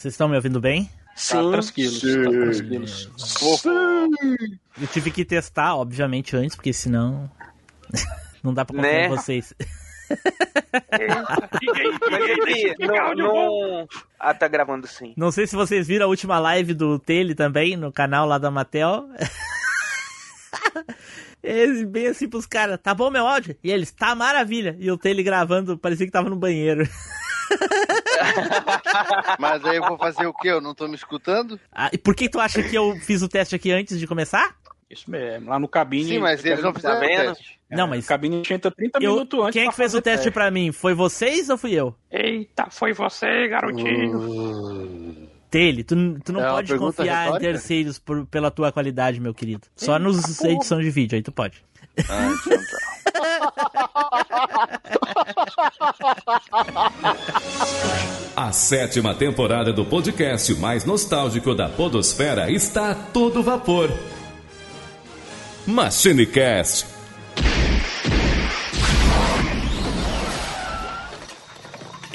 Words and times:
Vocês 0.00 0.14
estão 0.14 0.28
me 0.28 0.36
ouvindo 0.36 0.60
bem? 0.60 0.88
Sim. 1.16 1.34
Tá 1.34 1.50
tranquilos. 1.50 2.00
Sim. 2.00 2.22
Tá 2.22 2.30
tranquilos. 2.30 3.10
Sim. 3.16 3.66
Eu 4.80 4.86
tive 4.92 5.10
que 5.10 5.24
testar, 5.24 5.74
obviamente, 5.74 6.36
antes, 6.36 6.54
porque 6.54 6.72
senão. 6.72 7.28
não 8.40 8.54
dá 8.54 8.64
pra 8.64 8.76
confiar 8.76 8.92
né? 8.92 9.06
em 9.06 9.08
vocês. 9.08 9.52
não, 12.78 13.14
não... 13.16 13.88
Ah, 14.20 14.32
tá 14.32 14.46
gravando 14.46 14.86
sim. 14.86 15.14
Não 15.16 15.32
sei 15.32 15.48
se 15.48 15.56
vocês 15.56 15.88
viram 15.88 16.06
a 16.06 16.08
última 16.08 16.38
live 16.38 16.74
do 16.74 17.00
Tele 17.00 17.34
também, 17.34 17.76
no 17.76 17.92
canal 17.92 18.24
lá 18.24 18.38
da 18.38 18.52
Matel. 18.52 19.08
Ele 21.42 21.84
bem 21.84 22.06
assim 22.06 22.28
pros 22.28 22.46
caras, 22.46 22.78
tá 22.80 22.94
bom 22.94 23.10
meu 23.10 23.26
áudio? 23.26 23.56
E 23.64 23.70
eles, 23.70 23.90
tá 23.90 24.14
maravilha. 24.14 24.76
E 24.78 24.92
o 24.92 24.98
Tele 24.98 25.24
gravando, 25.24 25.76
parecia 25.76 26.06
que 26.06 26.12
tava 26.12 26.30
no 26.30 26.36
banheiro. 26.36 26.88
Mas 29.38 29.64
aí 29.64 29.76
eu 29.76 29.84
vou 29.84 29.98
fazer 29.98 30.26
o 30.26 30.34
quê? 30.34 30.48
Eu 30.48 30.60
não 30.60 30.74
tô 30.74 30.88
me 30.88 30.94
escutando? 30.94 31.58
Ah, 31.72 31.90
e 31.92 31.98
por 31.98 32.14
que 32.14 32.28
tu 32.28 32.40
acha 32.40 32.62
que 32.62 32.76
eu 32.76 32.96
fiz 32.96 33.22
o 33.22 33.28
teste 33.28 33.54
aqui 33.54 33.70
antes 33.70 33.98
de 33.98 34.06
começar? 34.06 34.56
Isso 34.90 35.10
mesmo, 35.10 35.50
lá 35.50 35.58
no 35.58 35.68
cabine. 35.68 36.08
Sim, 36.08 36.18
mas 36.18 36.42
eles 36.44 36.62
não 36.62 36.72
fizeram 36.72 36.96
o 36.96 37.00
teste. 37.00 37.58
Não, 37.70 37.86
mas. 37.86 38.06
A 38.06 38.08
cabine 38.08 38.40
tinha 38.40 38.58
30 38.58 38.98
eu, 39.02 39.12
minutos 39.12 39.40
antes. 39.40 39.52
Quem 39.52 39.66
é 39.66 39.70
que 39.70 39.76
fez 39.76 39.94
o 39.94 40.00
teste, 40.00 40.24
teste 40.24 40.30
pra 40.30 40.50
mim? 40.50 40.72
Foi 40.72 40.94
vocês 40.94 41.50
ou 41.50 41.58
fui 41.58 41.72
eu? 41.72 41.94
Eita, 42.10 42.68
foi 42.70 42.94
você, 42.94 43.48
garotinho. 43.48 44.18
Uh... 44.18 45.28
Tele, 45.50 45.82
tu, 45.82 45.94
tu 46.20 46.32
não 46.32 46.44
é 46.44 46.50
pode 46.50 46.76
confiar 46.76 47.24
retórica? 47.24 47.48
em 47.48 47.52
terceiros 47.52 47.98
por, 47.98 48.26
pela 48.26 48.50
tua 48.50 48.70
qualidade, 48.70 49.20
meu 49.20 49.32
querido. 49.32 49.66
Só 49.74 49.98
nos 49.98 50.40
edições 50.44 50.84
de 50.84 50.90
vídeo, 50.90 51.16
aí 51.16 51.22
tu 51.22 51.32
pode. 51.32 51.62
Ah, 52.08 52.30
então 52.46 52.58
tá. 52.58 52.97
A 58.36 58.52
sétima 58.52 59.14
temporada 59.14 59.72
do 59.72 59.84
podcast 59.84 60.54
mais 60.54 60.84
nostálgico 60.84 61.56
da 61.56 61.68
Podosfera 61.68 62.48
está 62.50 62.92
a 62.92 62.94
todo 62.94 63.42
vapor. 63.42 63.90
MachineCast. 65.66 66.86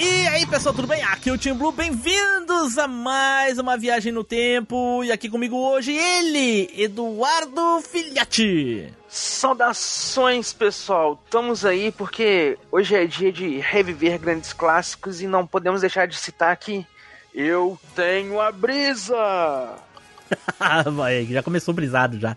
E 0.05 0.27
aí 0.27 0.45
pessoal, 0.45 0.75
tudo 0.75 0.85
bem? 0.85 1.01
Aqui 1.01 1.29
é 1.29 1.31
o 1.31 1.37
Team 1.37 1.55
Blue, 1.55 1.71
bem-vindos 1.71 2.77
a 2.77 2.89
mais 2.89 3.57
uma 3.57 3.77
viagem 3.77 4.11
no 4.11 4.21
tempo. 4.21 5.01
E 5.01 5.13
aqui 5.13 5.29
comigo 5.29 5.55
hoje 5.55 5.93
ele, 5.93 6.69
Eduardo 6.75 7.79
Filhote. 7.81 8.93
Saudações 9.07 10.51
pessoal, 10.51 11.17
estamos 11.23 11.63
aí 11.63 11.89
porque 11.89 12.57
hoje 12.69 12.93
é 12.93 13.05
dia 13.05 13.31
de 13.31 13.59
reviver 13.59 14.19
grandes 14.19 14.51
clássicos 14.51 15.21
e 15.21 15.25
não 15.25 15.47
podemos 15.47 15.79
deixar 15.79 16.05
de 16.05 16.17
citar 16.17 16.51
aqui 16.51 16.85
Eu 17.33 17.79
Tenho 17.95 18.41
a 18.41 18.51
Brisa! 18.51 19.77
Vai, 20.91 21.23
já 21.27 21.41
começou 21.41 21.73
brisado 21.73 22.19
já. 22.19 22.35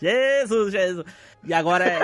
Jesus, 0.00 0.70
Jesus. 0.70 1.06
E 1.44 1.52
agora 1.52 1.84
é. 1.84 1.98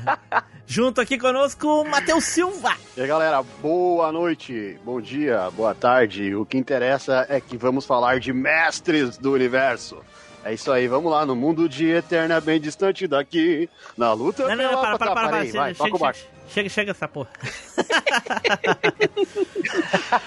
junto 0.66 1.00
aqui 1.00 1.18
conosco 1.18 1.66
o 1.66 1.84
Matheus 1.84 2.24
Silva. 2.24 2.74
E 2.96 3.02
aí, 3.02 3.06
galera, 3.06 3.42
boa 3.60 4.10
noite, 4.10 4.78
bom 4.84 5.00
dia, 5.00 5.50
boa 5.50 5.74
tarde. 5.74 6.34
O 6.34 6.46
que 6.46 6.56
interessa 6.56 7.26
é 7.28 7.40
que 7.40 7.58
vamos 7.58 7.84
falar 7.84 8.18
de 8.18 8.32
mestres 8.32 9.18
do 9.18 9.32
universo. 9.32 9.98
É 10.44 10.54
isso 10.54 10.72
aí, 10.72 10.88
vamos 10.88 11.12
lá, 11.12 11.24
no 11.24 11.36
mundo 11.36 11.68
de 11.68 11.88
Eterna 11.88 12.40
bem 12.40 12.60
distante 12.60 13.06
daqui, 13.06 13.70
na 13.96 14.12
luta 14.12 14.48
não, 14.48 14.56
não, 14.56 14.72
não, 14.72 14.80
para, 14.80 14.98
para, 14.98 14.98
para, 14.98 15.14
para, 15.28 15.30
vai, 15.30 15.46
chega, 15.46 15.74
chega, 15.74 16.14
chega, 16.48 16.68
chega 16.68 16.90
essa 16.90 17.06
porra. 17.06 17.30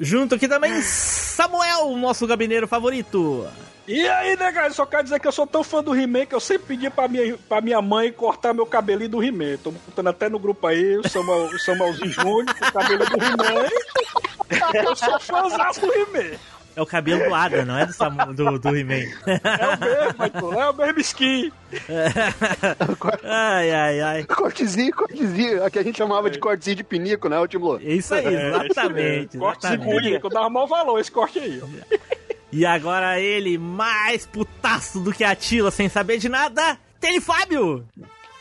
Junto 0.00 0.34
aqui 0.34 0.48
também 0.48 0.82
Samuel, 0.82 1.96
nosso 1.96 2.26
gabineiro 2.26 2.66
favorito. 2.66 3.46
E 3.88 4.08
aí, 4.08 4.36
né, 4.36 4.50
galera? 4.50 4.72
Só 4.72 4.84
quero 4.84 5.04
dizer 5.04 5.20
que 5.20 5.28
eu 5.28 5.32
sou 5.32 5.46
tão 5.46 5.62
fã 5.62 5.82
do 5.82 5.94
He-Man 5.94 6.26
que 6.26 6.34
eu 6.34 6.40
sempre 6.40 6.76
pedi 6.76 6.90
pra 6.90 7.06
minha, 7.06 7.38
pra 7.48 7.60
minha 7.60 7.80
mãe 7.80 8.12
cortar 8.12 8.52
meu 8.52 8.66
cabelinho 8.66 9.10
do 9.10 9.22
He-Man. 9.22 9.56
Tô 9.62 9.70
botando 9.70 10.08
até 10.08 10.28
no 10.28 10.38
grupo 10.38 10.66
aí, 10.66 10.98
o, 10.98 11.08
Samuel, 11.08 11.46
o 11.46 11.58
Samuelzinho 11.58 12.10
Júnior, 12.10 12.54
com 12.58 12.64
o 12.66 12.72
cabelo 12.72 13.04
do 13.06 13.16
He-Man. 13.16 13.68
Eu 14.74 14.96
sou 14.96 15.20
fãzaço 15.20 15.80
do 15.80 15.92
He-Man. 15.92 16.36
É 16.76 16.82
o 16.82 16.84
cabelo 16.84 17.24
do 17.24 17.34
Adam, 17.34 17.64
não 17.64 17.78
é 17.78 17.86
do, 17.86 17.92
Samu, 17.94 18.34
do, 18.34 18.58
do 18.58 18.76
He-Man. 18.76 19.06
É 19.26 19.66
o 19.66 19.80
mesmo, 19.80 20.14
Michael. 20.18 20.60
É 20.60 20.70
o 20.70 20.74
mesmo 20.74 21.00
skin. 21.00 21.52
ai, 23.24 23.70
ai, 23.70 24.00
ai. 24.00 24.24
Cortezinho, 24.24 24.94
cortezinho. 24.94 25.64
Aqui 25.64 25.78
a 25.78 25.82
gente 25.82 25.96
chamava 25.96 26.28
de 26.28 26.38
cortezinho 26.38 26.76
de 26.76 26.84
pinico, 26.84 27.30
né, 27.30 27.36
Timlo? 27.48 27.80
Isso 27.80 28.14
aí, 28.14 28.26
é, 28.26 28.48
exatamente. 28.48 29.38
É, 29.38 29.40
corte 29.40 29.66
de 29.66 29.78
pinico, 29.78 30.28
dava 30.28 30.50
mau 30.50 30.66
valor 30.66 31.00
esse 31.00 31.10
corte 31.10 31.38
aí. 31.38 31.62
E 32.56 32.64
agora 32.64 33.20
ele, 33.20 33.58
mais 33.58 34.24
putaço 34.24 34.98
do 35.00 35.12
que 35.12 35.22
a 35.22 35.36
Tila, 35.36 35.70
sem 35.70 35.90
saber 35.90 36.16
de 36.16 36.26
nada, 36.26 36.78
tem 36.98 37.20
Fábio. 37.20 37.86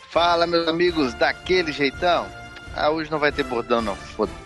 Fala, 0.09 0.47
meus 0.47 0.69
amigos, 0.69 1.13
daquele 1.15 1.73
jeitão. 1.73 2.25
Ah, 2.73 2.89
hoje 2.89 3.11
não 3.11 3.19
vai 3.19 3.33
ter 3.33 3.43
bordão, 3.43 3.81
não. 3.81 3.93
Foda-se. 3.93 4.37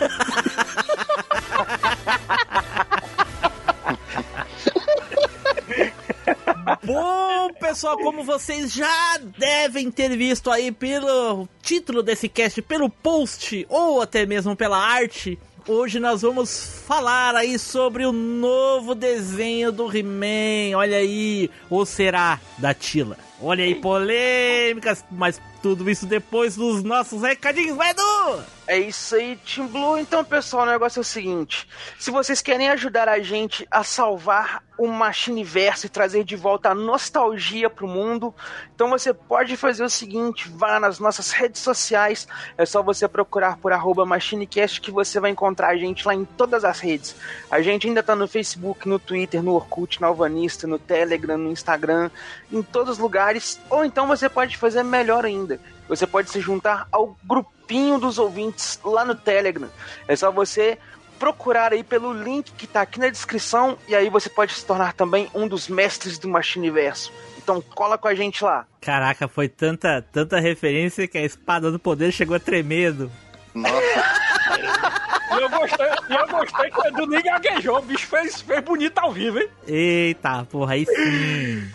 Bom, 6.82 7.52
pessoal, 7.60 7.98
como 7.98 8.24
vocês 8.24 8.72
já 8.72 9.18
devem 9.38 9.90
ter 9.90 10.16
visto 10.16 10.50
aí 10.50 10.72
pelo 10.72 11.46
título 11.60 12.02
desse 12.02 12.30
cast, 12.30 12.62
pelo 12.62 12.88
post 12.88 13.66
ou 13.68 14.00
até 14.00 14.24
mesmo 14.24 14.56
pela 14.56 14.78
arte, 14.78 15.38
hoje 15.66 16.00
nós 16.00 16.22
vamos 16.22 16.82
falar 16.86 17.34
aí 17.34 17.58
sobre 17.58 18.04
o 18.04 18.12
novo 18.12 18.94
desenho 18.94 19.70
do 19.70 19.94
He-Man. 19.94 20.76
Olha 20.76 20.98
aí, 20.98 21.50
ou 21.70 21.84
será 21.86 22.40
da 22.58 22.74
Tila? 22.74 23.16
Olha 23.40 23.64
aí, 23.64 23.74
polêmicas, 23.74 25.04
mas 25.10 25.40
tudo 25.62 25.90
isso 25.90 26.06
depois 26.06 26.56
dos 26.56 26.82
nossos 26.82 27.22
recadinhos, 27.22 27.76
vai 27.76 27.90
Edu! 27.90 28.42
É 28.64 28.78
isso 28.78 29.16
aí, 29.16 29.36
Team 29.36 29.66
Blue. 29.66 29.98
Então, 29.98 30.24
pessoal, 30.24 30.62
o 30.62 30.70
negócio 30.70 31.00
é 31.00 31.02
o 31.02 31.04
seguinte: 31.04 31.68
se 31.98 32.12
vocês 32.12 32.40
querem 32.40 32.70
ajudar 32.70 33.08
a 33.08 33.18
gente 33.18 33.66
a 33.68 33.82
salvar 33.82 34.62
o 34.78 34.86
Machineverse 34.86 35.86
e 35.86 35.90
trazer 35.90 36.22
de 36.22 36.36
volta 36.36 36.70
a 36.70 36.74
nostalgia 36.74 37.68
pro 37.68 37.88
mundo, 37.88 38.32
então 38.72 38.88
você 38.88 39.12
pode 39.12 39.56
fazer 39.56 39.82
o 39.82 39.90
seguinte: 39.90 40.48
vá 40.48 40.78
nas 40.78 41.00
nossas 41.00 41.32
redes 41.32 41.60
sociais, 41.60 42.28
é 42.56 42.64
só 42.64 42.84
você 42.84 43.08
procurar 43.08 43.56
por 43.56 43.72
MachineCast 44.06 44.80
que 44.80 44.92
você 44.92 45.18
vai 45.18 45.32
encontrar 45.32 45.70
a 45.70 45.76
gente 45.76 46.06
lá 46.06 46.14
em 46.14 46.24
todas 46.24 46.64
as 46.64 46.78
redes. 46.78 47.16
A 47.50 47.60
gente 47.60 47.88
ainda 47.88 48.02
tá 48.02 48.14
no 48.14 48.28
Facebook, 48.28 48.88
no 48.88 49.00
Twitter, 49.00 49.42
no 49.42 49.54
Orkut, 49.54 50.00
no 50.00 50.06
Alvanista, 50.06 50.68
no 50.68 50.78
Telegram, 50.78 51.36
no 51.36 51.50
Instagram, 51.50 52.10
em 52.50 52.62
todos 52.62 52.92
os 52.92 52.98
lugares. 52.98 53.60
Ou 53.68 53.84
então 53.84 54.06
você 54.06 54.28
pode 54.28 54.56
fazer 54.56 54.84
melhor 54.84 55.24
ainda 55.24 55.58
você 55.88 56.06
pode 56.06 56.30
se 56.30 56.40
juntar 56.40 56.86
ao 56.90 57.16
grupinho 57.24 57.98
dos 57.98 58.18
ouvintes 58.18 58.78
lá 58.84 59.04
no 59.04 59.14
Telegram. 59.14 59.68
É 60.06 60.16
só 60.16 60.30
você 60.30 60.78
procurar 61.18 61.72
aí 61.72 61.84
pelo 61.84 62.12
link 62.12 62.50
que 62.52 62.64
está 62.64 62.82
aqui 62.82 62.98
na 62.98 63.08
descrição 63.08 63.78
e 63.86 63.94
aí 63.94 64.10
você 64.10 64.28
pode 64.28 64.52
se 64.54 64.66
tornar 64.66 64.92
também 64.92 65.30
um 65.32 65.46
dos 65.46 65.68
mestres 65.68 66.18
do 66.18 66.28
Machiniverso. 66.28 67.12
Então 67.38 67.60
cola 67.60 67.96
com 67.96 68.08
a 68.08 68.14
gente 68.14 68.42
lá. 68.42 68.66
Caraca, 68.80 69.28
foi 69.28 69.48
tanta, 69.48 70.02
tanta 70.12 70.40
referência 70.40 71.06
que 71.06 71.18
a 71.18 71.24
espada 71.24 71.70
do 71.70 71.78
poder 71.78 72.10
chegou 72.12 72.36
a 72.36 72.40
tremedo. 72.40 73.10
Nossa. 73.54 73.78
eu 75.40 75.48
gostei, 75.48 75.86
eu 75.86 76.28
gostei 76.28 76.70
que 76.70 76.80
o 76.80 76.86
Edu 76.86 77.06
nem 77.06 77.22
gaguejou, 77.22 77.78
o 77.78 77.82
bicho 77.82 78.06
fez, 78.06 78.40
fez 78.40 78.60
bonito 78.60 78.98
ao 78.98 79.12
vivo, 79.12 79.38
hein? 79.38 79.48
Eita, 79.66 80.44
porra, 80.50 80.74
aí 80.74 80.86
sim. 80.86 81.70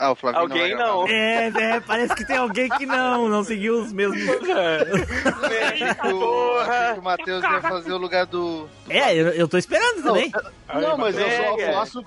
Ah, 0.00 0.12
o 0.12 0.14
Flavinho 0.14 0.44
Alguém 0.44 0.74
não. 0.74 1.02
não. 1.02 1.08
É, 1.08 1.48
é, 1.48 1.80
parece 1.80 2.14
que 2.14 2.24
tem 2.24 2.38
alguém 2.38 2.70
que 2.70 2.86
não, 2.86 3.28
não 3.28 3.44
seguiu 3.44 3.82
os 3.82 3.92
mesmos. 3.92 4.18
É. 4.48 5.94
Porra. 5.94 6.94
que 6.94 7.00
o 7.00 7.02
Matheus 7.02 7.44
ia 7.44 7.60
fazer 7.60 7.92
o 7.92 7.98
lugar 7.98 8.24
do. 8.24 8.62
do 8.62 8.70
é, 8.88 9.14
eu, 9.14 9.28
eu 9.28 9.46
tô 9.46 9.58
esperando 9.58 10.02
também. 10.02 10.32
Não, 10.72 10.80
não 10.80 10.96
mas 10.96 11.18
eu 11.18 11.26
só 11.30 11.72
faço. 11.72 12.04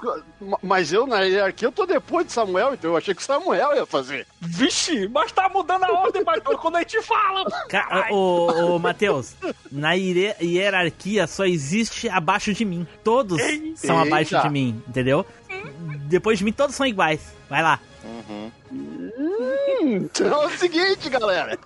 Mas 0.63 0.91
eu 0.91 1.05
na 1.05 1.21
hierarquia 1.21 1.67
eu 1.67 1.71
tô 1.71 1.85
depois 1.85 2.25
de 2.25 2.33
Samuel, 2.33 2.73
então 2.73 2.89
eu 2.89 2.97
achei 2.97 3.13
que 3.13 3.21
o 3.21 3.25
Samuel 3.25 3.75
ia 3.75 3.85
fazer. 3.85 4.25
Vixe, 4.41 5.07
mas 5.09 5.31
tá 5.31 5.47
mudando 5.47 5.83
a 5.83 5.91
ordem, 5.91 6.23
mas 6.25 6.41
quando 6.43 6.77
a 6.77 6.79
gente 6.79 6.99
fala. 7.03 7.45
Ca 7.69 8.07
ô, 8.09 8.75
ô, 8.75 8.79
Matheus, 8.79 9.35
na 9.71 9.93
hierarquia 9.93 11.27
só 11.27 11.45
existe 11.45 12.09
abaixo 12.09 12.53
de 12.53 12.65
mim. 12.65 12.87
Todos 13.03 13.39
Eita. 13.39 13.77
são 13.77 13.99
abaixo 13.99 14.41
de 14.41 14.49
mim, 14.49 14.81
entendeu? 14.87 15.23
Depois 16.05 16.39
de 16.39 16.45
mim, 16.45 16.51
todos 16.51 16.75
são 16.75 16.85
iguais. 16.85 17.21
Vai 17.49 17.61
lá. 17.61 17.79
Uhum. 18.03 18.51
Hum, 18.71 19.95
então 19.95 20.43
é 20.43 20.47
o 20.47 20.49
seguinte, 20.57 21.09
galera. 21.09 21.57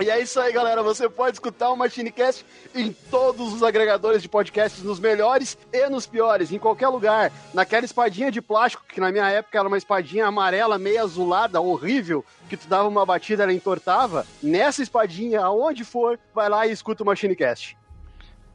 E 0.00 0.10
é 0.10 0.20
isso 0.20 0.40
aí, 0.40 0.52
galera. 0.52 0.82
Você 0.82 1.08
pode 1.08 1.36
escutar 1.36 1.70
o 1.70 1.76
Machinecast 1.76 2.44
em 2.74 2.92
todos 2.92 3.52
os 3.52 3.62
agregadores 3.62 4.20
de 4.20 4.28
podcasts, 4.28 4.82
nos 4.82 4.98
melhores 4.98 5.56
e 5.72 5.88
nos 5.88 6.06
piores, 6.06 6.50
em 6.50 6.58
qualquer 6.58 6.88
lugar. 6.88 7.30
Naquela 7.54 7.84
espadinha 7.84 8.30
de 8.30 8.42
plástico, 8.42 8.84
que 8.88 9.00
na 9.00 9.12
minha 9.12 9.28
época 9.28 9.58
era 9.58 9.68
uma 9.68 9.78
espadinha 9.78 10.26
amarela, 10.26 10.78
meio 10.78 11.02
azulada, 11.02 11.60
horrível, 11.60 12.24
que 12.48 12.56
tu 12.56 12.66
dava 12.66 12.88
uma 12.88 13.06
batida, 13.06 13.44
ela 13.44 13.52
entortava. 13.52 14.26
Nessa 14.42 14.82
espadinha, 14.82 15.40
aonde 15.40 15.84
for, 15.84 16.18
vai 16.34 16.48
lá 16.48 16.66
e 16.66 16.72
escuta 16.72 17.02
o 17.02 17.06
Machinecast. 17.06 17.76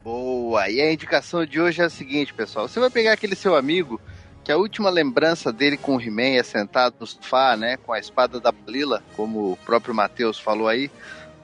Boa! 0.02 0.68
E 0.70 0.80
a 0.80 0.92
indicação 0.92 1.44
de 1.44 1.60
hoje 1.60 1.82
é 1.82 1.84
a 1.84 1.90
seguinte, 1.90 2.32
pessoal. 2.32 2.68
Você 2.68 2.78
vai 2.80 2.90
pegar 2.90 3.12
aquele 3.12 3.34
seu 3.34 3.56
amigo 3.56 4.00
que 4.44 4.52
a 4.52 4.56
última 4.56 4.88
lembrança 4.88 5.52
dele 5.52 5.76
com 5.76 5.96
o 5.96 6.00
He-Man 6.00 6.38
é 6.38 6.42
sentado 6.42 6.94
no 7.00 7.06
sofá, 7.06 7.56
né, 7.56 7.76
com 7.76 7.92
a 7.92 7.98
espada 7.98 8.40
da 8.40 8.50
Balila, 8.50 9.02
como 9.14 9.52
o 9.52 9.56
próprio 9.58 9.94
Matheus 9.94 10.38
falou 10.38 10.68
aí, 10.68 10.90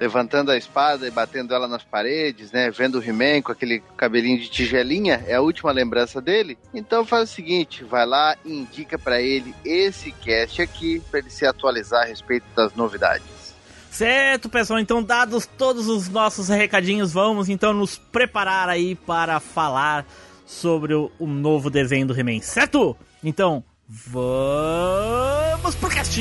levantando 0.00 0.50
a 0.50 0.56
espada 0.56 1.06
e 1.06 1.10
batendo 1.10 1.54
ela 1.54 1.68
nas 1.68 1.84
paredes, 1.84 2.50
né, 2.50 2.70
vendo 2.70 2.98
o 2.98 3.04
He-Man 3.04 3.42
com 3.42 3.52
aquele 3.52 3.82
cabelinho 3.96 4.38
de 4.38 4.48
tigelinha, 4.48 5.22
é 5.26 5.34
a 5.34 5.42
última 5.42 5.70
lembrança 5.70 6.20
dele. 6.20 6.56
Então 6.72 7.04
faz 7.04 7.30
o 7.30 7.34
seguinte, 7.34 7.84
vai 7.84 8.06
lá 8.06 8.36
e 8.44 8.54
indica 8.54 8.98
para 8.98 9.20
ele 9.20 9.54
esse 9.64 10.10
cast 10.10 10.62
aqui, 10.62 11.02
para 11.10 11.20
ele 11.20 11.30
se 11.30 11.44
atualizar 11.44 12.04
a 12.04 12.06
respeito 12.06 12.46
das 12.56 12.74
novidades. 12.74 13.33
Certo, 13.94 14.48
pessoal. 14.48 14.80
Então, 14.80 15.00
dados 15.00 15.46
todos 15.46 15.86
os 15.86 16.08
nossos 16.08 16.48
recadinhos, 16.48 17.12
vamos 17.12 17.48
então 17.48 17.72
nos 17.72 17.96
preparar 17.96 18.68
aí 18.68 18.96
para 18.96 19.38
falar 19.38 20.04
sobre 20.44 20.94
o, 20.94 21.12
o 21.16 21.28
novo 21.28 21.70
desenho 21.70 22.04
do 22.04 22.18
He-Man, 22.18 22.40
certo? 22.40 22.96
Então, 23.22 23.62
vamos 23.88 25.76
pro 25.76 25.88
cast! 25.88 26.20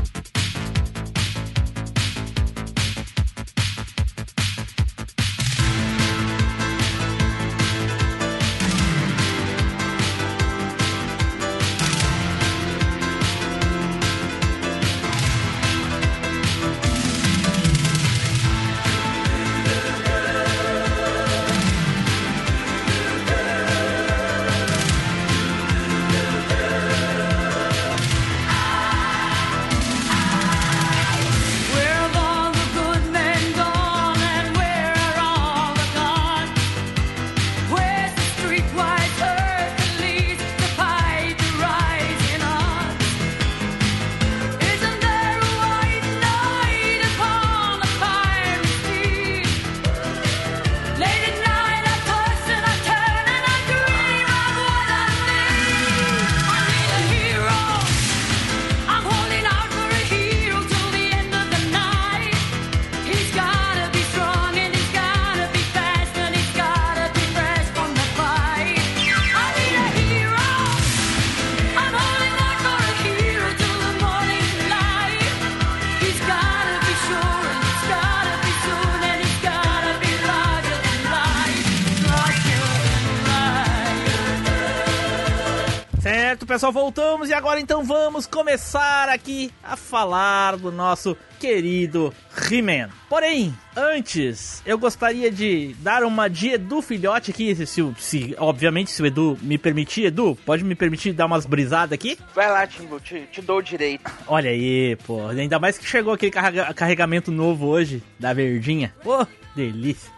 Pessoal, 86.61 86.73
voltamos 86.73 87.27
e 87.27 87.33
agora 87.33 87.59
então 87.59 87.83
vamos 87.83 88.27
começar 88.27 89.09
aqui 89.09 89.51
a 89.63 89.75
falar 89.75 90.57
do 90.57 90.71
nosso 90.71 91.17
querido 91.39 92.13
He-Man. 92.51 92.87
Porém, 93.09 93.51
antes, 93.75 94.61
eu 94.63 94.77
gostaria 94.77 95.31
de 95.31 95.73
dar 95.79 96.03
uma 96.03 96.29
de 96.29 96.49
Edu 96.49 96.83
Filhote 96.83 97.31
aqui, 97.31 97.55
se, 97.55 97.65
se, 97.97 98.35
obviamente 98.37 98.91
se 98.91 99.01
o 99.01 99.07
Edu 99.07 99.39
me 99.41 99.57
permitir. 99.57 100.05
Edu, 100.05 100.37
pode 100.45 100.63
me 100.63 100.75
permitir 100.75 101.13
dar 101.13 101.25
umas 101.25 101.47
brisadas 101.47 101.93
aqui? 101.93 102.15
Vai 102.35 102.47
lá, 102.47 102.67
Timbu, 102.67 102.99
te, 102.99 103.21
te 103.31 103.41
dou 103.41 103.57
o 103.57 103.61
direito. 103.63 104.11
Olha 104.27 104.51
aí, 104.51 104.95
pô, 104.97 105.29
ainda 105.29 105.57
mais 105.57 105.79
que 105.79 105.85
chegou 105.87 106.13
aquele 106.13 106.31
carrega- 106.31 106.71
carregamento 106.75 107.31
novo 107.31 107.65
hoje, 107.65 108.03
da 108.19 108.33
verdinha. 108.33 108.93
Pô, 109.03 109.25
delícia. 109.55 110.11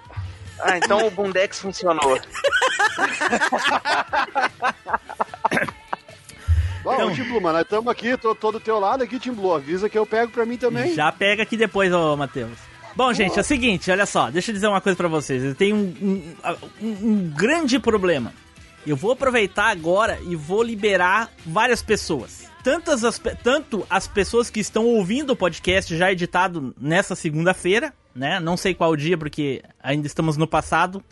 Ah, 0.59 0.77
então 0.77 1.07
o 1.07 1.09
Bundex 1.09 1.61
funcionou. 1.61 2.19
Bom, 6.83 6.93
Então- 6.93 7.13
Tim 7.15 7.23
Blue, 7.23 7.39
mano, 7.41 7.59
estamos 7.59 7.87
aqui, 7.91 8.17
tô, 8.17 8.35
tô 8.35 8.51
do 8.51 8.59
teu 8.59 8.79
lado 8.79 9.03
aqui, 9.03 9.17
Tim 9.19 9.31
Blue. 9.31 9.53
Avisa 9.53 9.87
que 9.89 9.97
eu 9.97 10.05
pego 10.05 10.31
pra 10.31 10.45
mim 10.45 10.57
também. 10.57 10.93
Já 10.93 11.11
pega 11.11 11.43
aqui 11.43 11.55
depois, 11.55 11.93
ô 11.93 12.15
Matheus. 12.17 12.57
Bom, 12.95 13.11
gente, 13.13 13.37
é 13.37 13.41
o 13.41 13.43
seguinte, 13.43 13.89
olha 13.89 14.05
só, 14.05 14.29
deixa 14.29 14.51
eu 14.51 14.53
dizer 14.53 14.67
uma 14.67 14.81
coisa 14.81 14.95
pra 14.95 15.07
vocês. 15.07 15.41
Eu 15.43 15.55
tenho 15.55 15.75
um, 15.75 16.33
um- 16.81 16.87
um- 16.87 17.29
grande 17.35 17.79
problema. 17.79 18.33
Eu 18.85 18.95
vou 18.97 19.11
aproveitar 19.13 19.69
agora 19.71 20.19
e 20.27 20.35
vou 20.35 20.61
liberar 20.61 21.31
várias 21.45 21.81
pessoas. 21.81 22.45
Tantas 22.63 23.03
as, 23.03 23.19
tanto 23.41 23.85
as 23.89 24.07
pessoas 24.07 24.49
que 24.49 24.59
estão 24.59 24.85
ouvindo 24.85 25.31
o 25.31 25.35
podcast 25.35 25.95
já 25.97 26.11
editado 26.11 26.75
nessa 26.79 27.15
segunda-feira, 27.15 27.93
né? 28.13 28.39
Não 28.39 28.55
sei 28.57 28.73
qual 28.73 28.95
dia, 28.95 29.17
porque 29.17 29.63
ainda 29.81 30.05
estamos 30.05 30.37
no 30.37 30.45
passado. 30.47 31.03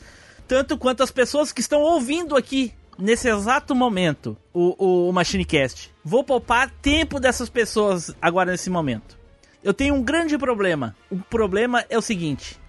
Tanto 0.47 0.77
quanto 0.77 1.01
as 1.01 1.12
pessoas 1.12 1.51
que 1.53 1.62
estão 1.62 1.81
ouvindo 1.81 2.35
aqui 2.35 2.74
nesse 2.97 3.29
exato 3.29 3.73
momento 3.75 4.38
o, 4.53 4.75
o, 4.77 5.09
o 5.09 5.13
MachineCast. 5.13 5.93
Vou 6.03 6.23
poupar 6.23 6.69
tempo 6.81 7.19
dessas 7.19 7.49
pessoas 7.49 8.13
agora 8.21 8.51
nesse 8.51 8.69
momento. 8.69 9.17
Eu 9.63 9.74
tenho 9.74 9.93
um 9.93 10.03
grande 10.03 10.38
problema. 10.38 10.95
O 11.10 11.17
problema 11.17 11.86
é 11.89 11.98
o 11.98 12.01
seguinte: 12.01 12.60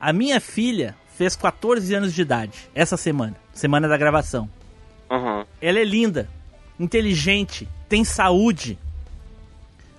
a 0.00 0.12
minha 0.12 0.40
filha 0.40 0.96
fez 1.16 1.34
14 1.34 1.94
anos 1.94 2.12
de 2.12 2.22
idade 2.22 2.70
essa 2.74 2.96
semana, 2.96 3.36
semana 3.52 3.88
da 3.88 3.96
gravação. 3.96 4.48
Uhum. 5.10 5.44
Ela 5.60 5.78
é 5.78 5.84
linda, 5.84 6.28
inteligente, 6.78 7.68
tem 7.88 8.04
saúde, 8.04 8.78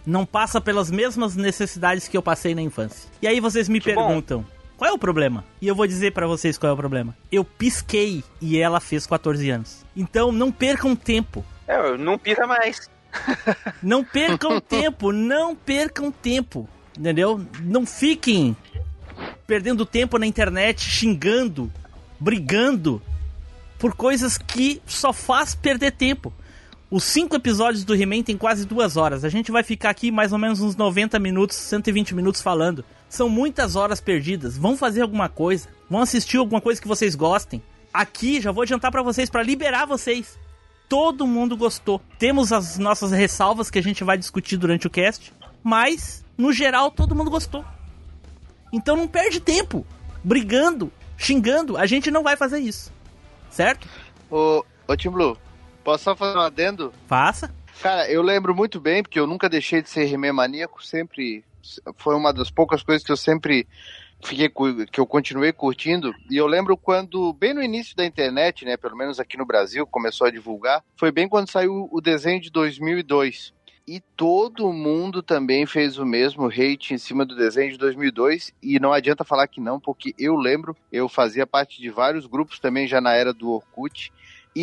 não 0.05 0.25
passa 0.25 0.61
pelas 0.61 0.91
mesmas 0.91 1.35
necessidades 1.35 2.07
que 2.07 2.17
eu 2.17 2.21
passei 2.21 2.53
na 2.53 2.61
infância. 2.61 3.09
E 3.21 3.27
aí 3.27 3.39
vocês 3.39 3.67
me 3.67 3.79
Que 3.79 3.93
bom. 3.93 4.43
Qual 4.77 4.91
é 4.91 4.93
o 4.93 4.97
problema? 4.97 5.43
E 5.59 5.67
eu 5.67 5.75
vou 5.75 5.87
dizer 5.87 6.13
pra 6.13 6.27
vocês 6.27 6.57
qual 6.57 6.69
é 6.69 6.73
o 6.73 6.77
problema. 6.77 7.17
Eu 7.31 7.43
pisquei 7.43 8.23
e 8.39 8.59
ela 8.59 8.79
fez 8.79 9.07
14 9.07 9.49
anos. 9.49 9.83
Então 9.95 10.31
não 10.31 10.51
percam 10.51 10.95
tempo. 10.95 11.43
É, 11.67 11.97
não 11.97 12.17
pira 12.17 12.45
mais. 12.45 12.89
Não 13.81 14.03
percam 14.03 14.59
tempo, 14.59 15.11
não 15.11 15.55
percam 15.55 16.11
tempo, 16.11 16.69
entendeu? 16.95 17.43
Não 17.61 17.83
fiquem 17.85 18.55
perdendo 19.47 19.85
tempo 19.85 20.19
na 20.19 20.27
internet 20.27 20.81
xingando, 20.81 21.71
brigando 22.19 23.01
por 23.79 23.95
coisas 23.95 24.37
que 24.37 24.81
só 24.85 25.11
faz 25.11 25.55
perder 25.55 25.93
tempo. 25.93 26.31
Os 26.89 27.03
cinco 27.03 27.35
episódios 27.35 27.83
do 27.83 27.93
He-Man 27.93 28.23
tem 28.23 28.37
quase 28.37 28.65
duas 28.65 28.95
horas. 28.95 29.25
A 29.25 29.29
gente 29.29 29.51
vai 29.51 29.61
ficar 29.61 29.89
aqui 29.89 30.09
mais 30.09 30.31
ou 30.31 30.39
menos 30.39 30.61
uns 30.61 30.77
90 30.77 31.19
minutos, 31.19 31.57
120 31.57 32.15
minutos 32.15 32.41
falando. 32.41 32.85
São 33.09 33.27
muitas 33.27 33.75
horas 33.75 33.99
perdidas. 33.99 34.57
Vão 34.57 34.77
fazer 34.77 35.01
alguma 35.01 35.27
coisa. 35.27 35.67
Vão 35.89 36.01
assistir 36.01 36.37
alguma 36.37 36.61
coisa 36.61 36.81
que 36.81 36.87
vocês 36.87 37.13
gostem. 37.13 37.61
Aqui, 37.93 38.39
já 38.39 38.53
vou 38.53 38.61
adiantar 38.61 38.89
pra 38.89 39.01
vocês, 39.01 39.29
pra 39.29 39.43
liberar 39.43 39.85
vocês. 39.85 40.39
Todo 40.87 41.27
mundo 41.27 41.57
gostou. 41.57 42.01
Temos 42.17 42.53
as 42.53 42.77
nossas 42.77 43.11
ressalvas 43.11 43.69
que 43.69 43.79
a 43.79 43.83
gente 43.83 44.05
vai 44.05 44.17
discutir 44.17 44.55
durante 44.55 44.87
o 44.87 44.89
cast. 44.89 45.33
Mas, 45.61 46.23
no 46.37 46.53
geral, 46.53 46.89
todo 46.89 47.13
mundo 47.13 47.29
gostou. 47.29 47.65
Então 48.71 48.95
não 48.95 49.09
perde 49.09 49.41
tempo 49.41 49.85
brigando, 50.23 50.89
xingando. 51.17 51.75
A 51.75 51.85
gente 51.85 52.09
não 52.09 52.23
vai 52.23 52.37
fazer 52.37 52.59
isso. 52.59 52.93
Certo? 53.49 53.89
Ô, 54.31 54.63
ô 54.87 54.95
Tim 54.95 55.09
Blue, 55.09 55.37
Posso 55.87 56.03
só 56.03 56.17
fazer 56.17 56.37
um 56.37 56.41
adendo? 56.41 56.93
Faça. 57.07 57.49
Cara, 57.81 58.11
eu 58.11 58.21
lembro 58.21 58.53
muito 58.53 58.77
bem, 58.77 59.01
porque 59.01 59.17
eu 59.17 59.25
nunca 59.25 59.47
deixei 59.47 59.81
de 59.81 59.89
ser 59.89 60.11
He-Man 60.11 60.33
maníaco, 60.33 60.83
sempre 60.83 61.45
foi 61.95 62.13
uma 62.13 62.33
das 62.33 62.51
poucas 62.51 62.83
coisas 62.83 63.05
que 63.05 63.11
eu 63.11 63.15
sempre 63.15 63.65
fiquei 64.21 64.51
que 64.91 64.99
eu 64.99 65.05
continuei 65.05 65.53
curtindo. 65.53 66.13
E 66.29 66.35
eu 66.35 66.45
lembro 66.45 66.75
quando, 66.75 67.31
bem 67.31 67.53
no 67.53 67.63
início 67.63 67.95
da 67.95 68.05
internet, 68.05 68.65
né, 68.65 68.75
pelo 68.75 68.97
menos 68.97 69.17
aqui 69.17 69.37
no 69.37 69.45
Brasil, 69.45 69.87
começou 69.87 70.27
a 70.27 70.29
divulgar, 70.29 70.83
foi 70.97 71.09
bem 71.09 71.29
quando 71.29 71.49
saiu 71.49 71.87
o 71.89 72.01
desenho 72.01 72.41
de 72.41 72.51
2002. 72.51 73.53
E 73.87 74.01
todo 74.17 74.73
mundo 74.73 75.23
também 75.23 75.65
fez 75.65 75.97
o 75.97 76.05
mesmo 76.05 76.47
hate 76.47 76.93
em 76.93 76.97
cima 76.97 77.25
do 77.25 77.33
desenho 77.33 77.71
de 77.71 77.77
2002. 77.77 78.51
E 78.61 78.77
não 78.77 78.91
adianta 78.91 79.23
falar 79.23 79.47
que 79.47 79.61
não, 79.61 79.79
porque 79.79 80.13
eu 80.19 80.35
lembro, 80.35 80.75
eu 80.91 81.07
fazia 81.07 81.47
parte 81.47 81.81
de 81.81 81.89
vários 81.89 82.25
grupos 82.25 82.59
também 82.59 82.85
já 82.85 82.99
na 82.99 83.13
era 83.13 83.33
do 83.33 83.49
Orkut. 83.49 84.11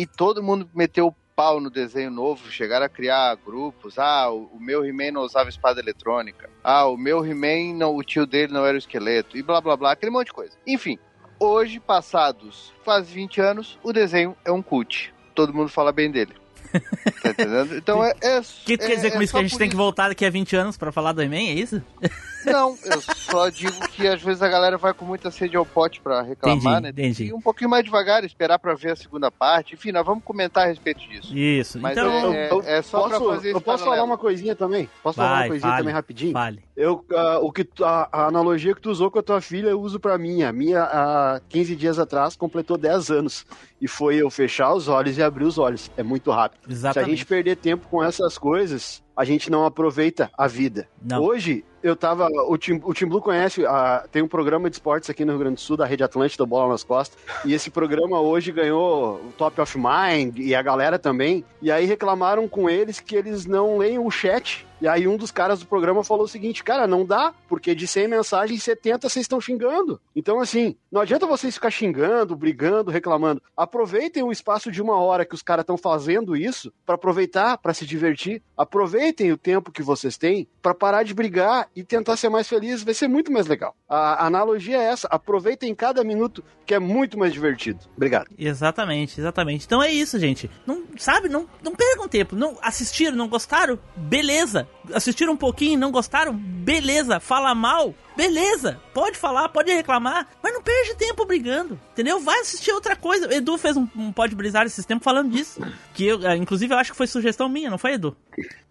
E 0.01 0.05
todo 0.05 0.43
mundo 0.43 0.69
meteu 0.75 1.07
o 1.07 1.15
pau 1.35 1.59
no 1.59 1.69
desenho 1.69 2.09
novo, 2.11 2.49
chegaram 2.51 2.85
a 2.85 2.89
criar 2.89 3.35
grupos. 3.35 3.97
Ah, 3.99 4.29
o, 4.29 4.45
o 4.53 4.59
meu 4.59 4.85
He-Man 4.85 5.11
não 5.11 5.21
usava 5.21 5.49
espada 5.49 5.79
eletrônica. 5.79 6.49
Ah, 6.63 6.85
o 6.87 6.97
meu 6.97 7.25
He-Man, 7.25 7.75
não- 7.77 7.95
o 7.95 8.03
tio 8.03 8.25
dele 8.25 8.51
não 8.53 8.65
era 8.65 8.75
o 8.75 8.77
esqueleto. 8.77 9.37
E 9.37 9.41
blá 9.43 9.59
blá 9.61 9.75
blá, 9.77 9.91
aquele 9.91 10.11
monte 10.11 10.27
de 10.27 10.33
coisa. 10.33 10.53
Enfim, 10.67 10.97
hoje, 11.39 11.79
passados 11.79 12.73
quase 12.83 13.13
20 13.13 13.39
anos, 13.41 13.79
o 13.83 13.93
desenho 13.93 14.35
é 14.45 14.51
um 14.51 14.61
cult. 14.61 15.13
Todo 15.33 15.53
mundo 15.53 15.69
fala 15.69 15.91
bem 15.91 16.09
dele. 16.11 16.33
Tá 17.21 17.29
entendendo? 17.29 17.75
Então 17.77 18.03
é. 18.03 18.13
é 18.21 18.39
O 18.39 18.43
que 18.65 18.77
tu 18.77 18.83
é- 18.83 18.87
quer 18.87 18.95
dizer 18.95 19.11
com 19.11 19.19
é 19.19 19.23
isso? 19.23 19.33
Que 19.33 19.39
a 19.39 19.43
gente 19.43 19.57
tem 19.57 19.69
que 19.69 19.75
voltar 19.75 20.09
daqui 20.09 20.25
a 20.25 20.29
20 20.29 20.55
anos 20.55 20.77
pra 20.77 20.91
falar 20.91 21.11
do 21.13 21.21
He-Man, 21.21 21.37
é 21.37 21.53
isso? 21.53 21.81
Não, 22.45 22.77
eu 22.85 23.01
só 23.01 23.49
digo 23.49 23.87
que 23.89 24.07
às 24.07 24.21
vezes 24.21 24.41
a 24.41 24.47
galera 24.47 24.77
vai 24.77 24.93
com 24.93 25.05
muita 25.05 25.31
sede 25.31 25.55
ao 25.57 25.65
pote 25.65 25.99
pra 26.01 26.21
reclamar, 26.21 26.57
Entendi, 26.57 26.81
né? 26.81 26.89
entendi. 26.89 27.23
Ir 27.25 27.33
um 27.33 27.41
pouquinho 27.41 27.69
mais 27.69 27.83
devagar, 27.83 28.23
esperar 28.23 28.59
pra 28.59 28.73
ver 28.75 28.91
a 28.91 28.95
segunda 28.95 29.31
parte. 29.31 29.73
Enfim, 29.75 29.91
nós 29.91 30.05
vamos 30.05 30.23
comentar 30.23 30.63
a 30.65 30.67
respeito 30.67 30.99
disso. 31.07 31.35
Isso. 31.35 31.79
Mas 31.79 31.97
então, 31.97 32.33
é, 32.33 32.51
Eu- 32.51 32.61
é 32.65 32.81
só 32.81 33.07
pra 33.07 33.19
posso, 33.19 33.31
fazer 33.31 33.53
eu 33.53 33.61
posso 33.61 33.83
falar 33.83 34.03
uma 34.03 34.17
coisinha 34.17 34.55
também? 34.55 34.89
Posso 35.01 35.17
falar 35.17 35.29
vai, 35.29 35.41
uma 35.43 35.47
coisinha 35.49 35.71
fale, 35.71 35.81
também 35.81 35.93
rapidinho? 35.93 36.31
Fale. 36.33 36.63
Eu, 36.75 37.05
ah, 37.15 37.39
o 37.41 37.51
que 37.51 37.67
a, 37.81 38.09
a 38.11 38.27
analogia 38.27 38.75
que 38.75 38.81
tu 38.81 38.89
usou 38.91 39.09
com 39.09 39.19
a 39.19 39.23
tua 39.23 39.41
filha, 39.41 39.69
eu 39.69 39.79
uso 39.81 39.99
pra 39.99 40.17
minha. 40.17 40.49
A 40.49 40.53
minha, 40.53 40.83
há 40.83 41.41
15 41.49 41.75
dias 41.75 41.97
atrás, 41.99 42.35
completou 42.35 42.77
10 42.77 43.09
anos. 43.09 43.45
E 43.81 43.87
foi 43.87 44.15
eu 44.15 44.29
fechar 44.29 44.73
os 44.73 44.87
olhos 44.87 45.17
e 45.17 45.23
abrir 45.23 45.45
os 45.45 45.57
olhos. 45.57 45.89
É 45.97 46.03
muito 46.03 46.31
rápido. 46.31 46.61
Se 46.63 46.69
a 46.69 46.73
Exatamente. 46.73 47.09
gente 47.11 47.25
perder 47.25 47.55
tempo 47.57 47.87
com 47.89 48.03
essas 48.03 48.37
coisas, 48.37 49.03
a 49.15 49.23
gente 49.23 49.49
não 49.49 49.65
aproveita 49.65 50.29
a 50.37 50.47
vida. 50.47 50.87
Não. 51.01 51.21
Hoje, 51.23 51.63
eu 51.85 51.95
tava. 51.95 52.27
O 52.47 52.57
Tim, 52.57 52.81
o 52.83 52.93
Tim 52.93 53.05
Blue 53.05 53.21
conhece, 53.21 53.63
ah, 53.65 54.03
tem 54.11 54.23
um 54.23 54.27
programa 54.27 54.69
de 54.69 54.75
esportes 54.75 55.07
aqui 55.07 55.23
no 55.23 55.33
Rio 55.33 55.39
Grande 55.39 55.55
do 55.55 55.61
Sul, 55.61 55.77
da 55.77 55.85
Rede 55.85 56.03
Atlântida, 56.03 56.43
Bola 56.43 56.71
nas 56.71 56.83
Costas. 56.83 57.17
E 57.45 57.53
esse 57.53 57.69
programa 57.69 58.19
hoje 58.19 58.51
ganhou 58.51 59.17
o 59.17 59.31
Top 59.37 59.61
of 59.61 59.77
Mind 59.77 60.39
e 60.39 60.55
a 60.55 60.61
galera 60.63 60.97
também. 60.97 61.45
E 61.61 61.71
aí 61.71 61.85
reclamaram 61.85 62.47
com 62.47 62.67
eles 62.67 62.99
que 62.99 63.15
eles 63.15 63.45
não 63.45 63.77
leem 63.77 63.99
o 63.99 64.09
chat. 64.09 64.65
E 64.81 64.87
aí 64.87 65.07
um 65.07 65.17
dos 65.17 65.31
caras 65.31 65.59
do 65.59 65.65
programa 65.65 66.03
falou 66.03 66.25
o 66.25 66.27
seguinte, 66.27 66.63
cara, 66.63 66.87
não 66.87 67.05
dá, 67.05 67.33
porque 67.47 67.73
de 67.73 67.87
100 67.87 68.07
mensagens, 68.07 68.63
70 68.63 69.09
vocês 69.09 69.23
estão 69.23 69.39
xingando. 69.39 69.99
Então, 70.15 70.39
assim, 70.39 70.75
não 70.91 71.01
adianta 71.01 71.25
vocês 71.25 71.55
ficar 71.55 71.69
xingando, 71.71 72.35
brigando, 72.35 72.91
reclamando. 72.91 73.41
Aproveitem 73.55 74.23
o 74.23 74.31
espaço 74.31 74.71
de 74.71 74.81
uma 74.81 74.97
hora 74.97 75.25
que 75.25 75.35
os 75.35 75.41
caras 75.41 75.63
estão 75.63 75.77
fazendo 75.77 76.35
isso 76.35 76.73
para 76.85 76.95
aproveitar, 76.95 77.57
para 77.57 77.73
se 77.73 77.85
divertir. 77.85 78.41
Aproveitem 78.57 79.31
o 79.31 79.37
tempo 79.37 79.71
que 79.71 79.83
vocês 79.83 80.17
têm 80.17 80.47
para 80.61 80.73
parar 80.73 81.03
de 81.03 81.13
brigar 81.13 81.69
e 81.75 81.83
tentar 81.83 82.17
ser 82.17 82.29
mais 82.29 82.47
feliz. 82.47 82.83
Vai 82.83 82.93
ser 82.93 83.07
muito 83.07 83.31
mais 83.31 83.47
legal. 83.47 83.75
A 83.87 84.25
analogia 84.25 84.77
é 84.77 84.85
essa. 84.85 85.07
Aproveitem 85.09 85.73
cada 85.73 86.03
minuto, 86.03 86.43
que 86.65 86.73
é 86.73 86.79
muito 86.79 87.17
mais 87.17 87.31
divertido. 87.31 87.79
Obrigado. 87.95 88.27
Exatamente, 88.37 89.19
exatamente. 89.19 89.65
Então 89.65 89.81
é 89.81 89.91
isso, 89.91 90.19
gente. 90.19 90.49
Não, 90.65 90.83
sabe, 90.97 91.29
não, 91.29 91.47
não 91.61 91.75
percam 91.75 92.07
tempo. 92.07 92.35
Não 92.35 92.57
assistiram, 92.61 93.15
não 93.15 93.27
gostaram? 93.27 93.79
Beleza. 93.95 94.64
Assistiram 94.93 95.33
um 95.33 95.37
pouquinho, 95.37 95.79
não 95.79 95.91
gostaram? 95.91 96.33
Beleza. 96.33 97.19
Fala 97.19 97.55
mal? 97.55 97.93
Beleza. 98.15 98.79
Pode 98.93 99.17
falar, 99.17 99.49
pode 99.49 99.73
reclamar, 99.73 100.27
mas 100.41 100.53
não 100.53 100.61
perde 100.61 100.95
tempo 100.95 101.25
brigando. 101.25 101.79
Entendeu? 101.91 102.19
Vai 102.19 102.39
assistir 102.39 102.71
outra 102.71 102.95
coisa. 102.95 103.33
Edu 103.33 103.57
fez 103.57 103.75
um, 103.75 103.87
um 103.95 104.11
Pode 104.11 104.35
Brisar 104.35 104.65
esses 104.65 104.85
tempos 104.85 105.03
falando 105.03 105.31
disso. 105.31 105.59
Que 105.93 106.05
eu, 106.05 106.25
eh, 106.25 106.37
inclusive, 106.37 106.73
eu 106.73 106.77
acho 106.77 106.91
que 106.91 106.97
foi 106.97 107.07
sugestão 107.07 107.49
minha, 107.49 107.69
não 107.69 107.77
foi, 107.77 107.93
Edu? 107.93 108.15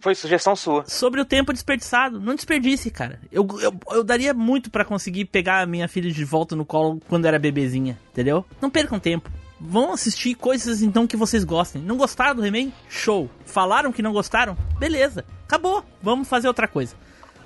Foi 0.01 0.15
sugestão 0.15 0.55
sua. 0.57 0.85
sobre 0.87 1.21
o 1.21 1.25
tempo 1.25 1.53
desperdiçado. 1.53 2.21
Não 2.21 2.35
desperdice, 2.35 2.91
cara. 2.91 3.21
Eu, 3.31 3.47
eu, 3.61 3.75
eu 3.91 4.05
daria 4.05 4.33
muito 4.33 4.71
pra 4.71 4.85
conseguir 4.85 5.27
pegar 5.27 5.61
a 5.61 5.67
minha 5.67 5.89
filha 5.89 6.11
de 6.11 6.25
volta 6.25 6.57
no 6.57 6.65
colo 6.65 7.01
quando 7.09 7.27
era 7.27 7.39
bebezinha, 7.39 7.99
entendeu? 8.13 8.45
Não 8.61 8.71
percam 8.71 8.99
tempo. 8.99 9.31
Vão 9.61 9.93
assistir 9.93 10.35
coisas 10.35 10.83
então 10.83 11.07
que 11.07 11.17
vocês 11.17 11.45
gostem. 11.45 11.81
Não 11.81 11.97
gostaram 11.97 12.35
do 12.35 12.45
He-Man? 12.45 12.71
Show. 12.89 13.31
Falaram 13.47 13.93
que 13.93 14.03
não 14.03 14.13
gostaram? 14.13 14.57
Beleza. 14.79 15.25
Acabou. 15.55 15.85
Vamos 16.03 16.29
fazer 16.29 16.49
outra 16.49 16.67
coisa. 16.67 16.97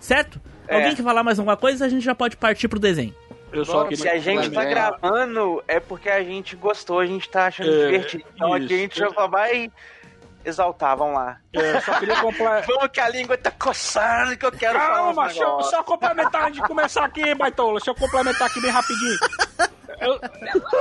Certo? 0.00 0.40
É. 0.66 0.76
Alguém 0.76 0.94
quer 0.94 1.02
falar 1.02 1.22
mais 1.22 1.38
alguma 1.38 1.58
coisa? 1.58 1.84
A 1.84 1.88
gente 1.90 2.02
já 2.02 2.14
pode 2.14 2.38
partir 2.38 2.66
pro 2.66 2.78
desenho. 2.78 3.14
Eu 3.52 3.64
só 3.66 3.82
Se 3.82 3.96
queria 3.96 4.12
a 4.12 4.18
gente 4.18 4.50
tá 4.50 4.64
gravando, 4.64 5.62
é 5.68 5.78
porque 5.78 6.08
a 6.08 6.22
gente 6.22 6.56
gostou, 6.56 7.00
a 7.00 7.06
gente 7.06 7.28
tá 7.28 7.46
achando 7.46 7.70
É, 7.70 7.86
divertido. 7.86 8.24
Então 8.34 8.52
aqui 8.52 8.62
a 8.62 8.66
isso. 8.66 8.76
gente 8.76 8.98
já 8.98 9.10
só 9.10 9.28
vai 9.28 9.70
exaltar, 10.42 10.96
vamos 10.96 11.16
lá. 11.16 11.38
É, 11.52 11.80
só 11.80 11.98
queria 11.98 12.16
completar. 12.16 12.64
Vamos 12.66 12.88
que 12.90 13.00
a 13.00 13.08
língua 13.10 13.36
tá 13.36 13.50
coçando 13.50 14.36
que 14.36 14.46
eu 14.46 14.52
quero 14.52 14.78
falar 14.78 14.94
Calma, 14.94 15.26
deixa 15.26 15.76
eu 15.76 15.84
complementar 15.84 16.44
antes 16.48 16.62
de 16.62 16.66
começar 16.66 17.04
aqui, 17.04 17.34
Baitola. 17.34 17.72
Deixa 17.78 17.90
eu 17.90 17.94
complementar 17.94 18.48
aqui 18.48 18.60
bem 18.60 18.70
rapidinho. 18.70 19.18
Eu, 20.00 20.18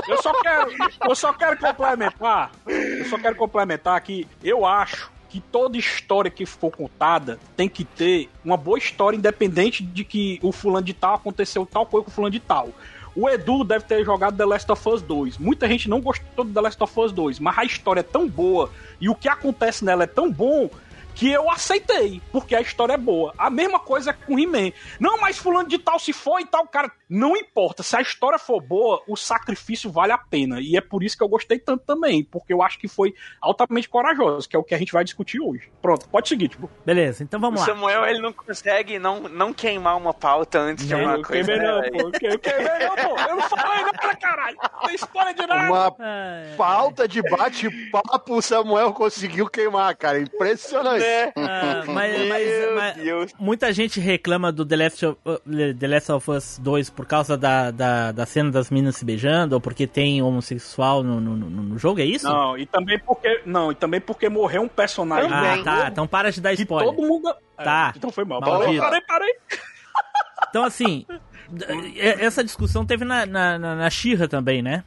eu 0.08 0.22
só 0.22 0.32
quero, 0.42 0.72
eu 1.10 1.16
só 1.16 1.34
quero 1.34 1.58
complementar. 1.58 2.52
Eu 2.66 3.06
só 3.06 3.18
quero 3.18 3.36
complementar 3.36 4.00
que 4.00 4.26
eu 4.42 4.66
acho 4.66 5.12
que 5.38 5.42
toda 5.52 5.78
história 5.78 6.32
que 6.32 6.48
for 6.48 6.72
contada 6.72 7.40
tem 7.56 7.70
que 7.70 7.86
ter 7.86 8.28
uma 8.44 8.58
boa 8.58 8.80
história, 8.80 9.16
independente 9.16 9.84
de 9.84 10.04
que 10.04 10.40
o 10.42 10.52
fulano 10.52 10.84
de 10.84 10.94
tal 10.94 11.14
aconteceu 11.14 11.64
tal 11.64 11.86
coisa 11.86 12.06
com 12.06 12.10
o 12.10 12.14
fulano 12.14 12.32
de 12.32 12.40
tal. 12.40 12.70
O 13.16 13.30
Edu 13.30 13.64
deve 13.64 13.86
ter 13.86 14.04
jogado 14.04 14.36
The 14.36 14.46
Last 14.46 14.72
of 14.72 14.90
Us 14.90 15.02
2. 15.04 15.38
Muita 15.38 15.68
gente 15.68 15.88
não 15.90 16.02
gostou 16.02 16.44
do 16.44 16.52
The 16.52 16.62
Last 16.62 16.82
of 16.82 17.00
Us 17.00 17.12
2, 17.12 17.40
mas 17.40 17.58
a 17.58 17.66
história 17.66 18.00
é 18.00 18.04
tão 18.04 18.28
boa 18.28 18.72
e 19.00 19.10
o 19.10 19.16
que 19.16 19.30
acontece 19.30 19.86
nela 19.86 20.06
é 20.06 20.08
tão 20.08 20.32
bom 20.32 20.70
que 21.18 21.32
eu 21.32 21.50
aceitei, 21.50 22.22
porque 22.32 22.56
a 22.56 22.62
história 22.62 22.94
é 22.94 22.98
boa. 22.98 23.34
A 23.40 23.50
mesma 23.50 23.80
coisa 23.80 24.14
com 24.14 24.38
He-Man. 24.38 24.72
Não, 25.00 25.20
mas 25.20 25.36
fulano 25.38 25.68
de 25.68 25.80
tal 25.80 25.98
se 25.98 26.14
foi 26.14 26.44
e 26.44 26.46
tal, 26.46 26.68
cara. 26.68 26.92
Não 27.10 27.36
importa. 27.36 27.82
Se 27.82 27.96
a 27.96 28.02
história 28.02 28.38
for 28.38 28.62
boa, 28.62 29.02
o 29.08 29.16
sacrifício 29.16 29.90
vale 29.90 30.12
a 30.12 30.18
pena. 30.18 30.60
E 30.62 30.78
é 30.78 30.82
por 30.82 31.02
isso 31.04 31.18
que 31.18 31.24
eu 31.24 31.28
gostei 31.28 31.58
tanto 31.58 31.86
também, 31.86 32.24
porque 32.24 32.54
eu 32.54 32.62
acho 32.62 32.78
que 32.78 32.88
foi 32.88 33.16
altamente 33.42 33.90
corajoso, 33.90 34.48
que 34.48 34.56
é 34.56 34.60
o 34.60 34.64
que 34.64 34.76
a 34.76 34.78
gente 34.78 34.92
vai 34.94 35.04
discutir 35.04 35.40
hoje. 35.42 35.72
Pronto, 35.82 36.08
pode 36.10 36.28
seguir, 36.30 36.50
tipo. 36.50 36.70
Beleza, 36.86 37.24
então 37.24 37.40
O 37.40 37.42
vamos 37.42 37.62
lá. 37.62 37.66
Samuel, 37.66 38.06
ele 38.06 38.20
não 38.20 38.32
consegue 38.34 39.00
não, 39.00 39.22
não 39.22 39.54
queimar 39.54 39.98
uma 39.98 40.14
pauta 40.14 40.60
antes 40.60 40.86
de 40.88 40.94
uma 40.94 41.16
Eu 41.16 41.24
coisa. 41.24 41.46
queimei 41.52 41.68
não, 41.68 41.82
né, 41.82 41.90
pô. 41.90 42.12
Eu 42.22 42.40
queimei 42.40 42.80
não, 42.80 42.96
pô. 42.96 43.20
Eu 43.22 43.36
não 43.38 43.42
falei 43.50 43.84
nada, 43.86 44.16
caralho. 44.18 44.58
Não 44.62 44.88
tem 44.88 44.96
spoiler 44.96 45.34
de 45.34 45.48
nada. 45.48 45.68
Uma 45.74 45.92
pauta 46.58 47.08
de 47.08 47.22
bate-papo 47.24 48.36
o 48.36 48.42
Samuel 48.42 48.94
conseguiu 48.94 49.48
queimar, 49.50 49.96
cara. 49.96 50.20
Impressionante. 50.20 51.07
Né? 51.08 51.32
ah, 51.38 51.84
mas, 51.88 52.28
mas- 52.28 52.74
mas- 52.76 53.34
muita 53.40 53.72
gente 53.74 54.00
reclama 54.00 54.52
do 54.52 54.66
The 54.66 54.76
Last 54.76 55.06
of, 55.06 55.18
uh, 55.26 55.74
The 55.80 55.88
Last 55.88 56.12
of 56.12 56.32
Us 56.32 56.60
2 56.62 56.90
por 56.90 57.06
causa 57.06 57.38
da, 57.38 57.72
da, 57.72 58.12
da 58.12 58.26
cena 58.26 58.52
das 58.52 58.70
meninas 58.70 58.96
se 58.98 59.06
beijando, 59.06 59.56
ou 59.56 59.62
porque 59.62 59.88
tem 59.88 60.22
homossexual 60.22 61.04
no, 61.04 61.20
no, 61.20 61.36
no- 61.36 61.50
no 61.50 61.78
jogo, 61.78 62.00
é 62.02 62.06
isso? 62.06 62.28
Não, 62.28 62.58
e 62.58 62.66
também 62.66 63.00
porque. 63.00 63.42
Não, 63.46 63.72
e 63.72 63.76
também 63.76 64.02
porque 64.02 64.30
morreu 64.30 64.62
um 64.64 64.68
personagem. 64.68 65.32
Ah, 65.32 65.62
tá. 65.64 65.88
Então 65.92 66.08
para 66.08 66.32
de 66.32 66.42
dar 66.42 66.54
spoiler. 66.54 66.94
todo 66.94 67.08
mundo. 67.08 67.34
Tá. 67.56 67.92
É, 67.94 67.98
então 67.98 68.12
foi 68.12 68.24
mal. 68.26 68.40
Maldito. 68.42 68.82
Parei, 68.82 69.02
parei. 69.02 69.34
Então, 70.50 70.64
assim, 70.64 71.06
d- 71.50 71.66
essa 72.00 72.44
discussão 72.44 72.86
teve 72.86 73.04
na, 73.04 73.26
na, 73.26 73.58
na, 73.60 73.76
na 73.76 73.90
Xirra 73.90 74.28
também, 74.28 74.62
né? 74.62 74.84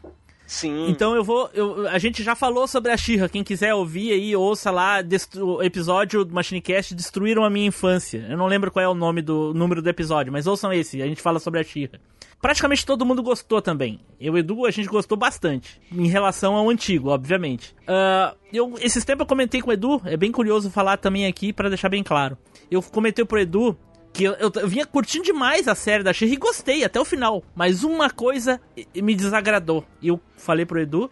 Sim. 0.51 0.89
Então 0.89 1.15
eu 1.15 1.23
vou. 1.23 1.49
eu- 1.55 1.87
a 1.89 1.97
gente 1.97 2.25
já 2.25 2.35
falou 2.35 2.67
sobre 2.67 2.91
a 2.91 2.97
Xirra. 2.97 3.29
Quem 3.29 3.45
quiser 3.45 3.73
ouvir 3.73 4.11
aí, 4.11 4.35
ouça 4.35 4.69
lá 4.69 4.97
o 5.37 5.63
episódio 5.63 6.25
do 6.25 6.35
Machinecast 6.35 6.93
Destruíram 6.93 7.45
a 7.45 7.49
Minha 7.51 7.69
Infância. 7.69 8.27
Eu 8.29 8.37
não 8.37 8.49
lembro 8.49 8.69
qual 8.69 8.85
é 8.85 8.89
o 8.89 8.93
nome 8.95 9.23
do 9.23 9.55
número 9.55 9.81
do 9.81 9.89
episódio, 9.89 10.33
mas 10.33 10.49
ouçam 10.49 10.73
esse. 10.73 11.01
A 11.01 11.07
gente 11.07 11.23
fala 11.23 11.39
sobre 11.39 11.61
a 11.61 11.63
Xirra. 11.63 12.01
Praticamente 12.43 12.85
todo 12.85 13.07
mundo 13.07 13.23
gostou 13.23 13.63
também. 13.63 14.01
Eu 14.21 14.37
e 14.37 14.41
Edu, 14.41 14.67
a 14.67 14.73
gente 14.73 14.89
gostou 14.89 15.17
bastante. 15.17 15.81
Em 15.93 16.09
relação 16.09 16.57
ao 16.57 16.69
antigo, 16.69 17.11
obviamente. 17.11 17.73
Ah, 17.87 18.35
eu, 18.53 18.75
esses 18.81 19.05
tempos 19.05 19.21
eu 19.21 19.27
comentei 19.29 19.63
com 19.63 19.71
o 19.71 19.73
Edu. 19.73 20.03
É 20.05 20.17
bem 20.17 20.33
curioso 20.33 20.69
falar 20.69 20.97
também 20.97 21.27
aqui 21.27 21.53
pra 21.53 21.69
deixar 21.69 21.89
bem 21.89 22.03
claro. 22.03 22.37
Eu 22.69 22.83
comentei 22.83 23.25
pro 23.25 23.39
Edu 23.39 23.77
que 24.13 24.25
eu, 24.25 24.33
eu, 24.35 24.53
eu 24.55 24.69
vinha 24.69 24.87
curtindo 24.87 25.25
demais 25.25 25.69
a 25.69 25.75
série 25.75 26.03
da 26.03 26.13
She 26.13 26.27
e 26.27 26.37
gostei 26.37 26.85
até 26.85 27.01
o 27.01 27.05
final. 27.05 27.43
Mas 27.55 27.85
uma 27.85 28.11
coisa 28.11 28.61
me 28.95 29.15
desagradou. 29.15 29.85
E 30.01 30.09
eu 30.09 30.21
falei 30.37 30.67
pro 30.67 30.81
Edu 30.81 31.11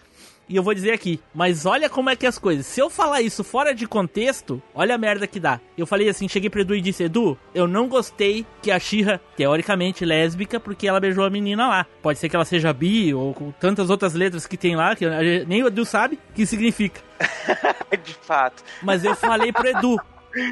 e 0.49 0.57
eu 0.57 0.63
vou 0.63 0.75
dizer 0.75 0.93
aqui. 0.93 1.21
Mas 1.35 1.67
olha 1.67 1.91
como 1.91 2.11
é 2.11 2.17
que 2.17 2.25
é 2.25 2.29
as 2.29 2.39
coisas. 2.39 2.67
Se 2.67 2.81
eu 2.81 2.89
falar 2.89 3.21
isso 3.21 3.45
fora 3.45 3.75
de 3.75 3.87
contexto, 3.87 4.63
olha 4.75 4.95
a 4.95 4.99
merda 4.99 5.27
que 5.27 5.39
dá. 5.39 5.61
Eu 5.77 5.87
falei 5.87 6.09
assim, 6.09 6.29
cheguei 6.29 6.49
pro 6.49 6.63
Edu 6.63 6.75
e 6.75 6.81
disse, 6.81 7.05
Edu, 7.05 7.39
eu 7.55 7.69
não 7.69 7.87
gostei 7.87 8.47
que 8.63 8.71
a 8.71 8.79
Xirra, 8.79 9.21
teoricamente 9.37 10.05
lésbica, 10.05 10.59
porque 10.59 10.89
ela 10.89 11.01
beijou 11.01 11.25
a 11.25 11.31
menina 11.31 11.69
lá. 11.69 11.87
Pode 12.03 12.19
ser 12.19 12.29
que 12.29 12.37
ela 12.37 12.45
seja 12.45 12.73
bi 12.73 13.13
ou 13.13 13.35
com 13.35 13.53
tantas 13.53 13.91
outras 13.91 14.15
letras 14.15 14.47
que 14.47 14.57
tem 14.57 14.75
lá, 14.75 14.97
que 14.97 15.05
nem 15.47 15.63
o 15.63 15.67
Edu 15.67 15.85
sabe 15.85 16.19
o 16.31 16.33
que 16.33 16.47
significa. 16.47 17.01
De 18.03 18.15
fato. 18.15 18.63
Mas 18.83 19.05
eu 19.05 19.15
falei 19.15 19.53
pro 19.53 19.69
Edu, 19.69 19.97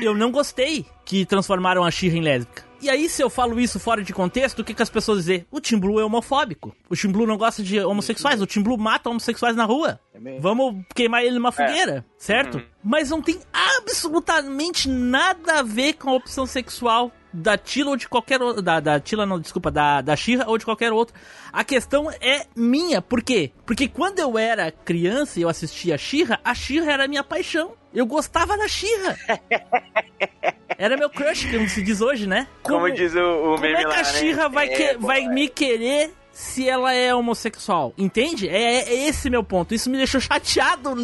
eu 0.02 0.14
não 0.14 0.30
gostei 0.30 0.86
que 1.06 1.24
transformaram 1.24 1.84
a 1.84 1.90
Xirra 1.90 2.16
em 2.16 2.20
lésbica. 2.20 2.66
E 2.82 2.90
aí, 2.90 3.08
se 3.08 3.22
eu 3.22 3.30
falo 3.30 3.58
isso 3.58 3.80
fora 3.80 4.02
de 4.02 4.12
contexto, 4.12 4.58
o 4.58 4.64
que, 4.64 4.74
que 4.74 4.82
as 4.82 4.90
pessoas 4.90 5.20
dizem? 5.20 5.46
O 5.50 5.60
Tim 5.60 5.78
Blue 5.78 5.98
é 5.98 6.04
homofóbico. 6.04 6.76
O 6.90 6.94
Tim 6.94 7.08
Blue 7.08 7.26
não 7.26 7.38
gosta 7.38 7.62
de 7.62 7.80
homossexuais. 7.80 8.42
O 8.42 8.46
Tim 8.46 8.60
Blue 8.60 8.76
mata 8.76 9.08
homossexuais 9.08 9.56
na 9.56 9.64
rua. 9.64 9.98
Vamos 10.40 10.84
queimar 10.94 11.24
ele 11.24 11.36
numa 11.36 11.50
fogueira, 11.52 12.04
certo? 12.18 12.60
Mas 12.84 13.08
não 13.08 13.22
tem 13.22 13.40
absolutamente 13.78 14.88
nada 14.88 15.60
a 15.60 15.62
ver 15.62 15.94
com 15.94 16.10
a 16.10 16.14
opção 16.14 16.44
sexual 16.44 17.10
da 17.32 17.56
Tila 17.56 17.90
ou 17.90 17.96
de 17.96 18.08
qualquer 18.08 18.40
outra. 18.42 18.62
Da, 18.62 18.80
da 18.80 19.00
Tila, 19.00 19.26
não, 19.26 19.40
desculpa, 19.40 19.70
da, 19.70 20.00
da 20.00 20.16
Xirra 20.16 20.44
ou 20.46 20.58
de 20.58 20.64
qualquer 20.64 20.92
outra. 20.92 21.14
A 21.52 21.64
questão 21.64 22.10
é 22.10 22.46
minha. 22.54 23.00
Por 23.00 23.22
quê? 23.22 23.52
Porque 23.64 23.88
quando 23.88 24.18
eu 24.18 24.38
era 24.38 24.70
criança 24.70 25.38
e 25.38 25.42
eu 25.42 25.48
assistia 25.48 25.94
a 25.94 25.98
Xirra, 25.98 26.40
a 26.44 26.54
Xirra 26.54 26.92
era 26.92 27.04
a 27.04 27.08
minha 27.08 27.24
paixão. 27.24 27.72
Eu 27.96 28.04
gostava 28.06 28.56
da 28.58 28.68
Xirra. 28.68 29.16
Era 30.78 30.96
meu 30.96 31.08
crush, 31.08 31.50
como 31.50 31.66
se 31.68 31.82
diz 31.82 32.00
hoje, 32.02 32.26
né? 32.26 32.46
Como, 32.62 32.90
diz 32.92 33.14
o, 33.14 33.18
o 33.20 33.42
Como 33.54 33.58
meme 33.60 33.74
é 33.76 33.78
que 33.78 33.84
lá, 33.86 33.94
a 33.94 33.98
né? 33.98 34.04
Xirra 34.04 34.48
vai, 34.50 34.66
É, 34.68 34.76
que- 34.76 34.94
pô, 34.98 35.06
vai 35.06 35.26
me 35.26 35.48
querer 35.48 36.12
se 36.30 36.68
ela 36.68 36.92
é 36.92 37.14
homossexual? 37.14 37.94
Entende? 37.96 38.48
É, 38.48 38.82
é 38.82 39.08
esse 39.08 39.30
meu 39.30 39.42
ponto. 39.42 39.74
Isso 39.74 39.88
me 39.88 39.96
deixou 39.96 40.20
chateado, 40.20 40.94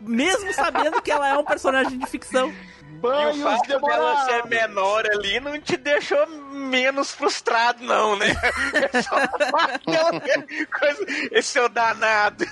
mesmo 0.00 0.52
sabendo 0.52 1.00
que 1.00 1.12
ela 1.12 1.28
é 1.28 1.38
um 1.38 1.44
personagem 1.44 1.96
de 1.96 2.06
ficção. 2.06 2.48
E 2.50 2.92
Banhos 3.00 3.38
o 3.38 3.42
fato 3.42 3.66
dela 3.80 4.24
ser 4.26 4.44
menor 4.46 5.06
ali 5.06 5.40
não 5.40 5.58
te 5.58 5.76
deixou 5.76 6.26
menos 6.52 7.12
frustrado, 7.12 7.82
não, 7.84 8.14
né? 8.16 8.26
É 8.92 9.00
só 9.00 9.14
aquela 9.16 10.20
coisa, 10.20 11.06
esse 11.30 11.48
seu 11.48 11.68
danado. 11.68 12.44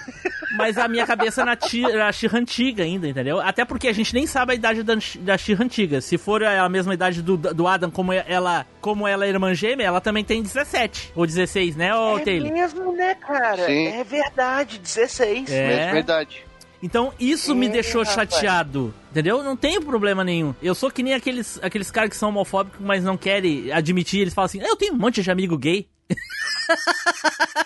Mas 0.59 0.77
a 0.77 0.89
minha 0.89 1.07
cabeça 1.07 1.45
na 1.45 1.57
Ti- 1.57 1.81
na 1.83 2.11
Xirra 2.13 2.39
antiga 2.39 2.83
ainda, 2.83 3.09
entendeu? 3.09 3.41
Até 3.41 3.65
porque 3.65 3.89
a 3.89 3.93
gente 3.93 4.13
nem 4.13 4.27
sabe 4.27 4.53
a 4.53 4.55
idade 4.55 4.83
da, 4.83 4.95
da 5.21 5.39
Xirra 5.39 5.65
antiga. 5.65 6.01
Se 6.01 6.19
for 6.19 6.43
a 6.43 6.69
mesma 6.69 6.93
idade 6.93 7.23
do, 7.23 7.37
do 7.37 7.67
Adam, 7.67 7.91
como 7.91 8.13
ela, 8.13 8.67
como 8.81 9.07
ela 9.07 9.25
é 9.25 9.29
irmã 9.29 9.55
gêmea, 9.55 9.87
ela 9.87 10.01
também 10.01 10.25
tem 10.25 10.43
17 10.43 11.13
ou 11.15 11.25
16, 11.27 11.77
né, 11.77 11.95
ô 11.95 12.19
é 12.19 12.23
Taylor? 12.23 12.53
mesmo, 12.53 12.93
né, 12.93 13.15
cara? 13.15 13.67
Sim. 13.67 13.87
É 13.89 14.05
verdade, 14.05 14.79
16. 14.79 15.51
É. 15.51 15.69
Mesma 15.85 15.99
idade. 16.01 16.48
Então 16.83 17.13
isso 17.19 17.55
me 17.57 17.67
É, 17.67 17.71
deixou 17.71 18.03
rapaz. 18.05 18.31
chateado, 18.33 18.95
entendeu? 19.11 19.43
Não 19.43 19.57
tem 19.57 19.81
problema 19.81 20.23
nenhum. 20.23 20.55
Eu 20.63 20.75
sou 20.75 20.91
que 20.91 21.03
nem 21.03 21.15
aqueles, 21.15 21.59
aqueles 21.63 21.91
caras 21.91 22.11
que 22.11 22.17
são 22.17 22.29
homofóbicos, 22.29 22.79
mas 22.81 23.03
não 23.03 23.17
querem 23.17 23.73
admitir. 23.73 24.21
Eles 24.21 24.35
falam 24.35 24.47
assim: 24.47 24.61
eu 24.61 24.77
tenho 24.77 24.95
um 24.95 24.99
monte 24.99 25.23
de 25.23 25.31
amigo 25.31 25.57
gay. 25.59 25.89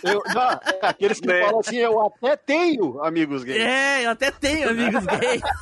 Eu- 0.02 0.22
não, 0.34 0.42
é 0.42 0.60
aqueles 0.82 1.20
que 1.20 1.26
Né? 1.28 1.44
falam 1.44 1.60
assim, 1.60 1.76
eu 1.76 2.00
até 2.04 2.36
tenho 2.36 3.00
amigos 3.04 3.44
gays. 3.44 3.60
É, 3.60 4.04
eu 4.06 4.10
até 4.10 4.30
tenho 4.32 4.68
amigos 4.70 5.04
gays. 5.20 5.42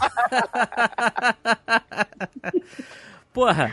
Porra, 3.33 3.73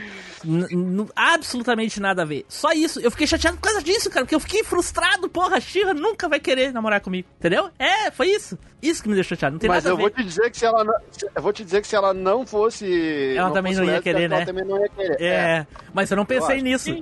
absolutamente 1.16 2.00
nada 2.00 2.22
a 2.22 2.26
ver. 2.26 2.46
Só 2.48 2.72
isso. 2.72 3.00
Eu 3.00 3.12
fiquei 3.12 3.28
chateado 3.28 3.58
por 3.58 3.64
causa 3.64 3.82
disso, 3.84 4.10
cara. 4.10 4.26
Porque 4.26 4.36
eu 4.36 4.40
fiquei 4.40 4.64
frustrado. 4.64 5.30
Porra, 5.30 5.58
a 5.58 5.60
Xirra 5.60 5.94
nunca 5.94 6.28
vai 6.30 6.40
querer 6.40 6.72
namorar 6.74 7.02
comigo. 7.02 7.28
Entendeu? 7.40 7.70
É, 7.80 8.12
foi 8.12 8.28
isso. 8.28 8.58
Isso 8.82 9.02
que 9.02 9.10
me 9.10 9.16
deixou 9.16 9.36
chateado. 9.36 9.54
Não 9.54 9.60
tem 9.60 9.68
Mas 9.70 9.84
nada 9.84 9.90
a 9.90 9.94
eu 9.94 9.98
ver. 9.98 10.02
vou 10.04 10.10
te 10.12 10.24
dizer 10.24 10.52
que 10.52 10.58
se 10.58 10.66
ela 10.66 10.84
não, 10.84 10.94
se- 11.12 11.28
eu 11.36 11.42
vou 11.42 11.52
te 11.52 11.64
dizer 11.64 11.82
que 11.82 11.88
se 11.88 11.96
ela 11.96 12.14
não 12.14 12.46
fosse 12.46 13.34
Ela 13.36 13.50
também 13.52 13.74
fosse 13.74 13.80
não 13.82 13.86
ia 13.88 13.92
lésbica, 13.94 14.14
querer, 14.14 14.26
ela 14.32 14.40
né? 14.40 14.46
também 14.46 14.66
não 14.66 14.80
ia 14.80 14.90
querer. 14.90 15.22
É, 15.22 15.68
mas 15.94 16.12
eu 16.12 16.18
não 16.18 16.26
pensei 16.26 16.56
acho 16.58 16.64
nisso. 16.64 16.90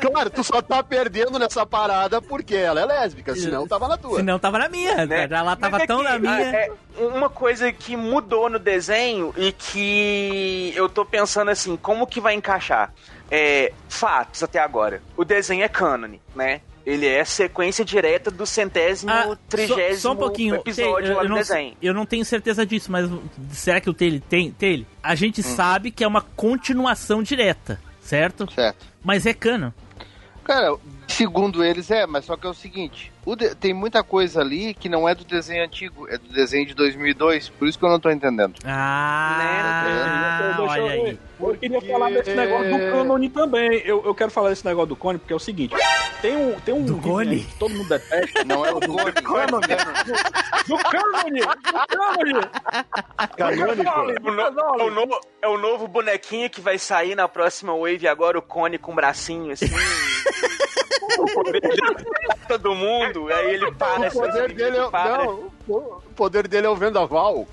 Claro, 0.00 0.28
tu 0.30 0.42
só 0.42 0.60
tá 0.60 0.82
perdendo 0.82 1.38
nessa 1.38 1.64
parada 1.64 2.20
porque 2.20 2.56
ela 2.56 2.80
é 2.80 2.84
lésbica, 2.84 3.34
senão 3.36 3.66
tava 3.68 3.86
na 3.86 3.96
tua. 3.96 4.16
Senão 4.16 4.38
tava 4.38 4.58
na 4.58 4.68
minha. 4.68 5.06
né? 5.06 5.28
Ela 5.30 5.54
tava 5.56 5.72
Mas 5.78 5.82
é 5.82 5.86
tão 5.86 5.98
que, 5.98 6.04
na 6.04 6.18
minha. 6.18 6.40
é, 6.40 6.70
é 6.98 7.02
uma 7.04 7.30
coisa 7.30 7.72
que 7.72 7.96
mudou 7.96 8.50
no 8.50 8.58
desenho 8.58 9.32
e 9.36 9.52
que 9.52 10.31
eu 10.74 10.88
tô 10.88 11.04
pensando 11.04 11.50
assim, 11.50 11.76
como 11.76 12.06
que 12.06 12.20
vai 12.20 12.34
encaixar? 12.34 12.92
É, 13.30 13.72
fatos 13.88 14.42
até 14.42 14.58
agora. 14.58 15.02
O 15.16 15.24
desenho 15.24 15.62
é 15.62 15.68
cânone, 15.68 16.20
né? 16.34 16.60
Ele 16.84 17.06
é 17.06 17.24
sequência 17.24 17.84
direta 17.84 18.28
do 18.30 18.44
centésimo, 18.44 19.10
Ah, 19.12 19.22
só, 19.24 19.36
trigésimo 19.48 20.00
só 20.00 20.12
um 20.12 20.16
pouquinho. 20.16 20.56
episódio 20.56 21.14
lá 21.14 21.22
eu, 21.22 21.28
do 21.28 21.28
não, 21.28 21.36
desenho. 21.36 21.76
eu 21.80 21.94
não 21.94 22.04
tenho 22.04 22.24
certeza 22.24 22.66
disso, 22.66 22.90
mas 22.90 23.08
será 23.52 23.80
que 23.80 23.88
o 23.88 23.94
Taylor 23.94 24.20
tem? 24.28 24.50
Taylor, 24.50 24.84
a 25.02 25.14
gente 25.14 25.40
Hum. 25.40 25.44
sabe 25.44 25.92
que 25.92 26.02
é 26.02 26.06
uma 26.08 26.20
continuação 26.22 27.22
direta, 27.22 27.80
certo? 28.00 28.52
Certo. 28.52 28.84
Mas 29.04 29.26
é 29.26 29.32
cano. 29.32 29.72
Cara, 30.42 30.76
segundo 31.12 31.64
eles 31.64 31.90
é, 31.90 32.06
mas 32.06 32.24
só 32.24 32.36
que 32.36 32.46
é 32.46 32.50
o 32.50 32.54
seguinte: 32.54 33.12
o 33.24 33.36
de- 33.36 33.54
tem 33.54 33.72
muita 33.72 34.02
coisa 34.02 34.40
ali 34.40 34.74
que 34.74 34.88
não 34.88 35.08
é 35.08 35.14
do 35.14 35.24
desenho 35.24 35.64
antigo, 35.64 36.08
é 36.08 36.16
do 36.18 36.28
desenho 36.32 36.66
de 36.66 36.74
2002, 36.74 37.48
por 37.50 37.68
isso 37.68 37.78
que 37.78 37.84
eu 37.84 37.88
não 37.90 38.00
tô 38.00 38.10
entendendo. 38.10 38.54
Ah, 38.64 39.36
Né? 39.38 40.54
Deixa 40.56 40.78
eu- 40.78 40.84
olha 40.84 40.92
aí. 40.92 41.18
Eu 41.40 41.54
queria 41.56 41.80
falar 41.80 42.10
desse 42.10 42.34
negócio 42.34 42.70
do 42.70 42.78
cânone 42.78 43.28
também. 43.28 43.82
Eu, 43.84 44.02
eu 44.04 44.14
quero 44.14 44.30
falar 44.30 44.50
desse 44.50 44.64
negócio 44.64 44.88
do 44.90 44.96
cone 44.96 45.18
porque 45.18 45.32
é 45.32 45.36
o 45.36 45.40
seguinte: 45.40 45.74
tem 46.20 46.36
um. 46.36 46.60
Tem 46.60 46.72
um 46.74 46.84
Do 46.84 46.96
cone? 46.98 47.40
que 47.40 47.54
todo 47.58 47.74
mundo 47.74 47.88
detesta. 47.88 48.44
Não 48.44 48.64
é 48.64 48.70
o 48.72 48.78
Cone. 48.80 49.12
Cânone! 49.12 49.66
Do 50.68 50.76
cânone! 50.78 51.40
Do 51.40 51.86
cânone! 51.88 52.32
Canônico. 53.36 54.28
O 54.28 54.30
no- 54.32 54.40
é, 54.42 54.84
o 54.84 54.90
novo, 54.90 55.20
é 55.42 55.48
o 55.48 55.58
novo 55.58 55.88
bonequinho 55.88 56.48
que 56.48 56.60
vai 56.60 56.78
sair 56.78 57.14
na 57.16 57.26
próxima 57.26 57.72
Wave 57.76 58.06
agora, 58.06 58.38
o 58.38 58.42
Cone 58.42 58.78
com 58.78 58.92
o 58.92 58.94
bracinho 58.94 59.52
assim. 59.52 59.66
o 61.18 61.34
poder 61.34 61.60
dele 61.60 61.80
é 62.30 62.46
todo 62.46 62.74
mundo, 62.74 63.32
aí 63.32 63.54
ele 63.54 63.72
para. 63.72 64.08
O 64.08 64.12
poder 64.12 64.52
dele 64.52 64.76
é, 64.78 64.90
para. 64.90 65.24
não, 65.24 65.52
o 65.68 66.12
poder 66.14 66.48
dele 66.48 66.66
é 66.66 66.70
o 66.70 66.76
vendaval. 66.76 67.46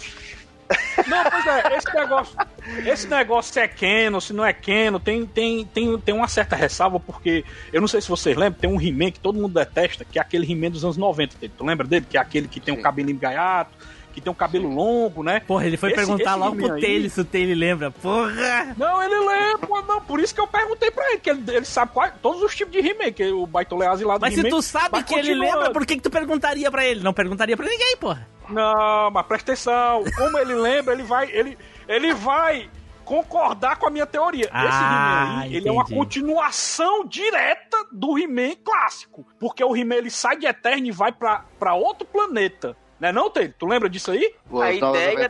Não, 1.08 1.24
pois 1.32 1.46
é, 1.48 1.78
esse 1.78 1.96
negócio, 1.96 2.38
esse 2.86 3.08
negócio 3.08 3.54
se 3.54 3.60
é 3.60 3.68
Canon, 3.68 4.20
se 4.20 4.34
não 4.34 4.46
é 4.46 4.54
Canon, 4.54 5.00
tem, 5.00 5.26
tem, 5.26 5.66
tem, 5.66 5.98
tem 5.98 6.14
uma 6.14 6.28
certa 6.28 6.56
ressalva, 6.56 7.00
porque 7.00 7.44
eu 7.74 7.82
não 7.82 7.88
sei 7.88 8.02
se 8.02 8.08
vocês 8.08 8.38
lembram, 8.38 8.60
tem 8.60 8.70
um 8.70 8.80
He-Man 8.80 9.12
que 9.12 9.20
todo 9.20 9.40
mundo 9.40 9.54
detesta, 9.54 10.06
que 10.06 10.20
é 10.20 10.22
aquele 10.22 10.52
He-Man 10.52 10.70
dos 10.70 10.84
anos 10.84 10.98
90. 10.98 11.38
dele. 11.38 11.54
Tu 11.58 11.66
lembra 11.66 11.88
dele? 11.88 12.06
Que 12.08 12.18
é 12.18 12.22
aquele 12.22 12.48
que 12.48 12.60
tem 12.60 12.74
um 12.74 12.78
Sim. 12.78 12.84
cabelinho 12.84 13.18
gaiato, 13.18 13.72
que 14.20 14.26
tem 14.26 14.32
um 14.32 14.36
cabelo 14.36 14.68
longo, 14.70 15.24
né? 15.24 15.42
Porra, 15.42 15.66
ele 15.66 15.78
foi 15.78 15.90
Esse- 15.90 15.98
perguntar 15.98 16.32
esse 16.32 16.40
logo 16.40 16.56
pro 16.56 16.66
He-Man 16.66 16.76
aí- 16.76 16.82
Taylor 16.82 17.10
se 17.10 17.22
o 17.22 17.26
Taylor 17.26 17.58
lembra. 17.58 17.92
Porra! 17.92 18.76
Não, 18.78 19.02
ele 19.04 19.20
lembra, 19.20 19.68
não, 19.88 20.02
por 20.02 20.20
isso 20.20 20.34
que 20.36 20.42
eu 20.42 20.48
perguntei 20.48 20.92
pra 20.92 21.10
ele, 21.12 21.20
que 21.20 21.30
ele, 21.30 21.44
ele 21.48 21.66
sabe 21.66 21.92
todos 22.22 22.42
os 22.44 22.56
tipos 22.56 22.72
de 22.74 22.80
He-Man, 22.88 23.12
que 23.12 23.32
o 23.32 23.46
Baitolease 23.46 24.04
lá 24.04 24.18
do 24.18 24.22
Mas 24.22 24.34
se 24.34 24.40
He-Man. 24.42 24.50
tu 24.50 24.62
sabe 24.62 25.04
que 25.04 25.16
ele 25.16 25.34
lembra, 25.34 25.72
por 25.72 25.86
que, 25.86 25.96
que 25.96 26.02
tu 26.02 26.10
perguntaria 26.12 26.70
pra 26.70 26.86
ele? 26.86 27.02
Não 27.02 27.14
perguntaria 27.14 27.56
pra 27.58 27.66
ninguém, 27.68 27.98
porra. 27.98 28.28
Não, 28.50 29.12
mas 29.12 29.26
presta 29.28 29.52
atenção. 29.52 30.04
Como 30.18 30.38
ele 30.38 30.56
lembra, 30.56 30.94
ele 30.94 31.04
vai. 31.04 31.30
Ele, 31.32 31.58
ele 31.88 32.14
vai 32.16 32.68
concordar 33.06 33.78
com 33.78 33.88
a 33.88 33.90
minha 33.90 34.06
teoria. 34.06 34.46
Esse 34.46 34.52
Ah, 34.54 35.32
He-Man 35.32 35.42
aí, 35.42 35.56
ele 35.56 35.68
é 35.70 35.72
uma 35.72 35.86
continuação 35.86 37.06
direta 37.06 37.78
do 37.92 38.18
He-Man 38.18 38.56
clássico. 38.64 39.26
Porque 39.40 39.64
o 39.64 39.76
He-Man 39.76 39.96
ele 39.96 40.10
sai 40.12 40.38
de 40.38 40.46
Eterno 40.46 40.86
e 40.88 40.92
vai 40.92 41.12
pra 41.12 41.74
outro 41.76 42.06
planeta. 42.08 42.76
Né 43.00 43.12
não, 43.14 43.30
Taylor? 43.30 43.54
Tu 43.58 43.66
lembra 43.66 43.90
disso 43.90 44.12
aí? 44.12 44.34
A 44.62 44.72
ideia 44.74 45.30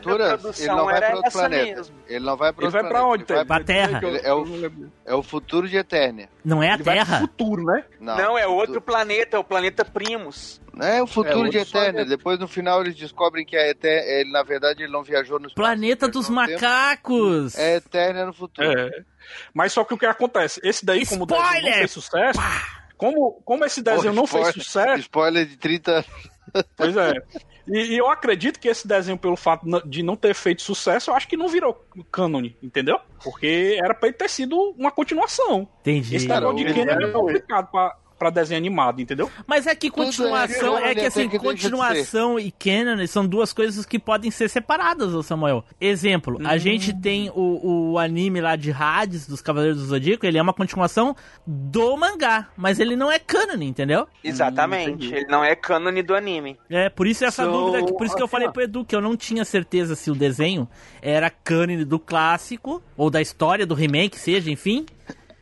não 0.74 0.84
vai 0.86 0.96
era 0.96 1.10
para 1.10 1.26
essa 1.28 1.38
planeta. 1.38 1.76
mesmo. 1.76 1.96
Ele 2.08 2.24
não 2.24 2.36
vai 2.36 2.52
para 2.52 2.64
Ele 2.64 2.72
vai 2.72 2.88
pra 2.88 3.04
onde, 3.04 3.24
Taylor? 3.24 3.46
vai- 3.46 3.58
Pra 3.58 3.64
Terra. 3.64 4.00
É 4.24 4.34
o- 4.34 4.90
É 5.06 5.14
o 5.14 5.22
futuro 5.22 5.68
de 5.68 5.76
Eternia. 5.76 6.28
Não 6.44 6.60
é 6.62 6.70
a 6.70 6.74
Ele 6.74 6.82
vai 6.82 6.96
pro 6.96 7.04
Terra. 7.06 7.20
futuro, 7.20 7.64
né? 7.64 7.84
Não, 8.00 8.36
é 8.36 8.46
outro 8.46 8.80
planeta, 8.80 9.36
é 9.36 9.40
o 9.40 9.44
planeta 9.44 9.84
Primus. 9.84 10.60
É 10.80 11.00
o 11.02 11.06
futuro 11.06 11.46
É 11.46 11.50
de 11.50 11.58
Eternia. 11.58 12.04
Depois 12.04 12.38
no 12.40 12.48
final 12.48 12.80
eles 12.80 12.96
descobrem 12.96 13.44
que 13.46 13.56
a 13.56 13.68
Eter... 13.68 14.02
ele 14.04 14.30
na 14.32 14.42
verdade 14.42 14.82
ele 14.82 14.92
não 14.92 15.02
viajou 15.04 15.38
no 15.38 15.46
espaço, 15.46 15.54
Planeta 15.56 16.08
dos 16.08 16.28
no 16.28 16.36
tempo. 16.46 16.60
macacos. 16.60 17.56
É 17.56 17.76
Eternia 17.76 18.26
no 18.26 18.32
futuro. 18.32 18.68
É. 18.68 18.90
Mas 19.54 19.72
só 19.72 19.84
que 19.84 19.94
o 19.94 19.98
que 19.98 20.06
acontece? 20.06 20.60
Esse 20.64 20.84
daí, 20.84 21.06
como 21.06 21.22
o 21.22 21.26
desenho 21.26 21.44
não 21.44 21.54
Spoiler! 21.54 21.78
fez 21.78 21.90
sucesso. 21.92 22.40
Como, 22.96 23.40
como 23.44 23.64
esse 23.64 23.80
desenho 23.80 24.12
Pô, 24.12 24.20
não 24.20 24.26
fez 24.26 24.48
spoiler- 24.48 24.64
sucesso. 24.64 25.00
Spoiler 25.02 25.46
de 25.46 25.56
30 25.56 25.92
anos. 25.92 26.06
Pois 26.76 26.96
é. 26.96 27.12
E, 27.66 27.94
e 27.94 27.98
eu 27.98 28.08
acredito 28.08 28.58
que 28.58 28.68
esse 28.68 28.86
desenho, 28.86 29.18
pelo 29.18 29.36
fato 29.36 29.66
de 29.86 30.02
não 30.02 30.16
ter 30.16 30.34
feito 30.34 30.62
sucesso, 30.62 31.10
eu 31.10 31.14
acho 31.14 31.28
que 31.28 31.36
não 31.36 31.48
virou 31.48 31.84
cânone, 32.10 32.56
entendeu? 32.62 32.98
Porque 33.22 33.78
era 33.82 33.94
pra 33.94 34.08
ele 34.08 34.16
ter 34.16 34.28
sido 34.28 34.56
uma 34.78 34.90
continuação. 34.90 35.68
Entendi. 35.80 36.16
Esse 36.16 36.28
negócio 36.28 36.56
de 36.56 36.74
Canon 36.74 37.06
é 37.06 37.10
complicado 37.10 37.70
pra, 37.70 37.96
pra 38.20 38.28
desenho 38.28 38.58
animado, 38.58 39.00
entendeu? 39.00 39.30
Mas 39.46 39.66
é 39.66 39.74
que 39.74 39.90
Tudo 39.90 40.04
continuação, 40.04 40.78
é 40.78 40.90
é 40.90 40.94
que 40.94 41.06
assim, 41.06 41.20
tem 41.20 41.28
que 41.30 41.38
continuação 41.38 42.38
e 42.38 42.52
canon 42.52 43.06
são 43.06 43.26
duas 43.26 43.50
coisas 43.54 43.86
que 43.86 43.98
podem 43.98 44.30
ser 44.30 44.50
separadas, 44.50 45.14
ô 45.14 45.22
Samuel. 45.22 45.64
Exemplo, 45.80 46.38
a 46.44 46.58
gente 46.58 46.92
tem 46.92 47.30
o, 47.34 47.92
o 47.92 47.98
anime 47.98 48.42
lá 48.42 48.56
de 48.56 48.70
Hades, 48.70 49.26
dos 49.26 49.40
Cavaleiros 49.40 49.78
do 49.78 49.86
Zodíaco, 49.86 50.26
ele 50.26 50.36
é 50.36 50.42
uma 50.42 50.52
continuação 50.52 51.16
do 51.46 51.96
mangá, 51.96 52.48
mas 52.58 52.78
ele 52.78 52.94
não 52.94 53.10
é 53.10 53.18
canon, 53.18 53.62
entendeu? 53.62 54.06
Exatamente. 54.22 55.14
ele 55.14 55.26
não 55.26 55.42
é 55.42 55.56
cânone 55.56 56.02
do 56.02 56.14
anime. 56.14 56.58
É, 56.68 56.90
por 56.90 57.06
isso 57.06 57.24
essa 57.24 57.44
São- 57.44 57.50
dúvida, 57.52 57.86
que- 57.86 57.92
por 57.94 58.04
isso 58.04 58.14
que 58.14 58.20
eu 58.20 58.26
assim, 58.26 58.32
falei 58.32 58.48
pro 58.50 58.62
Edu 58.62 58.84
que 58.84 58.94
eu 58.94 59.00
não 59.00 59.16
tinha 59.16 59.46
certeza 59.46 59.94
se 59.96 60.10
o 60.10 60.14
desenho 60.14 60.68
era 61.00 61.30
cânone 61.30 61.86
do 61.86 61.98
clássico, 61.98 62.82
ou 62.98 63.08
da 63.08 63.22
história 63.22 63.64
do 63.66 63.74
remake, 63.74 64.18
seja, 64.18 64.50
enfim. 64.50 64.84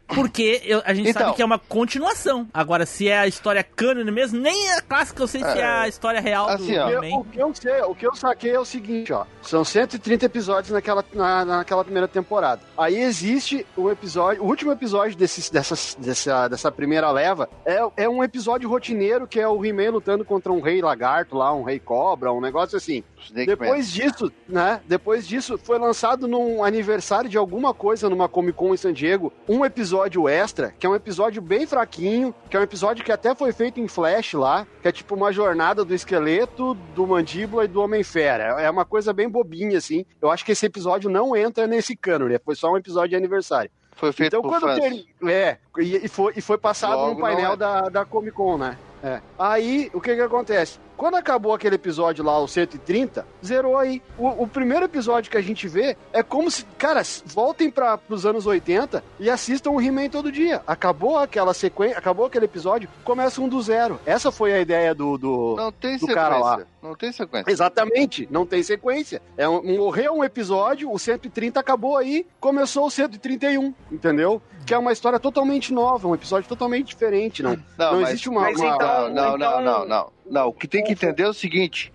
Porque 0.08 0.62
eu- 0.64 0.82
a 0.84 0.94
gente 0.94 1.10
Então. 1.10 1.22
sabe 1.22 1.36
que 1.36 1.42
é 1.42 1.44
uma 1.44 1.58
continuação. 1.58 2.48
Agora, 2.52 2.86
se 2.86 3.08
é 3.08 3.18
a 3.18 3.26
história 3.26 3.62
cânone 3.62 4.10
mesmo, 4.10 4.40
nem 4.40 4.70
a 4.72 4.80
clássica 4.80 5.22
eu 5.22 5.26
sei 5.28 5.42
se 5.42 5.58
é 5.58 5.64
a 5.64 5.86
história 5.88 6.20
real 6.20 6.48
assim, 6.48 6.72
do 6.74 6.80
ó. 6.80 6.84
O 6.84 6.88
que- 6.88 7.06
He-Man. 7.06 7.18
O 7.20 7.24
que 7.24 7.38
eu 7.38 7.54
sei, 7.54 7.80
o 7.82 7.94
que 7.94 8.06
eu 8.06 8.14
saquei 8.14 8.50
é 8.52 8.58
o 8.58 8.64
seguinte, 8.64 9.12
ó. 9.12 9.24
São 9.42 9.64
130 9.64 10.24
episódios 10.26 10.70
naquela, 10.72 11.04
na- 11.12 11.44
naquela 11.44 11.84
primeira 11.84 12.08
temporada. 12.08 12.62
Aí 12.76 12.96
existe 12.98 13.66
um 13.76 13.90
episódio, 13.90 14.42
o 14.42 14.46
último 14.46 14.72
episódio 14.72 15.16
desse, 15.16 15.52
dessa, 15.52 15.74
dessa, 15.98 16.48
dessa 16.48 16.72
primeira 16.72 17.10
leva 17.10 17.48
é, 17.66 17.78
é 17.96 18.08
um 18.08 18.24
episódio 18.24 18.68
rotineiro 18.68 19.26
que 19.26 19.38
é 19.38 19.46
o 19.48 19.64
He-Man 19.64 19.90
lutando 19.90 20.24
contra 20.24 20.52
um 20.52 20.60
rei 20.60 20.80
lagarto 20.80 21.36
lá, 21.36 21.52
um 21.52 21.62
rei 21.64 21.78
cobra, 21.78 22.32
um 22.32 22.40
negócio 22.40 22.76
assim. 22.76 23.04
Snake 23.26 23.50
Man. 23.50 23.56
Depois 23.56 23.92
disso, 23.92 24.32
né? 24.48 24.80
Depois 24.86 25.26
disso, 25.26 25.58
foi 25.62 25.78
lançado 25.78 26.26
num 26.28 26.62
aniversário 26.64 27.28
de 27.28 27.36
alguma 27.36 27.74
coisa 27.74 28.08
numa 28.08 28.28
Comic 28.28 28.56
Con 28.56 28.72
em 28.72 28.76
San 28.76 28.92
Diego, 28.92 29.32
um 29.48 29.64
episódio 29.64 29.97
extra, 30.28 30.74
que 30.78 30.86
é 30.86 30.88
um 30.90 30.94
episódio 30.94 31.40
bem 31.40 31.66
fraquinho, 31.66 32.34
que 32.50 32.56
é 32.56 32.60
um 32.60 32.62
episódio 32.62 33.04
que 33.04 33.12
até 33.12 33.34
foi 33.34 33.52
feito 33.52 33.80
em 33.80 33.88
Flash 33.88 34.34
lá, 34.34 34.66
que 34.82 34.88
é 34.88 34.92
tipo 34.92 35.14
uma 35.14 35.32
jornada 35.32 35.84
do 35.84 35.94
esqueleto, 35.94 36.74
do 36.94 37.06
mandíbula 37.06 37.64
e 37.64 37.68
do 37.68 37.80
Homem-Fera. 37.80 38.60
É 38.60 38.70
uma 38.70 38.84
coisa 38.84 39.12
bem 39.12 39.28
bobinha, 39.28 39.78
assim. 39.78 40.04
Eu 40.20 40.30
acho 40.30 40.44
que 40.44 40.52
esse 40.52 40.66
episódio 40.66 41.10
não 41.10 41.34
entra 41.34 41.66
nesse 41.66 41.96
cânone, 41.96 42.38
foi 42.44 42.54
só 42.54 42.72
um 42.72 42.76
episódio 42.76 43.10
de 43.10 43.16
aniversário. 43.16 43.70
Foi 43.92 44.12
feito 44.12 44.36
Então, 44.36 44.42
por 44.42 44.60
quando 44.60 44.80
ter... 44.80 45.06
É, 45.28 45.58
e, 45.78 46.08
foi, 46.08 46.32
e 46.36 46.40
foi 46.40 46.56
passado 46.56 46.94
Logo, 46.94 47.14
no 47.14 47.20
painel 47.20 47.54
é. 47.54 47.56
da, 47.56 47.80
da 47.88 48.04
Comic 48.04 48.36
Con, 48.36 48.56
né? 48.56 48.78
É. 49.02 49.20
Aí, 49.36 49.90
o 49.92 50.00
que 50.00 50.14
que 50.14 50.20
acontece? 50.20 50.78
Quando 50.98 51.14
acabou 51.14 51.54
aquele 51.54 51.76
episódio 51.76 52.24
lá, 52.24 52.36
o 52.40 52.48
130, 52.48 53.24
zerou 53.42 53.78
aí. 53.78 54.02
O, 54.18 54.42
o 54.42 54.48
primeiro 54.48 54.84
episódio 54.84 55.30
que 55.30 55.36
a 55.36 55.40
gente 55.40 55.68
vê 55.68 55.96
é 56.12 56.24
como 56.24 56.50
se, 56.50 56.64
cara, 56.76 57.00
voltem 57.24 57.70
para 57.70 58.00
os 58.08 58.26
anos 58.26 58.46
80 58.46 59.02
e 59.20 59.30
assistam 59.30 59.70
o 59.70 59.80
He-Man 59.80 60.08
todo 60.08 60.32
dia. 60.32 60.60
Acabou 60.66 61.16
aquela 61.16 61.54
sequência, 61.54 61.96
acabou 61.96 62.26
aquele 62.26 62.46
episódio, 62.46 62.88
começa 63.04 63.40
um 63.40 63.48
do 63.48 63.62
zero. 63.62 64.00
Essa 64.04 64.32
foi 64.32 64.52
a 64.52 64.60
ideia 64.60 64.92
do. 64.92 65.16
do... 65.16 65.54
Não 65.56 65.70
tem 65.70 65.92
do 65.94 66.00
sequência. 66.00 66.14
cara 66.16 66.38
lá. 66.38 66.60
Não 66.82 66.94
tem 66.96 67.12
sequência. 67.12 67.50
Exatamente, 67.50 68.26
não 68.30 68.44
tem 68.44 68.62
sequência. 68.62 69.22
É 69.36 69.48
um, 69.48 69.62
morreu 69.76 70.14
um 70.14 70.24
episódio, 70.24 70.90
o 70.92 70.98
130 70.98 71.60
acabou 71.60 71.96
aí, 71.96 72.26
começou 72.40 72.86
o 72.86 72.90
131, 72.90 73.72
entendeu? 73.90 74.42
Que 74.66 74.74
é 74.74 74.78
uma 74.78 74.92
história 74.92 75.18
totalmente 75.20 75.72
nova, 75.72 76.08
um 76.08 76.14
episódio 76.14 76.48
totalmente 76.48 76.88
diferente, 76.88 77.42
não. 77.42 77.52
Não, 77.76 77.92
não 77.92 78.00
mas- 78.00 78.10
existe 78.10 78.28
uma. 78.28 78.40
mas 78.42 78.58
uma- 78.58 78.74
então- 78.74 79.08
Não, 79.10 79.36
não, 79.36 79.38
não, 79.38 79.62
não, 79.62 79.86
não. 79.88 80.17
Não, 80.30 80.48
o 80.48 80.52
que 80.52 80.68
tem 80.68 80.82
que 80.84 80.92
entender 80.92 81.22
é 81.24 81.28
o 81.28 81.34
seguinte: 81.34 81.92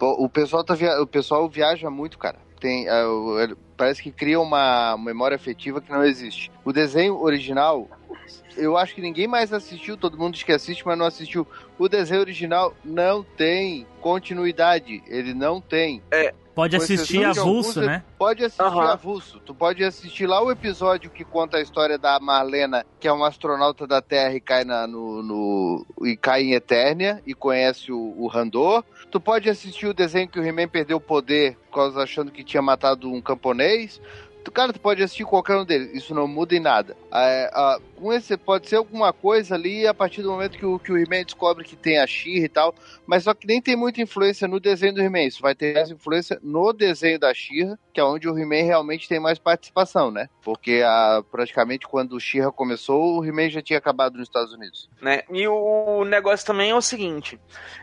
o 0.00 0.28
pessoal, 0.28 0.64
tá 0.64 0.74
via... 0.74 1.00
o 1.00 1.06
pessoal 1.06 1.48
viaja 1.48 1.90
muito, 1.90 2.18
cara. 2.18 2.38
Tem, 2.60 2.88
é, 2.88 3.02
ele- 3.42 3.56
parece 3.76 4.02
que 4.02 4.10
cria 4.10 4.40
uma 4.40 4.96
memória 4.96 5.34
afetiva 5.34 5.80
que 5.80 5.90
não 5.92 6.04
existe. 6.04 6.50
O 6.64 6.72
desenho 6.72 7.20
original, 7.20 7.88
eu 8.56 8.76
acho 8.76 8.94
que 8.94 9.00
ninguém 9.02 9.26
mais 9.26 9.52
assistiu, 9.52 9.96
todo 9.96 10.16
mundo 10.16 10.34
diz 10.34 10.42
que 10.44 10.52
assiste, 10.52 10.86
mas 10.86 10.96
não 10.96 11.04
assistiu. 11.06 11.46
O 11.78 11.88
desenho 11.88 12.20
original 12.20 12.74
não 12.84 13.22
tem 13.22 13.86
continuidade, 14.00 15.02
ele 15.06 15.34
não 15.34 15.60
tem. 15.60 16.02
Pode 16.54 16.76
Com 16.76 16.82
assistir 16.84 17.24
avulso, 17.24 17.40
alguns, 17.40 17.76
né? 17.76 18.04
Pode 18.16 18.44
assistir 18.44 18.62
Aham. 18.62 18.92
avulso. 18.92 19.40
Tu 19.40 19.52
pode 19.54 19.82
assistir 19.82 20.26
lá 20.26 20.40
o 20.40 20.52
episódio 20.52 21.10
que 21.10 21.24
conta 21.24 21.56
a 21.56 21.60
história 21.60 21.98
da 21.98 22.20
Marlena, 22.20 22.86
que 23.00 23.08
é 23.08 23.12
uma 23.12 23.26
astronauta 23.26 23.86
da 23.88 24.00
Terra 24.00 24.34
e 24.34 24.40
cai, 24.40 24.64
na, 24.64 24.86
no, 24.86 25.20
no- 25.22 25.86
e 26.06 26.16
cai 26.16 26.42
em 26.42 26.52
Eternia 26.52 27.20
e 27.26 27.34
conhece 27.34 27.90
o, 27.90 28.14
o 28.16 28.28
Randor. 28.28 28.84
Tu 29.10 29.20
pode 29.20 29.50
assistir 29.50 29.86
o 29.86 29.94
desenho 29.94 30.28
que 30.28 30.38
o 30.38 30.44
He-Man 30.44 30.68
perdeu 30.68 30.98
o 30.98 31.00
poder, 31.00 31.56
por 31.70 31.74
causa 31.74 32.02
achando 32.02 32.30
que 32.30 32.44
tinha 32.44 32.62
matado 32.62 33.10
um 33.10 33.20
camponês. 33.20 34.00
Tu, 34.44 34.52
cara, 34.52 34.72
tu 34.74 34.78
pode 34.80 35.02
assistir 35.02 35.24
qualquer 35.24 35.56
um 35.56 35.64
deles. 35.64 35.92
Isso 35.94 36.14
não 36.14 36.28
muda 36.28 36.54
em 36.54 36.60
nada. 36.60 36.94
É, 37.12 37.50
pode 38.44 38.68
ser 38.68 38.76
alguma 38.76 39.12
coisa 39.12 39.54
ali 39.54 39.86
a 39.86 39.94
partir 39.94 40.22
do 40.22 40.30
momento 40.30 40.58
que 40.58 40.66
o, 40.66 40.78
que 40.78 40.92
o 40.92 40.96
He-Man 40.96 41.24
descobre 41.24 41.64
que 41.64 41.76
tem 41.76 41.98
a 41.98 42.06
She-Ra 42.06 42.44
e 42.44 42.48
tal. 42.48 42.74
Mas 43.06 43.24
só 43.24 43.34
que 43.34 43.46
nem 43.46 43.60
tem 43.60 43.76
muita 43.76 44.00
influência 44.00 44.48
no 44.48 44.58
desenho 44.58 44.94
do 44.94 45.00
He-Man. 45.00 45.22
Isso 45.22 45.42
vai 45.42 45.54
ter 45.54 45.74
mais 45.74 45.90
influência 45.90 46.38
no 46.42 46.72
desenho 46.72 47.18
da 47.18 47.32
She-Ra, 47.32 47.78
que 47.92 48.00
é 48.00 48.04
onde 48.04 48.28
o 48.28 48.38
He-Man 48.38 48.64
realmente 48.64 49.08
tem 49.08 49.20
mais 49.20 49.38
participação, 49.38 50.10
né? 50.10 50.28
Porque 50.42 50.82
ah, 50.84 51.22
praticamente 51.30 51.86
quando 51.86 52.14
o 52.14 52.20
She-Ra 52.20 52.50
começou, 52.50 53.18
o 53.18 53.24
He-Man 53.24 53.50
já 53.50 53.62
tinha 53.62 53.78
acabado 53.78 54.16
nos 54.18 54.28
Estados 54.28 54.52
Unidos. 54.52 54.88
né? 55.00 55.22
E 55.30 55.46
o 55.46 56.04
negócio 56.04 56.46
também 56.46 56.70
é 56.70 56.74
o 56.74 56.82
seguinte: 56.82 57.38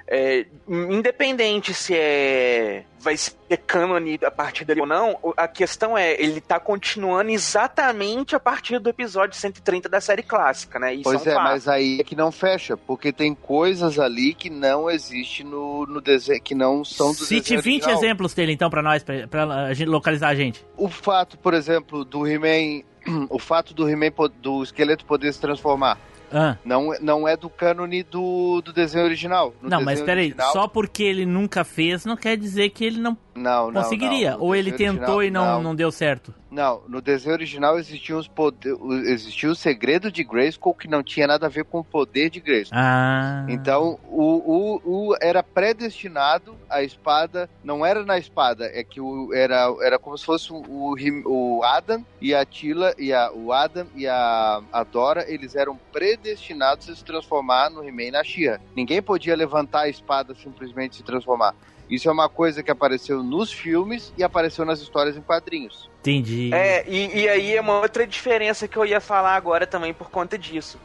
é, 0.07 0.45
independente 0.67 1.73
se 1.73 1.95
é 1.95 2.85
vai 3.01 3.17
ser 3.17 3.33
cânone 3.65 4.19
a 4.23 4.29
partir 4.29 4.63
dele 4.63 4.81
ou 4.81 4.87
não, 4.87 5.17
a 5.35 5.47
questão 5.47 5.97
é 5.97 6.13
ele 6.21 6.39
tá 6.39 6.59
continuando 6.59 7.31
exatamente 7.31 8.35
a 8.35 8.39
partir 8.39 8.77
do 8.79 8.89
episódio 8.89 9.35
130 9.35 9.89
da 9.89 9.99
série 9.99 10.10
clássica, 10.21 10.77
né? 10.79 10.93
Isso 10.93 11.03
pois 11.03 11.25
é, 11.25 11.31
é, 11.33 11.37
um 11.37 11.43
mas 11.43 11.67
aí 11.67 11.99
é 11.99 12.03
que 12.03 12.15
não 12.15 12.31
fecha, 12.31 12.75
porque 12.75 13.11
tem 13.13 13.33
coisas 13.33 13.97
ali 13.99 14.33
que 14.33 14.49
não 14.49 14.89
existe 14.89 15.43
no, 15.43 15.85
no 15.85 16.01
desenho, 16.01 16.41
que 16.41 16.53
não 16.55 16.83
são 16.83 17.09
do 17.11 17.17
Cite 17.19 17.55
desenho 17.55 17.61
20 17.61 17.81
original. 17.83 17.97
exemplos 18.03 18.33
dele, 18.33 18.51
então, 18.51 18.69
pra 18.69 18.81
nós, 18.81 19.03
pra, 19.03 19.27
pra 19.27 19.43
a 19.67 19.73
gente 19.73 19.87
localizar 19.87 20.29
a 20.29 20.35
gente. 20.35 20.65
O 20.75 20.89
fato, 20.89 21.37
por 21.37 21.53
exemplo, 21.53 22.03
do 22.03 22.27
He-Man, 22.27 22.83
o 23.29 23.39
fato 23.39 23.73
do 23.73 23.87
He-Man 23.89 24.11
do 24.41 24.63
esqueleto 24.63 25.05
poder 25.05 25.31
se 25.33 25.39
transformar, 25.39 25.97
Ah. 26.33 26.55
não, 26.63 26.91
não 27.01 27.27
é 27.27 27.35
do 27.35 27.49
cânone 27.49 28.03
do, 28.03 28.61
do 28.61 28.71
desenho 28.71 29.03
original. 29.05 29.53
No 29.61 29.69
Não, 29.69 29.77
mas 29.79 29.99
desenho 29.99 30.05
peraí, 30.05 30.25
original- 30.27 30.53
só 30.53 30.67
porque 30.67 31.03
ele 31.03 31.25
nunca 31.25 31.63
fez, 31.63 32.05
não 32.05 32.15
quer 32.15 32.37
dizer 32.37 32.69
que 32.69 32.85
ele 32.85 32.99
não 32.99 33.17
não, 33.33 33.71
não, 33.71 33.81
conseguiria. 33.81 34.31
não. 34.31 34.41
Ou 34.41 34.55
ele 34.55 34.71
tentou 34.71 35.15
original, 35.15 35.23
e 35.23 35.31
não, 35.31 35.45
não. 35.55 35.63
não 35.63 35.75
deu 35.75 35.91
certo. 35.91 36.33
Não, 36.49 36.81
no 36.89 37.01
desenho 37.01 37.33
original 37.33 37.79
existia, 37.79 38.17
os 38.17 38.27
poder, 38.27 38.73
o- 38.73 38.93
existia 38.93 39.49
o 39.49 39.55
segredo 39.55 40.11
de 40.11 40.21
Grayskull 40.21 40.73
que 40.73 40.87
não 40.87 41.01
tinha 41.01 41.25
nada 41.25 41.45
a 41.45 41.49
ver 41.49 41.63
com 41.63 41.79
o 41.79 41.83
poder 41.83 42.29
de 42.29 42.41
Grayskull. 42.41 42.77
Ah. 42.77 43.45
Então, 43.47 43.97
o, 44.09 44.81
o, 44.83 45.09
o 45.09 45.15
era 45.21 45.41
predestinado 45.41 46.55
a 46.69 46.83
espada, 46.83 47.49
não 47.63 47.85
era 47.85 48.03
na 48.03 48.17
espada, 48.17 48.65
é 48.73 48.83
que 48.83 48.99
o, 48.99 49.33
era, 49.33 49.73
era 49.81 49.97
como 49.97 50.17
se 50.17 50.25
fosse 50.25 50.51
o, 50.51 50.95
o, 51.25 51.63
Adam 51.63 52.05
e 52.19 52.35
a 52.35 52.45
Tila, 52.45 52.93
e 52.97 53.13
a, 53.13 53.31
o 53.31 53.53
Adam 53.53 53.87
e 53.95 54.05
a, 54.05 54.61
a 54.73 54.83
Dora, 54.83 55.25
eles 55.31 55.55
eram 55.55 55.79
predestinados 55.93 56.89
a 56.89 56.95
se 56.95 57.03
transformar 57.05 57.69
no 57.69 57.81
He-Man 57.81 58.11
na 58.11 58.23
She-Ra. 58.23 58.59
Ninguém 58.75 59.01
podia 59.01 59.35
levantar 59.35 59.81
a 59.83 59.89
espada 59.89 60.35
simplesmente 60.35 60.97
se 60.97 61.03
transformar. 61.03 61.55
Isso 61.91 62.07
é 62.07 62.11
uma 62.11 62.29
coisa 62.29 62.63
que 62.63 62.71
apareceu 62.71 63.21
nos 63.21 63.51
filmes 63.51 64.13
e 64.17 64.23
apareceu 64.23 64.63
nas 64.63 64.79
histórias 64.79 65.17
em 65.17 65.21
quadrinhos. 65.21 65.89
Entendi. 65.99 66.49
É, 66.53 66.85
e, 66.87 67.19
e 67.19 67.29
aí 67.29 67.55
é 67.55 67.61
uma 67.61 67.79
outra 67.79 68.07
diferença 68.07 68.67
que 68.67 68.77
eu 68.77 68.85
ia 68.85 69.01
falar 69.01 69.35
agora 69.35 69.67
também 69.67 69.93
por 69.93 70.09
conta 70.09 70.37
disso. 70.37 70.79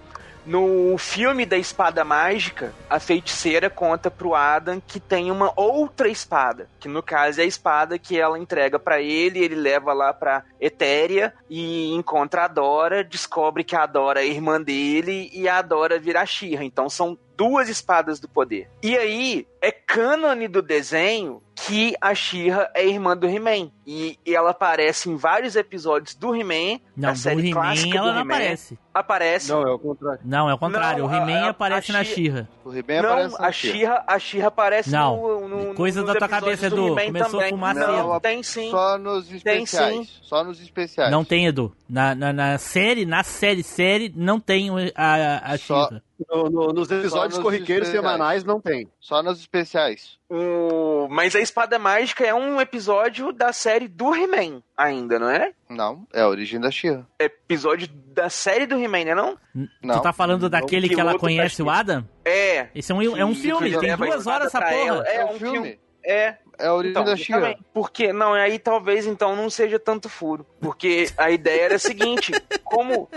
No 0.46 0.96
filme 0.96 1.44
da 1.44 1.58
espada 1.58 2.04
mágica, 2.04 2.72
a 2.88 3.00
feiticeira 3.00 3.68
conta 3.68 4.08
pro 4.08 4.32
Adam 4.32 4.80
que 4.80 5.00
tem 5.00 5.28
uma 5.28 5.52
outra 5.56 6.08
espada, 6.08 6.68
que 6.78 6.86
no 6.86 7.02
caso 7.02 7.40
é 7.40 7.42
a 7.42 7.46
espada 7.46 7.98
que 7.98 8.16
ela 8.16 8.38
entrega 8.38 8.78
pra 8.78 9.00
ele, 9.00 9.40
ele 9.40 9.56
leva 9.56 9.92
lá 9.92 10.14
pra 10.14 10.44
Etéria 10.60 11.34
e 11.50 11.92
encontra 11.92 12.44
a 12.44 12.48
Dora, 12.48 13.02
descobre 13.02 13.64
que 13.64 13.74
a 13.74 13.86
Dora 13.86 14.22
é 14.22 14.28
irmã 14.28 14.62
dele 14.62 15.28
e 15.32 15.48
a 15.48 15.60
Dora 15.60 15.98
vira 15.98 16.20
a 16.20 16.26
She-Ra. 16.26 16.62
Então 16.62 16.88
são 16.88 17.18
duas 17.36 17.68
espadas 17.68 18.18
do 18.20 18.28
poder. 18.28 18.68
E 18.82 18.96
aí 18.96 19.46
é 19.62 19.70
cânone 19.70 20.48
do 20.48 20.62
desenho 20.62 21.42
que 21.54 21.94
a 22.00 22.14
She-Ra 22.14 22.70
é 22.74 22.86
irmã 22.86 23.16
do 23.16 23.26
He-Man. 23.26 23.70
E, 23.86 24.18
e 24.26 24.34
ela 24.34 24.50
aparece 24.50 25.08
em 25.08 25.16
vários 25.16 25.56
episódios 25.56 26.14
do 26.14 26.34
He-Man, 26.34 26.80
do 26.96 27.16
série 27.16 27.48
He-Man 27.50 27.52
clássica 27.52 27.96
ela 27.98 28.08
do 28.08 28.14
não 28.14 28.20
He-Man. 28.22 28.34
aparece. 28.34 28.78
Aparece. 28.92 29.52
Não, 29.52 29.62
é 29.62 29.72
o 29.72 29.78
contrário. 29.78 30.20
Não, 30.24 30.50
é 30.50 30.54
o 30.54 30.58
contrário. 30.58 31.04
Não, 31.04 31.10
o 31.10 31.14
He-Man 31.14 31.40
a- 31.42 31.46
a- 31.46 31.50
aparece 31.50 31.90
a 31.90 31.94
na 31.94 32.04
She- 32.04 32.14
She-Ra. 32.14 32.48
O 32.64 32.72
He-Man 32.74 33.02
Não, 33.02 33.10
aparece 33.10 33.40
na 33.40 33.46
a 33.46 33.52
She-Ra. 33.52 34.04
A 34.06 34.46
aparece 34.46 34.90
Não, 34.90 35.16
no, 35.16 35.48
no, 35.68 35.74
coisa 35.74 36.00
nos 36.02 36.12
da 36.12 36.18
tua 36.18 36.28
cabeça, 36.28 36.68
do 36.68 36.76
Edu. 36.76 36.86
He-Man 37.00 37.06
Começou 37.06 37.26
a 37.28 37.42
também. 37.42 37.50
fumar 37.50 37.74
Não, 37.74 37.86
cedo. 38.10 38.20
tem 38.20 38.42
sim. 38.42 38.70
Só 38.70 38.98
nos 38.98 39.26
Tem 39.28 39.36
especiais. 39.62 39.94
sim. 40.08 40.08
Só 40.22 40.44
nos 40.44 40.60
especiais. 40.60 41.10
Não 41.10 41.24
tem, 41.24 41.46
Edu. 41.46 41.74
Na, 41.88 42.14
na, 42.14 42.32
na 42.32 42.58
série, 42.58 43.06
na 43.06 43.22
série, 43.22 43.62
série, 43.62 44.12
não 44.14 44.38
tem 44.40 44.68
a, 44.94 45.52
a 45.52 45.58
Só- 45.58 45.88
She-Ra. 45.88 46.02
No- 46.30 46.48
no- 46.48 46.72
nos 46.72 46.90
episódios 46.90 47.34
nos 47.34 47.42
corriqueiros 47.42 47.88
especiais. 47.88 48.12
semanais 48.16 48.44
não 48.44 48.58
tem. 48.60 48.88
Só 48.98 49.22
nos 49.22 49.38
especiais. 49.38 50.18
O... 50.30 51.06
Mas 51.10 51.36
a 51.36 51.40
Espada 51.40 51.78
Mágica 51.78 52.24
é 52.26 52.32
um 52.34 52.58
episódio 52.60 53.32
da 53.32 53.52
série 53.52 53.86
do 53.86 54.14
He-Man, 54.14 54.62
ainda, 54.76 55.18
não 55.18 55.28
é? 55.28 55.52
Não, 55.68 56.06
é 56.12 56.22
a 56.22 56.28
origem 56.28 56.58
da 56.58 56.70
Shira. 56.70 57.06
Episódio 57.18 57.86
da 57.88 58.30
série 58.30 58.66
do 58.66 58.76
He-Man, 58.82 59.04
né? 59.04 59.14
Não? 59.14 59.36
Não. 59.82 59.96
Tu 59.96 60.02
tá 60.02 60.12
falando 60.12 60.48
daquele 60.48 60.88
que 60.88 60.94
ela 60.94 61.10
piloto 61.10 61.20
conhece 61.20 61.60
o 61.60 61.66
pra- 61.66 61.78
Adam? 61.80 62.08
É. 62.24 62.68
Esse 62.74 62.90
é 62.92 62.94
um, 62.94 63.16
é 63.16 63.24
um 63.24 63.34
Que- 63.34 63.40
filme, 63.42 63.70
que 63.70 63.78
tem 63.78 63.96
duas 63.96 64.26
horas 64.26 64.46
essa 64.46 64.60
porra. 64.60 64.74
ela. 64.74 65.06
É 65.06 65.16
É 65.16 65.24
um 65.26 65.34
filme. 65.34 65.52
filme. 65.52 65.80
É. 66.02 66.36
É 66.58 66.66
a 66.68 66.72
origem 66.74 66.92
Então, 66.92 67.04
da 67.04 67.16
Shira. 67.16 67.58
Porque, 67.74 68.10
não, 68.14 68.32
aí 68.32 68.58
talvez 68.58 69.04
então 69.06 69.36
não 69.36 69.50
seja 69.50 69.78
tanto 69.78 70.08
furo. 70.08 70.46
Porque 70.60 71.10
a 71.18 71.30
ideia 71.30 71.64
era 71.64 71.74
a 71.74 71.78
seguinte: 71.78 72.32
como. 72.64 73.10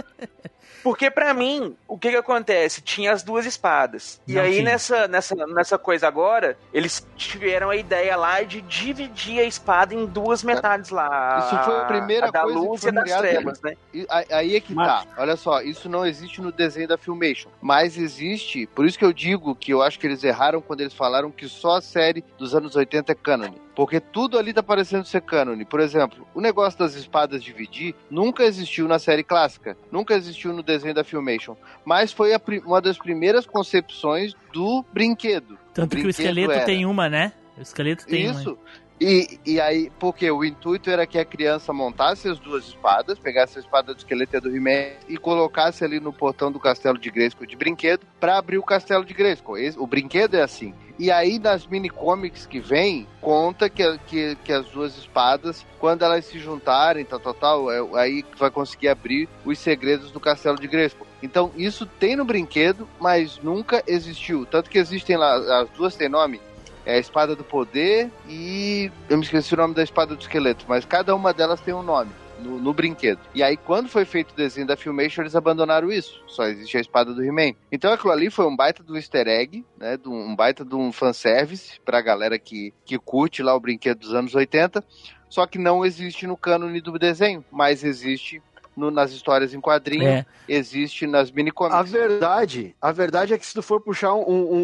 Porque 0.83 1.09
pra 1.11 1.33
mim, 1.33 1.75
o 1.87 1.97
que 1.97 2.09
que 2.09 2.15
acontece? 2.17 2.81
Tinha 2.81 3.11
as 3.11 3.23
duas 3.23 3.45
espadas. 3.45 4.19
E 4.27 4.33
Não 4.33 4.41
aí 4.41 4.53
tinha. 4.53 4.63
nessa, 4.65 5.07
nessa, 5.07 5.35
nessa 5.47 5.77
coisa 5.77 6.07
agora, 6.07 6.57
eles 6.73 7.05
tiveram 7.15 7.69
a 7.69 7.75
ideia 7.75 8.15
lá 8.15 8.41
de 8.43 8.61
dividir 8.61 9.39
a 9.39 9.43
espada 9.43 9.93
em 9.93 10.05
duas 10.05 10.43
metades 10.43 10.89
lá. 10.89 11.39
Isso 11.45 11.63
foi 11.65 11.77
a 11.77 11.85
primeira 11.85 12.31
da 12.31 12.41
coisa 12.41 12.59
que 12.59 12.65
luz 12.65 12.81
foi 12.81 12.89
e 12.91 12.93
das 12.93 13.03
criada. 13.03 13.27
trevas, 13.27 13.61
né? 13.61 13.73
E 13.93 14.05
aí- 14.09 14.25
Aí 14.31 14.55
é 14.55 14.59
que 14.59 14.73
Mas- 14.73 14.87
tá. 14.87 15.05
Olha 15.17 15.35
só, 15.35 15.61
isso 15.61 15.89
não 15.89 16.05
existe 16.05 16.41
no 16.41 16.51
desenho 16.51 16.87
da 16.87 16.97
Filmation. 16.97 17.49
Mas 17.61 17.97
existe, 17.97 18.65
por 18.67 18.85
isso 18.85 18.97
que 18.97 19.03
eu 19.05 19.11
digo 19.11 19.53
que 19.55 19.73
eu 19.73 19.81
acho 19.81 19.99
que 19.99 20.07
eles 20.07 20.23
erraram 20.23 20.61
quando 20.61 20.81
eles 20.81 20.93
falaram 20.93 21.29
que 21.31 21.47
só 21.49 21.77
a 21.77 21.81
série 21.81 22.23
dos 22.37 22.55
anos 22.55 22.75
80 22.75 23.11
é 23.11 23.15
canon. 23.15 23.51
Porque 23.79 24.01
tudo 24.01 24.37
ali 24.37 24.51
tá 24.51 24.61
parecendo 24.61 25.05
ser 25.05 25.21
canon. 25.21 25.57
Por 25.63 25.79
exemplo, 25.79 26.27
o 26.35 26.41
negócio 26.41 26.77
das 26.77 26.95
espadas 26.95 27.41
dividir 27.41 27.95
nunca 28.11 28.43
existiu 28.43 28.89
na 28.89 28.99
série 28.99 29.23
clássica. 29.23 29.77
Nunca 29.89 30.15
existiu 30.15 30.51
no 30.51 30.61
desenho 30.61 30.93
da 30.93 31.01
Filmation. 31.01 31.55
Mas 31.85 32.11
foi 32.11 32.31
uma 32.65 32.81
das 32.81 32.97
primeiras 32.97 33.45
concepções 33.45 34.35
do 34.51 34.83
brinquedo. 34.91 35.57
Tanto 35.73 35.95
que 35.95 36.01
o 36.01 36.03
brinquedo 36.03 36.09
esqueleto 36.09 36.51
era. 36.51 36.65
tem 36.65 36.85
uma, 36.85 37.07
né? 37.07 37.31
O 37.57 37.61
esqueleto 37.61 38.05
tem 38.05 38.29
uma. 38.29 38.57
E, 39.01 39.39
e 39.45 39.61
aí, 39.61 39.89
porque 39.97 40.29
o 40.29 40.43
intuito 40.43 40.89
era 40.89 41.07
que 41.07 41.17
a 41.17 41.23
criança 41.23 41.71
montasse 41.71 42.27
as 42.27 42.37
duas 42.37 42.65
espadas, 42.67 43.17
pegasse 43.17 43.57
a 43.57 43.61
espada 43.61 43.93
do 43.93 43.97
esqueleto 43.97 44.35
e 44.35 44.39
do 44.41 44.53
He-Man 44.53 44.91
e 45.07 45.15
colocasse 45.17 45.85
ali 45.85 46.01
no 46.01 46.11
portão 46.11 46.51
do 46.51 46.59
castelo 46.59 46.97
de 46.97 47.09
Grayskull 47.09 47.47
de 47.47 47.55
brinquedo 47.55 48.05
para 48.19 48.37
abrir 48.37 48.57
o 48.57 48.63
castelo 48.63 49.05
de. 49.05 49.15
Esse- 49.19 49.79
O 49.79 49.87
brinquedo 49.87 50.35
é 50.35 50.41
assim. 50.41 50.73
E 50.97 51.09
aí, 51.09 51.39
nas 51.39 51.65
mini 51.65 51.89
comics 51.89 52.45
que 52.45 52.59
vem, 52.59 53.07
conta 53.21 53.69
que, 53.69 53.97
que, 53.99 54.35
que 54.43 54.51
as 54.51 54.65
duas 54.67 54.97
espadas, 54.97 55.65
quando 55.79 56.03
elas 56.03 56.25
se 56.25 56.37
juntarem, 56.37 57.05
tal, 57.05 57.21
tal, 57.21 57.33
tal, 57.33 57.71
é, 57.71 58.01
aí 58.01 58.25
vai 58.37 58.51
conseguir 58.51 58.89
abrir 58.89 59.29
os 59.45 59.57
segredos 59.59 60.11
do 60.11 60.19
castelo 60.19 60.59
de 60.59 60.67
Grayskull. 60.67 61.07
Então, 61.23 61.51
isso 61.55 61.85
tem 61.85 62.17
no 62.17 62.25
brinquedo, 62.25 62.85
mas 62.99 63.39
nunca 63.41 63.81
existiu. 63.87 64.45
Tanto 64.45 64.69
que 64.69 64.77
existem 64.77 65.15
lá, 65.15 65.61
as 65.61 65.69
duas 65.69 65.95
têm 65.95 66.09
nome, 66.09 66.41
é 66.89 66.95
a 66.95 66.99
espada 66.99 67.35
do 67.35 67.43
poder 67.43 68.11
e 68.27 68.91
eu 69.07 69.17
me 69.17 69.23
esqueci 69.23 69.53
o 69.53 69.57
nome 69.57 69.75
da 69.75 69.83
espada 69.83 70.15
do 70.15 70.21
esqueleto, 70.21 70.65
mas 70.67 70.85
cada 70.85 71.15
uma 71.15 71.31
delas 71.31 71.61
tem 71.61 71.73
um 71.73 71.83
nome 71.83 72.11
no, 72.39 72.57
no 72.57 72.73
brinquedo. 72.73 73.19
E 73.35 73.43
aí, 73.43 73.55
quando 73.55 73.89
foi 73.89 74.05
feito 74.05 74.31
o 74.31 74.35
desenho 74.35 74.65
da 74.65 74.75
Filmation, 74.75 75.21
eles 75.21 75.35
abandonaram 75.35 75.91
isso. 75.91 76.23
Só 76.25 76.45
existe 76.45 76.77
a 76.77 76.81
espada 76.81 77.13
do 77.13 77.23
He-Man. 77.23 77.53
Então 77.71 77.93
aquilo 77.93 78.11
ali 78.11 78.29
foi 78.29 78.45
um 78.47 78.55
baita 78.55 78.81
do 78.81 78.95
easter 78.95 79.27
egg, 79.27 79.63
né? 79.77 79.99
um 80.05 80.29
um 80.29 80.35
baita 80.35 80.65
de 80.65 80.75
um 80.75 80.91
fanservice 80.91 81.79
pra 81.85 82.01
galera 82.01 82.39
que, 82.39 82.73
que 82.85 82.97
curte 82.97 83.43
lá 83.43 83.55
o 83.55 83.59
brinquedo 83.59 83.99
dos 83.99 84.13
anos 84.13 84.33
80. 84.33 84.83
Só 85.29 85.45
que 85.45 85.59
não 85.59 85.85
existe 85.85 86.25
no 86.25 86.35
cânone 86.35 86.81
do 86.81 86.97
desenho, 86.97 87.45
mas 87.51 87.83
existe 87.83 88.41
no- 88.79 88.89
nas 88.89 89.11
histórias 89.11 89.53
em 89.53 89.59
quadrinho, 89.61 90.07
É. 90.07 90.25
existe 90.47 91.05
nas 91.05 91.29
mini 91.29 91.51
A 91.69 91.83
verdade, 91.83 92.75
a 92.81 92.91
verdade 92.91 93.33
é 93.33 93.37
que 93.37 93.45
se 93.45 93.53
tu 93.53 93.61
for 93.61 93.81
puxar 93.81 94.13
um, 94.15 94.21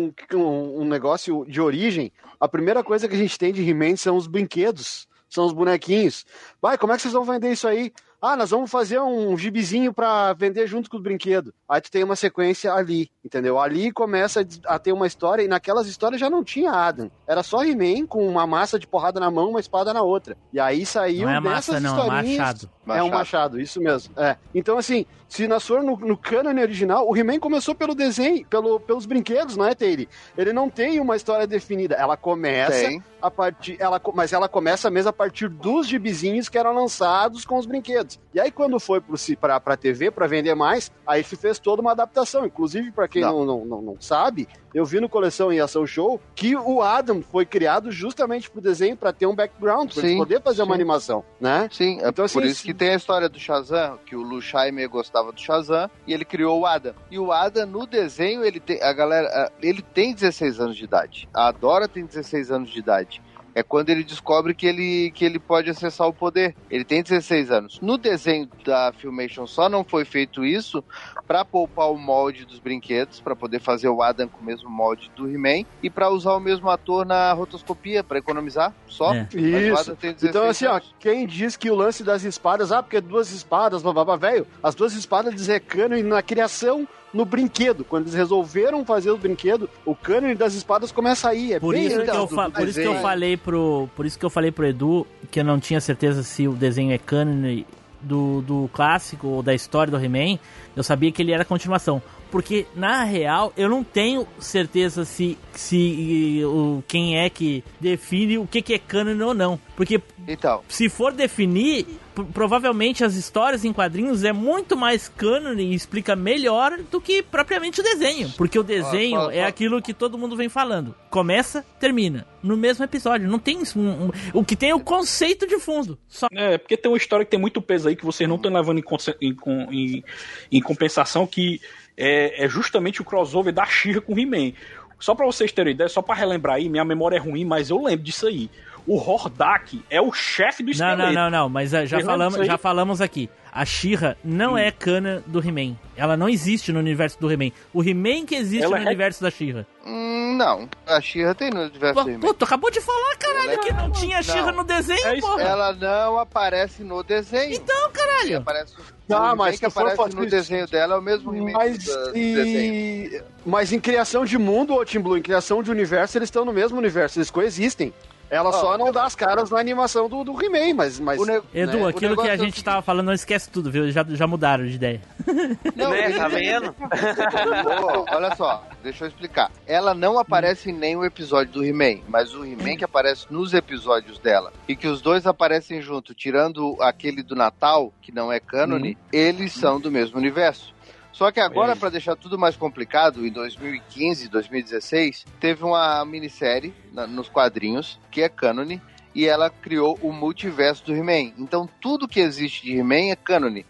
um, 0.08 0.13
um, 0.34 0.82
um 0.82 0.86
negócio 0.86 1.45
de 1.47 1.60
origem, 1.62 2.12
a 2.39 2.47
primeira 2.47 2.84
coisa 2.84 3.08
que 3.08 3.13
a 3.15 3.17
gente 3.17 3.38
tem 3.38 3.51
de 3.54 3.67
He-Man 3.67 3.95
são 3.95 4.15
os 4.17 4.25
brinquedos, 4.28 5.08
são 5.30 5.45
os 5.45 5.54
bonequinhos. 5.54 6.25
Vai, 6.62 6.78
como 6.78 6.93
é 6.93 6.95
que 6.95 7.01
vocês 7.01 7.13
vão 7.13 7.23
vender 7.25 7.51
isso 7.51 7.67
aí? 7.67 7.91
Ah, 8.21 8.36
nós 8.36 8.51
vamos 8.51 8.71
fazer 8.71 8.99
um 8.99 9.38
gibizinho 9.38 9.93
pra 9.93 10.34
vender 10.34 10.67
junto 10.67 10.89
com 10.89 10.97
os 10.97 11.04
brinquedos. 11.04 11.54
Aí 11.67 11.82
tu 11.82 11.91
tem 11.91 12.04
uma 12.04 12.15
sequência 12.15 12.73
ali, 12.73 13.10
entendeu? 13.23 13.60
Ali 13.60 13.91
começa 13.91 14.45
a 14.65 14.80
ter 14.80 14.91
uma 14.91 15.08
história 15.08 15.43
e 15.43 15.47
naquelas 15.47 15.88
histórias 15.88 16.19
já 16.19 16.30
não 16.30 16.43
tinha 16.43 16.71
Adam. 16.71 17.10
Era 17.28 17.43
só 17.43 17.63
He-Man 17.63 18.06
com 18.08 18.28
uma 18.28 18.47
massa 18.47 18.80
de 18.80 18.88
porrada 18.88 19.19
na 19.19 19.30
mão, 19.30 19.49
uma 19.49 19.60
espada 19.60 19.93
na 19.93 20.01
outra. 20.01 20.38
E 20.51 20.60
aí 20.60 20.86
saiu 20.86 21.28
Não 21.28 21.36
é 21.36 21.41
dessas 21.41 21.54
massa, 21.67 21.80
não, 21.80 21.89
é 21.89 22.04
historinhas... 22.04 22.38
machado. 22.38 22.69
É 22.88 23.04
um 23.04 23.10
machado, 23.10 23.60
isso 23.60 23.82
mesmo. 23.82 24.13
É. 24.15 24.38
Então, 24.54 24.78
assim, 24.78 25.06
se 25.28 25.47
nós 25.47 25.65
for 25.65 25.84
no, 25.84 25.97
no 25.97 26.15
cânone 26.15 26.62
original, 26.62 27.10
o 27.10 27.17
He-Man 27.17 27.39
começou 27.39 27.73
pelo 27.73 27.95
desenho, 27.95 28.45
pelo, 28.47 28.80
pelos 28.80 29.06
brinquedos, 29.06 29.58
não 29.58 29.65
é, 29.65 29.73
Teire? 29.73 30.08
Ele 30.38 30.54
não 30.54 30.69
tem 30.69 30.99
uma 30.99 31.15
história 31.15 31.47
definida. 31.47 31.95
Ela 31.95 32.15
começa 32.15 32.88
Tem. 32.88 33.04
A 33.27 33.31
partir. 33.31 33.77
Ela, 33.79 34.01
mas 34.13 34.33
ela 34.33 34.47
começa 34.47 34.89
mesmo 34.89 35.09
a 35.09 35.13
partir 35.13 35.47
dos 35.49 35.88
gibizinhos 35.88 36.49
que 36.49 36.57
eram 36.57 36.73
lançados 36.73 37.45
com 37.45 37.57
os 37.57 37.65
brinquedos. 37.65 38.19
E 38.33 38.39
aí, 38.39 38.51
quando 38.51 38.79
foi 38.79 39.01
pra, 39.39 39.59
pra 39.59 39.77
TV, 39.77 40.11
pra 40.11 40.27
vender 40.27 40.55
mais, 40.55 40.91
aí 41.07 41.23
se 41.23 41.35
fez 41.35 41.57
toda 41.59 41.81
uma 41.81 41.91
adaptação. 41.91 42.45
Inclusive, 42.45 42.91
pra 42.91 43.07
quem 43.07 43.21
não, 43.21 43.45
Não. 43.45 43.65
não, 43.65 43.81
não, 43.81 43.97
sabe, 43.99 44.47
eu 44.73 44.85
vi 44.85 44.99
no 44.99 45.07
Coleção 45.07 45.51
em 45.53 45.59
Ação 45.59 45.88
Show 45.88 46.19
que 46.35 46.55
o 46.55 46.81
Adam 46.81 47.21
foi 47.21 47.45
criado 47.45 47.91
justamente 47.91 48.49
pro 48.49 48.59
desenho 48.61 48.97
pra 48.97 49.13
ter 49.13 49.25
um 49.25 49.35
background, 49.35 49.91
pra 49.93 50.01
Sim, 50.03 50.17
poder 50.17 50.41
fazer 50.41 50.61
uma 50.63 50.75
sim. 50.75 50.81
animação, 50.81 51.23
né? 51.39 51.69
Sim, 51.71 51.99
é 52.01 52.09
Então, 52.09 52.25
assim, 52.25 52.33
por 52.33 52.45
isso 52.45 52.63
que 52.63 52.73
tem 52.73 52.89
a 52.89 52.95
história 52.95 53.29
do 53.29 53.39
Shazam, 53.39 53.97
que 54.05 54.15
o 54.15 54.21
Lu 54.21 54.41
Scheimer 54.41 54.89
gostava 54.89 55.31
do 55.31 55.39
Shazam 55.39 55.89
e 56.05 56.13
ele 56.13 56.25
criou 56.25 56.59
o 56.59 56.65
Adam. 56.65 56.93
E 57.09 57.17
o 57.17 57.31
Adam, 57.31 57.65
no 57.65 57.85
desenho, 57.88 58.43
ele 58.43 58.59
tem, 58.59 58.81
a 58.83 58.91
galera, 58.91 59.27
a- 59.29 59.51
ele 59.61 59.81
tem 59.81 60.13
16 60.13 60.59
anos 60.59 60.75
de 60.75 60.83
idade. 60.83 61.29
A 61.33 61.51
Dora 61.51 61.88
tem 61.88 62.05
16 62.05 62.51
anos 62.51 62.69
de 62.69 62.79
idade. 62.79 63.14
É 63.55 63.63
quando 63.63 63.89
ele 63.89 64.03
descobre 64.03 64.53
que 64.53 64.67
ele, 64.67 65.11
que 65.15 65.23
ele 65.23 65.39
pode 65.39 65.69
acessar 65.69 66.07
o 66.07 66.13
poder. 66.13 66.53
Ele 66.69 66.83
tem 66.83 67.01
16 67.01 67.51
anos. 67.51 67.79
No 67.81 67.97
desenho 67.97 68.49
da 68.65 68.91
Filmation 68.91 69.47
só 69.47 69.69
não 69.69 69.85
foi 69.85 70.03
feito 70.03 70.43
isso 70.43 70.83
para 71.27 71.43
poupar 71.43 71.91
o 71.91 71.97
molde 71.97 72.45
dos 72.45 72.59
brinquedos, 72.59 73.19
para 73.19 73.35
poder 73.35 73.59
fazer 73.59 73.89
o 73.89 74.01
Adam 74.01 74.27
com 74.27 74.41
o 74.41 74.45
mesmo 74.45 74.69
molde 74.69 75.09
do 75.15 75.27
He-Man 75.29 75.65
e 75.81 75.89
para 75.89 76.09
usar 76.09 76.33
o 76.33 76.39
mesmo 76.39 76.69
ator 76.69 77.05
na 77.05 77.33
rotoscopia, 77.33 78.03
para 78.03 78.17
economizar 78.19 78.73
só. 78.88 79.13
É. 79.13 79.27
Mas 79.33 79.33
o 79.33 79.38
Isso. 79.39 79.79
Adam 79.81 79.95
tem 79.95 80.13
16 80.13 80.29
Então, 80.29 80.47
assim, 80.49 80.65
ó, 80.65 80.73
anos. 80.73 80.95
quem 80.99 81.25
diz 81.25 81.57
que 81.57 81.69
o 81.69 81.75
lance 81.75 82.03
das 82.03 82.23
espadas, 82.23 82.71
ah, 82.71 82.83
porque 82.83 83.01
duas 83.01 83.31
espadas, 83.31 83.81
blá, 83.81 83.91
blá, 83.93 84.05
blá, 84.05 84.15
velho, 84.15 84.45
as 84.61 84.75
duas 84.75 84.93
espadas 84.93 85.49
é 85.49 85.59
cânone 85.59 86.03
na 86.03 86.21
criação 86.21 86.88
no 87.13 87.23
brinquedo. 87.25 87.83
Quando 87.85 88.03
eles 88.03 88.13
resolveram 88.13 88.83
fazer 88.85 89.09
o 89.09 89.17
brinquedo, 89.17 89.69
o 89.85 89.95
cânone 89.95 90.35
das 90.35 90.53
espadas 90.53 90.91
começa 90.91 91.29
aí. 91.29 91.53
É 91.53 91.59
Por 91.59 91.73
bem 91.73 91.85
isso, 91.88 92.01
que 92.03 92.09
eu, 92.09 92.27
fa- 92.27 92.49
por 92.49 92.67
isso 92.67 92.79
que 92.79 92.85
eu 92.88 92.95
falei 92.95 93.38
pro. 93.38 93.89
Por 93.95 94.05
isso 94.05 94.19
que 94.19 94.25
eu 94.25 94.29
falei 94.29 94.51
pro 94.51 94.65
Edu 94.65 95.07
que 95.31 95.39
eu 95.39 95.43
não 95.43 95.59
tinha 95.59 95.79
certeza 95.81 96.21
se 96.23 96.47
o 96.47 96.53
desenho 96.53 96.91
é 96.91 96.97
cânone 96.97 97.65
do, 98.05 98.41
do 98.41 98.69
clássico 98.71 99.27
ou 99.27 99.43
da 99.43 99.53
história 99.53 99.91
do 99.91 100.03
He-Man. 100.03 100.39
Eu 100.75 100.83
sabia 100.83 101.11
que 101.11 101.21
ele 101.21 101.31
era 101.33 101.43
continuação. 101.43 102.01
Porque, 102.31 102.65
na 102.75 103.03
real, 103.03 103.53
eu 103.55 103.69
não 103.69 103.83
tenho 103.83 104.27
certeza 104.39 105.05
se, 105.05 105.37
se 105.53 106.41
o, 106.43 106.83
quem 106.87 107.17
é 107.17 107.29
que 107.29 107.63
define 107.79 108.37
o 108.37 108.47
que, 108.47 108.61
que 108.61 108.73
é 108.73 108.79
cânone 108.79 109.21
ou 109.21 109.33
não. 109.33 109.59
Porque 109.75 110.01
Então, 110.27 110.61
se 110.67 110.89
for 110.89 111.13
definir, 111.13 111.87
provavelmente 112.34 113.04
as 113.04 113.15
histórias 113.15 113.65
em 113.65 113.73
quadrinhos 113.73 114.23
é 114.23 114.32
muito 114.32 114.75
mais 114.75 115.08
cânone 115.10 115.71
e 115.71 115.73
explica 115.75 116.15
melhor 116.15 116.78
do 116.91 116.99
que 117.01 117.21
propriamente 117.21 117.80
o 117.82 117.84
desenho. 117.84 118.32
Porque 118.38 118.58
o 118.58 118.63
desenho 118.63 119.17
fala, 119.17 119.34
é 119.34 119.43
aquilo 119.43 119.82
que 119.82 119.93
todo 119.93 120.17
mundo 120.17 120.36
vem 120.36 120.49
falando. 120.49 120.95
Começa, 121.10 121.65
termina. 121.80 122.25
No 122.41 122.56
mesmo 122.56 122.84
episódio. 122.86 123.28
Não 123.28 123.39
tem 123.39 123.58
um- 123.75 123.80
um- 123.80 124.12
o 124.34 124.43
que 124.45 124.56
tem 124.56 124.69
é 124.69 124.75
o 124.75 124.80
conceito 124.80 125.47
de 125.47 125.58
fundo. 125.60 125.97
Só 126.08 126.28
É, 126.32 126.58
porque 126.58 126.78
tem 126.78 126.91
uma 126.91 126.97
história 126.97 127.25
que 127.25 127.32
tem 127.32 127.39
muito 127.39 127.62
peso 127.62 127.88
aí 127.88 127.95
que 127.95 128.06
vocês 128.06 128.28
não 128.30 128.36
estão 128.36 128.51
levando 128.51 128.80
em, 128.80 128.84
em 129.21 129.36
em- 129.71 130.04
em 130.51 130.62
compensação, 130.62 131.25
que 131.28 131.60
é, 131.97 132.45
é 132.45 132.49
justamente 132.49 133.01
o 133.01 133.06
crossover 133.06 133.54
da 133.54 133.65
Shira 133.65 134.01
com 134.01 134.13
o 134.13 134.19
He-Man. 134.19 134.54
Só 134.99 135.13
pra 135.13 135.25
vocês 135.25 135.51
terem 135.51 135.73
ideia, 135.73 135.89
só 135.89 136.01
pra 136.01 136.15
relembrar 136.15 136.56
aí, 136.56 136.69
minha 136.69 136.86
memória 136.86 137.17
é 137.17 137.19
ruim, 137.19 137.43
mas 137.43 137.69
eu 137.69 137.82
lembro 137.84 138.04
disso 138.06 138.28
aí. 138.28 138.49
O 138.88 138.98
Hordak 138.98 139.84
é 139.89 140.00
o 140.00 140.12
chefe 140.13 140.62
do 140.62 140.67
Não, 140.67 140.71
esqueleto. 140.74 141.13
não, 141.13 141.13
não, 141.13 141.30
não, 141.32 141.50
mas 141.50 141.74
ah, 141.74 141.86
já 141.86 141.98
Errando 141.98 142.12
falamos, 142.12 142.48
já 142.48 142.58
falamos 142.58 143.02
aqui. 143.02 143.30
A 143.52 143.63
Shira 143.65 144.17
não 144.24 144.58
é 144.58 144.69
cana 144.69 145.24
do 145.26 145.39
He-Man. 145.39 145.76
Ela 145.95 146.15
não 146.17 146.28
existe 146.30 146.71
no 146.74 146.80
universo 146.80 147.19
do 147.19 147.32
He-Man. 147.32 147.52
O 147.74 147.82
He-Man 147.82 148.26
que 148.26 148.36
existe 148.36 148.63
Ela 148.65 148.78
no 148.78 148.84
é- 148.84 148.86
universo 148.88 149.24
da 149.24 149.32
Shira. 149.32 149.65
hum, 149.86 150.36
não. 150.38 150.69
A 150.86 151.00
Shira 151.02 151.34
tem 151.34 151.50
no 151.50 151.62
universo 151.62 151.93
Pô, 151.95 152.04
do 152.04 152.10
He-Man. 152.10 152.19
pô, 152.19 152.34
tu 152.34 152.43
acabou 152.45 152.69
de 152.69 152.82
falar, 152.82 153.15
caralho, 153.17 153.43
Ela 153.52 153.54
é- 153.54 153.58
que 153.58 153.74
não 153.74 153.89
tinha 153.91 154.17
Não. 154.17 154.24
Shira 154.24 154.52
no 154.52 154.63
desenho, 154.63 155.08
É 155.08 155.19
porra. 155.21 155.41
Ela 155.41 155.74
não 155.74 156.19
aparece 156.19 156.84
no 156.84 157.02
desenho. 157.02 157.54
Então, 157.56 157.91
caralho. 157.91 158.38
aparece, 158.39 158.74
Ah, 158.78 158.84
o 158.84 159.13
He-Man 159.15 159.36
mas 159.36 159.60
que 159.60 159.65
aparece 159.65 159.98
no 160.15 160.21
isso- 160.24 160.30
desenho 160.30 160.67
dela 160.67 160.95
é 160.95 160.98
o 160.98 161.02
mesmo 161.02 161.34
He-Man 161.34 161.52
Mas, 161.54 161.86
do, 161.86 162.17
e... 162.17 163.21
mas 163.45 163.71
em 163.71 163.80
criação 163.80 164.26
de 164.26 164.38
mundo, 164.38 164.74
ô 164.76 164.84
Tim 164.86 165.00
Blue, 165.00 165.17
em 165.17 165.21
criação 165.21 165.63
de 165.63 165.71
universo, 165.71 166.17
eles 166.17 166.28
estão 166.28 166.43
no 166.45 166.52
mesmo 166.54 166.78
universo, 166.78 167.17
eles 167.17 167.32
coexistem. 167.32 167.93
Ela 168.29 168.49
Ó, 168.49 168.53
só 168.53 168.77
não 168.77 168.91
dá 168.91 169.05
as 169.05 169.15
caras 169.15 169.49
na 169.49 169.59
animação 169.59 170.09
do, 170.09 170.23
do 170.23 170.43
He-Man, 170.43 170.73
mas, 170.75 170.99
mas. 170.99 171.25
Ne- 171.25 171.41
Edu, 171.53 171.79
né, 171.79 171.89
aquilo 171.89 172.15
que 172.15 172.27
a 172.27 172.33
é 172.33 172.38
gente 172.38 172.63
tava 172.63 172.81
falando, 172.81 173.07
não 173.07 173.13
esquece 173.13 173.49
tudo, 173.49 173.71
viu? 173.71 173.91
Já, 173.91 174.03
já 174.07 174.25
mudaram 174.27 174.65
de 174.65 174.75
ideia. 174.75 175.01
Não, 175.75 175.89
né? 175.91 176.11
Tá 176.11 176.27
vendo? 176.27 176.75
Ô, 176.75 178.05
olha 178.15 178.35
só, 178.35 178.63
deixa 178.83 179.05
eu 179.05 179.07
explicar. 179.07 179.51
Ela 179.65 179.93
não 179.93 180.19
aparece 180.19 180.69
em 180.69 180.73
nenhum 180.73 181.03
episódio 181.03 181.53
do 181.53 181.65
He-Man, 181.65 182.01
mas 182.07 182.33
o 182.33 182.45
He-Man 182.45 182.77
que 182.77 182.83
aparece 182.83 183.25
nos 183.29 183.53
episódios 183.53 184.19
dela 184.19 184.53
e 184.67 184.75
que 184.75 184.88
os 184.88 185.01
dois 185.01 185.25
aparecem 185.25 185.81
junto, 185.81 186.13
tirando 186.13 186.77
aquele 186.81 187.23
do 187.23 187.35
Natal, 187.35 187.91
que 188.01 188.11
não 188.11 188.31
é 188.31 188.39
cânone, 188.39 188.97
eles 189.11 189.53
são 189.53 189.79
do 189.79 189.91
mesmo 189.91 190.17
universo. 190.17 190.74
Só 191.15 191.32
que 191.32 191.39
agora, 191.39 191.71
É. 191.71 191.75
para 191.75 191.89
deixar 191.91 192.13
tudo 192.17 192.38
mais 192.38 192.58
complicado, 192.58 193.25
em 193.25 193.32
2015, 193.32 194.28
2016, 194.28 195.25
teve 195.39 195.63
uma 195.63 196.04
minissérie 196.04 196.73
na- 196.91 197.08
nos 197.08 197.30
quadrinhos, 197.30 197.97
que 198.12 198.21
é 198.21 198.28
cânone, 198.28 198.82
e 199.15 199.25
ela 199.25 199.49
criou 199.49 199.97
o 200.01 200.12
multiverso 200.12 200.86
do 200.86 200.93
He-Man. 200.93 201.32
Então, 201.38 201.69
tudo 201.80 202.06
que 202.06 202.19
existe 202.19 202.63
de 202.65 202.78
He-Man 202.78 203.12
é 203.12 203.15
cânone. 203.15 203.65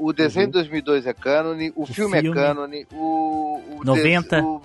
O 0.00 0.12
desenho 0.12 0.46
de 0.46 0.52
2002 0.54 1.06
é 1.06 1.12
cânone, 1.14 1.72
o, 1.76 1.86
filme, 1.86 2.20
filme. 2.20 2.36
é 2.36 2.42
cânone, 2.42 2.86
o, 2.92 3.60
o 3.78 3.84
90. 3.84 4.36
des- 4.36 4.44
o- 4.44 4.62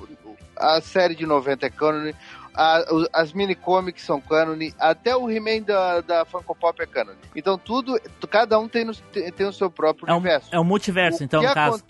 a 0.55 0.81
série 0.81 1.13
de 1.13 1.23
90 1.27 1.67
é 1.67 1.69
cânone, 1.69 2.15
a- 2.57 2.83
as 3.13 3.31
mini-comics 3.33 4.03
são 4.03 4.19
cânone, 4.19 4.73
até 4.79 5.15
o 5.15 5.29
He-Man 5.29 5.61
da, 5.61 6.01
da 6.01 6.25
Funko 6.25 6.55
Pop 6.55 6.81
é 6.81 6.85
cânone. 6.85 7.17
Então 7.35 7.57
tudo, 7.57 7.99
cada 8.29 8.57
um 8.59 8.67
tem, 8.67 8.83
no- 8.83 8.95
tem, 8.95 9.31
tem 9.31 9.45
o 9.47 9.53
seu 9.53 9.69
próprio 9.69 10.09
É 10.09 10.13
um, 10.13 10.17
universo. 10.17 10.49
é 10.51 10.59
um 10.59 10.63
multiverso, 10.63 11.21
O 11.21 11.23
então, 11.23 11.41
no 11.43 11.53
caso. 11.53 11.83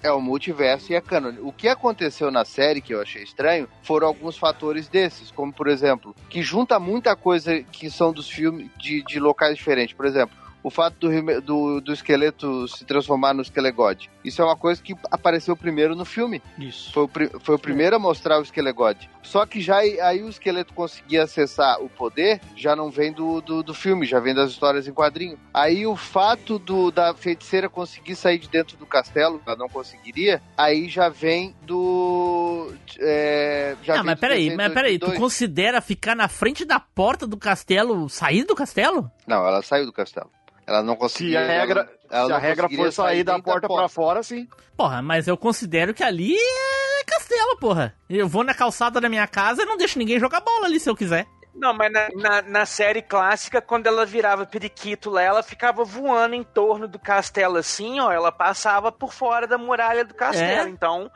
É 0.00 0.12
o 0.12 0.20
multiverso 0.20 0.92
e 0.92 0.94
é 0.94 1.00
cânone. 1.00 1.38
O 1.40 1.52
que 1.52 1.66
aconteceu 1.66 2.30
na 2.30 2.44
série, 2.44 2.80
que 2.80 2.94
eu 2.94 3.02
achei 3.02 3.20
estranho, 3.24 3.68
foram 3.82 4.06
alguns 4.06 4.38
fatores 4.38 4.86
desses, 4.88 5.32
como 5.32 5.52
por 5.52 5.66
exemplo, 5.66 6.14
que 6.30 6.40
junta 6.40 6.78
muita 6.78 7.16
coisa 7.16 7.60
que 7.64 7.90
são 7.90 8.12
dos 8.12 8.30
filmes 8.30 8.70
de, 8.78 9.02
de 9.02 9.18
locais 9.18 9.56
diferentes. 9.56 9.96
Por 9.96 10.06
exemplo, 10.06 10.36
o 10.62 10.70
fato 10.70 11.08
do, 11.08 11.40
do, 11.40 11.80
do 11.80 11.92
esqueleto 11.92 12.66
se 12.68 12.84
transformar 12.84 13.34
no 13.34 13.44
Skelegod. 13.44 14.10
Isso 14.24 14.42
é 14.42 14.44
uma 14.44 14.56
coisa 14.56 14.82
que 14.82 14.94
apareceu 15.10 15.56
primeiro 15.56 15.94
no 15.94 16.04
filme. 16.04 16.42
Isso. 16.58 16.92
Foi 16.92 17.04
o, 17.04 17.40
foi 17.40 17.54
o 17.54 17.58
primeiro 17.58 17.96
a 17.96 17.98
mostrar 17.98 18.38
o 18.38 18.44
Skelegod. 18.44 19.08
Só 19.22 19.44
que 19.44 19.60
já 19.60 19.78
aí 19.78 20.22
o 20.22 20.28
esqueleto 20.28 20.72
conseguia 20.72 21.24
acessar 21.24 21.82
o 21.82 21.88
poder, 21.88 22.40
já 22.56 22.74
não 22.74 22.90
vem 22.90 23.12
do, 23.12 23.40
do, 23.40 23.62
do 23.62 23.74
filme, 23.74 24.06
já 24.06 24.18
vem 24.18 24.34
das 24.34 24.50
histórias 24.50 24.88
em 24.88 24.92
quadrinho. 24.92 25.38
Aí 25.52 25.86
o 25.86 25.96
fato 25.96 26.58
do, 26.58 26.90
da 26.90 27.14
feiticeira 27.14 27.68
conseguir 27.68 28.16
sair 28.16 28.38
de 28.38 28.48
dentro 28.48 28.76
do 28.76 28.86
castelo, 28.86 29.40
ela 29.46 29.56
não 29.56 29.68
conseguiria, 29.68 30.42
aí 30.56 30.88
já 30.88 31.08
vem 31.08 31.54
do. 31.62 32.72
É, 32.98 33.76
já 33.82 33.96
vem 33.96 34.04
mas 34.04 34.14
do 34.14 34.20
peraí, 34.20 34.56
mas 34.56 34.72
peraí, 34.72 34.98
tu 34.98 35.06
2002. 35.06 35.18
considera 35.18 35.80
ficar 35.80 36.14
na 36.14 36.28
frente 36.28 36.64
da 36.64 36.80
porta 36.80 37.26
do 37.26 37.36
castelo, 37.36 38.08
sair 38.08 38.44
do 38.44 38.54
castelo? 38.54 39.10
Não, 39.26 39.46
ela 39.46 39.62
saiu 39.62 39.84
do 39.84 39.92
castelo. 39.92 40.30
Ela 40.68 40.82
não 40.82 40.92
Se 40.94 41.00
conseguia. 41.00 41.40
a 41.40 41.46
regra, 41.46 41.80
ela- 42.10 42.20
ela 42.20 42.26
se 42.26 42.32
a 42.34 42.38
regra 42.38 42.68
for 42.68 42.92
sair 42.92 43.24
da 43.24 43.40
porta 43.40 43.66
pra 43.66 43.88
fora, 43.88 44.22
sim. 44.22 44.46
Porra, 44.76 45.00
mas 45.00 45.26
eu 45.26 45.36
considero 45.36 45.94
que 45.94 46.02
ali 46.04 46.36
é 46.36 47.04
castelo, 47.04 47.56
porra. 47.58 47.94
Eu 48.08 48.28
vou 48.28 48.44
na 48.44 48.52
calçada 48.52 49.00
da 49.00 49.08
minha 49.08 49.26
casa 49.26 49.62
e 49.62 49.66
não 49.66 49.78
deixo 49.78 49.98
ninguém 49.98 50.20
jogar 50.20 50.40
bola 50.42 50.66
ali 50.66 50.78
se 50.78 50.90
eu 50.90 50.94
quiser. 50.94 51.26
Não, 51.54 51.72
mas 51.72 51.90
na, 51.90 52.08
na, 52.14 52.42
na 52.42 52.66
série 52.66 53.00
clássica, 53.02 53.60
quando 53.62 53.86
ela 53.86 54.04
virava 54.06 54.44
periquito 54.46 55.08
lá, 55.10 55.22
ela 55.22 55.42
ficava 55.42 55.82
voando 55.84 56.34
em 56.36 56.44
torno 56.44 56.86
do 56.86 56.98
castelo 56.98 57.56
assim, 57.56 57.98
ó. 57.98 58.12
Ela 58.12 58.30
passava 58.30 58.92
por 58.92 59.12
fora 59.12 59.46
da 59.46 59.56
muralha 59.58 60.04
do 60.04 60.14
castelo. 60.14 60.68
É? 60.68 60.70
Então, 60.70 61.10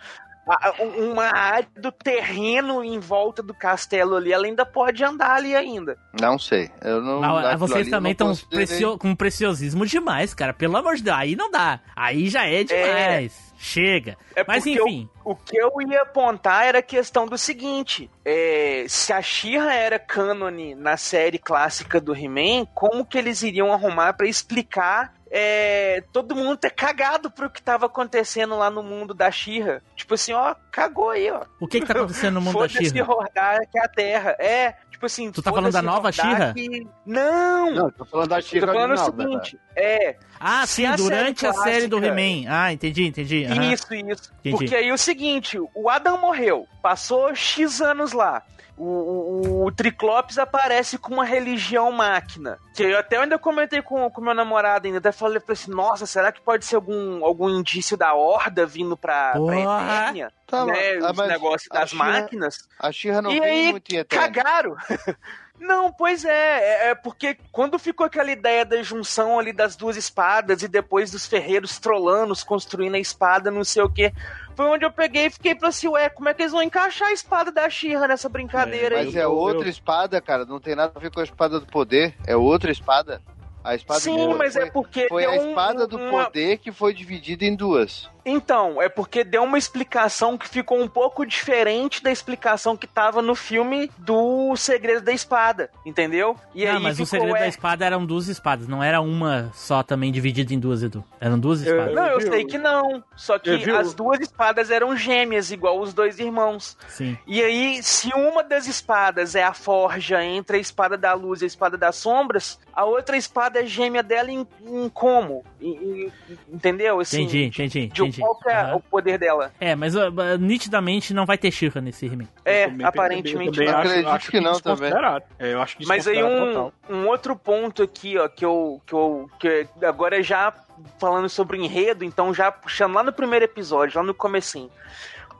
uma 0.96 1.26
área 1.32 1.68
do 1.76 1.92
terreno 1.92 2.82
em 2.82 2.98
volta 2.98 3.42
do 3.42 3.54
castelo 3.54 4.16
ali, 4.16 4.32
ela 4.32 4.46
ainda 4.46 4.66
pode 4.66 5.04
andar 5.04 5.36
ali 5.36 5.54
ainda. 5.54 5.96
Não 6.20 6.38
sei. 6.38 6.70
Eu 6.82 7.00
não, 7.00 7.22
aquilo 7.22 7.58
vocês 7.58 7.86
eu 7.86 7.92
também 7.92 8.12
estão 8.12 8.28
considerei. 8.28 8.98
com 8.98 9.14
preciosismo 9.14 9.86
demais, 9.86 10.34
cara. 10.34 10.52
Pelo 10.52 10.76
amor 10.76 10.96
de 10.96 11.04
Deus, 11.04 11.16
aí 11.16 11.36
não 11.36 11.50
dá. 11.50 11.80
Aí 11.94 12.28
já 12.28 12.46
é 12.46 12.64
demais. 12.64 13.52
Chega. 13.56 14.18
É 14.34 14.44
Mas 14.46 14.66
enfim. 14.66 15.08
O 15.24 15.36
que 15.36 15.56
eu 15.56 15.70
ia 15.88 16.02
apontar 16.02 16.66
era 16.66 16.80
a 16.80 16.82
questão 16.82 17.26
do 17.26 17.38
seguinte: 17.38 18.10
é, 18.24 18.84
se 18.88 19.12
a 19.12 19.22
She-Ra 19.22 19.72
era 19.72 20.00
cânone 20.00 20.74
na 20.74 20.96
série 20.96 21.38
clássica 21.38 22.00
do 22.00 22.12
He-Man, 22.12 22.66
como 22.74 23.06
que 23.06 23.16
eles 23.16 23.42
iriam 23.42 23.72
arrumar 23.72 24.14
pra 24.14 24.26
explicar 24.26 25.14
é, 25.34 26.04
todo 26.12 26.36
mundo 26.36 26.58
ter 26.58 26.70
cagado 26.70 27.30
pro 27.30 27.48
que 27.48 27.62
tava 27.62 27.86
acontecendo 27.86 28.54
lá 28.58 28.68
no 28.68 28.82
mundo 28.82 29.14
da 29.14 29.30
She-Ra? 29.30 29.80
Tipo 29.96 30.12
assim, 30.14 30.34
ó, 30.34 30.54
cagou 30.70 31.08
aí, 31.10 31.30
ó. 31.30 31.42
O 31.58 31.66
que 31.66 31.80
que 31.80 31.86
tá 31.86 31.94
acontecendo 31.94 32.34
no 32.34 32.40
mundo 32.42 32.52
da 32.58 32.68
Foda-se 32.68 32.90
She-Ra? 32.90 33.04
rodar 33.06 33.60
que 33.70 33.78
é 33.78 33.84
a 33.84 33.88
Terra. 33.88 34.36
É, 34.38 34.72
tipo 34.90 35.06
assim. 35.06 35.32
Tu 35.32 35.40
tá 35.42 35.50
falando 35.50 35.72
da 35.72 35.80
foda-se 35.80 35.86
nova 35.96 36.12
She-Ra? 36.12 36.52
que- 36.52 36.86
Não! 37.06 37.70
Não, 37.74 37.90
tô 37.90 38.04
falando 38.04 38.28
da 38.28 38.36
Tô 38.36 38.42
Chica 38.42 38.66
falando 38.66 38.90
o 38.90 38.92
original, 38.92 39.12
né, 39.16 39.24
seguinte, 39.24 39.60
é, 39.74 40.16
Ah, 40.44 40.66
sim, 40.66 40.84
a 40.86 40.96
durante 40.96 41.40
série 41.40 41.56
a 41.56 41.62
série 41.62 41.86
do 41.86 41.98
clássica- 42.00 42.20
He-Man. 42.20 42.50
Ah, 42.50 42.72
entendi, 42.72 43.06
entendi. 43.06 43.44
Aham. 43.44 43.72
Isso, 43.72 43.94
isso. 43.94 44.32
Entendi. 44.40 44.50
Porque 44.56 44.74
aí 44.74 44.88
é 44.88 44.92
o 44.92 44.98
seguinte, 44.98 45.58
o 45.74 45.88
Adam 45.88 46.18
morreu, 46.18 46.66
passou 46.82 47.34
X 47.34 47.80
anos 47.80 48.12
lá. 48.12 48.42
O, 48.74 48.84
o, 48.86 49.66
o 49.66 49.70
Triclops 49.70 50.38
aparece 50.38 50.96
com 50.96 51.12
uma 51.12 51.24
religião 51.26 51.92
máquina. 51.92 52.58
Que 52.74 52.82
eu 52.84 52.98
até 52.98 53.18
ainda 53.18 53.38
comentei 53.38 53.82
com 53.82 54.06
o 54.06 54.20
meu 54.20 54.34
namorado 54.34 54.86
ainda. 54.86 54.98
Até 54.98 55.12
falei 55.12 55.38
pra 55.38 55.52
assim, 55.52 55.70
nossa, 55.70 56.06
será 56.06 56.32
que 56.32 56.40
pode 56.40 56.64
ser 56.64 56.76
algum, 56.76 57.22
algum 57.24 57.50
indício 57.50 57.96
da 57.98 58.14
horda 58.14 58.64
vindo 58.66 58.96
pra, 58.96 59.32
pra 59.32 59.38
Porra. 59.40 60.00
Eternia? 60.02 60.32
Tá, 60.46 60.64
né, 60.64 60.72
mas- 61.00 61.10
os 61.10 61.16
mas 61.18 61.28
negócios 61.28 61.68
das 61.70 61.92
máquinas. 61.92 62.56
A 62.80 62.90
She-Ra 62.90 63.20
não 63.22 63.30
E 63.30 63.40
vem 63.40 63.66
aí, 63.66 63.70
muito 63.72 63.94
em 63.94 63.98
Eterno. 63.98 64.24
Cagaram! 64.24 64.74
Não, 65.62 65.92
pois 65.92 66.24
é, 66.24 66.30
é, 66.30 66.90
é 66.90 66.94
porque 66.94 67.36
quando 67.52 67.78
ficou 67.78 68.04
aquela 68.06 68.30
ideia 68.30 68.64
da 68.64 68.82
junção 68.82 69.38
ali 69.38 69.52
das 69.52 69.76
duas 69.76 69.96
espadas 69.96 70.62
e 70.62 70.68
depois 70.68 71.10
dos 71.10 71.24
ferreiros 71.26 71.78
trollanos 71.78 72.42
construindo 72.42 72.96
a 72.96 72.98
espada, 72.98 73.50
não 73.50 73.62
sei 73.62 73.82
o 73.82 73.88
que, 73.88 74.12
foi 74.56 74.66
onde 74.66 74.84
eu 74.84 74.90
peguei 74.90 75.26
e 75.26 75.30
fiquei 75.30 75.54
pra 75.54 75.68
assim, 75.68 75.88
ué, 75.88 76.08
como 76.08 76.28
é 76.28 76.34
que 76.34 76.42
eles 76.42 76.52
vão 76.52 76.62
encaixar 76.62 77.08
a 77.08 77.12
espada 77.12 77.52
da 77.52 77.70
Shira 77.70 78.08
nessa 78.08 78.28
brincadeira 78.28 78.98
aí? 78.98 79.06
Mas 79.06 79.16
é 79.16 79.26
outra 79.26 79.68
espada, 79.68 80.20
cara. 80.20 80.44
Não 80.44 80.58
tem 80.60 80.74
nada 80.74 80.92
a 80.94 80.98
ver 80.98 81.10
com 81.10 81.20
a 81.20 81.24
espada 81.24 81.60
do 81.60 81.66
poder. 81.66 82.14
É 82.26 82.36
outra 82.36 82.70
espada. 82.70 83.22
A 83.64 83.76
espada 83.76 84.00
do 84.00 84.02
Sim, 84.02 84.34
mas 84.34 84.54
foi, 84.54 84.62
é 84.64 84.70
porque 84.72 85.06
foi 85.08 85.24
a 85.24 85.30
deu 85.30 85.40
um- 85.42 85.48
espada 85.50 85.86
do 85.86 85.96
uma- 85.96 86.24
poder 86.24 86.58
que 86.58 86.72
foi 86.72 86.92
dividida 86.92 87.44
em 87.44 87.54
duas. 87.54 88.10
Então, 88.24 88.80
é 88.80 88.88
porque 88.88 89.24
deu 89.24 89.42
uma 89.42 89.58
explicação 89.58 90.38
que 90.38 90.48
ficou 90.48 90.80
um 90.80 90.86
pouco 90.88 91.26
diferente 91.26 92.02
da 92.02 92.10
explicação 92.10 92.76
que 92.76 92.86
tava 92.86 93.20
no 93.20 93.34
filme 93.34 93.90
do 93.98 94.54
Segredo 94.56 95.00
da 95.02 95.12
Espada, 95.12 95.70
entendeu? 95.84 96.36
E 96.54 96.64
não, 96.64 96.76
aí 96.76 96.82
mas 96.82 97.00
o 97.00 97.06
segredo 97.06 97.32
ué, 97.32 97.40
da 97.40 97.48
espada 97.48 97.84
eram 97.84 98.06
duas 98.06 98.28
espadas, 98.28 98.68
não 98.68 98.82
era 98.82 99.00
uma 99.00 99.50
só 99.54 99.82
também 99.82 100.12
dividida 100.12 100.54
em 100.54 100.58
duas, 100.58 100.82
Edu. 100.82 101.04
Eram 101.20 101.38
duas 101.38 101.64
Eu- 101.66 101.72
espadas. 101.74 101.94
Não, 101.94 102.06
eu 102.06 102.18
Viu? 102.20 102.30
sei 102.32 102.44
que 102.44 102.58
não. 102.58 103.02
Só 103.16 103.38
que 103.38 103.50
Eu 103.50 103.58
viu? 103.58 103.76
as 103.76 103.92
duas 103.94 104.20
espadas 104.20 104.70
eram 104.70 104.96
gêmeas, 104.96 105.50
igual 105.50 105.80
os 105.80 105.92
dois 105.92 106.18
irmãos. 106.20 106.76
Sim. 106.88 107.18
E 107.26 107.42
aí, 107.42 107.82
se 107.82 108.10
uma 108.14 108.44
das 108.44 108.66
espadas 108.66 109.34
é 109.34 109.42
a 109.42 109.52
forja 109.52 110.22
entre 110.24 110.56
a 110.58 110.60
espada 110.60 110.96
da 110.96 111.12
luz 111.14 111.40
e 111.42 111.44
a 111.44 111.46
espada 111.48 111.76
das 111.76 111.96
sombras, 111.96 112.58
a 112.72 112.84
outra 112.84 113.16
espada 113.16 113.60
é 113.60 113.66
gêmea 113.66 114.02
dela 114.02 114.30
em, 114.30 114.46
em 114.64 114.88
como? 114.88 115.44
Em- 115.60 115.72
em- 115.72 116.12
entendeu? 116.52 117.00
Assim, 117.00 117.22
Entendi, 117.22 117.44
entendi, 117.44 117.86
De, 117.88 118.02
entendi. 118.02 118.11
Qual 118.20 118.34
que 118.36 118.48
é 118.48 118.60
Aham. 118.60 118.76
o 118.76 118.80
poder 118.80 119.18
dela? 119.18 119.52
É, 119.60 119.74
mas 119.74 119.94
uh, 119.94 120.08
uh, 120.08 120.38
nitidamente 120.38 121.14
não 121.14 121.24
vai 121.24 121.38
ter 121.38 121.50
Shira 121.50 121.80
nesse 121.80 122.06
He-Man. 122.06 122.26
É, 122.44 122.66
também- 122.66 122.86
aparentemente 122.86 123.52
também 123.52 123.68
não. 123.68 123.78
acho, 123.78 123.88
Acredito 123.88 124.08
acho 124.10 124.30
que 124.30 124.40
não 124.40 124.60
também. 124.60 124.92
É, 125.38 125.52
eu 125.52 125.62
acho 125.62 125.76
Mas 125.86 126.06
aí 126.06 126.22
um, 126.22 126.46
total. 126.46 126.72
um 126.90 127.06
outro 127.06 127.36
ponto 127.36 127.82
aqui, 127.82 128.18
ó, 128.18 128.28
que 128.28 128.44
eu, 128.44 128.80
que 128.86 128.92
eu 128.92 129.30
que 129.38 129.66
agora 129.82 130.22
já 130.22 130.52
falando 130.98 131.28
sobre 131.28 131.58
enredo, 131.58 132.04
então 132.04 132.32
já 132.34 132.50
puxando 132.50 132.94
lá 132.94 133.02
no 133.02 133.12
primeiro 133.12 133.44
episódio, 133.44 133.98
lá 133.98 134.04
no 134.04 134.14
comecinho. 134.14 134.70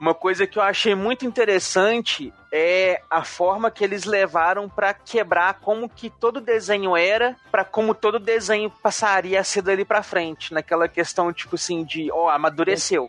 Uma 0.03 0.15
coisa 0.15 0.49
que 0.49 0.59
eu 0.59 0.62
achei 0.65 0.97
muito 0.97 1.25
interessante 1.25 2.35
é 2.51 3.01
a 3.09 3.23
forma 3.23 3.71
que 3.71 3.85
eles 3.85 4.03
levaram 4.03 4.69
pra 4.69 4.93
quebrar 4.93 5.61
como 5.61 5.88
que 5.88 6.11
todo 6.11 6.41
desenho 6.41 6.97
era, 6.97 7.37
pra 7.53 7.65
como 7.65 7.95
todo 7.95 8.19
desenho 8.19 8.69
passaria 8.69 9.38
a 9.38 9.45
ser 9.45 9.62
dali 9.62 9.85
pra 9.85 10.03
frente, 10.03 10.53
naquela 10.53 10.88
questão 10.88 11.33
tipo 11.33 11.55
assim 11.55 11.85
de, 11.85 12.11
ó, 12.11 12.29
amadureceu. 12.31 13.09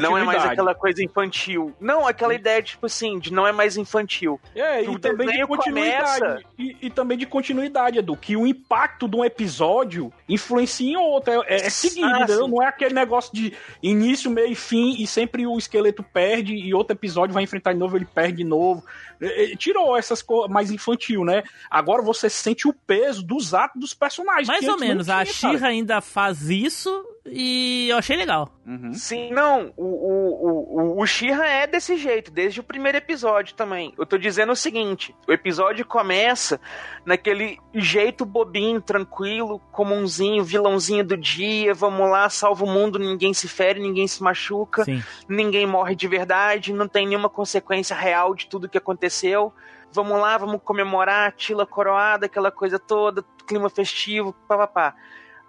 Não 0.00 0.16
é 0.16 0.24
mais 0.24 0.44
aquela 0.44 0.74
coisa 0.74 1.02
infantil. 1.04 1.72
Não, 1.80 2.06
aquela 2.06 2.34
ideia, 2.34 2.62
tipo 2.62 2.86
assim, 2.86 3.18
de 3.18 3.32
não 3.32 3.46
é 3.46 3.52
mais 3.52 3.76
infantil. 3.76 4.40
É, 4.54 4.82
que 4.82 4.86
e 4.86 4.88
o 4.94 4.98
também 4.98 5.28
de 5.28 5.46
continuidade. 5.46 6.20
começa- 6.20 6.42
E, 6.58 6.76
e 6.82 6.90
também 6.90 7.18
de 7.18 7.26
continuidade, 7.26 7.98
Edu. 7.98 8.16
Que 8.16 8.36
o 8.36 8.46
impacto 8.46 9.08
de 9.08 9.16
um 9.16 9.24
episódio 9.24 10.12
influencia 10.28 10.90
em 10.92 10.96
outro. 10.96 11.32
É, 11.46 11.66
é 11.66 11.70
seguido, 11.70 12.06
Ah, 12.06 12.18
entendeu? 12.22 12.44
sim. 12.44 12.50
Não 12.50 12.62
é 12.62 12.66
aquele 12.66 12.94
negócio 12.94 13.32
de 13.34 13.52
início, 13.82 14.30
meio 14.30 14.48
e 14.52 14.54
fim, 14.54 14.96
e 14.98 15.06
sempre 15.06 15.46
o 15.46 15.56
esqueleto 15.58 16.02
perde, 16.02 16.54
e 16.54 16.72
outro 16.74 16.94
episódio 16.96 17.34
vai 17.34 17.42
enfrentar 17.42 17.72
de 17.72 17.78
novo, 17.78 17.96
ele 17.96 18.04
perde 18.06 18.38
de 18.38 18.44
novo. 18.44 18.84
É, 19.20 19.52
é, 19.52 19.56
tirou 19.56 19.96
essas 19.96 20.20
coisas 20.22 20.50
mais 20.50 20.70
infantil, 20.70 21.24
né? 21.24 21.42
Agora 21.70 22.02
você 22.02 22.28
sente 22.28 22.66
o 22.66 22.72
peso 22.72 23.22
dos 23.22 23.54
atos 23.54 23.80
dos 23.80 23.94
personagens. 23.94 24.48
Mais 24.48 24.66
ou 24.66 24.78
menos, 24.78 25.08
a 25.08 25.24
tinha, 25.24 25.34
cara. 25.40 25.54
Shira 25.54 25.68
ainda 25.68 26.00
faz 26.00 26.50
isso 26.50 27.04
e 27.24 27.88
eu 27.88 27.98
achei 27.98 28.16
legal. 28.16 28.48
Uhum. 28.66 28.92
Sim, 28.94 29.30
não, 29.30 29.72
o, 29.76 29.84
o, 29.84 30.96
o, 30.96 31.00
o, 31.00 31.06
She-Ra 31.06 31.46
é 31.46 31.66
desse 31.68 31.96
jeito, 31.96 32.32
desde 32.32 32.58
o 32.58 32.64
primeiro 32.64 32.98
episódio 32.98 33.54
também. 33.54 33.94
Eu 33.96 34.04
tô 34.04 34.18
dizendo 34.18 34.50
o 34.52 34.56
seguinte: 34.56 35.14
o 35.28 35.32
episódio 35.32 35.86
começa 35.86 36.60
naquele 37.06 37.58
jeito 37.72 38.24
bobinho, 38.24 38.80
tranquilo, 38.80 39.60
comunzinho, 39.70 40.42
vilãozinho 40.42 41.04
do 41.04 41.16
dia, 41.16 41.72
vamos 41.72 42.10
lá, 42.10 42.28
salva 42.28 42.64
o 42.64 42.68
mundo, 42.68 42.98
ninguém 42.98 43.32
se 43.32 43.46
fere, 43.46 43.78
ninguém 43.78 44.08
se 44.08 44.20
machuca, 44.20 44.84
Sim. 44.84 45.02
ninguém 45.28 45.64
morre 45.64 45.94
de 45.94 46.08
verdade, 46.08 46.72
não 46.72 46.88
tem 46.88 47.06
nenhuma 47.06 47.28
consequência 47.28 47.94
real 47.94 48.34
de 48.34 48.48
tudo 48.48 48.68
que 48.68 48.78
aconteceu. 48.78 49.52
Vamos 49.92 50.18
lá, 50.18 50.38
vamos 50.38 50.60
comemorar, 50.64 51.32
Tila 51.32 51.66
coroada, 51.66 52.26
aquela 52.26 52.50
coisa 52.50 52.78
toda, 52.78 53.24
clima 53.46 53.68
festivo, 53.68 54.32
papapá. 54.48 54.94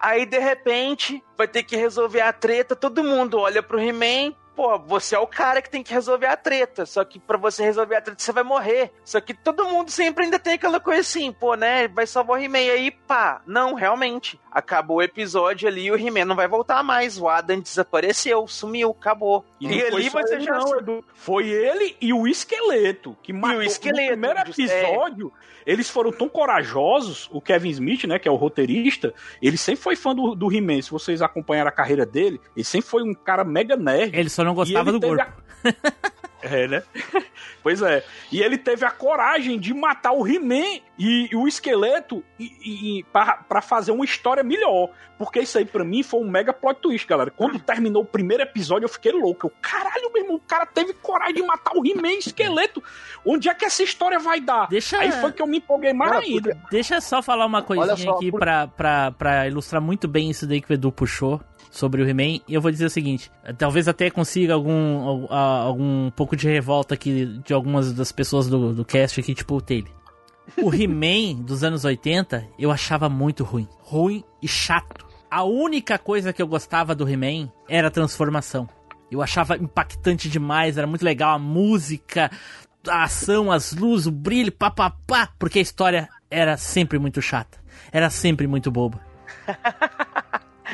Aí, 0.03 0.25
de 0.25 0.37
repente, 0.37 1.23
vai 1.37 1.47
ter 1.47 1.63
que 1.63 1.77
resolver 1.77 2.19
a 2.19 2.33
treta, 2.33 2.75
todo 2.75 3.05
mundo 3.05 3.39
olha 3.39 3.63
pro 3.63 3.79
He-Man, 3.79 4.35
pô, 4.53 4.77
você 4.77 5.15
é 5.15 5.19
o 5.19 5.25
cara 5.25 5.61
que 5.61 5.69
tem 5.69 5.81
que 5.81 5.93
resolver 5.93 6.27
a 6.27 6.35
treta, 6.35 6.85
só 6.85 7.05
que 7.05 7.17
pra 7.17 7.37
você 7.37 7.63
resolver 7.63 7.95
a 7.95 8.01
treta 8.01 8.21
você 8.21 8.33
vai 8.33 8.43
morrer. 8.43 8.91
Só 9.05 9.21
que 9.21 9.33
todo 9.33 9.63
mundo 9.63 9.89
sempre 9.89 10.25
ainda 10.25 10.37
tem 10.37 10.55
aquela 10.55 10.81
coisa 10.81 10.99
assim, 10.99 11.31
pô, 11.31 11.55
né, 11.55 11.87
vai 11.87 12.05
salvar 12.05 12.37
o 12.37 12.43
He-Man, 12.43 12.57
aí 12.57 12.91
pá, 12.91 13.41
não, 13.47 13.75
realmente, 13.75 14.37
acabou 14.53 14.97
o 14.97 15.01
episódio 15.01 15.67
ali, 15.67 15.89
o 15.91 15.95
He-Man 15.97 16.25
não 16.25 16.35
vai 16.35 16.47
voltar 16.47 16.83
mais, 16.83 17.19
o 17.19 17.27
Adam 17.27 17.59
desapareceu, 17.59 18.47
sumiu, 18.47 18.91
acabou. 18.91 19.43
E, 19.59 19.67
E, 19.67 19.81
ali 19.83 20.09
você 20.09 20.35
ele 20.35 20.43
já... 20.43 20.57
não, 20.57 20.77
Edu. 20.77 21.03
Foi 21.15 21.47
ele 21.49 21.95
e 21.99 22.13
o 22.13 22.27
esqueleto 22.27 23.17
que 23.23 23.33
matou. 23.33 23.63
esqueleto, 23.63 24.01
no 24.15 24.17
primeiro 24.21 24.45
just- 24.47 24.59
episódio, 24.59 25.31
eles 25.65 25.89
foram 25.89 26.11
tão 26.11 26.29
corajosos. 26.29 27.29
O 27.31 27.41
Kevin 27.41 27.69
Smith, 27.69 28.03
né, 28.05 28.19
que 28.19 28.27
é 28.27 28.31
o 28.31 28.35
roteirista, 28.35 29.13
ele 29.41 29.57
sempre 29.57 29.81
foi 29.81 29.95
fã 29.95 30.13
do, 30.13 30.35
do 30.35 30.53
He-Man. 30.53 30.81
Se 30.81 30.91
vocês 30.91 31.21
acompanharam 31.21 31.69
a 31.69 31.71
carreira 31.73 32.05
dele, 32.05 32.39
ele 32.55 32.63
sempre 32.63 32.89
foi 32.89 33.01
um 33.03 33.13
cara 33.13 33.43
mega 33.43 33.75
nerd. 33.75 34.15
Ele 34.17 34.29
só 34.29 34.43
não 34.43 34.53
gostava 34.53 34.89
E 34.89 34.93
do 34.93 34.99
corpo. 35.01 35.31
É, 36.43 36.67
né? 36.67 36.83
pois 37.63 37.81
é. 37.81 38.03
E 38.31 38.41
ele 38.41 38.57
teve 38.57 38.85
a 38.85 38.91
coragem 38.91 39.57
de 39.57 39.73
matar 39.73 40.11
o 40.11 40.27
He-Man 40.27 40.81
e, 40.99 41.29
e 41.31 41.35
o 41.35 41.47
esqueleto 41.47 42.21
e, 42.37 42.51
e, 42.61 42.99
e 42.99 43.03
pra, 43.05 43.37
pra 43.47 43.61
fazer 43.61 43.91
uma 43.91 44.03
história 44.03 44.43
melhor. 44.43 44.89
Porque 45.17 45.39
isso 45.39 45.57
aí, 45.57 45.63
pra 45.63 45.85
mim, 45.85 46.03
foi 46.03 46.19
um 46.19 46.29
mega 46.29 46.51
plot 46.51 46.81
twist, 46.81 47.07
galera. 47.07 47.31
Quando 47.31 47.57
terminou 47.59 48.01
o 48.01 48.05
primeiro 48.05 48.43
episódio, 48.43 48.85
eu 48.85 48.89
fiquei 48.89 49.11
louco. 49.13 49.47
Eu, 49.47 49.53
caralho, 49.61 50.11
meu 50.13 50.21
irmão, 50.23 50.35
o 50.35 50.39
cara 50.39 50.65
teve 50.65 50.93
coragem 50.95 51.35
de 51.35 51.43
matar 51.43 51.71
o 51.77 51.85
He-Man 51.85 52.11
e 52.11 52.15
o 52.17 52.19
esqueleto. 52.19 52.83
Onde 53.25 53.47
é 53.47 53.53
que 53.53 53.63
essa 53.63 53.83
história 53.83 54.19
vai 54.19 54.41
dar? 54.41 54.67
Deixa- 54.67 54.97
Aí 54.99 55.11
foi 55.13 55.31
que 55.31 55.41
eu 55.41 55.47
me 55.47 55.57
empolguei 55.59 55.93
mais 55.93 56.11
Cara, 56.11 56.23
ainda. 56.25 56.57
Deixa 56.69 56.95
eu 56.95 57.01
só 57.01 57.21
falar 57.21 57.45
uma 57.45 57.61
coisinha 57.61 57.93
Olha 57.93 57.95
só, 58.03 58.11
aqui 58.17 58.31
por- 58.31 58.39
pra, 58.41 58.67
pra, 58.67 59.11
pra 59.11 59.47
ilustrar 59.47 59.81
muito 59.81 60.07
bem 60.07 60.29
isso 60.29 60.45
daí 60.45 60.59
que 60.61 60.71
o 60.71 60.73
Edu 60.73 60.91
puxou 60.91 61.39
sobre 61.73 62.03
o 62.03 62.07
He-Man. 62.07 62.39
E 62.47 62.53
eu 62.53 62.61
vou 62.61 62.71
dizer 62.71 62.85
o 62.85 62.89
seguinte: 62.89 63.29
talvez 63.57 63.87
até 63.87 64.09
consiga 64.09 64.53
algum, 64.53 65.27
algum 65.33 66.09
pouco 66.11 66.35
de 66.35 66.47
revolta 66.47 66.93
aqui 66.93 67.25
de 67.43 67.53
algumas 67.53 67.91
das 67.91 68.11
pessoas 68.11 68.47
do, 68.47 68.73
do 68.73 68.85
cast 68.85 69.19
aqui, 69.19 69.33
tipo 69.33 69.55
o 69.55 69.61
Taylor. 69.61 69.91
O 70.61 70.73
He-Man 70.73 71.41
dos 71.43 71.63
anos 71.63 71.83
80 71.83 72.47
eu 72.57 72.71
achava 72.71 73.09
muito 73.09 73.43
ruim. 73.43 73.67
Ruim 73.81 74.23
e 74.41 74.47
chato. 74.47 75.05
A 75.29 75.43
única 75.43 75.97
coisa 75.97 76.31
que 76.31 76.41
eu 76.41 76.47
gostava 76.47 76.93
do 76.93 77.09
He-Man 77.09 77.51
era 77.67 77.87
a 77.87 77.91
transformação. 77.91 78.69
Eu 79.11 79.21
achava 79.21 79.57
impactante 79.57 80.29
demais, 80.29 80.77
era 80.77 80.87
muito 80.87 81.03
legal 81.03 81.35
a 81.35 81.39
música, 81.39 82.31
a 82.87 83.03
ação, 83.03 83.51
as 83.51 83.73
luzes, 83.73 84.07
o 84.07 84.11
brilho, 84.11 84.51
papapá, 84.51 85.29
porque 85.39 85.59
a 85.59 85.61
história 85.61 86.07
era 86.29 86.55
sempre 86.55 86.99
muito 86.99 87.21
chata. 87.21 87.57
Era 87.91 88.09
sempre 88.09 88.47
muito 88.47 88.71
boba. 88.71 88.99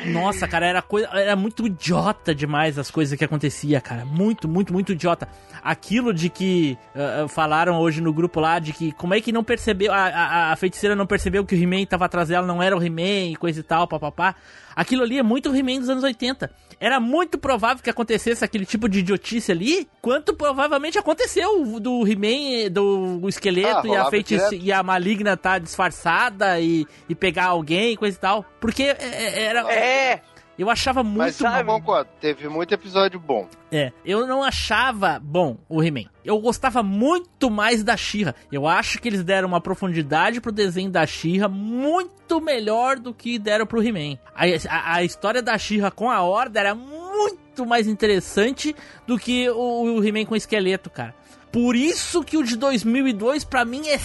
Nossa, 0.06 0.48
cara, 0.48 0.66
era 0.66 0.82
coisa, 0.82 1.08
era 1.12 1.36
muito 1.36 1.66
idiota 1.66 2.34
demais 2.34 2.78
as 2.78 2.90
coisas 2.90 3.16
que 3.18 3.24
acontecia, 3.24 3.80
cara. 3.80 4.04
Muito, 4.04 4.48
muito, 4.48 4.72
muito 4.72 4.92
idiota. 4.92 5.28
Aquilo 5.62 6.12
de 6.14 6.28
que 6.28 6.78
ah, 6.94 7.26
falaram 7.28 7.78
hoje 7.78 8.00
no 8.00 8.12
grupo 8.12 8.40
lá 8.40 8.58
de 8.58 8.72
que 8.72 8.92
como 8.92 9.14
é 9.14 9.20
que 9.20 9.32
não 9.32 9.44
percebeu 9.44 9.92
a, 9.92 10.06
a, 10.06 10.52
a 10.52 10.56
feiticeira 10.56 10.96
não 10.96 11.06
percebeu 11.06 11.44
que 11.44 11.54
o 11.54 11.58
He-Man 11.58 11.84
tava 11.84 12.06
atrás 12.06 12.28
dela, 12.28 12.46
não 12.46 12.62
era 12.62 12.76
o 12.76 12.82
He-Man 12.82 13.32
e 13.32 13.36
coisa 13.36 13.60
e 13.60 13.62
tal, 13.62 13.86
papapá. 13.86 14.34
Aquilo 14.74 15.02
ali 15.02 15.18
é 15.18 15.22
muito 15.22 15.54
He-Man 15.54 15.80
dos 15.80 15.88
anos 15.90 16.04
80. 16.04 16.50
Era 16.80 16.98
muito 16.98 17.36
provável 17.36 17.82
que 17.84 17.90
acontecesse 17.90 18.42
aquele 18.42 18.64
tipo 18.64 18.88
de 18.88 19.00
idiotice 19.00 19.52
ali, 19.52 19.86
quanto 20.00 20.34
provavelmente 20.34 20.98
aconteceu 20.98 21.78
do 21.78 22.06
He-Man, 22.08 22.70
do 22.72 23.28
esqueleto 23.28 23.92
Ah, 23.92 23.94
e 23.94 23.96
a 23.96 24.08
direto. 24.22 24.54
e 24.54 24.72
a 24.72 24.82
maligna 24.82 25.36
tá 25.36 25.58
disfarçada 25.58 26.58
e, 26.58 26.86
e 27.06 27.14
pegar 27.14 27.46
alguém, 27.48 27.94
coisa 27.96 28.16
e 28.16 28.20
tal. 28.20 28.44
Porque 28.58 28.82
é- 28.84 28.96
é- 28.98 29.42
era. 29.44 29.60
É, 29.72 30.22
Eu 30.60 30.68
achava 30.68 31.02
muito. 31.02 31.18
Mas 31.18 31.36
eu 31.40 31.64
concordo, 31.80 32.10
teve 32.20 32.46
muito 32.48 32.72
episódio 32.74 33.18
bom. 33.18 33.48
É, 33.72 33.92
eu 34.04 34.26
não 34.26 34.42
achava 34.44 35.18
bom 35.18 35.56
o 35.68 35.82
He-Man. 35.82 36.04
Eu 36.22 36.38
gostava 36.38 36.82
muito 36.82 37.50
mais 37.50 37.82
da 37.82 37.96
She-Ra. 37.96 38.34
Eu 38.52 38.66
acho 38.66 39.00
que 39.00 39.08
eles 39.08 39.24
deram 39.24 39.48
uma 39.48 39.60
profundidade 39.60 40.40
pro 40.40 40.52
desenho 40.52 40.90
da 40.90 41.06
She-Ra 41.06 41.48
muito 41.48 42.40
melhor 42.42 42.98
do 42.98 43.14
que 43.14 43.38
deram 43.38 43.64
pro 43.66 43.82
He-Man. 43.82 44.18
A, 44.34 44.44
a- 44.68 44.94
a 44.96 45.02
história 45.04 45.40
da 45.42 45.56
She-Ra 45.56 45.90
com 45.90 46.10
a 46.10 46.20
Horda 46.22 46.60
era 46.60 46.74
muito 46.74 47.64
mais 47.64 47.86
interessante 47.88 48.76
do 49.06 49.18
que 49.18 49.48
o, 49.48 49.94
o 49.96 50.04
He-Man 50.04 50.26
com 50.26 50.34
o 50.34 50.36
esqueleto, 50.36 50.90
cara. 50.90 51.14
Por 51.50 51.74
isso 51.74 52.22
que 52.22 52.36
o 52.36 52.44
de 52.44 52.54
2002 52.56 53.44
pra 53.44 53.64
mim 53.64 53.88
é 53.88 53.98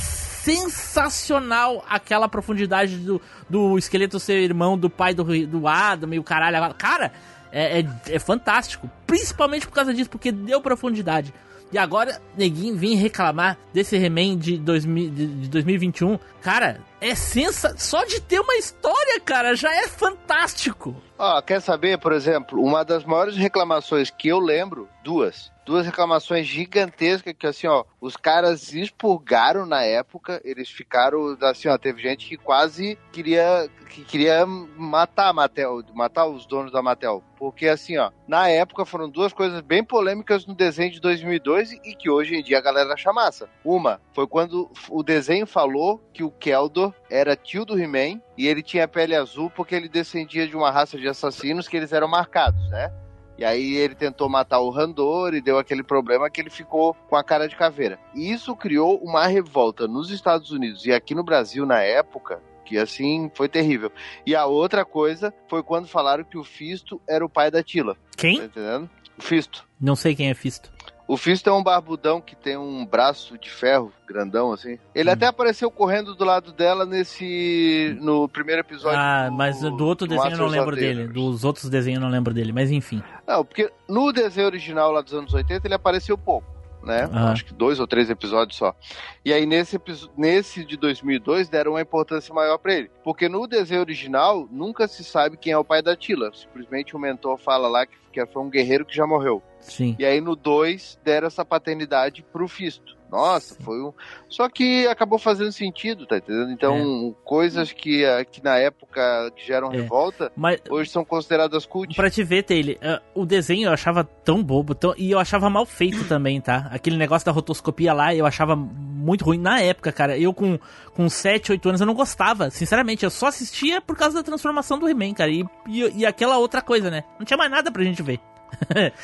sensacional 0.46 1.84
aquela 1.90 2.30
profundidade 2.30 2.98
do, 2.98 3.20
do 3.50 3.80
esqueleto 3.80 4.20
ser 4.20 4.38
irmão 4.42 4.78
do 4.78 4.92
pai 4.92 5.12
do, 5.12 5.24
do 5.48 5.68
Adam 5.68 6.14
e 6.14 6.20
o 6.20 6.24
caralho. 6.24 6.72
Cara, 6.76 7.12
é, 7.52 7.80
é, 7.80 7.86
é 8.10 8.20
fantástico. 8.20 8.90
Principalmente 9.08 9.66
por 9.66 9.74
causa 9.74 9.92
disso, 9.92 10.10
porque 10.10 10.32
deu 10.32 10.62
profundidade. 10.62 11.34
E 11.72 11.80
agora, 11.80 12.22
neguinho 12.38 12.78
vem 12.78 12.96
reclamar 12.96 13.58
desse 13.74 13.96
He-Man 13.96 14.38
de, 14.38 14.58
2000 14.60 15.10
de 15.10 15.28
de 15.28 15.50
2021. 15.50 16.20
Cara, 16.42 16.80
é 17.02 17.16
sensa... 17.16 17.76
Só 17.76 18.06
de 18.06 18.22
ter 18.22 18.40
uma 18.40 18.56
história, 18.56 19.20
cara, 19.20 19.56
já 19.56 19.74
é 19.74 19.88
fantástico. 19.88 20.96
Ó, 21.18 21.42
quer 21.42 21.60
saber, 21.60 21.98
por 21.98 22.14
exemplo, 22.14 22.62
uma 22.62 22.86
das 22.86 23.04
maiores 23.04 23.36
reclamações 23.36 24.12
que 24.12 24.28
eu 24.28 24.38
lembro, 24.38 24.88
duas. 25.04 25.52
Duas 25.66 25.86
reclamações 25.86 26.46
gigantescas 26.46 27.34
que, 27.34 27.48
assim, 27.48 27.66
ó, 27.66 27.84
os 28.00 28.16
caras 28.16 28.72
expurgaram 28.72 29.66
na 29.66 29.82
época, 29.82 30.40
eles 30.46 30.70
ficaram, 30.70 31.36
assim, 31.42 31.68
ó, 31.68 31.78
teve 31.78 32.02
gente 32.02 32.28
que 32.28 32.38
quase 32.38 32.98
queria, 33.12 33.68
que 33.90 34.04
queria 34.04 34.46
matar 34.46 35.30
a 35.30 35.34
Mattel, 35.34 35.82
matar 35.94 36.28
os 36.28 36.46
donos 36.46 36.72
da 36.72 36.84
Mattel. 36.84 37.24
Porque, 37.36 37.68
assim, 37.68 37.98
ó, 37.98 38.12
na 38.28 38.48
época 38.48 38.86
foram 38.86 39.10
duas 39.10 39.34
coisas 39.34 39.60
bem 39.62 39.84
polêmicas 39.84 40.46
no 40.46 40.54
desenho 40.54 40.92
de 40.92 41.02
2002 41.02 41.72
e 41.84 41.96
que 41.96 42.10
hoje 42.12 42.36
em 42.36 42.44
dia 42.44 42.60
a 42.60 42.62
galera 42.62 42.94
acha 42.94 43.12
massa. 43.12 43.50
Uma 43.64 44.00
foi 44.14 44.28
quando 44.28 44.70
o 44.90 45.02
desenho 45.02 45.48
falou 45.48 46.00
que 46.14 46.24
o 46.24 46.32
Keldor 46.32 46.94
era 47.10 47.36
tio 47.36 47.66
do 47.66 47.78
He-Man 47.78 48.22
e 48.38 48.48
ele 48.48 48.62
tinha 48.62 48.88
pele 48.88 49.16
azul 49.16 49.50
porque 49.50 49.74
ele 49.74 49.90
descendia 49.90 50.48
de 50.48 50.56
uma 50.56 50.72
raça 50.72 50.98
de 50.98 51.08
assassinos 51.08 51.68
que 51.68 51.76
eles 51.76 51.92
eram 51.92 52.08
marcados, 52.08 52.70
né? 52.70 52.92
E 53.38 53.44
aí 53.44 53.76
ele 53.76 53.96
tentou 53.96 54.30
matar 54.30 54.60
o 54.60 54.70
Randor 54.70 55.34
e 55.34 55.42
deu 55.42 55.58
aquele 55.58 55.84
problema 55.84 56.30
que 56.30 56.40
ele 56.40 56.50
ficou 56.50 56.94
com 57.10 57.16
a 57.16 57.24
cara 57.24 57.48
de 57.48 57.56
caveira. 57.56 58.00
E 58.14 58.32
isso 58.32 58.56
criou 58.56 58.98
uma 58.98 59.28
revolta 59.28 59.88
nos 59.88 60.10
Estados 60.10 60.52
Unidos 60.52 60.86
e 60.86 60.94
aqui 60.94 61.14
no 61.14 61.24
Brasil 61.24 61.66
na 61.66 61.82
época, 61.82 62.42
que 62.64 62.78
assim 62.78 63.30
foi 63.34 63.50
terrível. 63.50 63.92
E 64.26 64.36
a 64.36 64.46
outra 64.46 64.86
coisa 64.86 65.34
foi 65.50 65.62
quando 65.62 65.88
falaram 65.88 66.24
que 66.24 66.38
o 66.38 66.44
Fisto 66.44 67.02
era 67.08 67.26
o 67.26 67.30
pai 67.30 67.52
da 67.52 67.62
Tila. 67.62 67.96
Tá 67.96 68.00
Quem? 68.18 68.38
entendendo? 68.38 68.90
O 69.18 69.22
Fisto. 69.22 69.68
Não 69.80 69.96
sei 69.96 70.16
quem 70.16 70.30
é 70.30 70.34
Fisto. 70.34 70.72
O 71.08 71.18
Fisto 71.18 71.50
é 71.50 71.54
um 71.54 71.62
barbudão 71.62 72.20
que 72.20 72.36
tem 72.36 72.58
um 72.58 72.84
braço 72.84 73.38
de 73.38 73.50
ferro 73.50 73.92
grandão 74.08 74.52
assim. 74.52 74.80
Ele 74.94 75.10
Hum. 75.10 75.14
até 75.14 75.28
apareceu 75.28 75.70
correndo 75.70 76.16
do 76.16 76.26
lado 76.26 76.52
dela 76.52 76.84
nesse 76.86 77.96
no 78.02 78.28
primeiro 78.28 78.62
episódio. 78.62 78.98
Ah, 79.00 79.30
mas 79.32 79.62
do 79.62 79.86
outro 79.86 80.08
desenho 80.08 80.34
eu 80.34 80.38
não 80.40 80.48
lembro 80.48 80.76
dele. 80.76 81.08
Dos 81.08 81.44
outros 81.44 81.70
desenhos 81.70 82.00
eu 82.02 82.06
não 82.06 82.12
lembro 82.12 82.34
dele, 82.34 82.52
mas 82.52 82.72
enfim. 82.72 83.04
Não, 83.28 83.46
porque 83.46 83.72
no 83.88 84.12
desenho 84.12 84.48
original 84.48 84.92
lá 84.92 85.02
dos 85.02 85.14
anos 85.14 85.34
80 85.34 85.68
ele 85.68 85.74
apareceu 85.76 86.18
pouco, 86.18 86.48
né? 86.86 87.10
Ah. 87.12 87.32
Acho 87.32 87.46
que 87.46 87.54
dois 87.54 87.80
ou 87.80 87.88
três 87.88 88.10
episódios 88.10 88.58
só. 88.58 88.76
E 89.24 89.34
aí 89.34 89.46
nesse, 89.46 89.80
nesse 90.18 90.64
de 90.64 90.78
2002 90.78 91.50
deram 91.50 91.72
uma 91.72 91.82
importância 91.82 92.34
maior 92.34 92.58
pra 92.58 92.74
ele. 92.74 92.92
Porque 93.04 93.28
no 93.28 93.48
desenho 93.48 93.82
original 93.82 94.48
nunca 94.52 94.88
se 94.88 95.04
sabe 95.04 95.38
quem 95.38 95.52
é 95.52 95.58
o 95.58 95.66
pai 95.66 95.82
da 95.82 95.96
Tila. 95.96 96.32
Simplesmente 96.34 96.96
o 96.96 97.00
mentor 97.00 97.38
fala 97.38 97.68
lá 97.68 97.86
que, 97.86 97.96
que 98.14 98.26
foi 98.28 98.42
um 98.42 98.50
guerreiro 98.50 98.86
que 98.86 98.96
já 98.96 99.06
morreu. 99.06 99.42
Sim. 99.60 99.96
E 99.98 100.06
aí 100.06 100.22
no 100.22 100.36
2 100.36 101.00
deram 101.04 101.28
essa 101.28 101.44
paternidade 101.44 102.24
pro 102.32 102.48
Fisto. 102.48 102.95
Nossa, 103.12 103.56
foi 103.62 103.82
um. 103.82 103.94
Só 104.28 104.50
que 104.50 104.86
acabou 104.88 105.18
fazendo 105.18 105.52
sentido, 105.52 106.06
tá 106.06 106.18
entendendo? 106.18 106.52
Então, 106.52 107.16
coisas 107.24 107.72
que, 107.72 108.04
ah, 108.06 108.26
que 108.26 108.44
na 108.44 108.58
época 108.58 109.32
que 109.36 109.46
geram 109.46 109.72
É. 109.72 109.78
revolta, 109.78 110.32
Mas 110.36 110.60
hoje 110.70 110.90
são 110.90 111.06
consideradas 111.06 111.66
cult. 111.66 111.96
Pra 111.96 112.10
te 112.10 112.24
ver, 112.24 112.44
Taylor, 112.44 112.76
eh, 112.82 113.02
o 113.14 113.26
desenho 113.26 113.68
eu 113.68 113.72
achava 113.74 114.04
tão 114.04 114.44
bobo, 114.44 114.76
tão- 114.76 114.94
e 114.98 115.12
eu 115.12 115.20
achava 115.20 115.50
mal 115.50 115.66
feito 115.66 116.04
também, 116.10 116.42
tá? 116.42 116.68
Aquele 116.72 116.98
negócio 116.98 117.26
da 117.26 117.32
rotoscopia 117.32 117.94
lá, 117.94 118.14
eu 118.14 118.26
achava 118.26 118.56
muito 118.56 119.24
ruim. 119.24 119.38
Na 119.38 119.62
época, 119.62 119.92
cara, 119.92 120.18
eu 120.18 120.34
com, 120.34 120.58
com 120.94 121.08
7, 121.08 121.52
8 121.52 121.70
anos 121.70 121.80
eu 121.82 121.88
não 121.88 121.94
gostava. 121.94 122.50
Sinceramente, 122.50 123.06
eu 123.06 123.10
só 123.12 123.28
assistia 123.28 123.80
por 123.80 123.96
causa 123.96 124.18
da 124.18 124.24
transformação 124.24 124.78
do 124.80 124.90
He-Man, 124.90 125.14
cara. 125.14 125.30
E, 125.32 125.46
e, 125.68 126.00
e 126.00 126.06
aquela 126.06 126.38
outra 126.38 126.62
coisa, 126.62 126.90
né? 126.92 127.04
Não 127.20 127.26
tinha 127.26 127.38
mais 127.38 127.52
nada 127.52 127.72
pra 127.72 127.84
gente 127.84 128.02
ver. 128.02 128.20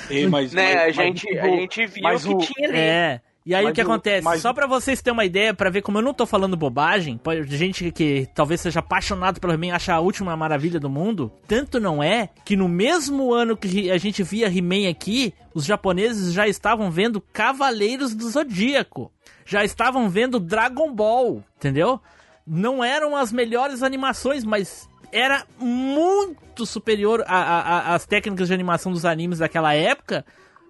Ei, 0.10 0.28
mas, 0.30 0.54
Né, 0.54 0.64
mas- 0.64 0.82
a 0.82 0.86
mas, 0.86 0.96
gente, 0.96 1.28
tipo, 1.28 1.40
a 1.46 1.48
gente 1.50 1.86
via 1.88 2.04
mas 2.04 2.26
o 2.26 2.30
que 2.30 2.34
o- 2.44 2.54
tinha 2.54 2.68
ali. 2.70 2.78
É. 2.78 3.22
E 3.44 3.56
aí 3.56 3.64
Mas 3.64 3.72
o 3.72 3.76
que 3.76 3.82
acontece? 3.82 4.24
mas- 4.24 4.42
Só 4.42 4.54
pra 4.54 4.68
vocês 4.68 5.02
terem 5.02 5.14
uma 5.18 5.26
ideia, 5.26 5.52
pra 5.54 5.70
ver 5.72 5.82
como 5.82 5.98
eu 5.98 6.02
não 6.04 6.14
tô 6.14 6.28
falando 6.28 6.56
bobagem, 6.56 7.18
pode, 7.18 7.44
gente 7.58 7.92
que 7.92 8.28
talvez 8.36 8.62
seja 8.62 8.80
apaixonado 8.82 9.40
pelo 9.40 9.54
He-Man 9.54 9.74
acha 9.74 9.94
a 9.96 10.00
última 10.00 10.38
maravilha 10.38 10.80
do 10.80 10.90
mundo, 10.90 11.32
tanto 11.48 11.80
não 11.80 12.04
é 12.04 12.30
que 12.46 12.56
no 12.56 12.70
mesmo 12.70 13.34
ano 13.34 13.58
que 13.58 13.90
a 13.90 13.98
gente 13.98 14.22
via 14.22 14.48
He-Man 14.48 14.88
aqui, 14.90 15.34
os 15.56 15.66
japoneses 15.66 16.34
já 16.34 16.48
estavam 16.48 16.92
vendo 16.92 17.20
Cavaleiros 17.20 18.14
do 18.14 18.30
Zodíaco. 18.30 19.12
Já 19.44 19.64
estavam 19.66 20.08
vendo 20.08 20.40
Dragon 20.40 20.94
Ball, 20.94 21.44
entendeu? 21.58 22.00
Não 22.46 22.84
eram 22.84 23.16
as 23.16 23.32
melhores 23.32 23.82
animações, 23.82 24.44
mas 24.44 24.88
era 25.12 25.46
muito 25.60 26.66
superior 26.66 27.24
às 27.28 28.06
técnicas 28.06 28.48
de 28.50 28.54
animação 28.54 28.92
dos 28.92 29.04
animes 29.04 29.40
daquela 29.40 29.74
época 29.74 30.24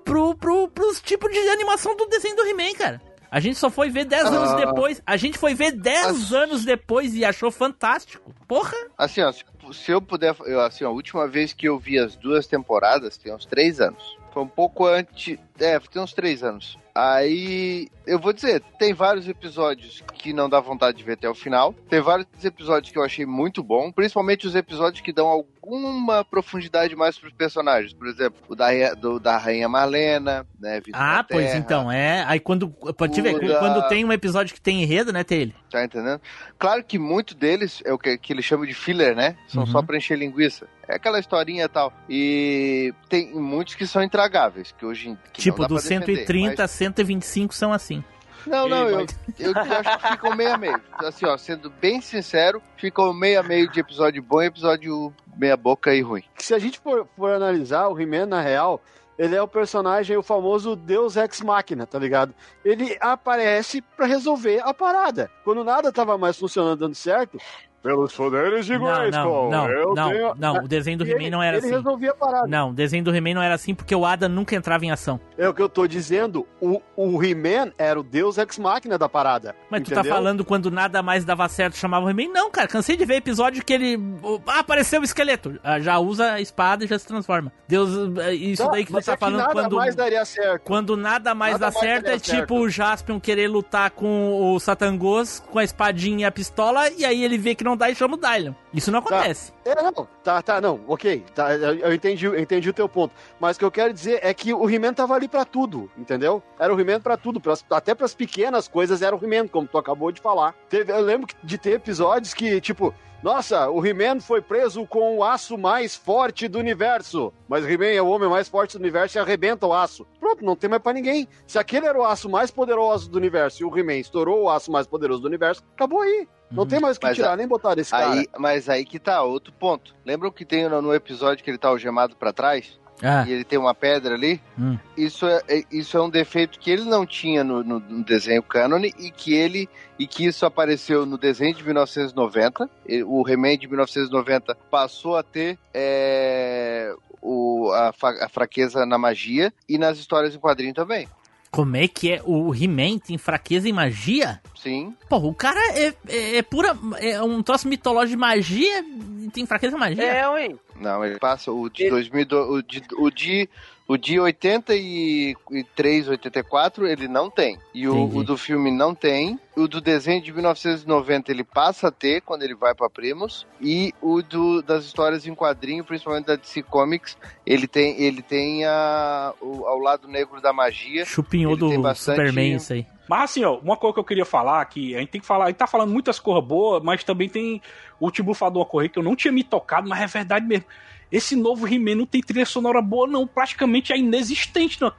pro, 0.04 0.36
pro, 0.36 0.68
pros 0.70 1.02
tipos 1.02 1.32
de 1.32 1.40
animação 1.50 1.96
do 1.96 2.06
desenho 2.08 2.36
do 2.36 2.46
He-Man, 2.46 2.74
cara. 2.78 3.02
A 3.30 3.40
gente 3.40 3.58
só 3.58 3.70
foi 3.70 3.90
ver 3.90 4.04
10 4.04 4.26
anos 4.26 4.54
depois. 4.66 5.02
A 5.06 5.16
gente 5.16 5.38
foi 5.38 5.54
ver 5.54 5.72
10 5.72 6.06
Mas- 6.06 6.34
anos 6.34 6.66
depois 6.66 7.16
e 7.16 7.24
achou 7.24 7.50
fantástico. 7.50 8.34
Porra! 8.46 8.76
Assim, 8.98 9.22
ó, 9.22 9.32
se, 9.32 9.46
se 9.72 9.90
eu 9.92 10.02
puder, 10.02 10.36
eu, 10.46 10.60
assim, 10.60 10.84
ó, 10.84 10.90
a 10.90 10.92
última 10.92 11.26
vez 11.30 11.54
que 11.54 11.66
eu 11.68 11.80
vi 11.80 11.98
as 11.98 12.18
duas 12.18 12.46
temporadas 12.46 13.18
tem 13.18 13.34
uns 13.34 13.46
três 13.46 13.80
anos. 13.80 14.18
Foi 14.34 14.44
um 14.44 14.48
pouco 14.48 14.86
antes. 14.86 15.38
É, 15.58 15.80
tem 15.80 16.02
uns 16.02 16.14
três 16.14 16.44
anos. 16.44 16.78
Aí, 16.94 17.88
eu 18.06 18.20
vou 18.20 18.34
dizer, 18.34 18.62
tem 18.78 18.94
vários 18.94 19.28
episódios 19.28 20.04
que 20.14 20.34
não 20.34 20.50
dá 20.50 20.60
vontade 20.60 20.98
de 20.98 21.04
ver 21.06 21.14
até 21.14 21.30
o 21.30 21.34
final. 21.36 21.74
Tem 21.90 22.02
vários 22.02 22.28
episódios 22.44 22.92
que 22.92 22.98
eu 23.00 23.04
achei 23.04 23.26
muito 23.26 23.64
bom, 23.64 23.92
principalmente 23.94 24.46
os 24.46 24.56
episódios 24.56 25.02
que 25.02 25.14
dão 25.14 25.46
alguma 25.62 26.26
profundidade 26.26 26.96
mais 26.96 27.18
pros 27.18 27.32
personagens. 27.34 27.94
Por 27.94 28.08
exemplo, 28.08 28.40
o 28.50 28.56
da, 28.56 28.66
Rainha- 28.68 28.96
do- 28.96 29.20
da 29.20 29.38
Rainha 29.38 29.70
Marlena, 29.70 30.46
né? 30.60 30.82
Vida 30.84 30.98
Ah, 31.00 31.24
pois 31.28 31.46
Terra, 31.48 31.58
então, 31.60 31.92
é. 31.92 32.24
Aí 32.28 32.40
quando. 32.40 32.70
Pode 32.70 33.14
te 33.14 33.22
ver, 33.22 33.40
quando 33.60 33.88
tem 33.88 34.04
um 34.04 34.12
episódio 34.12 34.54
que 34.54 34.62
tem 34.62 34.82
enredo, 34.82 35.14
né, 35.14 35.24
Taylor? 35.24 35.54
Tá 35.70 35.84
entendendo? 35.86 36.20
Claro 36.58 36.84
que 36.84 36.98
muito 36.98 37.36
deles 37.36 37.82
é 37.86 37.94
o 37.94 37.98
que, 38.00 38.18
que 38.18 38.34
eles 38.34 38.44
chamam 38.46 38.66
de 38.66 38.74
filler, 38.74 39.16
né? 39.16 39.36
São 39.48 39.62
Uhum. 39.64 39.68
só 39.68 39.82
pra 39.82 39.98
encher 39.98 40.18
linguiça. 40.18 40.68
É 40.88 40.96
aquela 40.96 41.20
historinha 41.20 41.66
e 41.66 41.70
tal. 41.70 41.94
E 42.10 42.94
tem 43.08 43.34
muitos 43.34 43.76
que 43.76 43.88
são 43.88 44.04
intragáveis, 44.04 44.74
que 44.78 44.86
hoje 44.86 45.18
que 45.32 45.42
tipo, 45.42 45.62
do 45.66 45.76
pra 45.76 45.84
defender, 45.84 46.06
130 46.18 46.64
a 46.64 46.68
125 46.68 47.54
são 47.56 47.72
assim. 47.72 48.04
Não, 48.46 48.68
não, 48.68 48.90
eu, 48.90 49.08
eu 49.40 49.54
acho 49.56 49.98
que 49.98 50.12
ficam 50.12 50.36
meio 50.36 50.54
a 50.54 50.58
meio. 50.58 50.82
Assim, 51.00 51.26
ó, 51.26 51.38
sendo 51.38 51.70
bem 51.70 52.02
sincero, 52.02 52.62
ficam 52.78 53.14
meio 53.14 53.40
a 53.40 53.44
meio 53.44 53.70
de 53.70 53.80
episódio 53.80 54.22
bom 54.22 54.42
e 54.42 54.48
episódio 54.48 55.14
meia 55.36 55.58
boca 55.58 55.94
e 55.94 56.02
ruim. 56.02 56.24
Se 56.38 56.54
a 56.54 56.60
gente 56.60 56.80
for, 56.80 57.08
for 57.16 57.32
analisar, 57.32 57.88
o 57.88 58.00
He-Man, 58.00 58.26
na 58.26 58.42
real, 58.42 58.82
ele 59.18 59.36
é 59.36 59.42
o 59.42 59.48
personagem, 59.48 60.18
o 60.18 60.24
famoso 60.24 60.76
Deus 60.76 61.16
Ex 61.16 61.42
Machina, 61.42 61.86
tá 61.86 62.00
ligado? 62.00 62.34
Ele 62.66 62.98
aparece 63.00 63.82
pra 63.82 64.06
resolver 64.06 64.62
a 64.64 64.74
parada. 64.74 65.30
Quando 65.44 65.64
nada 65.64 65.92
tava 65.92 66.18
mais 66.18 66.38
funcionando, 66.38 66.80
dando 66.80 66.96
certo, 66.96 67.38
pelos 67.82 68.14
poderes 68.14 68.66
de 68.66 68.78
Grayskull, 68.78 69.50
não, 69.50 69.68
não, 69.68 69.96
não, 69.96 70.10
tenho... 70.12 70.36
não. 70.38 70.56
O 70.64 70.68
desenho 70.68 70.98
do 70.98 71.04
He-Man 71.06 71.22
ele- 71.22 71.30
não 71.32 71.42
era 71.42 71.58
ele 71.58 71.66
assim. 71.66 71.76
resolvia 71.76 72.12
a 72.12 72.16
parada. 72.16 72.48
Não, 72.48 72.70
o 72.70 72.74
desenho 72.74 73.04
do 73.04 73.16
He-Man 73.16 73.34
não 73.34 73.42
era 73.42 73.56
assim 73.56 73.74
porque 73.74 73.96
o 73.96 74.06
Adam 74.06 74.30
nunca 74.30 74.56
entrava 74.56 74.86
em 74.86 74.92
ação. 74.92 75.20
É 75.38 75.48
o 75.50 75.54
que 75.54 75.62
eu 75.62 75.70
tô 75.70 75.88
dizendo. 75.88 76.46
O, 76.60 76.82
o 76.96 77.24
He-Man 77.24 77.72
era 77.78 78.00
o 78.00 78.04
Deus 78.04 78.38
Ex 78.38 78.60
Machina 78.60 78.98
da 78.98 79.10
parada. 79.10 79.56
Mas 79.70 79.82
tu 79.84 79.90
tá 79.90 80.02
entendeu? 80.02 80.14
falando 80.16 80.46
quando 80.46 80.70
nada 80.70 81.02
mais 81.02 81.26
dava 81.26 81.48
certo, 81.50 81.76
chamava 81.76 82.06
o 82.06 82.10
He-Man? 82.10 82.32
Não, 82.34 82.52
cara, 82.52 82.68
cansei 82.68 82.96
de 82.96 83.06
ver 83.06 83.16
episódio 83.16 83.64
que 83.66 83.74
ele. 83.74 84.00
Ah, 84.48 84.60
apareceu 84.60 85.02
o 85.02 85.04
esqueleto. 85.04 85.60
Ah, 85.64 85.80
Já 85.80 85.98
usa 85.98 86.34
a 86.34 86.42
espada 86.42 86.86
e 86.86 86.88
já 86.88 87.00
se 87.00 87.08
transforma. 87.08 87.52
Deus, 87.68 87.90
eh, 88.20 88.34
isso 88.34 88.64
Tá, 88.64 88.72
daí 88.72 88.86
que 88.86 88.92
tu 88.94 89.02
tá 89.04 89.14
é 89.14 89.18
falando 89.18 89.40
nada 89.40 89.54
quando. 89.54 89.76
mais 89.78 89.96
daria 89.96 90.24
certo. 90.26 90.62
Quando 90.64 90.96
nada 90.98 91.34
mais 91.34 91.54
Nada 91.54 91.66
dá 91.68 91.72
mais 91.72 91.80
certo, 91.80 92.08
é 92.08 92.20
tipo 92.20 92.36
certo. 92.36 92.54
o 92.56 92.70
Jaspion 92.70 93.20
querer 93.20 93.48
lutar 93.48 93.90
com 93.92 94.54
o 94.54 94.60
Satangos 94.60 95.40
com 95.50 95.58
a 95.60 95.64
espadinha 95.64 96.22
e 96.22 96.26
a 96.26 96.32
pistola, 96.32 96.90
e 96.92 97.04
aí 97.06 97.24
ele 97.24 97.38
vê 97.38 97.56
que 97.56 97.64
não 97.64 97.71
dá 97.76 97.90
e 97.90 97.96
chama 97.96 98.16
o 98.16 98.18
Dylion. 98.18 98.54
Isso 98.74 98.92
não 98.92 99.00
acontece. 99.00 99.52
É, 99.66 99.76
não, 99.82 100.08
tá, 100.24 100.42
tá, 100.42 100.60
não, 100.62 100.80
ok, 100.88 101.24
tá, 101.36 101.54
eu 101.56 101.76
eu 101.76 101.94
entendi, 101.94 102.26
eu 102.26 102.40
entendi 102.40 102.70
o 102.70 102.74
teu 102.74 102.88
ponto. 102.90 103.14
Mas 103.40 103.56
o 103.56 103.60
que 103.60 103.66
eu 103.66 103.72
quero 103.72 103.94
dizer 103.94 104.20
é 104.24 104.34
que 104.34 104.54
o 104.54 104.70
He-Man 104.70 104.94
tava 104.94 105.14
ali 105.14 105.28
pra 105.28 105.46
tudo, 105.46 105.90
entendeu? 105.98 106.42
Era 106.60 106.74
o 106.74 106.80
He-Man 106.80 107.02
pra 107.02 107.18
tudo, 107.18 107.40
pras- 107.40 107.66
até 107.70 107.94
pras 107.96 108.14
pequenas 108.16 108.68
coisas 108.68 109.02
era 109.02 109.16
o 109.16 109.20
He-Man, 109.24 109.48
como 109.48 109.68
tu 109.68 109.78
acabou 109.78 110.12
de 110.12 110.22
falar. 110.22 110.54
Teve- 110.70 110.92
eu 110.92 111.02
lembro 111.02 111.28
de 111.44 111.58
ter 111.58 111.72
episódios 111.74 112.34
que, 112.34 112.60
tipo, 112.62 112.94
nossa, 113.24 113.70
o 113.70 113.86
He-Man 113.86 114.20
foi 114.20 114.42
preso 114.42 114.84
com 114.88 115.18
o 115.18 115.24
aço 115.24 115.56
mais 115.56 115.96
forte 115.96 116.48
do 116.48 116.58
universo. 116.58 117.32
Mas 117.48 117.64
He-Man 117.70 117.86
é 117.92 118.02
o 118.02 118.08
homem 118.08 118.28
mais 118.28 118.48
forte 118.50 118.76
do 118.76 118.80
universo 118.82 119.16
e 119.18 119.20
arrebenta 119.20 119.68
o 119.68 119.74
aço. 119.74 120.08
Pronto, 120.20 120.44
não 120.44 120.56
tem 120.56 120.68
mais 120.68 120.82
pra 120.82 120.92
ninguém. 120.92 121.28
Se 121.46 121.60
aquele 121.60 121.86
era 121.86 122.00
o 122.00 122.04
aço 122.04 122.28
mais 122.28 122.50
poderoso 122.50 123.08
do 123.12 123.18
universo 123.20 123.62
e 123.62 123.66
o 123.66 123.78
He-Man 123.78 123.98
estourou 123.98 124.46
o 124.46 124.50
aço 124.50 124.72
mais 124.72 124.88
poderoso 124.88 125.22
do 125.22 125.28
universo, 125.28 125.64
acabou 125.76 126.02
aí. 126.02 126.28
Não 126.52 126.66
tem 126.66 126.80
mais 126.80 126.98
o 126.98 127.00
que 127.00 127.08
Mas 127.08 127.16
tirar, 127.16 127.32
a- 127.34 127.36
nem 127.38 127.48
botar 127.48 127.76
desse 127.76 127.92
cara. 127.92 128.12
Aí, 128.12 128.28
mas 128.38 128.68
aí 128.70 128.84
que 128.86 129.00
tá, 129.00 129.22
outro 129.24 129.54
ponto. 129.54 129.96
Lembram 130.06 130.32
que 130.32 130.46
tem 130.46 130.68
no, 130.68 130.82
no 130.82 130.94
episódio 130.94 131.44
que 131.44 131.50
ele 131.50 131.58
tá 131.58 131.70
algemado 131.70 132.16
pra 132.16 132.34
trás? 132.34 132.80
Ah, 133.04 133.26
E 133.28 133.32
ele 133.32 133.44
tem 133.44 133.58
uma 133.58 133.74
pedra 133.74 134.14
ali? 134.14 134.40
Hum. 134.60 134.78
Isso, 134.96 135.26
é, 135.26 135.42
é- 135.48 135.64
isso 135.72 135.98
é 135.98 136.02
um 136.02 136.10
defeito 136.10 136.60
que 136.60 136.70
ele 136.70 136.84
não 136.84 137.04
tinha 137.04 137.44
no, 137.44 137.64
no- 137.64 137.80
no 137.80 138.04
desenho 138.04 138.44
cânone 138.44 138.94
e 139.00 139.10
que 139.10 139.34
ele 139.34 139.68
e 139.98 140.06
que 140.06 140.26
isso 140.26 140.46
apareceu 140.46 141.04
no 141.04 141.18
desenho 141.18 141.56
de 141.56 141.64
1990. 141.64 142.70
E 142.88 143.04
O 143.04 143.28
He-Man 143.28 143.58
de 143.58 143.68
1990 143.68 144.54
passou 144.70 145.16
a 145.18 145.24
ter 145.24 145.58
é, 145.74 146.94
o, 147.22 147.72
a, 147.72 147.90
a 148.24 148.30
fraqueza 148.30 148.86
na 148.86 148.98
magia 149.00 149.52
e 149.68 149.78
nas 149.80 149.98
histórias 149.98 150.36
em 150.36 150.40
quadrinho 150.40 150.74
também. 150.74 151.08
Como 151.52 151.76
é 151.76 151.88
que 151.88 152.14
é? 152.14 152.22
O 152.26 152.56
He-Man 152.56 152.98
tem 152.98 153.18
fraqueza 153.18 153.68
em 153.68 153.74
magia? 153.74 154.42
Sim. 154.56 154.96
Pô, 155.10 155.18
o 155.18 155.34
cara 155.34 155.60
é, 155.78 155.94
é, 156.08 156.38
é 156.38 156.42
pura. 156.42 156.76
É 157.00 157.22
um 157.22 157.44
troço 157.44 157.68
mitológico 157.68 158.12
de 158.12 158.18
magia 158.18 158.80
e 159.20 159.30
tem 159.34 159.46
fraqueza 159.46 159.76
em 159.76 159.80
magia. 159.80 160.04
É, 160.04 160.28
ué. 160.30 160.56
Não, 160.80 161.04
ele 161.06 161.20
passa 161.20 161.52
o 161.52 161.70
de 161.70 161.84
Ele- 161.84 161.92
2002, 161.92 162.50
o 162.50 162.62
de, 162.64 162.84
o 162.98 163.12
de 163.12 163.50
o 163.92 163.98
de 163.98 164.18
83, 164.22 166.08
84 166.08 166.88
ele 166.88 167.10
não 167.10 167.30
tem. 167.30 167.58
E 167.74 167.90
o, 167.90 168.06
o 168.16 168.24
do 168.24 168.38
filme 168.38 168.72
não 168.72 168.96
tem. 168.96 169.38
O 169.54 169.68
do 169.68 169.82
desenho 169.82 170.22
de 170.22 170.32
1990 170.32 171.30
ele 171.30 171.44
passa 171.44 171.90
a 171.90 171.92
ter 171.92 172.22
quando 172.22 172.44
ele 172.44 172.56
vai 172.56 172.74
pra 172.74 172.90
Primos. 172.90 173.46
E 173.60 173.94
o 174.02 174.22
do, 174.22 174.62
das 174.62 174.86
histórias 174.86 175.28
em 175.28 175.36
quadrinho, 175.36 175.84
principalmente 175.84 176.28
da 176.28 176.38
DC 176.38 176.64
Comics, 176.64 177.18
ele 177.46 177.68
tem, 177.68 178.02
ele 178.02 178.22
tem 178.22 178.64
a, 178.64 179.34
o, 179.42 179.66
ao 179.66 179.78
lado 179.78 180.08
negro 180.08 180.40
da 180.40 180.54
magia. 180.54 181.04
Chupinhou 181.04 181.58
do 181.58 181.82
bastante- 181.82 182.16
Superman, 182.16 182.56
isso 182.56 182.72
aí. 182.72 182.86
Mas 183.10 183.32
assim, 183.32 183.44
ó, 183.44 183.58
uma 183.58 183.76
coisa 183.76 183.96
que 183.96 184.00
eu 184.00 184.06
queria 184.06 184.24
falar 184.26 184.64
que 184.68 184.96
a 184.96 185.00
gente 185.00 185.10
tem 185.10 185.20
que 185.20 185.28
falar, 185.28 185.46
a 185.46 185.48
gente 185.48 185.58
tá 185.58 185.68
falando 185.68 185.92
muitas 185.92 186.18
coisas 186.18 186.42
boas, 186.46 186.82
mas 186.82 187.04
também 187.04 187.28
tem 187.28 187.62
o 188.00 188.10
Tibu 188.10 188.34
falou 188.34 188.60
uma 188.60 188.66
coisa 188.66 188.88
que 188.88 188.98
eu 188.98 189.04
não 189.04 189.18
tinha 189.18 189.34
me 189.34 189.44
tocado, 189.44 189.90
mas 189.90 190.00
é 190.02 190.08
verdade 190.08 190.48
mesmo. 190.48 190.66
Esse 191.12 191.36
novo 191.36 191.68
He-Man 191.68 191.96
não 191.96 192.06
tem 192.06 192.22
trilha 192.22 192.46
sonora 192.46 192.82
boa, 192.82 193.06
não. 193.06 193.28
Praticamente 193.28 193.92
é 193.92 193.98
inexistente. 193.98 194.80
Não. 194.82 194.92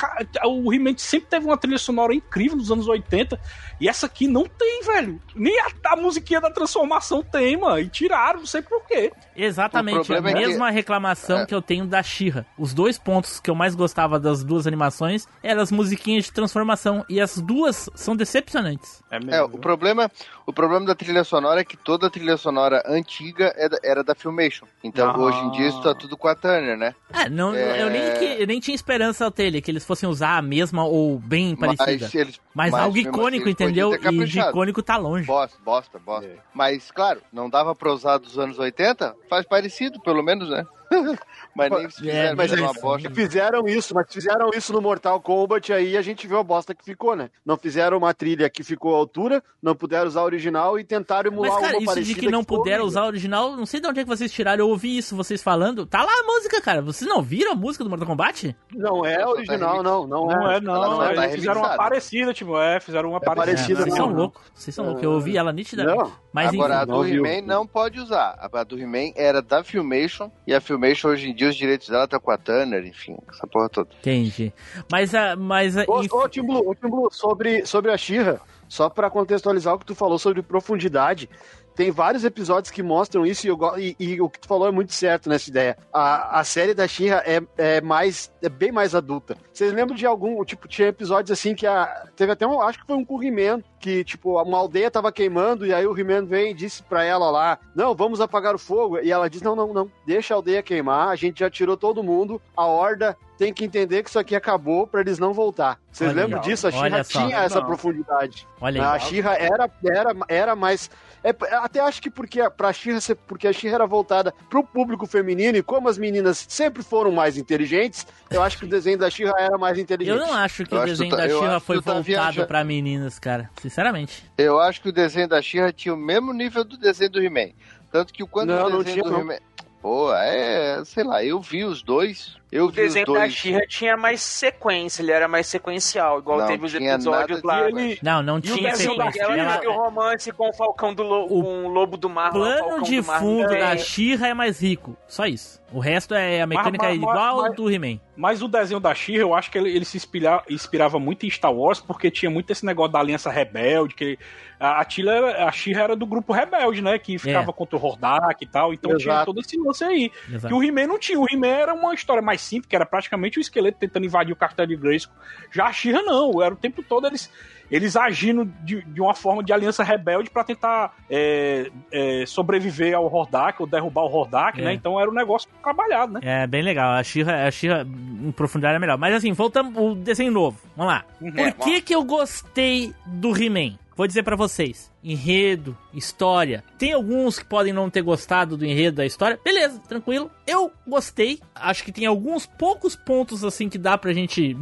O 0.46 0.72
He-Man 0.72 0.94
sempre 0.98 1.28
teve 1.30 1.46
uma 1.46 1.56
trilha 1.56 1.78
sonora 1.78 2.14
incrível 2.14 2.56
nos 2.56 2.70
anos 2.70 2.86
80. 2.86 3.40
E 3.80 3.88
essa 3.88 4.06
aqui 4.06 4.28
não 4.28 4.44
tem, 4.44 4.82
velho. 4.84 5.20
Nem 5.34 5.58
a, 5.60 5.66
a 5.86 5.96
musiquinha 5.96 6.40
da 6.40 6.50
transformação 6.50 7.22
tem, 7.22 7.56
mano. 7.56 7.80
E 7.80 7.88
tiraram, 7.88 8.40
não 8.40 8.46
sei 8.46 8.60
porquê. 8.62 9.10
Exatamente, 9.34 10.12
O 10.12 10.14
a 10.14 10.18
é 10.18 10.22
que- 10.22 10.34
mesma 10.34 10.70
reclamação 10.70 11.38
É. 11.40 11.46
que 11.46 11.54
eu 11.54 11.62
tenho 11.62 11.86
da 11.86 12.02
Shira. 12.02 12.44
Os 12.58 12.74
dois 12.74 12.98
pontos 12.98 13.40
que 13.40 13.50
eu 13.50 13.54
mais 13.54 13.74
gostava 13.74 14.20
das 14.20 14.44
duas 14.44 14.66
animações 14.66 15.26
eram 15.42 15.62
as 15.62 15.72
musiquinhas 15.72 16.24
de 16.26 16.32
transformação. 16.32 17.04
E 17.08 17.20
as 17.20 17.38
duas 17.38 17.88
são 17.94 18.14
decepcionantes. 18.14 19.02
É, 19.10 19.18
É, 19.36 19.42
o 19.42 19.58
problema, 19.58 20.10
o 20.46 20.52
problema 20.52 20.86
da 20.86 20.94
trilha 20.94 21.24
sonora 21.24 21.60
é 21.60 21.64
que 21.64 21.76
toda 21.76 22.06
a 22.06 22.10
trilha 22.10 22.36
sonora 22.36 22.82
antiga 22.86 23.52
era, 23.56 23.78
era 23.82 24.04
da 24.04 24.14
Filmation. 24.14 24.66
Então 24.84 25.10
Ah. 25.10 25.18
hoje 25.18 25.38
em 25.38 25.50
dia 25.52 25.68
isso 25.68 25.82
tá 25.82 25.94
tudo 26.02 26.16
com 26.16 26.28
a 26.28 26.34
Turner, 26.34 26.76
né? 26.76 26.94
É, 27.12 27.28
não, 27.28 27.54
É. 27.54 27.82
Eu, 27.82 27.90
nem, 27.90 28.14
que- 28.18 28.42
eu 28.42 28.46
nem 28.46 28.60
tinha 28.60 28.74
esperança 28.74 29.30
dele 29.30 29.62
que 29.62 29.70
eles 29.70 29.84
fossem 29.84 30.08
usar 30.08 30.36
a 30.36 30.42
mesma 30.42 30.84
ou 30.84 31.18
bem 31.18 31.54
parecida. 31.56 31.86
Mas, 32.02 32.14
eles, 32.14 32.40
Mas, 32.54 32.74
algo 32.74 32.94
mesmo 32.94 33.10
icônico, 33.10 33.42
assim, 33.44 33.50
entendeu? 33.52 33.94
E 33.94 34.24
de 34.24 34.40
icônico 34.40 34.82
tá 34.82 34.96
longe. 34.96 35.26
Bosta, 35.26 35.58
bosta, 35.64 35.98
bosta. 35.98 36.26
É. 36.26 36.36
Mas, 36.52 36.90
claro, 36.90 37.20
não 37.32 37.48
dava 37.48 37.74
pra 37.74 37.92
usar 37.92 38.18
dos 38.18 38.38
anos 38.38 38.58
80? 38.58 39.14
Faz 39.30 39.46
parecido, 39.46 40.00
pelo 40.00 40.22
menos, 40.22 40.50
né? 40.50 40.64
Mas 41.54 41.70
nem 41.70 41.90
fizeram 41.90 42.18
É, 42.18 42.34
Mas 42.34 42.52
eles 42.52 42.64
uma 42.64 42.72
bosta. 42.72 43.10
fizeram 43.10 43.66
isso, 43.66 43.94
mas 43.94 44.06
fizeram 44.10 44.50
isso 44.54 44.72
no 44.72 44.80
Mortal 44.80 45.20
Kombat 45.20 45.72
aí 45.72 45.96
a 45.96 46.02
gente 46.02 46.26
viu 46.26 46.38
a 46.38 46.42
bosta 46.42 46.74
que 46.74 46.84
ficou, 46.84 47.14
né? 47.14 47.30
Não 47.44 47.56
fizeram 47.56 47.98
uma 47.98 48.14
trilha 48.14 48.48
que 48.48 48.62
ficou 48.62 48.94
à 48.94 48.98
altura, 48.98 49.42
não 49.62 49.74
puderam 49.74 50.06
usar 50.08 50.20
a 50.20 50.24
original 50.24 50.78
e 50.78 50.84
tentaram 50.84 51.30
emular 51.30 51.52
Mas, 51.52 51.60
cara, 51.60 51.72
uma 51.74 51.78
isso 51.78 51.86
parecida 51.86 52.14
de 52.14 52.26
que 52.26 52.32
não 52.32 52.40
ficou 52.40 52.58
puderam 52.58 52.84
usar 52.84 53.02
o 53.02 53.06
original, 53.06 53.56
não 53.56 53.66
sei 53.66 53.80
de 53.80 53.86
onde 53.86 54.00
é 54.00 54.02
que 54.02 54.08
vocês 54.08 54.32
tiraram. 54.32 54.64
Eu 54.64 54.70
ouvi 54.70 54.96
isso, 54.96 55.14
vocês 55.14 55.42
falando. 55.42 55.84
Tá 55.84 56.02
lá 56.02 56.12
a 56.12 56.22
música, 56.24 56.60
cara. 56.60 56.80
Vocês 56.80 57.08
não 57.08 57.22
viram 57.22 57.52
a 57.52 57.54
música 57.54 57.84
do 57.84 57.90
Mortal 57.90 58.08
Kombat? 58.08 58.56
Não 58.74 59.04
é 59.04 59.18
tá 59.18 59.28
original, 59.28 59.82
não, 59.82 60.06
não, 60.06 60.26
Não 60.26 60.50
é. 60.50 60.56
é, 60.56 60.60
não. 60.60 60.74
Não 60.74 60.98
tá 60.98 61.12
eles 61.12 61.34
fizeram 61.36 61.60
uma 61.60 61.76
parecida, 61.76 62.32
tipo, 62.32 62.58
é, 62.58 62.80
fizeram 62.80 63.10
uma 63.10 63.20
parecida, 63.20 63.52
parecida. 63.52 63.80
vocês 63.82 63.90
não, 63.90 63.96
são 63.96 64.08
não. 64.08 64.16
loucos. 64.16 64.42
Vocês 64.54 64.74
são 64.74 64.84
loucos. 64.86 65.02
Eu 65.02 65.12
ouvi 65.12 65.36
ela 65.36 65.52
nitidamente. 65.52 65.98
Não. 65.98 66.12
Mas 66.32 66.48
Agora, 66.48 66.74
a 66.74 66.82
enfim. 66.82 66.86
do 66.86 66.92
não 66.92 67.02
viu. 67.02 67.26
He-Man 67.26 67.46
não 67.46 67.66
pode 67.66 68.00
usar. 68.00 68.38
A 68.38 68.64
do 68.64 68.78
He-Man 68.78 69.12
era 69.16 69.42
da 69.42 69.62
Filmation, 69.64 70.30
e 70.46 70.54
a 70.54 70.60
Filmation, 70.60 70.81
hoje 71.06 71.30
em 71.30 71.34
dia, 71.34 71.48
os 71.48 71.56
direitos 71.56 71.88
dela 71.88 72.08
tá 72.08 72.18
com 72.18 72.30
a 72.30 72.36
Turner, 72.36 72.84
enfim, 72.84 73.16
essa 73.28 73.46
porra 73.46 73.68
toda. 73.68 73.88
Entendi. 74.00 74.52
Mas 74.90 75.14
a. 75.14 75.36
Mas 75.36 75.76
a. 75.76 75.84
Ô, 75.86 76.00
ô, 76.00 76.28
Tim 76.28 76.42
Blue, 76.42 76.68
ô, 76.68 76.74
Tim 76.74 76.88
Blue, 76.88 77.08
sobre, 77.10 77.64
sobre 77.64 77.90
a 77.90 77.96
Shira, 77.96 78.40
só 78.68 78.88
pra 78.88 79.10
contextualizar 79.10 79.74
o 79.74 79.78
que 79.78 79.86
tu 79.86 79.94
falou 79.94 80.18
sobre 80.18 80.42
profundidade, 80.42 81.28
tem 81.74 81.90
vários 81.90 82.24
episódios 82.24 82.70
que 82.70 82.82
mostram 82.82 83.24
isso 83.26 83.46
e, 83.46 83.50
eu 83.50 83.58
e- 83.78 83.96
e 83.98 84.20
o 84.20 84.28
que 84.28 84.40
tu 84.40 84.48
falou 84.48 84.68
é 84.68 84.70
muito 84.70 84.92
certo 84.92 85.28
nessa 85.28 85.48
ideia. 85.50 85.76
A, 85.92 86.40
a 86.40 86.44
série 86.44 86.74
da 86.74 86.86
Shira 86.86 87.22
é, 87.26 87.40
é 87.56 87.80
mais 87.80 88.32
é 88.42 88.48
bem 88.48 88.72
mais 88.72 88.94
adulta. 88.94 89.36
Vocês 89.52 89.72
lembram 89.72 89.96
de 89.96 90.04
algum, 90.04 90.44
tipo, 90.44 90.66
tinha 90.68 90.88
episódios 90.88 91.30
assim 91.30 91.54
que 91.54 91.66
a, 91.66 92.06
teve 92.16 92.32
até 92.32 92.46
um, 92.46 92.60
acho 92.60 92.80
que 92.80 92.86
foi 92.86 92.96
um 92.96 93.04
com 93.04 93.16
o 93.16 93.22
He-Man, 93.22 93.62
que 93.78 94.02
tipo, 94.04 94.40
uma 94.42 94.58
aldeia 94.58 94.90
tava 94.90 95.12
queimando 95.12 95.64
e 95.66 95.72
aí 95.72 95.86
o 95.86 95.96
He-Man 95.98 96.24
vem 96.26 96.50
e 96.50 96.54
disse 96.54 96.82
pra 96.82 97.04
ela 97.04 97.30
lá, 97.30 97.58
não, 97.74 97.94
vamos 97.94 98.20
apagar 98.20 98.54
o 98.54 98.58
fogo. 98.58 98.98
E 98.98 99.10
ela 99.12 99.30
diz, 99.30 99.42
não, 99.42 99.54
não, 99.56 99.72
não, 99.72 99.90
deixa 100.06 100.34
a 100.34 100.36
aldeia 100.36 100.62
queimar, 100.62 101.08
a 101.08 101.16
gente 101.16 101.40
já 101.40 101.48
tirou 101.50 101.76
todo 101.76 102.02
mundo, 102.02 102.40
a 102.56 102.66
horda 102.66 103.16
tem 103.38 103.52
que 103.52 103.64
entender 103.64 104.02
que 104.02 104.08
isso 104.08 104.18
aqui 104.18 104.36
acabou 104.36 104.86
pra 104.86 105.00
eles 105.00 105.18
não 105.18 105.32
voltar. 105.32 105.78
Vocês 105.90 106.10
Olha 106.10 106.22
lembram 106.22 106.40
aí, 106.40 106.44
disso? 106.44 106.66
A 106.68 106.70
Shira 106.70 107.02
tinha 107.04 107.38
essa 107.38 107.58
Não. 107.60 107.66
profundidade. 107.66 108.46
Olha 108.60 108.84
A 108.84 108.92
aí. 108.94 109.00
Shira 109.00 109.30
era, 109.34 109.70
era, 109.84 110.10
era 110.28 110.56
mais. 110.56 110.88
É, 111.24 111.30
até 111.56 111.80
acho 111.80 112.00
que 112.02 112.10
porque 112.10 112.40
pra 112.50 112.72
Shira, 112.72 112.98
porque 113.26 113.46
a 113.46 113.52
Shira 113.52 113.74
era 113.76 113.86
voltada 113.86 114.32
pro 114.50 114.64
público 114.64 115.06
feminino 115.06 115.56
e 115.56 115.62
como 115.62 115.88
as 115.88 115.96
meninas 115.98 116.44
sempre 116.48 116.82
foram 116.82 117.12
mais 117.12 117.36
inteligentes, 117.36 118.06
eu 118.30 118.42
acho 118.42 118.58
que 118.58 118.64
o 118.64 118.68
desenho 118.68 118.98
da 118.98 119.08
Shira 119.10 119.32
era 119.38 119.56
mais 119.56 119.78
inteligente. 119.78 120.16
Eu 120.18 120.26
não 120.26 120.34
acho 120.34 120.64
que 120.64 120.74
Eu 120.74 120.78
o 120.78 120.82
acho 120.82 120.86
que 120.86 120.98
desenho 120.98 121.10
tá- 121.10 121.16
da 121.16 121.22
que 121.28 121.34
foi 121.66 121.76
tá 121.76 121.82
voltado 121.92 122.02
viajando. 122.02 122.46
pra 122.48 122.64
meninas, 122.64 123.18
cara. 123.18 123.50
Sinceramente. 123.60 124.24
Eu 124.36 124.60
acho 124.60 124.80
que 124.82 124.88
o 124.88 124.92
desenho 124.92 125.28
da 125.28 125.40
She-Ra 125.40 125.72
tinha 125.72 125.94
o 125.94 125.96
mesmo 125.96 126.32
nível 126.32 126.64
do 126.64 126.76
desenho 126.76 127.10
do 127.10 127.22
He-Man. 127.22 127.50
Tanto 127.90 128.12
que 128.12 128.24
quando 128.26 128.48
Não, 128.50 128.66
o 128.66 128.70
não 128.70 128.78
desenho 128.82 129.02
tinha, 129.02 129.04
do 129.04 129.10
não. 129.10 129.20
He-Man... 129.20 129.38
Pô, 129.80 130.12
é... 130.14 130.82
Sei 130.84 131.02
lá, 131.04 131.24
eu 131.24 131.40
vi 131.40 131.64
os 131.64 131.82
dois. 131.82 132.36
Eu 132.52 132.66
O 132.66 132.68
vi 132.68 132.82
os 132.82 132.92
desenho 132.94 133.06
da. 133.14 133.28
Shira 133.30 133.66
tinha 133.66 133.96
mais 133.96 134.20
sequência, 134.20 135.00
ele 135.02 135.10
era 135.10 135.26
mais 135.26 135.46
sequencial, 135.46 136.18
igual 136.18 136.38
Não 136.40 136.46
teve 136.46 136.66
os 136.66 136.70
tinha 136.72 136.92
episódios 136.94 137.42
lá. 137.42 137.62
E 137.62 137.68
ele, 137.72 137.98
Não, 138.02 138.22
não 138.22 138.36
E 138.36 138.38
o 138.40 138.42
tinha 138.42 138.70
desenho 138.70 138.94
da 138.96 139.10
sequência. 139.10 139.22
Ela 139.22 139.34
Shira- 139.36 139.58
teve 139.60 139.66
o 139.68 139.72
romance 139.76 140.32
com 140.32 140.48
o 140.50 140.52
Falcão 140.52 140.92
do 140.92 141.02
Lo... 141.02 141.24
O 141.24 141.42
com 141.42 141.64
o 141.64 141.68
Lobo 141.68 141.96
do 141.96 142.10
Mar. 142.10 142.28
o 142.28 142.32
plano 142.34 142.82
de 142.82 142.96
do 142.96 143.02
fundo 143.04 143.48
da 143.48 143.74
Shira 143.78 144.28
é 144.28 144.34
mais 144.34 144.60
rico. 144.60 144.94
Só 145.08 145.24
isso. 145.24 145.62
O 145.72 145.78
resto 145.78 146.12
é 146.14 146.42
a 146.42 146.46
mecânica 146.46 146.84
mas- 146.84 146.92
é 146.92 146.96
igual 146.96 147.16
ao 147.16 147.42
mas- 147.44 147.56
do 147.56 147.70
He-Man. 147.70 147.98
Mas 148.14 148.42
o 148.42 148.48
desenho 148.48 148.78
da 148.78 148.94
She, 148.94 149.14
eu 149.14 149.32
acho 149.34 149.50
que 149.50 149.56
ele, 149.56 149.74
ele 149.74 149.86
se 149.86 149.96
inspira- 149.96 150.42
inspirava 150.50 150.98
muito 150.98 151.24
em 151.24 151.30
Star 151.30 151.50
Wars, 151.52 151.80
porque 151.80 152.10
tinha 152.10 152.30
muito 152.30 152.50
esse 152.50 152.64
negócio 152.66 152.92
da 152.92 152.98
aliança 152.98 153.30
rebelde, 153.30 153.94
que 153.94 154.18
a, 154.60 154.82
a, 154.82 154.84
Tila 154.84 155.30
a 155.46 155.50
She 155.50 155.72
era 155.72 155.96
do 155.96 156.04
grupo 156.04 156.30
rebelde, 156.34 156.82
né? 156.82 156.98
Que 156.98 157.18
ficava 157.18 157.54
contra 157.54 157.78
o 157.78 157.82
Hordak 157.82 158.44
e 158.44 158.46
tal, 158.46 158.74
então 158.74 158.94
tinha 158.98 159.14
Exato. 159.14 159.24
todo 159.32 159.40
esse 159.40 159.56
lance 159.56 159.82
aí. 159.82 160.12
Exato. 160.28 160.48
Que 160.48 160.52
o 160.54 160.62
He-Man 160.62 160.88
não 160.88 160.98
tinha. 160.98 161.18
O 161.18 161.24
He-Man 161.26 161.46
era 161.48 161.72
uma 161.72 161.94
história 161.94 162.22
mais 162.22 162.41
simples, 162.42 162.66
que 162.68 162.76
era 162.76 162.84
praticamente 162.86 163.38
o 163.38 163.40
esqueleto 163.40 163.78
tentando 163.78 164.04
invadir 164.06 164.32
o 164.32 164.36
castelo 164.36 164.68
de 164.68 164.76
Grayskull. 164.76 165.14
Já 165.50 165.66
a 165.66 165.72
She-Ra 165.72 166.02
não, 166.02 166.42
era 166.42 166.52
o 166.54 166.56
tempo 166.56 166.82
todo 166.82 167.06
eles, 167.06 167.30
eles 167.70 167.96
agindo 167.96 168.44
de, 168.62 168.82
de 168.82 169.00
uma 169.00 169.14
forma 169.14 169.42
de 169.42 169.52
aliança 169.52 169.82
rebelde 169.82 170.30
pra 170.30 170.44
tentar 170.44 170.94
é, 171.10 171.70
é, 171.90 172.24
sobreviver 172.26 172.94
ao 172.94 173.06
Hordak, 173.12 173.60
ou 173.60 173.66
derrubar 173.66 174.02
o 174.02 174.12
Hordak, 174.12 174.60
É. 174.60 174.64
né? 174.64 174.72
Então 174.74 175.00
era 175.00 175.10
um 175.10 175.14
negócio 175.14 175.48
trabalhado, 175.62 176.14
né? 176.14 176.20
É 176.22 176.46
bem 176.46 176.62
legal. 176.62 176.92
A 176.92 177.02
Shira, 177.02 177.46
a 177.46 177.50
Shira 177.50 177.86
em 177.86 178.32
profundidade 178.32 178.76
é 178.76 178.78
melhor. 178.78 178.98
Mas 178.98 179.14
assim, 179.14 179.32
voltamos 179.32 179.74
o 179.76 179.94
desenho 179.94 180.32
novo. 180.32 180.58
Vamos 180.76 180.92
lá. 180.92 181.04
Uhum. 181.20 181.32
Por 181.32 181.52
que 181.64 181.80
que 181.80 181.94
eu 181.94 182.04
gostei 182.04 182.92
do 183.06 183.36
He-Man? 183.36 183.78
Vou 183.96 184.06
dizer 184.06 184.22
pra 184.22 184.36
vocês. 184.36 184.90
Enredo, 185.02 185.76
história. 185.92 186.64
Tem 186.78 186.92
alguns 186.92 187.38
que 187.38 187.44
podem 187.44 187.72
não 187.72 187.90
ter 187.90 188.02
gostado 188.02 188.56
do 188.56 188.64
enredo 188.64 188.96
da 188.96 189.06
história. 189.06 189.38
Beleza, 189.44 189.80
tranquilo. 189.88 190.30
Eu 190.46 190.72
gostei. 190.86 191.40
Acho 191.54 191.84
que 191.84 191.92
tem 191.92 192.06
alguns 192.06 192.46
poucos 192.46 192.96
pontos 192.96 193.44
assim 193.44 193.68
que 193.68 193.78
dá 193.78 193.98
pra 193.98 194.12
gente 194.12 194.56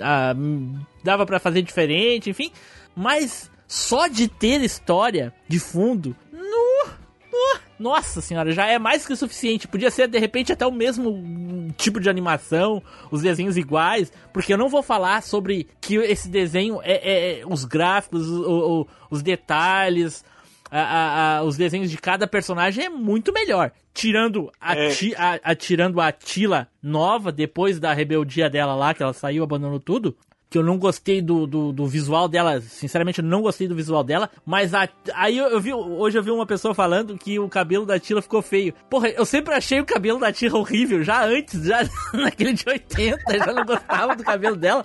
ah, 0.00 0.34
dava 1.02 1.24
pra 1.24 1.38
fazer 1.38 1.62
diferente, 1.62 2.30
enfim. 2.30 2.50
Mas 2.94 3.50
só 3.66 4.06
de 4.06 4.28
ter 4.28 4.60
história 4.62 5.32
de 5.48 5.58
fundo, 5.58 6.14
nossa 7.78 8.20
senhora, 8.20 8.52
já 8.52 8.66
é 8.66 8.78
mais 8.78 9.06
que 9.06 9.12
o 9.12 9.16
suficiente. 9.16 9.68
Podia 9.68 9.90
ser 9.90 10.08
de 10.08 10.18
repente 10.18 10.52
até 10.52 10.66
o 10.66 10.72
mesmo 10.72 11.72
tipo 11.76 12.00
de 12.00 12.08
animação, 12.08 12.82
os 13.10 13.22
desenhos 13.22 13.56
iguais, 13.56 14.12
porque 14.32 14.52
eu 14.52 14.58
não 14.58 14.68
vou 14.68 14.82
falar 14.82 15.22
sobre 15.22 15.68
que 15.80 15.96
esse 15.96 16.28
desenho 16.28 16.80
é, 16.82 16.92
é- 16.92 17.40
é 17.40 17.46
os 17.46 17.64
gráficos, 17.64 18.28
o- 18.28 18.80
o- 18.82 18.86
os 19.10 19.22
detalhes, 19.22 20.24
a- 20.70 20.80
a- 20.80 21.38
a- 21.38 21.42
os 21.44 21.56
desenhos 21.56 21.90
de 21.90 21.96
cada 21.98 22.26
personagem 22.26 22.84
é 22.86 22.88
muito 22.88 23.32
melhor. 23.32 23.70
Tirando 23.94 24.50
a, 24.60 24.74
É. 24.76 24.88
Ti- 24.90 25.14
a- 25.16 25.54
tirando 25.54 26.00
a 26.00 26.12
Tila 26.12 26.68
nova, 26.82 27.30
depois 27.32 27.80
da 27.80 27.92
rebeldia 27.94 28.50
dela 28.50 28.74
lá, 28.74 28.92
que 28.92 29.02
ela 29.02 29.12
saiu, 29.12 29.42
abandonou 29.44 29.80
tudo. 29.80 30.16
Que 30.56 30.58
eu 30.58 30.64
não 30.64 30.78
gostei 30.78 31.20
do, 31.20 31.46
do, 31.46 31.70
do 31.70 31.86
visual 31.86 32.26
dela, 32.28 32.62
sinceramente 32.62 33.18
eu 33.18 33.24
não 33.26 33.42
gostei 33.42 33.68
do 33.68 33.74
visual 33.74 34.02
dela, 34.02 34.30
mas 34.46 34.72
a- 34.72 34.88
aí 35.14 35.36
eu, 35.36 35.48
eu 35.48 35.60
vi, 35.60 35.74
hoje 35.74 36.16
eu 36.16 36.22
vi 36.22 36.30
uma 36.30 36.46
pessoa 36.46 36.74
falando 36.74 37.18
que 37.18 37.38
o 37.38 37.46
cabelo 37.46 37.84
da 37.84 38.00
Tila 38.00 38.22
ficou 38.22 38.40
feio. 38.40 38.72
Porra, 38.88 39.08
eu 39.10 39.26
sempre 39.26 39.52
achei 39.52 39.78
o 39.80 39.84
cabelo 39.84 40.18
da 40.18 40.32
Tila 40.32 40.58
horrível, 40.58 41.02
já 41.04 41.22
antes, 41.26 41.62
já 41.62 41.80
naquele 42.14 42.54
de 42.54 42.64
80, 42.66 43.18
eu 43.34 43.38
já 43.38 43.52
não 43.52 43.66
gostava 43.66 44.16
do 44.16 44.24
cabelo 44.24 44.56
dela. 44.56 44.82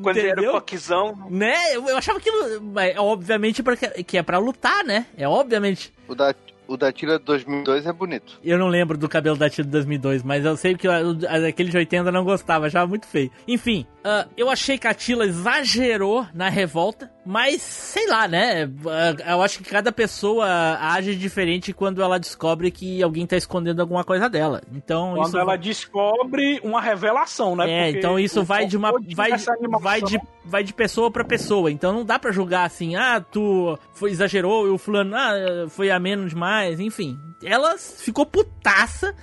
Quando 0.00 0.16
ele 0.16 0.28
era 0.28 0.36
o 0.40 0.44
entendeu? 0.44 0.52
coquizão. 0.60 1.26
Né? 1.28 1.56
Eu, 1.74 1.88
eu 1.88 1.96
achava 1.96 2.18
aquilo. 2.18 2.60
Mas, 2.72 2.96
obviamente, 2.98 3.62
porque, 3.62 3.88
que 4.04 4.16
é 4.16 4.22
pra 4.22 4.38
lutar, 4.38 4.84
né? 4.84 5.06
É 5.16 5.26
obviamente. 5.26 5.92
O 6.06 6.14
da, 6.14 6.32
o 6.68 6.76
da 6.76 6.92
Tira 6.92 7.18
de 7.18 7.24
2002 7.24 7.86
é 7.86 7.92
bonito. 7.92 8.38
Eu 8.44 8.58
não 8.58 8.68
lembro 8.68 8.96
do 8.96 9.08
cabelo 9.08 9.36
da 9.36 9.48
Tila 9.48 9.64
de 9.64 9.72
2002, 9.72 10.22
mas 10.22 10.44
eu 10.44 10.56
sei 10.56 10.76
que 10.76 10.86
aquele 10.86 11.70
de 11.70 11.78
80 11.78 12.08
eu 12.08 12.12
não 12.12 12.24
gostava, 12.24 12.66
achava 12.66 12.86
muito 12.86 13.06
feio. 13.06 13.30
Enfim, 13.48 13.86
ah, 14.04 14.28
eu 14.36 14.50
achei 14.50 14.76
que 14.76 14.86
a 14.86 14.94
Tila 14.94 15.24
exagerou 15.24 16.26
na 16.34 16.48
revolta, 16.48 17.10
mas 17.30 17.60
sei 17.60 18.08
lá, 18.08 18.26
né? 18.26 18.70
Ah, 18.86 19.32
eu 19.32 19.42
acho 19.42 19.58
que 19.58 19.64
cada 19.64 19.92
pessoa 19.92 20.46
age 20.80 21.14
diferente 21.14 21.74
quando 21.74 22.00
ela 22.02 22.18
descobre 22.18 22.70
que 22.70 23.02
alguém 23.02 23.26
tá 23.26 23.36
escondendo 23.36 23.80
alguma 23.80 24.02
coisa 24.02 24.30
dela. 24.30 24.62
Então, 24.72 25.12
Quando 25.14 25.26
isso 25.26 25.38
ela 25.38 25.54
descobre 25.56 26.58
uma 26.64 26.80
revelação, 26.80 27.54
né? 27.54 27.70
É, 27.70 27.84
Porque 27.84 27.98
então 27.98 28.18
isso 28.18 28.42
vai 28.42 28.64
de 28.64 28.78
uma 28.78 28.92
vai, 29.14 29.32
vai 29.78 30.00
de 30.00 30.18
vai 30.42 30.64
de 30.64 30.72
pessoa 30.72 31.10
pra 31.10 31.22
pessoa. 31.22 31.70
Então 31.70 31.92
não 31.92 32.02
dá 32.02 32.18
pra 32.18 32.32
julgar 32.32 32.64
assim, 32.64 32.96
ah, 32.96 33.20
tu 33.20 33.78
foi 33.92 34.10
exagerou 34.10 34.66
e 34.66 34.70
o 34.70 34.78
fulano 34.78 35.14
ah, 35.14 35.68
foi 35.68 35.90
ameno 35.90 36.26
demais, 36.26 36.80
enfim. 36.80 37.18
Ela 37.44 37.76
ficou 37.76 38.24
putaça, 38.24 39.14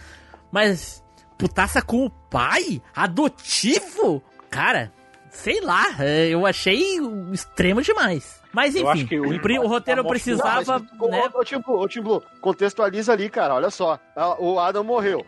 mas 0.51 1.03
putaça 1.39 1.81
com 1.81 2.05
o 2.05 2.11
pai 2.11 2.79
adotivo? 2.95 4.21
Cara, 4.47 4.93
sei 5.35 5.61
lá, 5.61 5.85
é, 5.99 6.27
eu 6.27 6.45
achei 6.45 6.97
extremo 7.31 7.81
demais. 7.81 8.41
Mas 8.51 8.75
enfim, 8.75 9.17
o 9.19 9.35
o, 9.35 9.41
pri- 9.41 9.59
o 9.59 9.67
roteiro 9.67 10.03
precisava, 10.05 10.81
Não, 10.97 11.07
né? 11.09 11.29
ô, 11.33 11.43
Tim 11.43 11.59
Blue, 11.59 11.77
ô, 11.79 11.87
Tim 11.87 12.01
Blue, 12.01 12.23
contextualiza 12.41 13.11
ali, 13.11 13.29
cara, 13.29 13.53
olha 13.53 13.69
só. 13.69 13.99
O 14.39 14.57
Adam 14.59 14.83
morreu. 14.83 15.25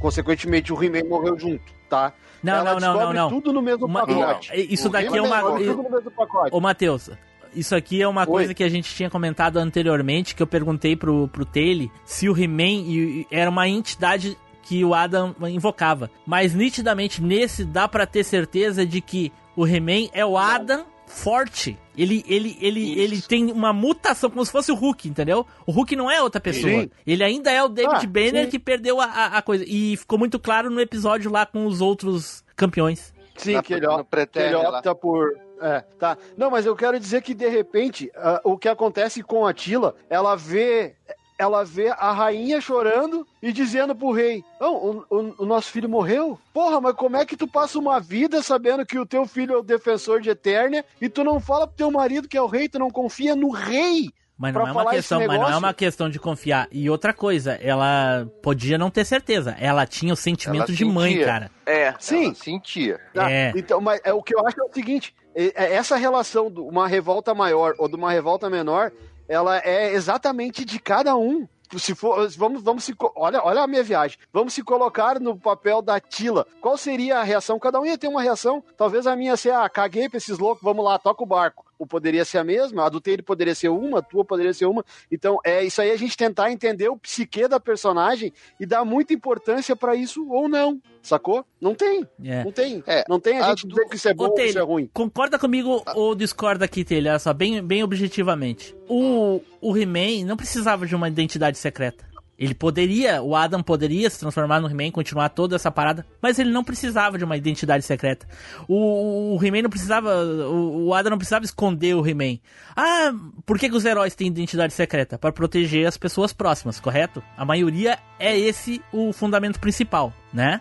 Consequentemente, 0.00 0.72
o 0.72 0.82
He-Man 0.82 1.08
morreu 1.08 1.36
junto, 1.38 1.64
tá? 1.90 2.12
Não, 2.40 2.54
Ela 2.54 2.78
não, 2.78 2.94
não, 2.94 3.12
não, 3.12 3.28
tudo 3.30 3.52
no 3.52 3.60
mesmo 3.60 3.86
Uma- 3.86 4.06
pacote. 4.06 4.52
Isso 4.72 4.86
O 4.88 4.90
daqui 4.92 5.16
é 5.16 5.20
uma 5.22 5.40
tudo 5.42 5.82
no 5.82 5.90
mesmo 5.90 6.10
pacote. 6.12 6.54
Ô, 6.54 6.60
Matheus, 6.60 7.10
isso 7.52 7.74
aqui 7.74 8.00
é 8.00 8.06
uma 8.06 8.20
Oi. 8.20 8.26
coisa 8.26 8.54
que 8.54 8.62
a 8.62 8.68
gente 8.68 8.94
tinha 8.94 9.10
comentado 9.10 9.56
anteriormente, 9.56 10.36
que 10.36 10.42
eu 10.42 10.46
perguntei 10.46 10.94
pro, 10.94 11.26
pro 11.26 11.44
Taylor 11.44 11.88
se 12.04 12.28
o 12.28 12.36
He-Man 12.40 13.24
era 13.32 13.50
uma 13.50 13.66
entidade 13.66 14.38
que 14.68 14.84
o 14.84 14.92
Adam 14.94 15.34
invocava. 15.48 16.10
Mas 16.26 16.54
nitidamente 16.54 17.22
nesse 17.22 17.64
dá 17.64 17.88
pra 17.88 18.04
ter 18.06 18.22
certeza 18.22 18.84
de 18.84 19.00
que 19.00 19.32
o 19.56 19.66
He-Man 19.66 20.10
é 20.12 20.24
o 20.26 20.36
Adam 20.36 20.84
forte. 21.06 21.78
Ele, 21.96 22.22
ele, 22.28 22.56
ele, 22.60 22.80
Isso. 22.80 23.00
ele 23.00 23.22
tem 23.22 23.50
uma 23.50 23.72
mutação, 23.72 24.28
como 24.28 24.44
se 24.44 24.52
fosse 24.52 24.70
o 24.70 24.74
Hulk, 24.74 25.08
entendeu? 25.08 25.46
O 25.66 25.72
Hulk 25.72 25.96
não 25.96 26.10
é 26.10 26.22
outra 26.22 26.38
pessoa. 26.38 26.82
Sim. 26.82 26.90
Ele 27.06 27.24
ainda 27.24 27.50
é 27.50 27.62
o 27.62 27.68
David 27.68 28.04
Ah, 28.04 28.06
Banner 28.06 28.44
sim. 28.44 28.50
que 28.50 28.58
perdeu 28.58 29.00
a, 29.00 29.06
a, 29.38 29.40
coisa. 29.40 29.64
E 29.66 29.96
ficou 29.96 30.18
muito 30.18 30.38
claro 30.38 30.68
no 30.68 30.80
episódio 30.82 31.30
lá 31.32 31.46
com 31.46 31.64
os 31.66 31.80
outros 31.80 32.44
campeões. 32.54 33.12
Sim, 33.38 33.54
Na- 33.54 33.62
que 33.62 33.72
ele, 33.72 33.86
ó, 33.86 34.04
que 34.04 34.38
ele 34.38 34.54
opta 34.54 34.94
por. 34.94 35.32
É, 35.60 35.80
tá. 35.98 36.16
Não, 36.36 36.50
mas 36.50 36.66
eu 36.66 36.76
quero 36.76 37.00
dizer 37.00 37.22
que 37.22 37.34
de 37.34 37.48
repente 37.48 38.10
ah, 38.14 38.40
o 38.44 38.56
que 38.58 38.68
acontece 38.68 39.22
com 39.22 39.46
a 39.46 39.52
Tila, 39.54 39.96
ela 40.10 40.36
vê. 40.36 40.94
Ela 41.38 41.64
vê 41.64 41.88
a 41.90 42.12
rainha 42.12 42.60
chorando 42.60 43.26
e 43.42 43.52
dizendo 43.52 43.94
pro 43.94 44.10
rei: 44.12 44.44
"Não, 44.60 44.74
o, 44.74 45.04
o- 45.08 45.34
o 45.38 45.46
nosso 45.46 45.70
filho 45.70 45.88
morreu? 45.88 46.38
Porra, 46.52 46.80
mas 46.80 46.94
como 46.96 47.16
é 47.16 47.24
que 47.24 47.36
tu 47.36 47.46
passa 47.46 47.78
uma 47.78 48.00
vida 48.00 48.42
sabendo 48.42 48.84
que 48.84 48.98
o 48.98 49.06
teu 49.06 49.24
filho 49.26 49.54
é 49.54 49.56
o 49.58 49.62
defensor 49.62 50.20
de 50.20 50.30
Eternia 50.30 50.84
e 51.00 51.08
tu 51.08 51.22
não 51.22 51.38
fala 51.40 51.66
pro 51.66 51.76
teu 51.76 51.90
marido 51.90 52.26
que 52.28 52.36
é 52.36 52.42
o 52.42 52.46
rei, 52.46 52.68
tu 52.68 52.78
não 52.78 52.90
confia 52.90 53.36
no 53.36 53.50
rei?" 53.50 54.10
Mas 54.40 54.54
não 54.54 54.68
é 54.68 54.70
uma 54.70 54.86
questão, 54.90 55.18
mas 55.26 55.40
não 55.40 55.50
é 55.50 55.56
uma 55.56 55.74
questão 55.74 56.08
de 56.08 56.16
confiar. 56.20 56.68
E 56.70 56.88
outra 56.88 57.12
coisa, 57.12 57.54
ela 57.54 58.24
podia 58.40 58.78
não 58.78 58.88
ter 58.88 59.04
certeza. 59.04 59.56
Ela 59.58 59.84
tinha 59.84 60.12
o 60.12 60.16
sentimento 60.16 60.68
Ela 60.70 60.76
de 60.76 60.84
mãe, 60.84 61.10
sentia. 61.10 61.26
cara. 61.26 61.50
É. 61.66 61.92
Sim, 61.98 62.26
Ela 62.26 62.34
sentia. 62.36 63.00
Tá, 63.12 63.28
É. 63.28 63.52
Então, 63.56 63.80
mas 63.80 64.00
é, 64.04 64.12
o 64.12 64.22
que 64.22 64.32
eu 64.36 64.46
acho 64.46 64.60
é 64.60 64.64
o 64.64 64.72
seguinte: 64.72 65.12
é- 65.34 65.52
é 65.64 65.74
essa 65.74 65.96
relação 65.96 66.48
de 66.52 66.60
uma 66.60 66.86
revolta 66.86 67.34
maior 67.34 67.74
ou 67.78 67.88
de 67.88 67.96
uma 67.96 68.12
revolta 68.12 68.48
menor, 68.48 68.92
ela 69.28 69.58
é 69.58 69.92
exatamente 69.92 70.64
de 70.64 70.78
cada 70.78 71.14
um. 71.16 71.46
Se 71.76 71.94
for, 71.94 72.26
vamos, 72.30 72.62
vamos 72.62 72.84
se, 72.84 72.94
olha, 73.14 73.44
olha 73.44 73.62
a 73.62 73.66
minha 73.66 73.82
viagem. 73.82 74.18
Vamos 74.32 74.54
se 74.54 74.62
colocar 74.62 75.20
no 75.20 75.38
papel 75.38 75.82
da 75.82 76.00
Tila. 76.00 76.46
Qual 76.62 76.78
seria 76.78 77.18
a 77.18 77.22
reação? 77.22 77.58
Cada 77.58 77.78
um 77.78 77.84
ia 77.84 77.98
ter 77.98 78.08
uma 78.08 78.22
reação. 78.22 78.64
Talvez 78.74 79.06
a 79.06 79.14
minha 79.14 79.36
seja, 79.36 79.62
ah, 79.62 79.68
caguei 79.68 80.08
pra 80.08 80.16
esses 80.16 80.38
loucos, 80.38 80.62
vamos 80.62 80.82
lá, 80.82 80.98
toca 80.98 81.22
o 81.22 81.26
barco. 81.26 81.67
Poderia 81.86 82.24
ser 82.24 82.38
a 82.38 82.44
mesma, 82.44 82.86
a 82.86 82.88
do 82.88 83.00
Taylor 83.00 83.22
poderia 83.24 83.54
ser 83.54 83.68
uma, 83.68 83.98
a 83.98 84.02
tua 84.02 84.24
poderia 84.24 84.52
ser 84.54 84.66
uma. 84.66 84.84
Então, 85.10 85.38
é 85.44 85.62
isso 85.64 85.80
aí 85.80 85.90
a 85.90 85.96
gente 85.96 86.16
tentar 86.16 86.50
entender 86.50 86.88
o 86.88 86.96
psique 86.96 87.46
da 87.46 87.60
personagem 87.60 88.32
e 88.58 88.66
dar 88.66 88.84
muita 88.84 89.12
importância 89.12 89.76
pra 89.76 89.94
isso 89.94 90.28
ou 90.30 90.48
não. 90.48 90.80
Sacou? 91.02 91.44
Não 91.60 91.74
tem. 91.74 92.06
É. 92.24 92.44
Não 92.44 92.52
tem. 92.52 92.82
É, 92.86 93.04
não 93.08 93.20
tem 93.20 93.38
a, 93.38 93.46
a 93.46 93.48
gente 93.50 93.66
do- 93.66 93.70
dizer 93.74 93.88
que 93.88 93.96
isso 93.96 94.08
é 94.08 94.14
bom 94.14 94.28
ou 94.28 94.40
isso 94.40 94.58
é 94.58 94.62
ruim. 94.62 94.90
concorda 94.92 95.38
comigo 95.38 95.82
ou 95.94 96.14
discorda 96.14 96.64
aqui, 96.64 96.84
Taylor? 96.84 97.12
Olha 97.12 97.18
só, 97.18 97.32
bem, 97.32 97.62
bem 97.62 97.82
objetivamente. 97.82 98.76
O, 98.88 99.40
o 99.60 99.76
He-Man 99.76 100.26
não 100.26 100.36
precisava 100.36 100.86
de 100.86 100.94
uma 100.94 101.08
identidade 101.08 101.56
secreta. 101.58 102.07
Ele 102.38 102.54
poderia, 102.54 103.20
o 103.20 103.34
Adam 103.34 103.62
poderia 103.62 104.08
se 104.08 104.20
transformar 104.20 104.60
no 104.60 104.70
He-Man, 104.70 104.92
continuar 104.92 105.28
toda 105.30 105.56
essa 105.56 105.72
parada, 105.72 106.06
mas 106.22 106.38
ele 106.38 106.50
não 106.50 106.62
precisava 106.62 107.18
de 107.18 107.24
uma 107.24 107.36
identidade 107.36 107.84
secreta. 107.84 108.28
O, 108.68 109.34
o 109.36 109.44
He-Man 109.44 109.62
não 109.62 109.70
precisava, 109.70 110.24
o, 110.24 110.86
o 110.86 110.94
Adam 110.94 111.10
não 111.10 111.18
precisava 111.18 111.44
esconder 111.44 111.94
o 111.94 112.06
He-Man. 112.06 112.38
Ah, 112.76 113.12
por 113.44 113.58
que, 113.58 113.68
que 113.68 113.76
os 113.76 113.84
heróis 113.84 114.14
têm 114.14 114.28
identidade 114.28 114.72
secreta? 114.72 115.18
Para 115.18 115.32
proteger 115.32 115.86
as 115.88 115.96
pessoas 115.96 116.32
próximas, 116.32 116.78
correto? 116.78 117.20
A 117.36 117.44
maioria 117.44 117.98
é 118.20 118.38
esse 118.38 118.80
o 118.92 119.12
fundamento 119.12 119.58
principal, 119.58 120.12
né? 120.32 120.60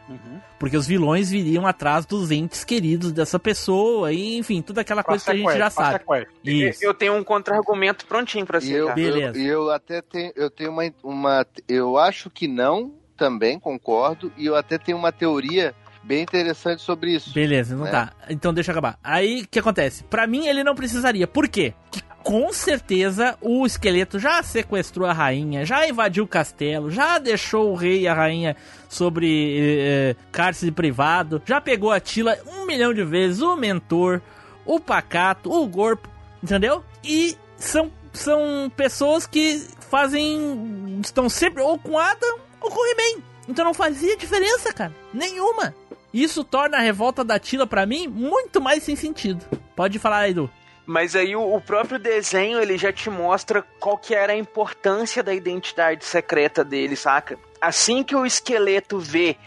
Porque 0.60 0.76
os 0.78 0.88
vilões 0.88 1.30
viriam 1.30 1.66
atrás 1.68 2.06
dos 2.06 2.32
entes 2.32 2.64
queridos 2.64 3.12
dessa 3.12 3.38
pessoa, 3.38 4.12
e, 4.12 4.38
enfim, 4.38 4.62
toda 4.62 4.82
aquela 4.82 5.04
coisa 5.04 5.24
que 5.24 5.32
a 5.32 5.36
gente 5.36 5.58
já 5.58 5.70
sabe. 5.70 6.04
Isso. 6.44 6.84
Eu 6.84 6.94
tenho 6.94 7.14
um 7.14 7.24
contra-argumento 7.24 8.06
prontinho 8.06 8.46
pra 8.46 8.60
E 8.60 8.62
você. 8.62 8.74
eu. 8.74 8.94
Beleza. 8.94 9.38
eu, 9.38 9.44
e 9.44 9.48
eu 9.48 9.72
até 9.72 10.02
tenho, 10.02 10.32
eu 10.36 10.50
tenho 10.50 10.72
uma, 10.72 10.84
uma. 11.04 11.46
Eu 11.68 11.98
acho 11.98 12.30
que 12.30 12.48
não, 12.48 12.94
também 13.16 13.60
concordo, 13.60 14.32
e 14.38 14.46
eu 14.46 14.56
até 14.56 14.78
tenho 14.78 14.98
uma 14.98 15.12
teoria 15.12 15.76
bem 16.08 16.24
interessante 16.24 16.82
sobre 16.82 17.16
isso. 17.16 17.34
Beleza, 17.34 17.76
não 17.76 17.84
né? 17.84 17.92
tá. 17.92 18.14
Então 18.30 18.54
deixa 18.54 18.72
eu 18.72 18.74
acabar. 18.74 18.98
Aí 19.04 19.42
o 19.42 19.48
que 19.48 19.60
acontece? 19.60 20.04
Pra 20.06 20.26
mim 20.26 20.48
ele 20.48 20.64
não 20.64 20.74
precisaria. 20.74 21.28
Por 21.28 21.48
quê? 21.48 21.74
Que 21.92 22.02
com 22.24 22.52
certeza 22.52 23.38
o 23.42 23.66
esqueleto 23.66 24.18
já 24.20 24.42
sequestrou 24.42 25.08
a 25.08 25.14
rainha, 25.14 25.66
já 25.66 25.88
invadiu 25.88 26.24
o 26.24 26.28
castelo, 26.28 26.90
já 26.90 27.18
deixou 27.20 27.72
o 27.72 27.76
rei 27.76 28.02
e 28.02 28.08
a 28.08 28.14
rainha 28.14 28.56
sobre 28.90 29.58
eh, 29.60 30.16
cárcere 30.32 30.72
privado, 30.72 31.42
já 31.46 31.62
pegou 31.62 31.92
a 31.92 32.00
Tila 32.00 32.38
um 32.46 32.66
milhão 32.66 32.94
de 32.94 33.04
vezes, 33.04 33.42
o 33.42 33.56
mentor, 33.56 34.22
o 34.66 34.80
pacato, 34.80 35.52
o 35.52 35.70
corpo, 35.70 36.10
entendeu? 36.44 36.84
E 37.04 37.38
são, 37.58 37.92
são 38.12 38.72
pessoas 38.76 39.26
que 39.26 39.66
fazem. 39.90 41.00
estão 41.04 41.30
sempre 41.30 41.62
ou 41.62 41.78
com 41.80 41.98
Adam 41.98 42.40
ou 42.60 42.70
com 42.70 42.92
He-Man. 42.92 43.24
Então 43.48 43.64
não 43.64 43.74
fazia 43.74 44.18
diferença, 44.18 44.74
cara. 44.74 44.94
Nenhuma. 45.14 45.74
Isso 46.18 46.44
torna 46.44 46.78
a 46.78 46.82
revolta 46.82 47.24
da 47.24 47.38
Tila 47.38 47.68
pra 47.68 47.86
mim 47.86 48.08
muito 48.08 48.60
mais 48.60 48.82
sem 48.82 48.96
sentido. 48.96 49.46
Pode 49.76 50.00
falar 50.00 50.28
Edu. 50.28 50.50
Mas 50.84 51.16
aí 51.16 51.36
o, 51.36 51.62
próprio 51.62 52.00
desenho 52.00 52.60
ele 52.60 52.76
já 52.76 52.92
te 52.92 53.08
mostra 53.08 53.64
qual 53.80 54.00
que 54.00 54.16
era 54.16 54.34
a 54.34 54.36
importância 54.36 55.22
da 55.22 55.32
identidade 55.32 56.04
secreta 56.04 56.64
dele, 56.64 56.96
saca? 56.96 57.38
Assim 57.62 58.04
que 58.04 58.16
o 58.16 58.26
esqueleto 58.26 58.98
vê 58.98 59.38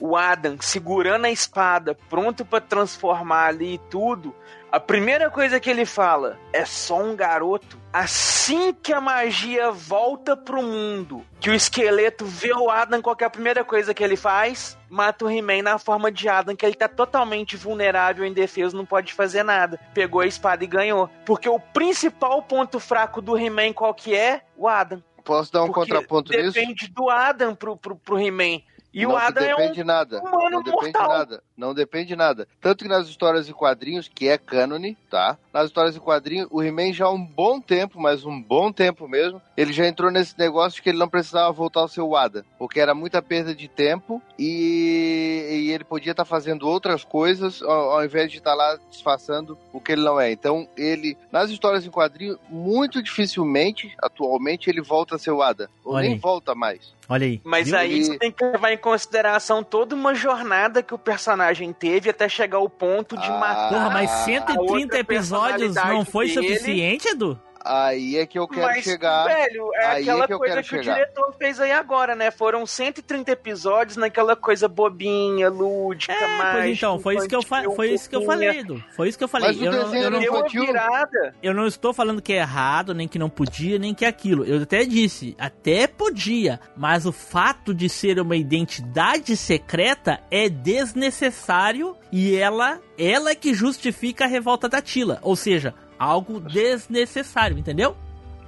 o 0.00 0.16
Adam 0.16 0.56
segurando 0.58 1.26
a 1.26 1.30
espada, 1.30 1.96
pronto 2.10 2.44
pra 2.44 2.60
transformar 2.60 3.46
ali 3.46 3.80
tudo, 3.88 4.34
a 4.70 4.80
primeira 4.80 5.30
coisa 5.30 5.60
que 5.60 5.70
ele 5.70 5.86
fala 5.86 6.38
é 6.52 6.64
só 6.64 7.00
um 7.02 7.14
garoto. 7.14 7.78
Assim 7.92 8.74
que 8.74 8.92
a 8.92 9.00
magia 9.00 9.70
volta 9.70 10.36
pro 10.36 10.62
mundo, 10.62 11.24
que 11.40 11.48
o 11.48 11.54
esqueleto 11.54 12.26
vê 12.26 12.52
o 12.52 12.68
Adam, 12.68 13.00
qual 13.00 13.16
é 13.18 13.24
a 13.24 13.30
primeira 13.30 13.64
coisa 13.64 13.94
que 13.94 14.04
ele 14.04 14.16
faz? 14.16 14.76
Mata 14.90 15.24
o 15.24 15.30
He-Man 15.30 15.62
na 15.62 15.78
forma 15.78 16.12
de 16.12 16.28
Adam, 16.28 16.54
que 16.54 16.66
ele 16.66 16.74
tá 16.74 16.88
totalmente 16.88 17.56
vulnerável, 17.56 18.26
indefeso, 18.26 18.76
não 18.76 18.84
pode 18.84 19.14
fazer 19.14 19.42
nada. 19.42 19.80
Pegou 19.94 20.20
a 20.20 20.26
espada 20.26 20.62
e 20.62 20.66
ganhou. 20.66 21.08
Porque 21.24 21.48
o 21.48 21.58
principal 21.58 22.42
ponto 22.42 22.78
fraco 22.78 23.22
do 23.22 23.38
He-Man 23.38 23.72
qual 23.72 23.94
que 23.94 24.14
é? 24.14 24.42
O 24.56 24.68
Adam. 24.68 25.02
Posso 25.24 25.52
dar 25.52 25.62
um 25.62 25.66
Porque 25.66 25.80
contraponto 25.80 26.32
nisso? 26.32 26.52
depende 26.52 26.88
do 26.88 27.10
Adam 27.10 27.54
pro, 27.54 27.76
pro, 27.76 27.96
pro 27.96 28.20
He-Man. 28.20 28.60
E 28.96 29.02
não 29.04 29.12
o 29.12 29.16
Adam 29.16 29.44
é 29.44 29.54
um 29.54 29.56
depende 29.58 29.74
de 29.74 29.84
nada. 29.84 30.20
humano 30.20 30.50
não 30.50 30.62
depende 30.62 30.82
mortal. 30.84 31.02
de 31.02 31.08
nada. 31.18 31.42
Não 31.54 31.74
depende 31.74 32.06
de 32.06 32.16
nada. 32.16 32.48
Tanto 32.62 32.82
que 32.82 32.88
nas 32.88 33.06
histórias 33.08 33.46
e 33.46 33.52
quadrinhos, 33.52 34.08
que 34.08 34.26
é 34.26 34.38
cânone, 34.38 34.96
tá? 35.10 35.36
Nas 35.52 35.66
histórias 35.66 35.94
e 35.96 36.00
quadrinhos, 36.00 36.48
o 36.50 36.62
He-Man 36.62 36.94
já 36.94 37.04
há 37.04 37.10
um 37.10 37.22
bom 37.22 37.60
tempo, 37.60 38.00
mas 38.00 38.24
um 38.24 38.42
bom 38.42 38.72
tempo 38.72 39.06
mesmo, 39.06 39.40
ele 39.54 39.70
já 39.72 39.86
entrou 39.86 40.10
nesse 40.10 40.38
negócio 40.38 40.76
de 40.76 40.82
que 40.82 40.88
ele 40.88 40.98
não 40.98 41.10
precisava 41.10 41.52
voltar 41.52 41.80
ao 41.80 41.88
seu 41.88 42.16
Ada. 42.16 42.44
Porque 42.58 42.80
era 42.80 42.94
muita 42.94 43.20
perda 43.20 43.54
de 43.54 43.68
tempo 43.68 44.22
e, 44.38 45.66
e 45.66 45.72
ele 45.72 45.84
podia 45.84 46.12
estar 46.12 46.24
fazendo 46.24 46.66
outras 46.66 47.04
coisas 47.04 47.62
ao, 47.62 47.90
ao 47.92 48.04
invés 48.04 48.30
de 48.30 48.38
estar 48.38 48.54
lá 48.54 48.78
disfarçando 48.90 49.58
o 49.74 49.80
que 49.80 49.92
ele 49.92 50.02
não 50.04 50.18
é. 50.18 50.30
Então, 50.32 50.66
ele, 50.74 51.18
nas 51.30 51.50
histórias 51.50 51.84
em 51.84 51.90
quadrinhos, 51.90 52.38
muito 52.48 53.02
dificilmente, 53.02 53.94
atualmente, 54.02 54.70
ele 54.70 54.80
volta 54.80 55.16
a 55.16 55.18
ser 55.18 55.32
o 55.32 55.42
Ada. 55.42 55.68
Ou 55.84 55.94
Olha 55.94 56.04
nem 56.04 56.14
aí. 56.14 56.18
volta 56.18 56.54
mais. 56.54 56.95
Olha 57.08 57.24
aí. 57.26 57.40
Mas 57.44 57.68
Viu? 57.68 57.78
aí 57.78 58.04
você 58.04 58.18
tem 58.18 58.32
que 58.32 58.44
levar 58.44 58.72
em 58.72 58.78
consideração 58.78 59.62
toda 59.62 59.94
uma 59.94 60.14
jornada 60.14 60.82
que 60.82 60.92
o 60.94 60.98
personagem 60.98 61.72
teve 61.72 62.10
até 62.10 62.28
chegar 62.28 62.58
ao 62.58 62.68
ponto 62.68 63.16
de 63.16 63.26
Ah, 63.28 63.38
matar. 63.38 63.68
Porra, 63.68 63.90
mas 63.90 64.10
a 64.10 64.16
130 64.24 64.62
outra 64.82 64.98
episódios 64.98 65.74
não 65.74 66.04
foi 66.04 66.26
dele. 66.28 66.48
suficiente, 66.58 67.08
Edu? 67.08 67.40
Aí 67.66 68.16
é 68.16 68.26
que 68.26 68.38
eu 68.38 68.46
quero 68.46 68.66
Mas, 68.66 68.84
chegar. 68.84 69.24
velho, 69.26 69.70
é 69.74 69.86
Aí 69.86 69.96
é 69.98 70.02
aquela 70.02 70.26
que 70.26 70.32
eu 70.32 70.38
coisa 70.38 70.54
quero 70.56 70.66
que 70.68 70.76
o 70.76 70.82
chegar. 70.82 70.94
diretor 70.94 71.34
fez 71.38 71.60
aí 71.60 71.72
agora, 71.72 72.14
né? 72.14 72.30
Foram 72.30 72.64
130 72.66 73.30
episódios 73.32 73.96
naquela 73.96 74.36
coisa 74.36 74.68
bobinha, 74.68 75.48
lúdica, 75.48 76.12
É, 76.12 76.26
mágica. 76.38 76.52
pois 76.62 76.76
então, 76.76 76.98
foi 77.00 77.16
isso 77.16 77.28
que 77.28 77.34
eu, 77.36 77.42
fa 77.42 77.62
foi 77.74 77.90
isso 77.90 78.08
que 78.10 78.16
eu 78.16 78.22
falei, 78.24 78.60
Edu. 78.60 78.84
Foi 78.94 79.08
isso 79.08 79.18
que 79.18 79.24
eu 79.24 79.28
falei. 79.28 79.48
Mas 79.48 79.60
o 79.60 79.64
Eu 79.64 79.72
não, 79.72 79.84
desenho 79.84 80.04
eu 80.04 80.10
não 80.10 80.22
infantil. 80.22 80.66
virada. 80.66 81.34
Eu 81.42 81.54
não 81.54 81.66
estou 81.66 81.92
falando 81.92 82.22
que 82.22 82.32
é 82.32 82.36
errado, 82.38 82.94
nem 82.94 83.08
que 83.08 83.18
não 83.18 83.28
podia, 83.28 83.78
nem 83.78 83.94
que 83.94 84.04
é 84.04 84.08
aquilo. 84.08 84.44
Eu 84.44 84.62
até 84.62 84.84
disse, 84.84 85.34
até 85.38 85.86
podia, 85.86 86.60
mas 86.76 87.06
o 87.06 87.12
fato 87.12 87.74
de 87.74 87.88
ser 87.88 88.20
uma 88.20 88.36
identidade 88.36 89.36
secreta 89.36 90.20
é 90.30 90.48
desnecessário 90.48 91.96
e 92.12 92.36
ela, 92.36 92.80
ela 92.98 93.30
é 93.30 93.34
que 93.34 93.52
justifica 93.54 94.24
a 94.24 94.28
revolta 94.28 94.68
da 94.68 94.80
Tila. 94.80 95.18
Ou 95.22 95.34
seja, 95.36 95.74
algo 95.98 96.40
desnecessário, 96.40 97.58
entendeu? 97.58 97.96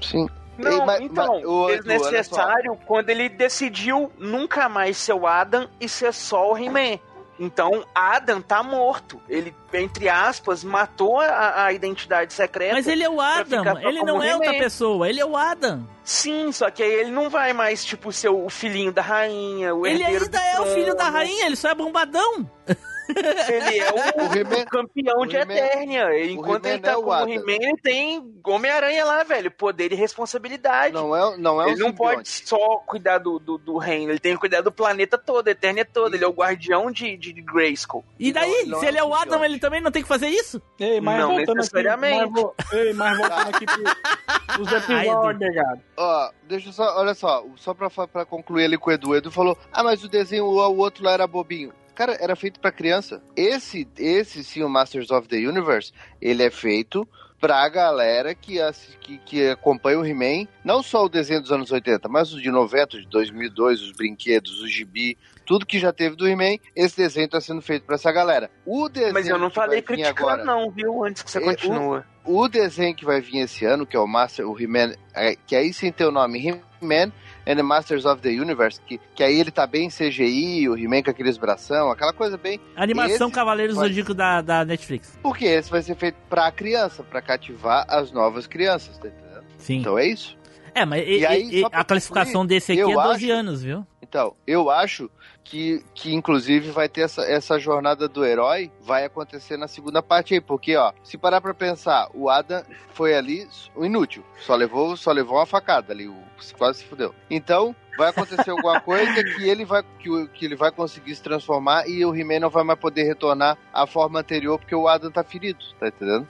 Sim. 0.00 0.26
Não, 0.56 0.72
Ei, 0.72 0.84
mas- 0.84 1.00
então, 1.00 1.34
mas, 1.34 1.44
olha 1.44 1.76
desnecessário 1.82 2.76
quando 2.84 3.10
ele 3.10 3.28
decidiu 3.28 4.10
nunca 4.18 4.68
mais 4.68 4.96
ser 4.96 5.12
o 5.12 5.26
Adam 5.26 5.68
e 5.80 5.88
ser 5.88 6.12
só 6.12 6.52
o 6.52 6.58
He-Man. 6.58 6.98
Então, 7.40 7.84
Adam 7.94 8.42
tá 8.42 8.64
morto. 8.64 9.20
Ele, 9.28 9.54
entre 9.72 10.08
aspas, 10.08 10.64
matou 10.64 11.20
a, 11.20 11.66
a 11.66 11.72
identidade 11.72 12.32
secreta. 12.32 12.74
Mas 12.74 12.88
ele 12.88 13.04
é 13.04 13.08
o 13.08 13.20
Adam, 13.20 13.78
ele 13.78 14.02
não 14.02 14.20
é 14.20 14.34
outra 14.34 14.54
pessoa, 14.54 15.08
ele 15.08 15.20
é 15.20 15.24
o 15.24 15.36
Adam. 15.36 15.86
Sim, 16.02 16.50
só 16.50 16.68
que 16.68 16.82
aí 16.82 16.92
ele 16.92 17.12
não 17.12 17.30
vai 17.30 17.52
mais, 17.52 17.84
tipo, 17.84 18.10
ser 18.12 18.30
o 18.30 18.48
filhinho 18.48 18.90
da 18.90 19.02
rainha, 19.02 19.72
o 19.72 19.86
Ele 19.86 20.02
ainda 20.02 20.40
é 20.40 20.60
o 20.60 20.66
filho 20.66 20.96
da 20.96 21.08
rainha, 21.08 21.46
ele 21.46 21.54
só 21.54 21.68
é 21.68 21.74
bombadão. 21.74 22.50
Ele 23.08 23.78
é 23.78 23.90
o, 23.90 24.62
O 24.62 24.66
campeão 24.66 25.20
o 25.20 25.26
de 25.26 25.36
Eternia. 25.36 26.26
Enquanto 26.30 26.66
ele 26.66 26.78
tá 26.78 26.92
não 26.92 26.94
é 26.94 26.96
o 26.98 27.02
como 27.02 27.12
Adam. 27.14 27.28
He-Man, 27.34 27.52
ele 27.60 27.76
tem 27.82 28.34
Homem-Aranha 28.44 29.04
lá, 29.04 29.22
velho. 29.24 29.50
Poder 29.50 29.92
e 29.92 29.94
responsabilidade. 29.94 30.92
Não 30.94 31.14
é, 31.16 31.36
não 31.36 31.60
é 31.60 31.66
um 31.66 31.68
ele 31.68 31.80
não 31.80 31.88
simbionte. 31.88 32.14
pode 32.16 32.28
só 32.28 32.76
cuidar 32.86 33.18
do, 33.18 33.38
do, 33.38 33.58
do 33.58 33.78
reino, 33.78 34.12
ele 34.12 34.18
tem 34.18 34.34
que 34.34 34.40
cuidar 34.40 34.60
do 34.60 34.70
planeta 34.72 35.16
todo, 35.18 35.48
a 35.48 35.50
Eternia 35.50 35.84
toda. 35.84 36.16
Ele 36.16 36.24
é 36.24 36.28
o 36.28 36.32
guardião 36.32 36.90
de, 36.90 37.16
de 37.16 37.32
Grayskull. 37.42 38.04
E 38.18 38.32
daí, 38.32 38.64
não 38.66 38.80
se 38.80 38.86
é 38.86 38.88
ele 38.88 38.98
é 38.98 39.04
um 39.04 39.08
o 39.08 39.14
Adam, 39.14 39.44
ele 39.44 39.58
também 39.58 39.80
não 39.80 39.90
tem 39.90 40.02
que 40.02 40.08
fazer 40.08 40.28
isso? 40.28 40.60
Ei, 40.78 41.00
mas 41.00 41.18
Não 41.18 41.36
necessariamente. 41.36 42.22
aqui, 42.24 42.30
mas, 42.32 42.42
vo- 42.42 42.54
ei, 42.72 42.92
mas 42.92 43.18
voltando 43.18 43.48
aqui 43.48 43.64
pro, 43.66 43.82
os 44.62 44.72
episódios, 44.72 45.38
negado. 45.40 45.80
Ó, 45.96 46.30
deixa 46.44 46.68
eu 46.68 46.72
só, 46.72 46.98
olha 47.00 47.14
só, 47.14 47.44
só 47.56 47.74
pra, 47.74 47.88
pra 47.90 48.24
concluir 48.24 48.64
ali 48.64 48.76
com 48.78 48.90
o 48.90 48.92
Edu. 48.92 49.10
O 49.10 49.16
Edu 49.16 49.30
falou, 49.30 49.56
ah, 49.72 49.82
mas 49.82 50.02
o 50.04 50.08
desenho, 50.08 50.44
o, 50.44 50.56
o 50.58 50.76
outro 50.78 51.04
lá 51.04 51.12
era 51.12 51.26
bobinho. 51.26 51.72
Cara, 51.98 52.16
era 52.20 52.36
feito 52.36 52.60
pra 52.60 52.70
criança. 52.70 53.20
Esse, 53.34 53.84
esse 53.98 54.44
sim, 54.44 54.62
o 54.62 54.68
Masters 54.68 55.10
of 55.10 55.26
the 55.26 55.36
Universe, 55.38 55.92
ele 56.22 56.44
é 56.44 56.48
feito 56.50 57.08
pra 57.40 57.68
galera 57.68 58.36
que, 58.36 58.58
que, 59.00 59.18
que 59.18 59.48
acompanha 59.48 59.98
o 59.98 60.06
He-Man, 60.06 60.46
não 60.64 60.80
só 60.80 61.04
o 61.04 61.08
desenho 61.08 61.40
dos 61.40 61.50
anos 61.50 61.72
80, 61.72 62.08
mas 62.08 62.32
os 62.32 62.40
de 62.40 62.52
90, 62.52 63.00
de 63.00 63.06
2002, 63.08 63.82
os 63.82 63.90
brinquedos, 63.90 64.62
o 64.62 64.68
gibi, 64.68 65.18
tudo 65.44 65.66
que 65.66 65.80
já 65.80 65.92
teve 65.92 66.14
do 66.14 66.28
He-Man, 66.28 66.58
esse 66.76 66.96
desenho 66.96 67.28
tá 67.28 67.40
sendo 67.40 67.60
feito 67.60 67.82
pra 67.82 67.96
essa 67.96 68.12
galera. 68.12 68.48
O 68.64 68.88
desenho 68.88 69.14
Mas 69.14 69.26
eu 69.28 69.36
não 69.36 69.50
falei 69.50 69.82
criticando, 69.82 70.20
agora, 70.20 70.44
não, 70.44 70.70
viu? 70.70 71.02
Antes 71.04 71.24
que 71.24 71.30
você 71.32 71.38
É, 71.38 71.40
continua. 71.42 72.06
o 72.24 72.46
desenho 72.46 72.94
que 72.94 73.04
vai 73.04 73.20
vir 73.20 73.38
esse 73.40 73.64
ano, 73.64 73.84
que 73.84 73.96
é 73.96 74.00
o 74.00 74.06
Master, 74.06 74.48
o 74.48 74.56
He-Man, 74.56 74.94
é, 75.12 75.34
que 75.34 75.56
aí 75.56 75.72
sim 75.72 75.90
tem 75.90 76.06
o 76.06 76.12
nome 76.12 76.46
He-Man 76.80 77.12
and 77.48 77.56
the 77.56 77.62
Masters 77.62 78.04
of 78.04 78.20
the 78.20 78.28
Universe, 78.28 78.78
que, 78.86 79.00
que 79.14 79.24
aí 79.24 79.40
ele 79.40 79.50
tá 79.50 79.66
bem 79.66 79.88
CGI, 79.88 80.68
o 80.68 80.76
He-Man 80.76 81.02
com 81.02 81.10
aqueles 81.10 81.38
bração, 81.38 81.90
aquela 81.90 82.12
coisa 82.12 82.36
bem. 82.36 82.60
Animação 82.76 83.26
Esse 83.28 83.34
Cavaleiros 83.34 83.74
do 83.74 83.80
vai- 83.80 83.88
Zodíaco 83.88 84.12
da, 84.14 84.42
da 84.42 84.64
Netflix. 84.64 85.18
Porque 85.22 85.46
esse 85.46 85.70
vai 85.70 85.80
ser 85.82 85.96
feito 85.96 86.16
pra 86.28 86.52
criança, 86.52 87.02
pra 87.02 87.22
cativar 87.22 87.86
as 87.88 88.12
novas 88.12 88.46
crianças, 88.46 88.98
tá 88.98 89.08
entendendo? 89.08 89.44
Sim. 89.56 89.78
Então 89.78 89.98
é 89.98 90.06
isso. 90.06 90.36
é, 90.74 90.84
mas 90.84 91.02
e- 91.08 91.18
e 91.20 91.26
aí, 91.26 91.60
e- 91.62 91.64
a 91.72 91.82
classificação 91.82 92.46
desse 92.46 92.72
aqui 92.72 92.80
é 92.82 92.84
12 92.84 93.24
acho- 93.30 93.40
anos, 93.40 93.62
viu? 93.62 93.84
Então, 94.02 94.34
eu 94.46 94.70
acho 94.70 95.10
que, 95.48 95.82
que 95.94 96.14
inclusive 96.14 96.70
vai 96.70 96.88
ter 96.90 97.02
essa, 97.02 97.22
essa 97.22 97.58
jornada 97.58 98.06
do 98.06 98.24
herói, 98.24 98.70
vai 98.82 99.04
acontecer 99.04 99.56
na 99.56 99.66
segunda 99.66 100.02
parte 100.02 100.34
aí, 100.34 100.40
porque 100.40 100.76
ó, 100.76 100.92
se 101.02 101.16
parar 101.16 101.40
pra 101.40 101.54
pensar, 101.54 102.08
o 102.12 102.28
Adam 102.28 102.62
foi 102.92 103.14
ali 103.14 103.48
o 103.74 103.84
inútil, 103.84 104.22
só 104.40 104.54
levou, 104.54 104.94
só 104.96 105.10
levou 105.10 105.38
uma 105.38 105.46
facada 105.46 105.92
ali, 105.92 106.06
o, 106.06 106.14
quase 106.58 106.80
se 106.80 106.84
fudeu. 106.84 107.14
Então, 107.30 107.74
vai 107.96 108.10
acontecer 108.10 108.50
alguma 108.50 108.78
coisa 108.82 109.24
que 109.24 109.48
ele 109.48 109.64
vai 109.64 109.82
que, 109.98 110.10
o- 110.10 110.28
que 110.28 110.44
ele 110.44 110.54
vai 110.54 110.70
conseguir 110.70 111.14
se 111.14 111.22
transformar 111.22 111.88
e 111.88 112.04
o 112.04 112.14
He-Man 112.14 112.40
não 112.40 112.50
vai 112.50 112.62
mais 112.62 112.78
poder 112.78 113.04
retornar 113.04 113.56
à 113.72 113.86
forma 113.86 114.20
anterior 114.20 114.58
porque 114.58 114.74
o 114.74 114.86
Adam 114.86 115.10
tá 115.10 115.24
ferido, 115.24 115.58
tá 115.80 115.88
entendendo? 115.88 116.26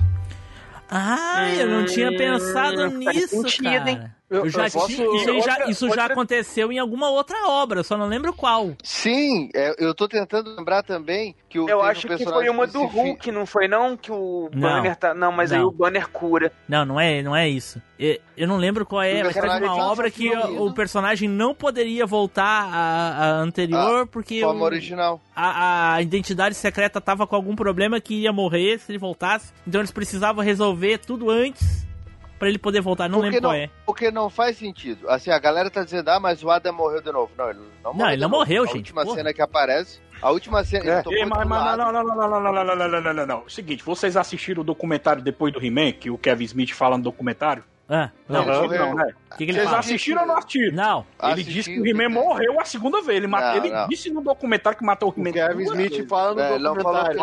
Ah, 0.90 1.50
eu 1.58 1.66
não 1.68 1.84
tinha 1.84 2.10
pensado 2.16 2.86
Hum, 2.86 3.02
faz 3.02 3.16
nisso, 3.16 3.42
sentido, 3.42 3.62
cara. 3.64 3.90
hein? 3.90 4.10
Eu, 4.30 4.44
Eu- 4.44 4.50
já 4.50 4.66
eu 4.66 4.70
posso- 4.72 4.86
tinha, 4.88 5.06
isso 5.16 5.30
aí 5.30 5.40
já, 5.40 5.52
outra- 5.52 5.70
isso 5.70 5.86
já 5.86 5.90
outra- 6.02 6.12
aconteceu 6.12 6.70
em 6.70 6.78
alguma 6.78 7.08
outra 7.08 7.48
obra, 7.48 7.80
eu 7.80 7.84
só 7.84 7.96
não 7.96 8.06
lembro 8.06 8.32
qual. 8.34 8.72
Sim, 8.82 9.48
é, 9.54 9.74
eu 9.78 9.94
tô 9.94 10.06
tentando 10.06 10.54
lembrar 10.54 10.82
também 10.82 11.34
que 11.48 11.58
o 11.58 11.62
Eu 11.62 11.66
teve 11.66 11.78
um 11.78 11.82
acho 11.82 12.06
que 12.08 12.24
foi 12.24 12.48
uma 12.50 12.66
do 12.66 12.84
Hulk, 12.84 13.32
não 13.32 13.46
foi 13.46 13.66
não? 13.68 13.96
Que 13.96 14.12
o 14.12 14.50
Não. 14.52 14.60
Banner 14.60 14.96
tá. 14.96 15.14
Não, 15.14 15.32
mas 15.32 15.50
aí 15.50 15.58
Não. 15.60 15.68
o 15.68 15.70
Banner 15.70 16.08
cura. 16.10 16.52
Não, 16.68 16.84
não 16.84 17.00
é, 17.00 17.22
não 17.22 17.34
é 17.34 17.48
isso. 17.48 17.80
Eu, 17.98 18.18
eu 18.36 18.46
não 18.46 18.58
lembro 18.58 18.84
qual 18.84 19.02
é, 19.02 19.22
O 19.22 19.24
mas 19.24 19.34
teve 19.34 19.46
uma 19.48 19.76
obra 19.90 20.10
que 20.10 20.28
sofrendo. 20.30 20.62
o 20.62 20.74
personagem 20.74 21.28
não 21.28 21.54
poderia 21.54 22.04
voltar 22.04 22.68
à, 22.70 23.24
à 23.24 23.30
anterior 23.40 24.06
porque 24.06 24.40
forma 24.42 24.60
o- 24.60 24.64
original. 24.64 25.20
a, 25.34 25.94
a 25.94 26.02
identidade 26.02 26.54
secreta 26.54 27.00
tava 27.00 27.26
com 27.26 27.34
algum 27.34 27.56
problema 27.56 27.98
que 27.98 28.14
ia 28.14 28.32
morrer 28.32 28.78
se 28.78 28.92
ele 28.92 28.98
voltasse. 28.98 29.52
Então 29.66 29.80
eles 29.80 29.90
precisavam 29.90 30.44
resolver 30.44 30.98
tudo 30.98 31.30
antes 31.30 31.87
pra 32.38 32.48
ele 32.48 32.58
poder 32.58 32.80
voltar. 32.80 33.08
Não 33.08 33.18
Porque 33.18 33.30
lembro 33.36 33.42
não, 33.42 33.50
qual 33.50 33.56
é. 33.60 33.70
porque 33.84 34.10
não 34.10 34.30
faz 34.30 34.56
sentido. 34.56 35.08
Assim, 35.10 35.30
a 35.30 35.38
galera 35.38 35.70
tá 35.70 35.82
dizendo, 35.82 36.08
ah, 36.08 36.20
mas 36.20 36.42
o 36.42 36.50
Adam 36.50 36.72
morreu 36.72 37.00
de 37.02 37.10
novo. 37.12 37.30
Não, 37.36 37.50
ele 37.50 37.58
não 37.82 37.92
morreu. 37.92 38.06
ele 38.08 38.16
de 38.16 38.22
não 38.22 38.28
morreu, 38.30 38.62
a 38.62 38.66
gente, 38.66 38.76
última 38.76 39.04
porra. 39.04 39.16
cena 39.16 39.32
que 39.34 39.42
aparece. 39.42 40.00
A 40.20 40.30
última 40.30 40.64
cena. 40.64 40.84
É. 40.90 41.02
Ele 41.06 41.18
Ei, 41.20 41.24
mas, 41.24 41.46
mas, 41.46 41.76
não, 41.78 41.92
não, 41.92 42.02
não, 42.02 42.16
não, 42.16 42.16
não, 42.16 42.40
não, 42.40 42.40
não, 42.40 42.52
não, 42.52 42.64
não, 42.64 42.76
não, 42.76 42.88
não, 42.88 43.00
não, 43.02 43.14
não, 43.14 43.26
não. 43.26 43.48
Seguinte, 43.48 43.84
vocês 43.84 44.16
assistiram 44.16 44.62
o 44.62 44.64
documentário 44.64 45.22
depois 45.22 45.52
do 45.52 45.64
He-Man, 45.64 45.92
que 45.92 46.10
o 46.10 46.18
Kevin 46.18 46.44
Smith 46.44 46.72
fala 46.72 46.96
no 46.96 47.04
documentário? 47.04 47.62
Ah, 47.90 48.10
não. 48.28 48.42
Ele 48.64 48.76
Não, 48.76 48.88
não, 48.88 48.94
né? 48.96 49.12
O 49.32 49.36
que, 49.38 49.44
que 49.46 49.50
ele 49.50 49.52
Vocês 49.52 49.64
fala? 49.64 49.78
assistiram 49.78 50.20
ou 50.20 50.28
não 50.28 50.36
assistiram? 50.36 50.74
Não. 50.76 51.06
Ele 51.22 51.32
Assisti, 51.32 51.52
disse 51.54 51.72
que 51.72 51.80
o 51.80 51.86
He-Man 51.86 52.10
morreu 52.10 52.60
a 52.60 52.64
segunda 52.66 53.00
vez. 53.00 53.16
Ele, 53.16 53.26
mata- 53.26 53.52
Não, 53.52 53.56
ele 53.64 53.70
não. 53.74 53.88
disse 53.88 54.10
no 54.10 54.20
documentário 54.20 54.78
que 54.78 54.84
matou 54.84 55.08
o 55.08 55.12
O 55.12 55.18
He-Man. 55.18 55.32
Kevin 55.32 55.64
duas 55.64 55.78
Smith 55.78 56.06
fala 56.06 56.34
no 56.34 56.40
É, 56.42 56.54
ele 56.56 56.64
não 56.64 56.74
falou 56.74 57.00
que 57.04 57.14
documentário. 57.14 57.16
ele 57.16 57.22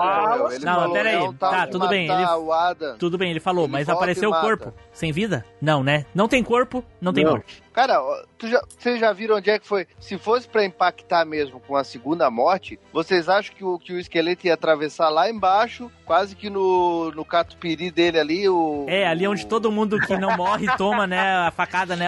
Ah. 0.51 0.55
Ele 0.55 0.65
não, 0.65 0.73
falou, 0.75 0.93
pera 0.93 1.09
aí. 1.09 1.15
não, 1.19 1.33
tá, 1.35 1.49
Tá, 1.51 1.67
tudo 1.67 1.87
bem, 1.87 2.09
ele- 2.09 2.23
O. 2.25 2.95
Tudo 2.97 3.15
bem, 3.15 3.29
ele 3.29 3.39
falou, 3.39 3.65
Ele 3.65 3.73
mas 3.73 3.87
apareceu 3.89 4.31
e 4.31 4.33
o 4.33 4.41
corpo. 4.41 4.73
Sem 4.95 5.11
vida? 5.11 5.45
Não, 5.61 5.83
né? 5.83 6.05
Não 6.15 6.27
tem 6.27 6.41
corpo, 6.41 6.83
não 7.01 7.11
tem 7.13 7.23
Não. 7.25 7.33
morte. 7.33 7.61
Cara, 7.73 8.01
tu 8.37 8.47
já, 8.47 8.61
vocês 8.67 8.97
já 8.97 9.11
viram 9.11 9.35
onde 9.35 9.49
é 9.49 9.59
que 9.59 9.67
foi? 9.67 9.85
Se 9.99 10.17
fosse 10.17 10.47
pra 10.47 10.63
impactar 10.63 11.25
mesmo 11.25 11.59
com 11.59 11.75
a 11.75 11.83
segunda 11.83 12.31
morte, 12.31 12.79
vocês 12.93 13.27
acham 13.27 13.53
que 13.53 13.63
o, 13.65 13.77
que 13.77 13.91
o 13.91 13.99
esqueleto 13.99 14.47
ia 14.47 14.53
atravessar 14.53 15.09
lá 15.09 15.29
embaixo, 15.29 15.91
quase 16.05 16.33
que 16.33 16.49
no, 16.49 17.11
no 17.11 17.25
catupiry 17.25 17.91
dele 17.91 18.17
ali, 18.17 18.47
o... 18.47 18.85
É, 18.87 19.05
ali 19.05 19.27
onde 19.27 19.43
o- 19.43 19.47
todo 19.47 19.69
mundo 19.69 19.99
que 19.99 20.17
não 20.17 20.37
morre 20.37 20.65
toma, 20.77 21.05
né, 21.05 21.19
a 21.19 21.51
facada, 21.51 21.95
né? 21.97 22.07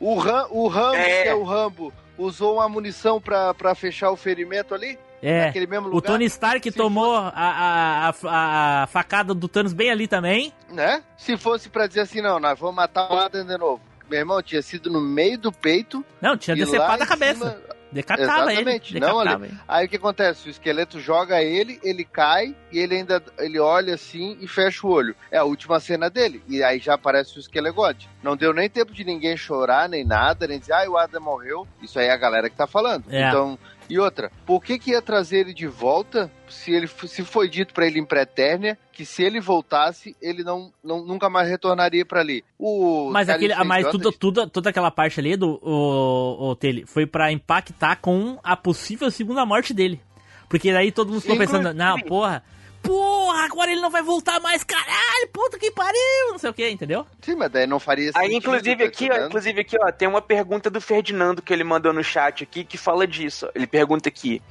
O, 0.00 0.16
Ram, 0.18 0.48
o 0.50 0.66
Rambo, 0.66 0.96
É. 0.96 1.22
que 1.22 1.28
é 1.28 1.34
o 1.36 1.44
Rambo, 1.44 1.92
usou 2.18 2.54
uma 2.56 2.68
munição 2.68 3.20
pra, 3.20 3.54
pra 3.54 3.76
fechar 3.76 4.10
o 4.10 4.16
ferimento 4.16 4.74
ali? 4.74 4.98
É. 5.22 5.46
Naquele 5.46 5.66
mesmo 5.68 5.86
O 5.86 5.90
lugar? 5.92 6.08
Tony 6.12 6.24
Stark 6.24 6.68
Se 6.70 6.76
tomou 6.76 7.14
a, 7.14 7.28
a, 7.34 8.08
a, 8.24 8.82
a 8.82 8.86
facada 8.88 9.32
do 9.32 9.46
Thanos 9.48 9.72
bem 9.72 9.90
ali 9.90 10.08
também. 10.08 10.52
Né? 10.68 11.02
Se 11.16 11.36
fosse 11.36 11.68
pra 11.68 11.86
dizer 11.86 12.00
assim, 12.00 12.20
não, 12.20 12.40
nós 12.40 12.58
vamos 12.58 12.74
matar 12.74 13.10
o 13.12 13.16
Adam 13.16 13.46
de 13.46 13.56
novo. 13.56 13.80
Meu 14.10 14.18
irmão, 14.18 14.42
tinha 14.42 14.60
sido 14.60 14.90
no 14.90 15.00
meio 15.00 15.38
do 15.38 15.52
peito. 15.52 16.04
Não, 16.20 16.36
tinha 16.36 16.56
decepado 16.56 17.02
a 17.02 17.06
cabeça. 17.06 17.50
cima- 17.50 17.82
Decapitava 17.92 18.50
ele. 18.50 18.62
Exatamente, 18.62 18.98
não 18.98 19.20
ele. 19.20 19.54
Aí 19.68 19.84
o 19.84 19.88
que 19.88 19.96
acontece? 19.96 20.48
O 20.48 20.50
esqueleto 20.50 20.98
joga 20.98 21.42
ele, 21.42 21.78
ele 21.84 22.04
cai 22.04 22.56
e 22.72 22.78
ele 22.78 22.94
ainda 22.96 23.22
ele 23.38 23.58
olha 23.60 23.92
assim 23.94 24.38
e 24.40 24.48
fecha 24.48 24.86
o 24.86 24.90
olho. 24.90 25.14
É 25.30 25.36
a 25.36 25.44
última 25.44 25.78
cena 25.78 26.08
dele. 26.08 26.42
E 26.48 26.62
aí 26.64 26.78
já 26.78 26.94
aparece 26.94 27.36
o 27.36 27.40
esquelegode. 27.40 28.08
Não 28.22 28.34
deu 28.34 28.54
nem 28.54 28.68
tempo 28.70 28.92
de 28.94 29.04
ninguém 29.04 29.36
chorar, 29.36 29.90
nem 29.90 30.06
nada, 30.06 30.46
nem 30.46 30.58
dizer, 30.58 30.72
ah, 30.72 30.88
o 30.88 30.96
Adam 30.96 31.20
morreu. 31.20 31.68
Isso 31.82 31.98
aí 31.98 32.06
é 32.06 32.12
a 32.12 32.16
galera 32.16 32.48
que 32.48 32.56
tá 32.56 32.66
falando. 32.66 33.04
É. 33.10 33.28
Então, 33.28 33.58
e 33.88 33.98
outra, 33.98 34.30
por 34.46 34.62
que 34.62 34.78
que 34.78 34.92
ia 34.92 35.02
trazer 35.02 35.38
ele 35.38 35.54
de 35.54 35.66
volta 35.66 36.30
se 36.48 36.72
ele 36.72 36.86
se 36.86 37.24
foi 37.24 37.48
dito 37.48 37.74
pra 37.74 37.86
ele 37.86 37.98
em 37.98 38.04
Pretérnia 38.04 38.78
que 38.92 39.04
se 39.04 39.22
ele 39.22 39.40
voltasse, 39.40 40.16
ele 40.20 40.44
não, 40.44 40.72
não 40.82 41.04
nunca 41.04 41.28
mais 41.28 41.48
retornaria 41.48 42.04
pra 42.04 42.20
ali? 42.20 42.44
O 42.58 43.10
Mas, 43.10 43.28
aquele, 43.28 43.52
é 43.52 43.64
mas 43.64 43.88
tudo, 43.88 44.12
tudo, 44.12 44.46
toda 44.48 44.70
aquela 44.70 44.90
parte 44.90 45.18
ali 45.18 45.36
do 45.36 45.58
o, 45.62 46.50
o 46.50 46.56
Tele 46.56 46.84
foi 46.86 47.06
pra 47.06 47.32
impactar 47.32 47.96
com 47.96 48.38
a 48.42 48.56
possível 48.56 49.10
segunda 49.10 49.44
morte 49.46 49.72
dele. 49.74 50.00
Porque 50.48 50.72
daí 50.72 50.92
todo 50.92 51.08
mundo 51.08 51.22
ficou 51.22 51.38
pensando, 51.38 51.72
não, 51.72 51.98
porra, 52.00 52.44
porra, 52.82 53.44
agora 53.44 53.70
ele 53.70 53.80
não 53.80 53.90
vai 53.90 54.02
voltar 54.02 54.40
mais, 54.40 54.64
caralho, 54.64 55.28
puta 55.32 55.58
que 55.58 55.70
pariu, 55.70 56.30
não 56.30 56.38
sei 56.38 56.50
o 56.50 56.54
que, 56.54 56.68
entendeu? 56.68 57.06
Sim, 57.22 57.36
mas 57.36 57.50
daí 57.50 57.66
não 57.66 57.78
faria 57.78 58.10
Aí, 58.14 58.32
sentido, 58.32 58.36
inclusive 58.36 58.84
aqui, 58.84 59.08
ó, 59.10 59.26
inclusive 59.26 59.60
aqui, 59.60 59.76
ó, 59.80 59.92
tem 59.92 60.08
uma 60.08 60.20
pergunta 60.20 60.68
do 60.68 60.80
Ferdinando 60.80 61.40
que 61.40 61.52
ele 61.52 61.64
mandou 61.64 61.92
no 61.92 62.02
chat 62.02 62.42
aqui 62.42 62.64
que 62.64 62.76
fala 62.76 63.06
disso. 63.06 63.46
ó. 63.46 63.50
Ele 63.54 63.66
pergunta 63.66 64.08
aqui: 64.08 64.42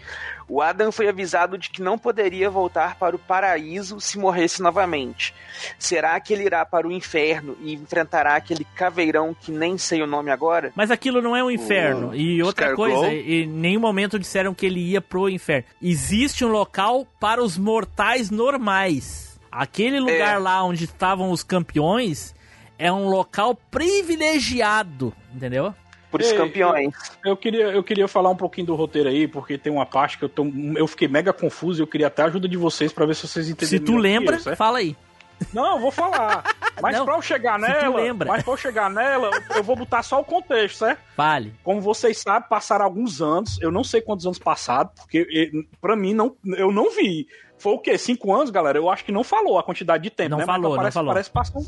O 0.54 0.62
Adam 0.62 0.91
foi 0.91 1.08
avisado 1.08 1.58
de 1.58 1.70
que 1.70 1.82
não 1.82 1.97
poderia 1.97 2.49
voltar 2.49 2.95
para 2.95 3.16
o 3.16 3.20
paraíso 3.20 4.02
se 4.02 4.20
morresse 4.20 4.62
novamente. 4.62 5.34
Será 5.80 6.20
que 6.20 6.34
ele 6.34 6.43
irá 6.43 6.66
para 6.66 6.86
o 6.86 6.91
inferno 6.91 7.56
e 7.62 7.74
enfrentará 7.74 8.36
aquele 8.36 8.66
caveirão 8.76 9.34
que 9.34 9.49
nem 9.49 9.78
sei 9.78 10.02
o 10.02 10.08
nome 10.08 10.30
agora? 10.30 10.74
Mas 10.76 10.91
aquilo 10.91 11.22
não 11.22 11.38
é 11.38 11.41
um 11.41 11.49
inferno. 11.49 12.14
e 12.14 12.43
outra 12.43 12.76
coisa, 12.76 13.08
em 13.14 13.47
nenhum 13.47 13.80
momento 13.80 14.20
disseram 14.20 14.54
que 14.54 14.66
ele 14.66 14.82
ia 14.82 14.99
pro 14.99 15.30
inferno. 15.30 15.64
Existe 15.82 16.43
um 16.43 16.49
local 16.49 17.08
para 17.18 17.41
os 17.41 17.58
mortais 17.58 18.30
normais. 18.30 19.39
Aquele 19.49 20.02
lugar 20.02 20.36
É. 20.36 20.38
lá 20.38 20.62
onde 20.66 20.84
estavam 20.84 21.32
os 21.32 21.43
campeões 21.43 22.36
é 22.78 22.91
um 22.91 23.08
local 23.08 23.56
privilegiado, 23.56 25.14
entendeu? 25.34 25.74
Por 26.12 26.22
Ei, 26.22 26.34
campeões. 26.36 26.93
Eu 27.26 27.38
queria, 27.38 27.68
eu 27.72 27.82
queria 27.82 28.07
falar 28.07 28.30
um 28.30 28.36
pouquinho 28.36 28.68
do 28.68 28.76
roteiro 28.76 29.07
aí, 29.09 29.28
porque 29.28 29.57
tem 29.57 29.72
uma 29.72 29.86
parte 29.86 30.18
que 30.18 30.26
eu, 30.26 30.30
tô, 30.30 30.45
eu 30.76 30.86
fiquei 30.86 31.07
mega 31.07 31.32
confuso 31.32 31.82
e 31.82 31.84
eu 31.84 31.88
queria 31.88 32.07
até 32.07 32.22
a 32.22 32.26
ajuda 32.26 32.47
de 32.49 32.57
vocês 32.57 32.91
pra 32.91 33.05
ver 33.05 33.16
se 33.16 33.28
vocês 33.28 33.49
entenderam. 33.49 33.70
Se 33.86 33.91
tu 33.91 33.97
lembra, 33.97 34.38
certo? 34.38 34.57
fala 34.57 34.80
aí. 34.80 34.95
Não, 35.53 35.76
eu 35.76 35.80
vou 35.80 35.89
falar. 35.89 36.43
Mas 36.82 36.95
Não, 36.97 37.05
pra 37.05 37.16
eu 37.16 37.22
chegar 37.22 37.57
nela, 37.59 37.95
lembra. 37.95 38.28
mas 38.30 38.43
pra 38.43 38.53
eu 38.53 38.57
chegar 38.57 38.89
nela, 38.89 39.30
eu- 39.55 39.64
vou 39.64 39.76
botar 39.76 40.01
só 40.03 40.20
o 40.20 40.24
contexto, 40.24 40.78
certo? 40.80 40.99
Fale. 41.16 41.53
Como 41.64 41.80
vocês 41.82 42.18
sabem, 42.18 42.47
passaram 42.49 42.86
alguns 42.86 43.22
anos, 43.22 43.59
eu 43.62 43.72
não 43.72 43.84
sei 43.84 44.01
quantos 44.01 44.26
anos 44.26 44.39
passaram, 44.39 44.89
porque 44.95 45.51
pra 45.80 45.95
mim 45.95 46.14
não, 46.14 46.36
eu 46.45 46.72
não 46.72 46.89
vi. 46.91 47.28
Foi 47.59 47.74
o 47.74 47.80
quê? 47.80 47.97
Cinco 47.99 48.34
anos, 48.34 48.49
galera? 48.49 48.78
Eu 48.80 48.89
acho 48.89 49.03
que 49.05 49.12
não 49.12 49.24
falou 49.24 49.59
a 49.59 49.64
quantidade 49.64 50.01
de 50.03 50.09
tempo, 50.09 50.32
Não 50.32 50.38
né? 50.39 50.45
Mas 50.45 50.55
falou, 50.55 50.70
não 50.72 50.78
parece, 50.78 50.93
falou. 50.95 51.14
Parece 51.14 51.30
que 51.30 51.34
passou, 51.34 51.62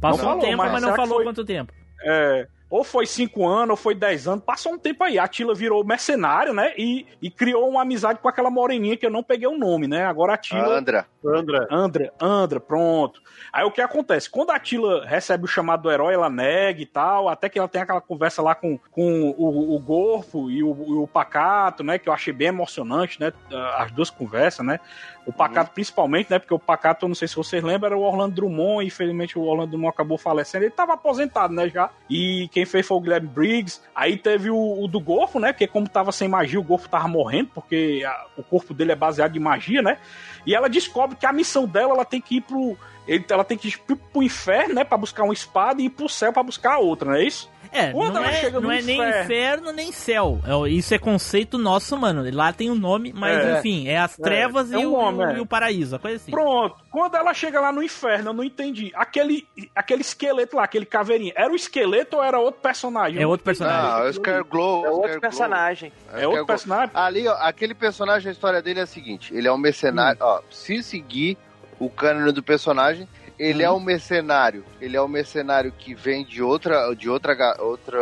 Passou 0.00 0.18
Não 0.18 0.24
um 0.24 0.28
falou, 0.30 0.40
tempo, 0.44 0.56
mas 0.58 0.72
mas, 0.72 0.82
não 0.82 0.94
falou 0.96 1.14
foi- 1.16 1.24
quanto 1.24 1.44
tempo. 1.44 1.72
é, 2.04 2.46
ou 2.72 2.82
foi 2.82 3.04
cinco 3.04 3.46
anos, 3.46 3.68
ou 3.68 3.76
foi 3.76 3.94
dez 3.94 4.26
anos, 4.26 4.42
passou 4.42 4.72
um 4.72 4.78
tempo 4.78 5.04
aí. 5.04 5.18
A 5.18 5.28
Tila 5.28 5.54
virou 5.54 5.84
mercenário, 5.84 6.54
né? 6.54 6.72
E, 6.78 7.06
e 7.20 7.30
criou 7.30 7.68
uma 7.68 7.82
amizade 7.82 8.18
com 8.18 8.28
aquela 8.28 8.50
moreninha 8.50 8.96
que 8.96 9.04
eu 9.04 9.10
não 9.10 9.22
peguei 9.22 9.46
o 9.46 9.58
nome, 9.58 9.86
né? 9.86 10.06
Agora 10.06 10.32
a 10.32 10.38
Tila. 10.38 10.78
Andra. 10.78 11.06
Andra. 11.22 11.68
Andra, 11.70 12.12
Andra, 12.18 12.58
pronto. 12.58 13.20
Aí 13.52 13.62
o 13.62 13.70
que 13.70 13.82
acontece? 13.82 14.30
Quando 14.30 14.52
a 14.52 14.58
Tila 14.58 15.04
recebe 15.04 15.44
o 15.44 15.46
chamado 15.46 15.82
do 15.82 15.90
herói, 15.90 16.14
ela 16.14 16.30
nega 16.30 16.80
e 16.80 16.86
tal, 16.86 17.28
até 17.28 17.50
que 17.50 17.58
ela 17.58 17.68
tem 17.68 17.82
aquela 17.82 18.00
conversa 18.00 18.40
lá 18.40 18.54
com, 18.54 18.78
com 18.90 19.34
o, 19.36 19.76
o 19.76 19.78
Gorfo 19.78 20.50
e 20.50 20.62
o, 20.62 20.70
e 20.88 20.92
o 20.94 21.06
Pacato, 21.06 21.84
né? 21.84 21.98
Que 21.98 22.08
eu 22.08 22.12
achei 22.14 22.32
bem 22.32 22.48
emocionante, 22.48 23.20
né? 23.20 23.34
As 23.76 23.92
duas 23.92 24.08
conversas, 24.08 24.64
né? 24.64 24.80
O 25.26 25.32
Pacato 25.32 25.72
principalmente, 25.72 26.30
né? 26.30 26.38
Porque 26.38 26.54
o 26.54 26.58
Pacato, 26.58 27.04
eu 27.04 27.08
não 27.08 27.14
sei 27.14 27.28
se 27.28 27.36
vocês 27.36 27.62
lembram, 27.62 27.88
era 27.88 27.96
o 27.96 28.02
Orlando 28.02 28.34
Drummond, 28.34 28.82
e 28.82 28.88
infelizmente 28.88 29.38
o 29.38 29.42
Orlando 29.42 29.70
Drummond 29.70 29.92
acabou 29.92 30.18
falecendo. 30.18 30.64
Ele 30.64 30.72
tava 30.72 30.94
aposentado, 30.94 31.54
né, 31.54 31.68
já. 31.68 31.90
E 32.10 32.48
quem 32.50 32.61
quem 32.62 32.66
fez 32.66 32.86
foi 32.86 32.96
o 32.96 33.00
Guilherme 33.00 33.26
Briggs. 33.28 33.80
Aí 33.94 34.16
teve 34.16 34.48
o, 34.50 34.84
o 34.84 34.86
do 34.86 35.00
Golfo, 35.00 35.40
né? 35.40 35.52
Porque 35.52 35.66
como 35.66 35.88
tava 35.88 36.12
sem 36.12 36.28
magia, 36.28 36.60
o 36.60 36.62
Golfo 36.62 36.88
tava 36.88 37.08
morrendo, 37.08 37.50
porque 37.54 38.02
a- 38.06 38.26
o 38.36 38.42
corpo 38.42 38.72
dele 38.72 38.92
é 38.92 38.96
baseado 38.96 39.36
em 39.36 39.40
magia, 39.40 39.82
né? 39.82 39.98
E 40.46 40.54
ela 40.54 40.68
descobre 40.68 41.16
que 41.16 41.26
a 41.26 41.32
missão 41.32 41.66
dela, 41.66 41.92
ela 41.94 42.04
tem 42.04 42.20
que 42.20 42.36
ir 42.36 42.40
pro. 42.42 42.76
ele- 43.08 43.24
ela 43.28 43.42
tem 43.44 43.58
que 43.58 43.66
ir 43.68 43.78
pro, 44.12 44.22
inferno, 44.22 44.74
né? 44.74 44.84
Pra 44.84 44.96
buscar 44.96 45.24
uma 45.24 45.32
espada 45.32 45.82
e 45.82 45.86
ir 45.86 45.90
pro 45.90 46.08
céu 46.08 46.32
pra 46.32 46.42
buscar 46.42 46.78
outra, 46.78 47.10
não 47.10 47.16
é 47.16 47.24
isso? 47.24 47.50
É, 47.72 47.90
Quando 47.90 48.14
não 48.14 48.24
ela 48.24 48.32
é, 48.32 48.40
chega 48.40 48.60
no 48.60 48.68
não 48.68 48.72
é 48.72 48.82
nem 48.82 48.98
inferno. 49.00 49.72
nem 49.72 49.90
céu. 49.90 50.38
É, 50.46 50.68
Isso 50.68 50.92
é 50.94 50.98
conceito 50.98 51.56
nosso, 51.56 51.96
mano. 51.96 52.22
Lá 52.32 52.52
tem 52.52 52.70
um 52.70 52.74
nome, 52.74 53.12
mas 53.14 53.36
É. 53.38 53.58
enfim, 53.58 53.88
é 53.88 53.98
as 53.98 54.16
trevas 54.16 54.70
é 54.72 54.78
e, 54.78 54.86
um 54.86 54.94
o, 54.94 55.10
nome, 55.12 55.32
é. 55.32 55.36
e 55.38 55.40
o 55.40 55.46
paraíso, 55.46 55.96
a 55.96 55.98
coisa 55.98 56.16
assim. 56.16 56.30
Pronto. 56.30 56.76
Quando 56.90 57.16
ela 57.16 57.32
chega 57.32 57.60
lá 57.60 57.72
no 57.72 57.82
inferno, 57.82 58.30
eu 58.30 58.34
não 58.34 58.44
entendi. 58.44 58.92
Aquele, 58.94 59.48
aquele 59.74 60.02
esqueleto 60.02 60.56
lá, 60.56 60.64
aquele 60.64 60.84
caveirinha, 60.84 61.32
era 61.34 61.50
o 61.50 61.56
esqueleto 61.56 62.16
ou 62.18 62.22
era 62.22 62.38
outro 62.38 62.60
personagem? 62.60 63.22
É 63.22 63.26
outro 63.26 63.44
personagem. 63.44 63.90
Não, 63.90 64.06
é 64.06 64.08
o 64.10 64.12
Scareglow. 64.12 64.84
É 64.84 64.90
outro 64.90 65.20
personagem. 65.20 65.92
É 66.12 66.26
outro 66.28 66.46
personagem? 66.46 66.90
Ali, 66.94 67.26
ó, 67.26 67.32
aquele 67.40 67.74
personagem, 67.74 68.28
a 68.28 68.32
história 68.32 68.60
dele 68.60 68.80
é 68.80 68.82
a 68.82 68.86
seguinte: 68.86 69.34
ele 69.34 69.48
é 69.48 69.52
um 69.52 69.56
mercenário. 69.58 70.20
Hum. 70.20 70.26
Ó, 70.26 70.40
se 70.50 70.82
seguir 70.82 71.38
o 71.78 71.88
cânone 71.88 72.32
do 72.32 72.42
personagem, 72.42 73.08
ele 73.42 73.62
é 73.62 73.70
Hum. 73.70 73.76
um 73.76 73.80
mercenário. 73.80 74.64
Ele 74.80 74.96
é 74.96 75.02
um 75.02 75.08
mercenário 75.08 75.72
que 75.76 75.94
vem 75.94 76.24
de 76.24 76.42
outra, 76.42 76.94
de 76.94 77.08
outra, 77.10 77.56
outra, 77.60 77.98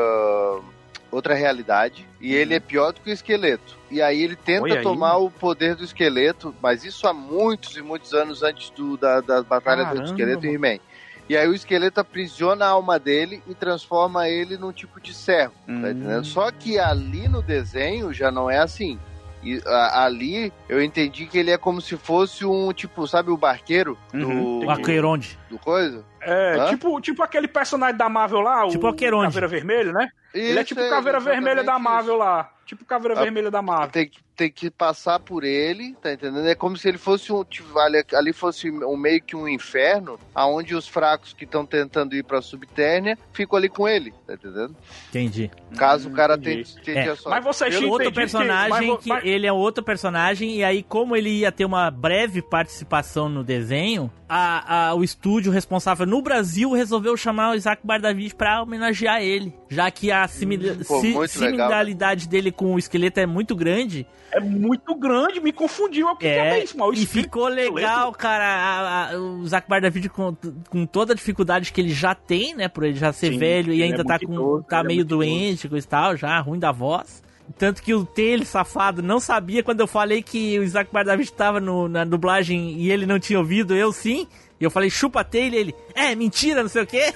outra 1.11 1.35
realidade. 1.35 2.07
E 2.21 2.35
ele 2.35 2.55
é 2.55 2.61
pior 2.61 2.93
do 2.93 3.01
que 3.01 3.11
o 3.11 3.13
esqueleto. 3.13 3.77
E 3.91 4.01
aí 4.01 4.23
ele 4.23 4.37
tenta 4.37 4.69
Hum. 4.69 4.73
Aí. 4.73 4.83
tomar 4.83 5.17
o 5.17 5.31
poder 5.31 5.75
do 5.75 5.85
esqueleto, 5.85 6.55
mas 6.63 6.85
isso 6.85 7.07
há 7.09 7.13
muitos 7.13 7.77
e 7.77 7.83
muitos 7.83 8.13
anos 8.15 8.43
antes 8.43 8.71
do, 8.71 8.97
da, 8.97 9.21
da 9.21 9.43
batalha 9.43 9.85
Caramba, 9.85 10.03
do 10.03 10.07
esqueleto 10.07 10.47
e 10.47 10.57
mano. 10.59 10.67
He-Man. 10.67 10.81
E 11.29 11.37
aí 11.37 11.47
o 11.47 11.55
esqueleto 11.55 12.01
aprisiona 12.01 12.65
a 12.65 12.71
alma 12.71 12.99
dele 12.99 13.41
e 13.47 13.55
transforma 13.55 14.29
ele 14.29 14.57
num 14.57 14.73
tipo 14.73 15.01
de 15.01 15.15
servo. 15.15 15.55
Hum. 15.69 15.81
Tá 15.83 15.91
entendendo? 15.91 16.25
Só 16.25 16.51
que 16.51 16.79
ali 16.79 17.29
no 17.29 17.41
desenho 17.41 18.13
já 18.13 18.31
não 18.33 18.51
é 18.51 18.59
assim. 18.59 18.99
E, 19.43 19.61
a- 19.67 20.05
ali 20.05 20.53
eu 20.69 20.83
entendi 20.83 21.27
que 21.27 21.39
ele 21.39 21.51
é 21.51 21.57
como 21.57 21.81
se 21.81 21.97
fosse 21.97 22.45
um 22.45 22.73
tipo, 22.73 23.07
sabe, 23.07 23.31
o 23.31 23.37
barqueiro 23.37 23.97
do, 24.13 24.29
Uhum, 24.29 24.67
O 24.67 24.71
Aqueronde. 24.71 25.39
do 25.49 25.59
coisa? 25.59 26.05
É, 26.21 26.57
Hã? 26.61 26.67
tipo, 26.67 27.01
tipo 27.01 27.23
aquele 27.23 27.49
personagem 27.49 27.97
da 27.97 28.09
Marvel 28.09 28.41
lá, 28.41 28.67
Tipo 28.69 28.85
o 28.85 28.89
Alqueronde. 28.89 29.27
Caveira 29.29 29.49
Vermelha, 29.49 29.93
né? 29.93 30.09
ele 30.35 30.51
é 30.59 30.63
Isso, 30.63 30.67
tipo 30.75 30.89
Caveira 30.91 31.19
Vermelha 31.19 31.65
da 31.65 31.79
Marvel 31.79 32.15
isso. 32.17 32.23
lá. 32.23 32.51
Tipo 32.71 32.85
Caveira 32.85 33.19
Ah, 33.19 33.23
Vermelha 33.25 33.51
da 33.51 33.61
Marvel. 33.61 33.91
Tem 33.91 34.09
que, 34.09 34.19
tem 34.37 34.49
que 34.49 34.71
passar 34.71 35.19
por 35.19 35.43
ele, 35.43 35.93
tá 36.01 36.13
entendendo? 36.13 36.47
É 36.47 36.55
como 36.55 36.77
se 36.77 36.89
ele 36.89 36.99
fosse 36.99 37.33
um. 37.33 37.43
tipo, 37.43 37.77
ali, 37.81 38.05
ali 38.15 38.33
fosse 38.33 38.71
um 38.71 38.97
meio 38.97 39.21
que 39.21 39.35
um 39.35 39.49
inferno, 39.49 40.17
aonde 40.33 40.77
os 40.77 40.87
fracos 40.87 41.33
que 41.33 41.43
estão 41.45 41.67
tentando 41.67 42.15
ir 42.15 42.23
pra 42.23 42.41
subterrânea 42.41 43.19
ficam 43.33 43.59
ali 43.59 43.69
com 43.69 43.89
ele, 43.89 44.15
tá 44.25 44.35
entendendo? 44.35 44.77
Entendi. 45.09 45.51
Caso 45.77 46.09
o 46.11 46.13
cara 46.13 46.35
entendi. 46.37 46.59
tente, 46.65 46.75
tente 46.77 46.99
É, 46.99 47.11
a 47.11 47.17
sorte. 47.17 47.29
Mas 47.29 47.45
você 47.45 47.65
outro 47.65 47.79
entendido 47.89 48.05
que- 48.11 48.15
personagem, 48.15 48.89
mas 48.91 49.03
que 49.03 49.09
mas- 49.09 49.25
ele 49.25 49.47
é 49.49 49.53
outro 49.53 49.83
personagem, 49.83 50.57
e 50.59 50.63
aí, 50.63 50.85
como 50.85 51.17
ele 51.17 51.31
ia 51.41 51.51
ter 51.51 51.65
uma 51.65 51.91
breve 51.91 52.41
participação 52.41 53.29
no 53.29 53.43
desenho, 53.43 54.09
a, 54.29 54.91
a- 54.91 54.95
o 54.95 55.03
estúdio 55.03 55.51
responsável 55.51 56.07
no 56.07 56.23
Brasil 56.23 56.71
resolveu 56.73 57.17
chamar 57.17 57.51
o 57.51 57.55
Isaac 57.57 57.85
Bardavid 57.85 58.37
pra 58.37 58.63
homenagear 58.63 59.21
ele. 59.21 59.53
Já 59.69 59.91
que 59.91 60.13
a 60.13 60.21
Hum, 60.21 60.85
Pô, 60.87 61.01
si- 61.01 61.09
legal, 61.09 61.27
similaridade 61.29 62.29
dele 62.29 62.53
com 62.61 62.75
o 62.75 62.79
esqueleto 62.79 63.19
é 63.19 63.25
muito 63.25 63.57
grande. 63.57 64.07
É 64.31 64.39
muito 64.39 64.95
grande, 64.95 65.41
me 65.41 65.51
confundiu. 65.51 66.09
O 66.09 66.13
que 66.15 66.27
que 66.27 66.27
é, 66.27 66.59
É, 66.59 66.63
isso, 66.65 66.77
mano? 66.77 66.91
O 66.91 66.95
e 66.95 67.07
ficou 67.07 67.49
legal, 67.49 68.13
cara. 68.13 68.45
a- 68.45 69.13
a- 69.13 69.19
o 69.19 69.47
Zac 69.49 69.67
Bardavid 69.67 70.11
com, 70.11 70.37
com 70.69 70.85
toda 70.85 71.15
a 71.15 71.17
dificuldade 71.17 71.73
que 71.73 71.81
ele 71.81 71.89
já 71.95 72.15
tem, 72.15 72.55
né? 72.55 72.69
Por 72.69 72.85
ele 72.85 72.97
já 72.97 73.15
ser 73.15 73.33
Sim, 73.33 73.39
velho 73.39 73.73
e 73.73 73.77
ele 73.81 73.85
ainda 73.85 74.03
é 74.03 74.05
tá, 74.05 74.19
muito 74.19 74.27
com, 74.27 74.33
idoso, 74.35 74.65
tá 74.69 74.81
é 74.81 74.83
meio 74.83 74.99
muito 74.99 75.09
doente 75.09 75.69
com 75.71 75.75
isso 75.79 75.87
e 75.87 75.89
tal, 75.91 76.17
já 76.19 76.39
ruim 76.41 76.59
da 76.59 76.71
voz. 76.71 77.23
Tanto 77.59 77.83
que 77.83 77.95
o 77.95 78.05
Taylor, 78.05 78.45
safado, 78.45 79.01
não 79.03 79.19
sabia 79.19 79.63
quando 79.63 79.81
eu 79.81 79.87
falei 79.87 80.23
que 80.23 80.59
o 80.59 80.63
Isaac 80.63 80.93
Bardavid 80.93 81.33
tava 81.33 81.61
no, 81.61 81.89
na 81.89 82.05
dublagem 82.05 82.73
e 82.79 82.93
ele 82.93 83.07
não 83.07 83.19
tinha 83.19 83.39
ouvido, 83.39 83.75
eu 83.75 83.91
sim. 83.91 84.29
E 84.61 84.65
eu 84.65 84.71
falei, 84.71 84.91
chupa 84.91 85.25
Taylor, 85.25 85.59
ele, 85.59 85.75
é, 85.95 86.15
mentira, 86.15 86.61
não 86.63 86.69
sei 86.69 86.83
o 86.83 86.87
quê. 86.87 87.13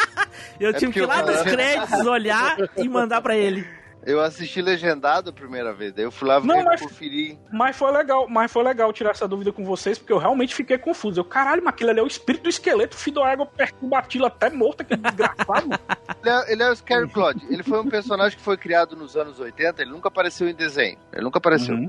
eu 0.58 0.72
tive 0.72 0.92
que 0.94 1.00
ir 1.00 1.06
lá 1.06 1.22
nos 1.22 1.42
créditos 1.42 2.06
olhar 2.06 2.56
e 2.78 2.88
mandar 2.88 3.20
pra 3.20 3.36
ele. 3.36 3.66
Eu 4.06 4.20
assisti 4.20 4.62
legendado 4.62 5.30
a 5.30 5.32
primeira 5.32 5.72
vez, 5.74 5.92
daí 5.92 6.04
eu 6.04 6.10
fui 6.10 6.26
lá 6.28 6.40
Não, 6.40 6.56
ver, 6.56 6.64
mas- 6.64 6.80
conferir. 6.80 7.36
Mas 7.52 7.76
foi 7.76 7.90
legal, 7.92 8.26
mas 8.28 8.50
foi 8.50 8.62
legal 8.62 8.92
tirar 8.92 9.10
essa 9.10 9.28
dúvida 9.28 9.52
com 9.52 9.64
vocês, 9.64 9.98
porque 9.98 10.12
eu 10.12 10.18
realmente 10.18 10.54
fiquei 10.54 10.78
confuso. 10.78 11.20
Eu, 11.20 11.24
caralho, 11.24 11.62
mas 11.62 11.74
aquele 11.74 11.90
ali 11.90 12.00
é 12.00 12.02
o 12.02 12.06
espírito 12.06 12.44
do 12.44 12.48
esqueleto, 12.48 12.96
filho 12.96 13.14
do 13.14 13.22
água 13.22 13.44
perturba 13.44 13.98
aquilo 13.98 14.26
até 14.26 14.48
morto, 14.50 14.80
aquele 14.82 15.02
desgraçado. 15.02 15.68
Ele 16.20 16.30
é, 16.30 16.52
ele 16.52 16.62
é 16.64 16.70
o 16.70 16.74
Scarecrow. 16.76 17.32
Ele 17.48 17.62
foi 17.62 17.80
um 17.80 17.88
personagem 17.88 18.36
que 18.36 18.42
foi 18.44 18.56
criado 18.56 18.96
nos 18.96 19.16
anos 19.16 19.38
80, 19.38 19.82
ele 19.82 19.90
nunca 19.92 20.08
apareceu 20.08 20.48
em 20.48 20.54
desenho. 20.54 20.98
Ele 21.12 21.22
nunca 21.22 21.38
apareceu. 21.38 21.74
Uhum. 21.74 21.88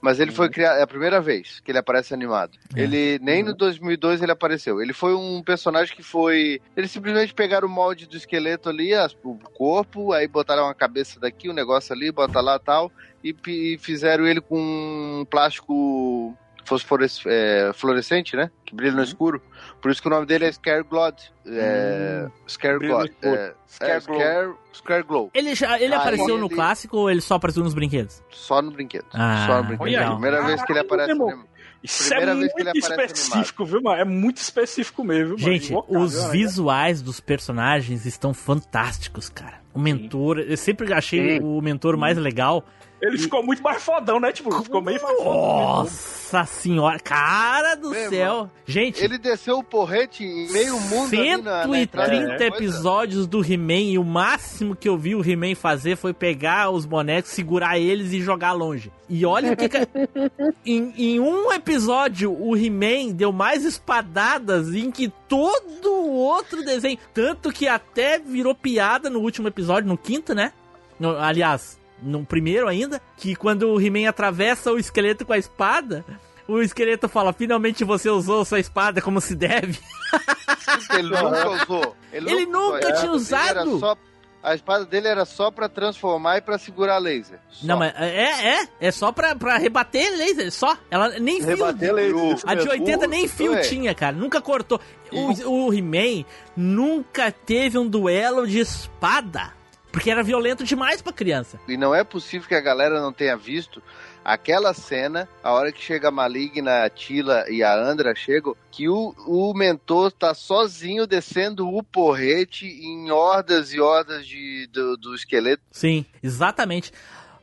Mas 0.00 0.20
ele 0.20 0.30
foi 0.30 0.48
criado, 0.48 0.78
é 0.78 0.82
a 0.82 0.86
primeira 0.86 1.20
vez 1.20 1.58
que 1.60 1.70
ele 1.72 1.78
aparece 1.78 2.14
animado. 2.14 2.52
É. 2.76 2.82
Ele 2.82 3.18
nem 3.20 3.42
no 3.42 3.52
2002 3.54 4.22
ele 4.22 4.30
apareceu. 4.30 4.80
Ele 4.80 4.92
foi 4.92 5.14
um 5.14 5.42
personagem 5.42 5.94
que 5.96 6.02
foi, 6.04 6.60
eles 6.76 6.90
simplesmente 6.90 7.34
pegaram 7.34 7.66
o 7.66 7.70
molde 7.70 8.06
do 8.06 8.16
esqueleto 8.16 8.68
ali, 8.68 8.94
as- 8.94 9.16
o 9.24 9.34
corpo, 9.54 10.12
aí 10.12 10.28
botaram 10.28 10.64
uma 10.64 10.74
cabeça 10.74 11.18
daqui, 11.18 11.50
um 11.50 11.52
negócio 11.54 11.92
ali, 11.92 12.12
bota 12.12 12.40
lá 12.40 12.58
tal 12.60 12.92
e, 13.24 13.34
e 13.48 13.78
fizeram 13.78 14.24
ele 14.26 14.40
com 14.40 14.56
um 14.58 15.24
plástico 15.28 16.36
fosfores, 16.64 17.20
é, 17.26 17.70
fluorescente, 17.74 18.36
né? 18.36 18.50
Que 18.64 18.74
brilha 18.74 18.92
Uhum. 18.92 18.98
no 18.98 19.02
escuro. 19.04 19.42
Por 19.80 19.90
isso 19.90 20.02
que 20.02 20.08
o 20.08 20.10
nome 20.10 20.26
dele 20.26 20.44
é 20.46 20.52
Scareglod. 20.52 21.16
É, 21.46 22.26
Scareglod. 22.48 22.98
no 22.98 23.04
escuro. 23.06 23.34
É, 23.36 23.46
é, 23.48 23.54
Scareglow. 23.68 24.18
Scare, 24.18 24.52
Scareglow. 24.74 25.30
Ele, 25.34 25.54
já, 25.54 25.80
ele 25.80 25.94
Ah, 25.94 25.98
apareceu 25.98 26.30
ele- 26.34 26.40
no 26.40 26.48
clássico 26.50 26.96
ou 26.96 27.10
ele 27.10 27.20
só 27.20 27.34
apareceu 27.36 27.62
nos 27.62 27.74
brinquedos? 27.74 28.22
Só 28.30 28.60
no 28.60 28.70
brinquedo. 28.72 29.06
Ah, 29.14 29.44
Só 29.46 29.56
no 29.58 29.64
brinquedo. 29.68 29.82
olha 29.86 29.96
É 30.04 30.10
primeira 30.10 30.42
vez 30.44 30.62
que 30.64 30.72
ele 30.72 30.78
aparece. 30.80 31.14
no-. 31.14 31.44
Isso 31.80 32.08
Primeira 32.08 32.32
é 32.32 32.34
vez 32.34 32.52
que 32.52 32.60
ele 32.60 32.70
muito 32.72 32.84
específico, 32.84 33.64
viu, 33.64 33.80
mano? 33.80 34.00
É 34.00 34.04
muito 34.04 34.38
específico 34.38 35.04
mesmo, 35.04 35.36
viu, 35.36 35.46
mano? 35.46 35.60
Gente, 35.60 35.74
os 35.88 36.24
né? 36.24 36.30
visuais 36.32 37.00
dos 37.00 37.20
personagens 37.20 38.04
estão 38.04 38.34
fantásticos, 38.34 39.28
cara. 39.28 39.60
O 39.72 39.78
mentor, 39.78 40.40
eu 40.40 40.56
sempre 40.56 40.92
achei 40.92 41.38
Sim. 41.38 41.44
o 41.44 41.60
mentor 41.62 41.96
mais 41.96 42.18
legal. 42.18 42.64
Ele 43.00 43.16
ficou 43.16 43.44
muito 43.44 43.62
mais 43.62 43.82
fodão, 43.82 44.18
né? 44.18 44.32
Tipo, 44.32 44.50
ficou 44.62 44.82
meio 44.82 45.00
mais 45.00 45.16
fodão. 45.18 45.34
Nossa 45.34 46.44
senhora, 46.44 46.98
cara 46.98 47.76
do 47.76 47.94
céu. 47.94 48.50
Gente, 48.66 49.02
Ele 49.02 49.16
desceu 49.18 49.58
o 49.58 49.64
porrete 49.64 50.24
em 50.24 50.50
meio 50.50 50.78
mundo 50.80 51.14
ali 51.18 51.36
na, 51.42 51.62
130 51.62 51.96
da 51.96 52.06
coisa. 52.38 52.44
episódios 52.44 53.26
do 53.26 53.40
He-Man 53.40 53.92
e 53.92 53.98
o 53.98 54.04
máximo 54.04 54.74
que 54.74 54.88
eu 54.88 54.98
vi 54.98 55.14
o 55.14 55.22
He-Man 55.24 55.54
fazer 55.54 55.96
foi 55.96 56.12
pegar 56.12 56.70
os 56.70 56.84
bonecos, 56.84 57.30
segurar 57.30 57.78
eles 57.78 58.12
e 58.12 58.20
jogar 58.20 58.52
longe. 58.52 58.92
E 59.08 59.24
olha 59.24 59.52
o 59.52 59.56
que. 59.56 59.68
que... 59.68 59.78
em, 60.66 60.92
em 60.98 61.20
um 61.20 61.52
episódio, 61.52 62.32
o 62.32 62.56
He-Man 62.56 63.12
deu 63.14 63.32
mais 63.32 63.64
espadadas 63.64 64.74
em 64.74 64.90
que 64.90 65.08
todo 65.28 65.88
o 65.88 66.14
outro 66.14 66.64
desenho. 66.64 66.98
Tanto 67.14 67.52
que 67.52 67.68
até 67.68 68.18
virou 68.18 68.54
piada 68.54 69.08
no 69.08 69.20
último 69.20 69.46
episódio, 69.48 69.88
no 69.88 69.96
quinto, 69.96 70.34
né? 70.34 70.52
No- 71.00 71.16
aliás, 71.16 71.78
no 72.02 72.24
primeiro 72.24 72.68
ainda, 72.68 73.00
que 73.16 73.34
quando 73.36 73.68
o 73.70 73.80
He-Man 73.80 74.08
atravessa 74.08 74.72
o 74.72 74.78
esqueleto 74.78 75.24
com 75.26 75.32
a 75.32 75.38
espada. 75.38 76.04
O 76.46 76.60
esqueleto 76.62 77.08
fala: 77.08 77.32
Finalmente 77.32 77.84
você 77.84 78.08
usou 78.08 78.44
sua 78.44 78.58
espada 78.60 79.02
como 79.02 79.20
se 79.20 79.34
deve. 79.34 79.78
Ele 80.94 81.08
nunca 81.10 81.48
usou. 81.50 81.96
Ele 82.12 82.46
nunca 82.46 82.78
usou. 82.78 82.88
A 82.88 82.92
tinha 82.92 83.12
usado. 83.12 83.78
só- 83.78 83.96
a 84.40 84.54
espada 84.54 84.86
dele 84.86 85.08
era 85.08 85.24
só 85.24 85.50
pra 85.50 85.68
transformar 85.68 86.38
e 86.38 86.40
pra 86.40 86.56
segurar 86.58 86.98
laser. 86.98 87.40
Só. 87.50 87.66
Não, 87.66 87.76
mas 87.76 87.92
é, 87.96 88.60
é, 88.62 88.68
é 88.80 88.90
só 88.92 89.10
pra, 89.10 89.34
pra 89.34 89.58
rebater 89.58 90.16
laser, 90.16 90.50
só. 90.52 90.78
Ela 90.90 91.18
nem 91.18 91.38
fio. 91.40 91.48
Rebater 91.48 91.92
laser. 91.92 92.16
O- 92.16 92.32
isso 92.32 92.46
A 92.48 92.54
de 92.54 92.64
mesmo. 92.66 92.80
80 92.84 93.06
nem 93.08 93.26
fio 93.28 93.52
Ué. 93.52 93.60
tinha, 93.62 93.94
cara. 93.94 94.16
Nunca 94.16 94.40
cortou. 94.40 94.80
O, 95.12 95.66
o 95.66 95.74
He-Man 95.74 96.24
nunca 96.56 97.32
teve 97.32 97.76
um 97.78 97.86
duelo 97.86 98.46
de 98.46 98.60
espada. 98.60 99.52
Porque 99.98 100.12
era 100.12 100.22
violento 100.22 100.62
demais 100.62 101.02
pra 101.02 101.12
criança. 101.12 101.58
E 101.66 101.76
não 101.76 101.92
é 101.92 102.04
possível 102.04 102.46
que 102.46 102.54
a 102.54 102.60
galera 102.60 103.00
não 103.00 103.12
tenha 103.12 103.36
visto 103.36 103.82
aquela 104.24 104.72
cena, 104.72 105.28
a 105.42 105.52
hora 105.52 105.72
que 105.72 105.82
chega 105.82 106.06
a 106.06 106.12
Maligna, 106.12 106.84
a 106.84 106.88
Tila 106.88 107.46
e 107.50 107.64
a 107.64 107.74
Andra 107.74 108.14
chegam, 108.14 108.54
que 108.70 108.88
o, 108.88 109.12
o 109.26 109.52
mentor 109.54 110.12
tá 110.12 110.34
sozinho 110.34 111.04
descendo 111.04 111.68
o 111.68 111.82
porrete 111.82 112.64
em 112.64 113.10
hordas 113.10 113.72
e 113.72 113.80
hordas 113.80 114.24
de, 114.24 114.68
do, 114.72 114.96
do 114.96 115.16
esqueleto. 115.16 115.64
Sim, 115.72 116.06
exatamente. 116.22 116.92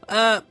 Ah, 0.07 0.41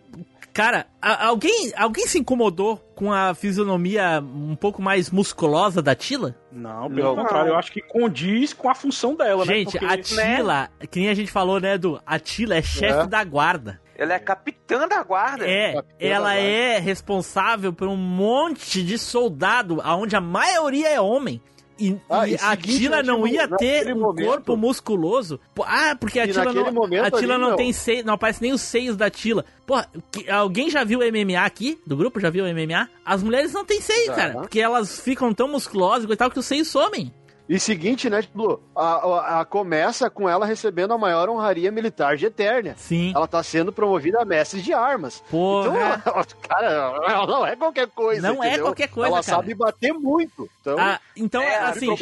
cara, 0.54 0.86
a- 1.02 1.26
alguém, 1.26 1.72
alguém 1.76 2.06
se 2.06 2.18
incomodou 2.18 2.76
com 2.94 3.12
a 3.12 3.34
fisionomia 3.34 4.22
um 4.24 4.54
pouco 4.56 4.80
mais 4.80 5.10
musculosa 5.10 5.82
da 5.82 5.94
Tila? 5.94 6.34
Não, 6.52 6.88
pelo 6.88 7.14
Não. 7.16 7.22
contrário, 7.22 7.50
eu 7.50 7.56
acho 7.56 7.70
que 7.72 7.82
condiz 7.82 8.52
com 8.54 8.70
a 8.70 8.74
função 8.74 9.14
dela, 9.16 9.44
né? 9.44 9.52
Gente, 9.52 9.76
a 9.84 9.98
Tila, 10.00 10.70
que 10.90 11.00
nem 11.00 11.08
a 11.10 11.14
gente 11.14 11.30
falou, 11.30 11.60
né, 11.60 11.74
Edu? 11.74 12.00
A 12.06 12.18
Tila 12.18 12.54
é 12.54 12.62
chefe 12.62 13.00
É. 13.00 13.06
da 13.06 13.22
guarda. 13.24 13.80
Ela 13.96 14.14
é 14.14 14.18
capitã 14.18 14.88
da 14.88 15.02
guarda. 15.04 15.46
É, 15.48 15.74
Capitã 15.74 15.94
ela 16.00 16.28
da 16.30 16.34
guarda. 16.34 16.48
é 16.48 16.78
responsável 16.80 17.72
por 17.72 17.86
um 17.86 17.96
monte 17.96 18.82
de 18.82 18.98
soldado, 18.98 19.80
aonde 19.84 20.16
a 20.16 20.20
maioria 20.20 20.88
é 20.88 21.00
homem. 21.00 21.40
E, 21.78 21.96
Ah, 22.08 22.28
e 22.28 22.34
a 22.36 22.56
Tila 22.56 23.02
não 23.02 23.26
ia 23.26 23.48
ter 23.56 23.92
um 23.92 23.98
momento- 24.00 24.26
corpo 24.26 24.56
musculoso. 24.56 25.40
Ah, 25.66 25.96
porque 25.98 26.20
a 26.20 26.26
Tila 26.32 26.52
não, 26.52 26.62
a 27.04 27.10
Tila 27.20 27.38
não 27.38 27.56
tem 27.56 27.72
seio, 27.72 28.04
não 28.04 28.14
aparece 28.14 28.40
nem 28.42 28.52
os 28.52 28.60
seios 28.60 28.96
da 28.96 29.10
Tila. 29.10 29.44
Pô, 29.66 29.74
que- 30.12 30.30
alguém 30.30 30.70
já 30.70 30.84
viu 30.84 31.00
o 31.00 31.02
MMA 31.02 31.44
aqui? 31.44 31.78
Do 31.86 31.96
grupo 31.96 32.20
já 32.20 32.30
viu 32.30 32.44
o 32.44 32.48
MMA? 32.48 32.88
As 33.04 33.22
mulheres 33.22 33.52
não 33.52 33.64
têm 33.64 33.80
seio, 33.80 34.06
cara. 34.14 34.34
Porque 34.42 34.60
elas 34.60 35.00
ficam 35.00 35.32
tão 35.34 35.48
musculosas 35.48 36.08
e 36.08 36.16
tal 36.16 36.30
que 36.30 36.38
os 36.38 36.46
seios 36.46 36.68
somem. 36.68 37.12
E 37.46 37.60
seguinte, 37.60 38.08
né, 38.08 38.22
Blue? 38.34 38.58
A, 38.74 38.82
a- 38.94 39.40
a- 39.40 39.44
começa 39.44 40.08
com 40.08 40.26
ela 40.26 40.46
recebendo 40.46 40.94
a 40.94 40.98
maior 40.98 41.28
honraria 41.28 41.70
militar 41.70 42.16
de 42.16 42.24
Eternia. 42.24 42.74
Sim. 42.78 43.12
Ela 43.14 43.28
tá 43.28 43.42
sendo 43.42 43.70
promovida 43.70 44.22
a 44.22 44.24
mestre 44.24 44.62
de 44.62 44.72
armas. 44.72 45.22
Porra. 45.30 45.66
Então, 45.68 45.76
ela, 46.14 46.24
cara, 46.48 46.66
ela 47.06 47.26
não 47.26 47.46
é 47.46 47.54
qualquer 47.54 47.86
coisa. 47.88 48.22
Não 48.26 48.42
é 48.42 48.46
entendeu? 48.48 48.64
qualquer 48.64 48.88
coisa, 48.88 49.08
Ela 49.08 49.22
cara. 49.22 49.36
sabe 49.36 49.54
bater 49.54 49.92
muito. 49.92 50.48
Então, 50.60 50.76
Ah, 50.78 50.98
então, 51.14 51.42
É, 51.42 51.56
assim, 51.58 51.86
não 51.88 51.96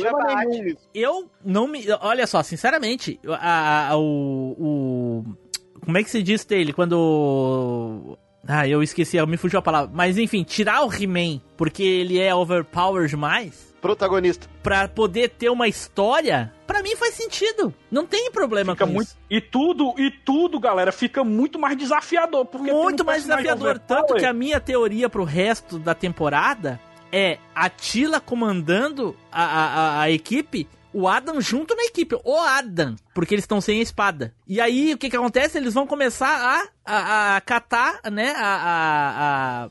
eu 0.94 1.28
não 1.44 1.66
me. 1.66 1.84
Olha 2.00 2.26
só, 2.28 2.40
sinceramente, 2.44 3.18
a, 3.26 3.88
a- 3.90 3.96
o, 3.98 4.54
o. 4.56 5.24
Como 5.84 5.98
é 5.98 6.04
que 6.04 6.10
se 6.10 6.22
diz 6.22 6.44
dele? 6.44 6.72
Quando. 6.72 8.16
Ah, 8.46 8.66
eu 8.68 8.80
esqueci, 8.82 9.20
me 9.26 9.36
fugiu 9.36 9.58
a 9.58 9.62
palavra. 9.62 9.90
Mas 9.92 10.18
enfim, 10.18 10.44
tirar 10.44 10.84
o 10.84 10.92
He-Man 10.92 11.40
porque 11.56 11.82
ele 11.82 12.20
é 12.20 12.32
overpowered 12.32 13.08
demais. 13.10 13.71
Protagonista. 13.82 14.48
Pra 14.62 14.86
poder 14.88 15.28
ter 15.30 15.50
uma 15.50 15.66
história, 15.68 16.50
pra 16.66 16.82
mim 16.82 16.96
faz 16.96 17.14
sentido. 17.14 17.74
Não 17.90 18.06
tem 18.06 18.30
problema 18.30 18.72
Fica 18.74 18.86
com 18.86 18.92
muito, 18.92 19.08
isso. 19.08 19.18
e 19.28 19.40
tudo, 19.40 19.92
e 19.98 20.10
tudo, 20.10 20.58
galera, 20.60 20.92
fica 20.92 21.22
muito 21.24 21.58
mais 21.58 21.76
desafiador. 21.76 22.48
Muito 22.54 23.02
um 23.02 23.06
mais 23.06 23.22
desafiador. 23.22 23.78
Tanto 23.80 24.14
que 24.14 24.24
a 24.24 24.32
minha 24.32 24.60
teoria 24.60 25.10
pro 25.10 25.24
resto 25.24 25.78
da 25.78 25.94
temporada 25.94 26.80
é 27.10 27.38
a 27.54 27.68
Tila 27.68 28.20
comandando 28.20 29.14
a, 29.30 29.42
a, 29.44 29.64
a- 29.66 30.00
a 30.02 30.10
equipe, 30.10 30.66
o 30.94 31.08
Adam 31.08 31.40
junto 31.40 31.74
na 31.74 31.82
equipe. 31.84 32.16
O 32.24 32.38
Adam, 32.38 32.94
porque 33.12 33.34
eles 33.34 33.42
estão 33.44 33.60
sem 33.60 33.80
a 33.80 33.82
espada. 33.82 34.32
E 34.46 34.60
aí, 34.60 34.94
o 34.94 34.98
que 34.98 35.10
que 35.10 35.16
acontece? 35.16 35.58
Eles 35.58 35.74
vão 35.74 35.86
começar 35.86 36.28
a, 36.86 36.94
a, 36.94 37.36
a 37.36 37.40
catar, 37.40 38.00
né? 38.12 38.32
A, 38.36 38.46
a, 38.46 39.64
a, 39.64 39.70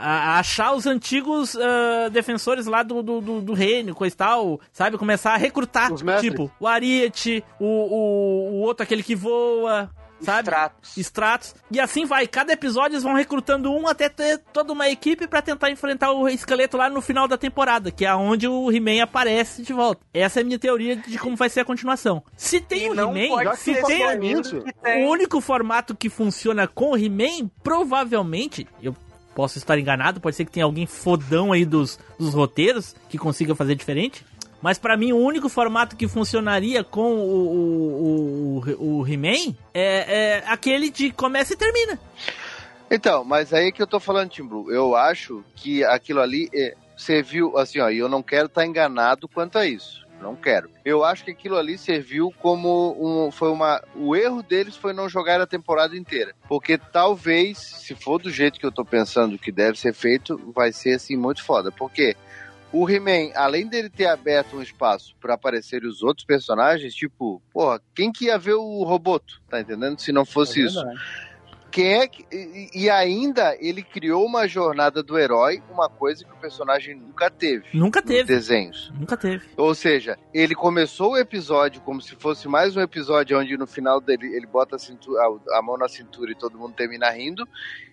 a- 0.00 0.34
a 0.34 0.38
achar 0.38 0.72
os 0.74 0.86
antigos 0.86 1.56
ah, 1.56 2.08
defensores 2.10 2.66
lá 2.66 2.82
do, 2.82 3.02
do, 3.02 3.20
do, 3.20 3.40
do 3.40 3.52
reino, 3.52 3.94
coisa 3.94 4.14
e 4.14 4.16
tal, 4.18 4.60
sabe? 4.72 4.96
Começar 4.98 5.34
a 5.34 5.36
recrutar, 5.36 5.90
tipo, 6.20 6.50
o 6.60 6.66
Ariete, 6.66 7.44
o, 7.60 7.64
o, 7.66 8.50
o 8.52 8.60
outro, 8.60 8.82
aquele 8.82 9.02
que 9.02 9.14
voa, 9.14 9.90
sabe? 10.20 10.42
Stratos. 10.48 10.96
Stratos. 10.96 11.54
E 11.70 11.80
assim 11.80 12.04
vai. 12.06 12.26
Cada 12.28 12.52
episódio 12.52 12.94
eles 12.94 13.02
vão 13.02 13.14
recrutando 13.14 13.72
um 13.72 13.88
até 13.88 14.08
ter 14.08 14.38
toda 14.52 14.72
uma 14.72 14.88
equipe 14.88 15.26
pra 15.26 15.42
tentar 15.42 15.70
enfrentar 15.70 16.12
o 16.12 16.28
esqueleto 16.28 16.76
lá 16.76 16.88
no 16.88 17.00
final 17.00 17.26
da 17.26 17.36
temporada, 17.36 17.90
que 17.90 18.04
é 18.04 18.14
onde 18.14 18.46
o 18.46 18.70
He-Man 18.70 19.02
aparece 19.02 19.62
de 19.62 19.72
volta. 19.72 20.00
Essa 20.14 20.40
é 20.40 20.42
a 20.42 20.44
minha 20.44 20.58
teoria 20.58 20.94
de 20.96 21.18
como 21.18 21.34
vai 21.36 21.48
ser 21.48 21.60
a 21.60 21.64
continuação. 21.64 22.22
Se 22.36 22.60
tem 22.60 22.84
E 22.86 22.90
o 22.90 22.94
He-Man, 22.94 23.54
se 23.56 23.74
tem 23.82 24.04
o 25.04 25.10
único 25.10 25.40
formato 25.40 25.94
que 25.96 26.08
funciona 26.08 26.68
com 26.68 26.92
o 26.92 26.96
He-Man, 26.96 27.50
provavelmente, 27.62 28.66
eu 28.82 28.94
posso 29.34 29.58
estar 29.58 29.78
enganado, 29.78 30.20
pode 30.20 30.36
ser 30.36 30.44
que 30.44 30.52
tenha 30.52 30.66
alguém 30.66 30.86
fodão 30.86 31.52
aí 31.52 31.64
dos, 31.64 31.98
dos 32.18 32.34
roteiros 32.34 32.94
que 33.08 33.18
consiga 33.18 33.54
fazer 33.54 33.74
diferente. 33.74 34.24
Mas 34.60 34.78
pra 34.78 34.96
mim, 34.96 35.12
o 35.12 35.18
único 35.18 35.48
formato 35.48 35.96
que 35.96 36.06
funcionaria 36.06 36.84
com 36.84 37.14
o, 37.14 37.48
o, 37.50 38.64
o, 38.78 39.00
o 39.00 39.08
He-Man 39.08 39.56
é, 39.74 40.36
é 40.38 40.44
aquele 40.46 40.88
de 40.88 41.10
começa 41.10 41.52
e 41.54 41.56
termina. 41.56 41.98
Então, 42.88 43.24
mas 43.24 43.52
aí 43.52 43.72
que 43.72 43.82
eu 43.82 43.86
tô 43.86 43.98
falando, 43.98 44.30
Tim 44.30 44.44
Blue. 44.44 44.70
Eu 44.70 44.94
acho 44.94 45.42
que 45.56 45.82
aquilo 45.82 46.20
ali 46.20 46.48
é, 46.54 46.74
serviu, 46.96 47.58
assim, 47.58 47.80
ó, 47.80 47.88
e 47.88 47.98
eu 47.98 48.08
não 48.08 48.22
quero 48.22 48.46
estar 48.46 48.64
enganado 48.64 49.26
quanto 49.26 49.58
a 49.58 49.66
isso. 49.66 50.01
Não 50.22 50.36
quero. 50.36 50.70
Eu 50.84 51.02
acho 51.04 51.24
que 51.24 51.32
aquilo 51.32 51.56
ali 51.56 51.76
serviu 51.76 52.32
como 52.40 52.96
um. 52.98 53.30
Foi 53.32 53.50
uma. 53.50 53.82
O 53.96 54.14
erro 54.14 54.42
deles 54.42 54.76
foi 54.76 54.92
não 54.92 55.08
jogar 55.08 55.40
a 55.40 55.46
temporada 55.46 55.96
inteira. 55.96 56.32
Porque 56.48 56.78
talvez, 56.78 57.58
se 57.58 57.94
for 57.94 58.22
do 58.22 58.30
jeito 58.30 58.60
que 58.60 58.64
eu 58.64 58.72
tô 58.72 58.84
pensando 58.84 59.36
que 59.36 59.50
deve 59.50 59.78
ser 59.78 59.92
feito, 59.92 60.38
vai 60.54 60.72
ser 60.72 60.94
assim 60.94 61.16
muito 61.16 61.42
foda. 61.42 61.72
Porque 61.72 62.16
o 62.72 62.88
He-Man, 62.88 63.32
além 63.34 63.66
dele 63.66 63.90
ter 63.90 64.06
aberto 64.06 64.56
um 64.56 64.62
espaço 64.62 65.14
para 65.20 65.34
aparecerem 65.34 65.88
os 65.88 66.02
outros 66.02 66.24
personagens, 66.24 66.94
tipo, 66.94 67.42
porra, 67.52 67.82
quem 67.94 68.10
que 68.10 68.26
ia 68.26 68.38
ver 68.38 68.54
o 68.54 68.82
Roboto? 68.84 69.42
Tá 69.48 69.60
entendendo? 69.60 69.98
Se 69.98 70.12
não 70.12 70.24
fosse 70.24 70.62
É 70.62 70.64
isso. 70.66 70.82
É 71.80 72.06
que, 72.08 72.26
e, 72.30 72.68
e 72.84 72.90
ainda 72.90 73.56
ele 73.58 73.82
criou 73.82 74.26
uma 74.26 74.46
jornada 74.48 75.02
do 75.02 75.18
herói, 75.18 75.62
uma 75.70 75.88
coisa 75.88 76.24
que 76.24 76.32
o 76.32 76.36
personagem 76.36 76.94
nunca 76.96 77.30
teve. 77.30 77.64
Nunca 77.72 78.02
teve. 78.02 78.24
desenhos. 78.24 78.92
Nunca 78.98 79.16
teve. 79.16 79.44
Ou 79.56 79.74
seja, 79.74 80.18
ele 80.34 80.54
começou 80.54 81.12
o 81.12 81.16
episódio 81.18 81.80
como 81.82 82.00
se 82.02 82.14
fosse 82.16 82.48
mais 82.48 82.76
um 82.76 82.80
episódio 82.80 83.38
onde 83.38 83.56
no 83.56 83.66
final 83.66 84.00
dele 84.00 84.26
ele 84.34 84.46
bota 84.46 84.76
a, 84.76 84.78
cintura- 84.78 85.22
a- 85.22 85.58
a 85.58 85.62
mão 85.62 85.78
na 85.78 85.88
cintura 85.88 86.30
e 86.32 86.34
todo 86.34 86.58
mundo 86.58 86.74
termina 86.74 87.08
rindo. 87.10 87.46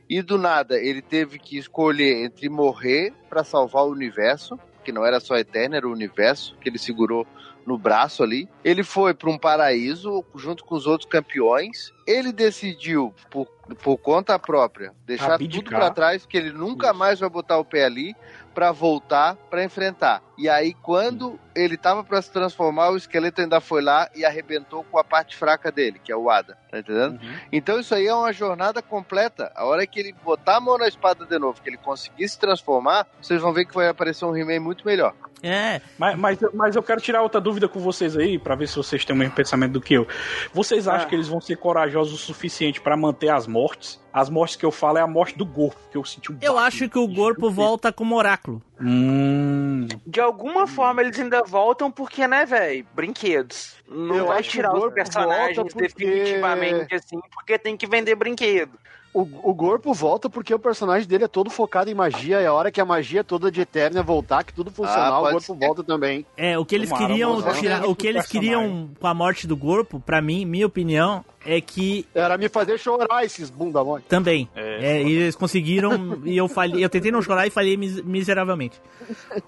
E 0.09 0.21
do 0.23 0.37
nada 0.39 0.75
ele 0.77 1.01
teve 1.01 1.37
que 1.37 1.57
escolher 1.57 2.23
entre 2.25 2.49
morrer 2.49 3.13
para 3.29 3.43
salvar 3.43 3.83
o 3.85 3.91
universo, 3.91 4.59
que 4.83 4.91
não 4.91 5.05
era 5.05 5.19
só 5.19 5.35
eterno, 5.37 5.75
era 5.75 5.87
o 5.87 5.91
universo 5.91 6.57
que 6.59 6.67
ele 6.67 6.79
segurou 6.79 7.27
no 7.65 7.77
braço 7.77 8.23
ali. 8.23 8.49
Ele 8.63 8.83
foi 8.83 9.13
para 9.13 9.29
um 9.29 9.37
paraíso 9.37 10.23
junto 10.35 10.63
com 10.63 10.75
os 10.75 10.87
outros 10.87 11.09
campeões. 11.09 11.93
Ele 12.05 12.31
decidiu 12.31 13.13
por, 13.29 13.45
por 13.81 13.97
conta 13.97 14.37
própria 14.39 14.93
deixar 15.05 15.35
Abdicar. 15.35 15.63
tudo 15.63 15.69
para 15.75 15.91
trás, 15.91 16.25
que 16.25 16.37
ele 16.37 16.51
nunca 16.51 16.93
mais 16.93 17.19
vai 17.19 17.29
botar 17.29 17.57
o 17.57 17.65
pé 17.65 17.85
ali 17.85 18.15
para 18.53 18.71
voltar 18.71 19.35
para 19.49 19.63
enfrentar. 19.63 20.21
E 20.37 20.49
aí 20.49 20.73
quando 20.73 21.39
ele 21.59 21.77
tava 21.77 22.03
para 22.03 22.21
se 22.21 22.31
transformar, 22.31 22.89
o 22.91 22.97
esqueleto 22.97 23.41
ainda 23.41 23.59
foi 23.61 23.81
lá 23.81 24.09
e 24.15 24.23
arrebentou 24.25 24.83
com 24.83 24.97
a 24.97 25.03
parte 25.03 25.35
fraca 25.35 25.71
dele, 25.71 25.99
que 26.03 26.11
é 26.11 26.15
o 26.15 26.29
Ada, 26.29 26.57
tá 26.71 26.79
entendendo? 26.79 27.21
Uhum. 27.21 27.33
Então 27.51 27.79
isso 27.79 27.93
aí 27.93 28.07
é 28.07 28.13
uma 28.13 28.31
jornada 28.33 28.81
completa. 28.81 29.51
A 29.55 29.65
hora 29.65 29.85
que 29.85 29.99
ele 29.99 30.13
botar 30.23 30.57
a 30.57 30.59
mão 30.61 30.77
na 30.77 30.87
espada 30.87 31.25
de 31.25 31.37
novo, 31.39 31.61
que 31.61 31.69
ele 31.69 31.77
conseguir 31.77 32.27
se 32.27 32.39
transformar, 32.39 33.07
vocês 33.21 33.41
vão 33.41 33.53
ver 33.53 33.65
que 33.65 33.73
vai 33.75 33.87
aparecer 33.87 34.25
um 34.25 34.35
He-Man 34.35 34.59
muito 34.59 34.85
melhor. 34.85 35.13
É, 35.41 35.79
Mas, 35.97 36.17
mas, 36.17 36.37
mas 36.53 36.75
eu 36.75 36.83
quero 36.83 36.99
tirar 36.99 37.21
outra 37.21 37.39
dúvida 37.39 37.69
com 37.69 37.79
vocês 37.79 38.17
aí, 38.17 38.37
pra 38.37 38.55
ver 38.55 38.67
se 38.67 38.75
vocês 38.75 39.05
têm 39.05 39.15
o 39.15 39.19
mesmo 39.19 39.33
pensamento 39.33 39.71
do 39.71 39.79
que 39.79 39.93
eu. 39.93 40.05
Vocês 40.53 40.85
acham 40.85 41.05
Ah. 41.05 41.09
que 41.09 41.15
eles 41.15 41.29
vão 41.29 41.39
ser 41.39 41.55
corajosos 41.55 42.13
o 42.13 42.17
suficiente 42.17 42.81
pra 42.81 42.97
manter 42.97 43.29
as 43.29 43.47
mortes? 43.47 43.99
As 44.11 44.29
mortes 44.29 44.57
que 44.57 44.65
eu 44.65 44.71
falo 44.71 44.97
é 44.97 45.01
a 45.01 45.07
morte 45.07 45.37
do 45.37 45.45
Gorpo, 45.45 45.79
que 45.89 45.97
eu 45.97 46.03
senti 46.03 46.29
um 46.31 46.37
eu 46.41 46.57
acho 46.57 46.89
que 46.89 46.99
o 46.99 47.07
corpo 47.07 47.41
peito. 47.43 47.51
volta 47.53 47.93
como 47.93 48.15
oráculo. 48.17 48.61
Hum. 48.81 49.87
De 50.05 50.19
alguma 50.21 50.65
forma 50.65 51.01
eles 51.01 51.19
ainda 51.19 51.43
voltam 51.43 51.91
porque, 51.91 52.27
né, 52.27 52.45
velho? 52.45 52.85
Brinquedos. 52.93 53.75
Não 53.87 54.15
Eu 54.15 54.27
vai 54.27 54.41
tirar 54.41 54.73
os 54.73 54.93
personagens 54.93 55.57
porque- 55.57 55.81
definitivamente 55.87 56.95
assim, 56.95 57.19
porque 57.33 57.57
tem 57.57 57.75
que 57.75 57.87
vender 57.87 58.15
brinquedo. 58.15 58.77
O, 59.11 59.21
o 59.21 59.55
corpo 59.55 59.91
volta 59.91 60.29
porque 60.29 60.53
o 60.53 60.59
personagem 60.59 61.07
dele 61.07 61.23
é 61.23 61.27
todo 61.27 61.49
focado 61.49 61.89
em 61.89 61.95
magia, 61.95 62.41
e 62.41 62.45
a 62.45 62.53
hora 62.53 62.71
que 62.71 62.79
a 62.79 62.85
magia 62.85 63.23
toda 63.23 63.51
de 63.51 63.59
Eternia 63.61 64.03
voltar, 64.03 64.43
que 64.43 64.53
tudo 64.53 64.69
funcionar, 64.69 65.07
Ah, 65.11 65.19
o 65.19 65.23
corpo 65.23 65.39
ser. 65.41 65.53
volta 65.55 65.83
também. 65.83 66.23
É, 66.37 66.57
o 66.59 66.63
que 66.63 66.75
eles 66.75 66.89
Tomara, 66.89 67.07
queriam 67.07 67.39
é 67.49 67.53
tirar, 67.53 67.85
o 67.89 67.95
que 67.95 68.05
eles 68.05 68.21
personagem. 68.27 68.29
queriam 68.59 68.89
com 68.99 69.07
a 69.07 69.13
morte 69.15 69.47
do 69.47 69.57
corpo, 69.57 69.99
pra 69.99 70.21
mim, 70.21 70.45
minha 70.45 70.67
opinião, 70.67 71.25
é 71.43 71.59
que 71.59 72.05
Era 72.13 72.37
me 72.37 72.47
fazer 72.49 72.77
chorar 72.77 73.25
esses 73.25 73.49
bunda 73.49 73.83
mole. 73.83 74.03
também. 74.07 74.47
É, 74.55 74.97
É, 74.99 75.01
e 75.03 75.11
eles 75.13 75.35
conseguiram 75.35 76.19
e 76.23 76.37
eu 76.37 76.47
falhei, 76.47 76.85
eu 76.85 76.89
tentei 76.89 77.11
não 77.11 77.21
chorar 77.23 77.47
e 77.47 77.49
falhei 77.49 77.75
mis- 77.75 78.03
miseravelmente. 78.03 78.79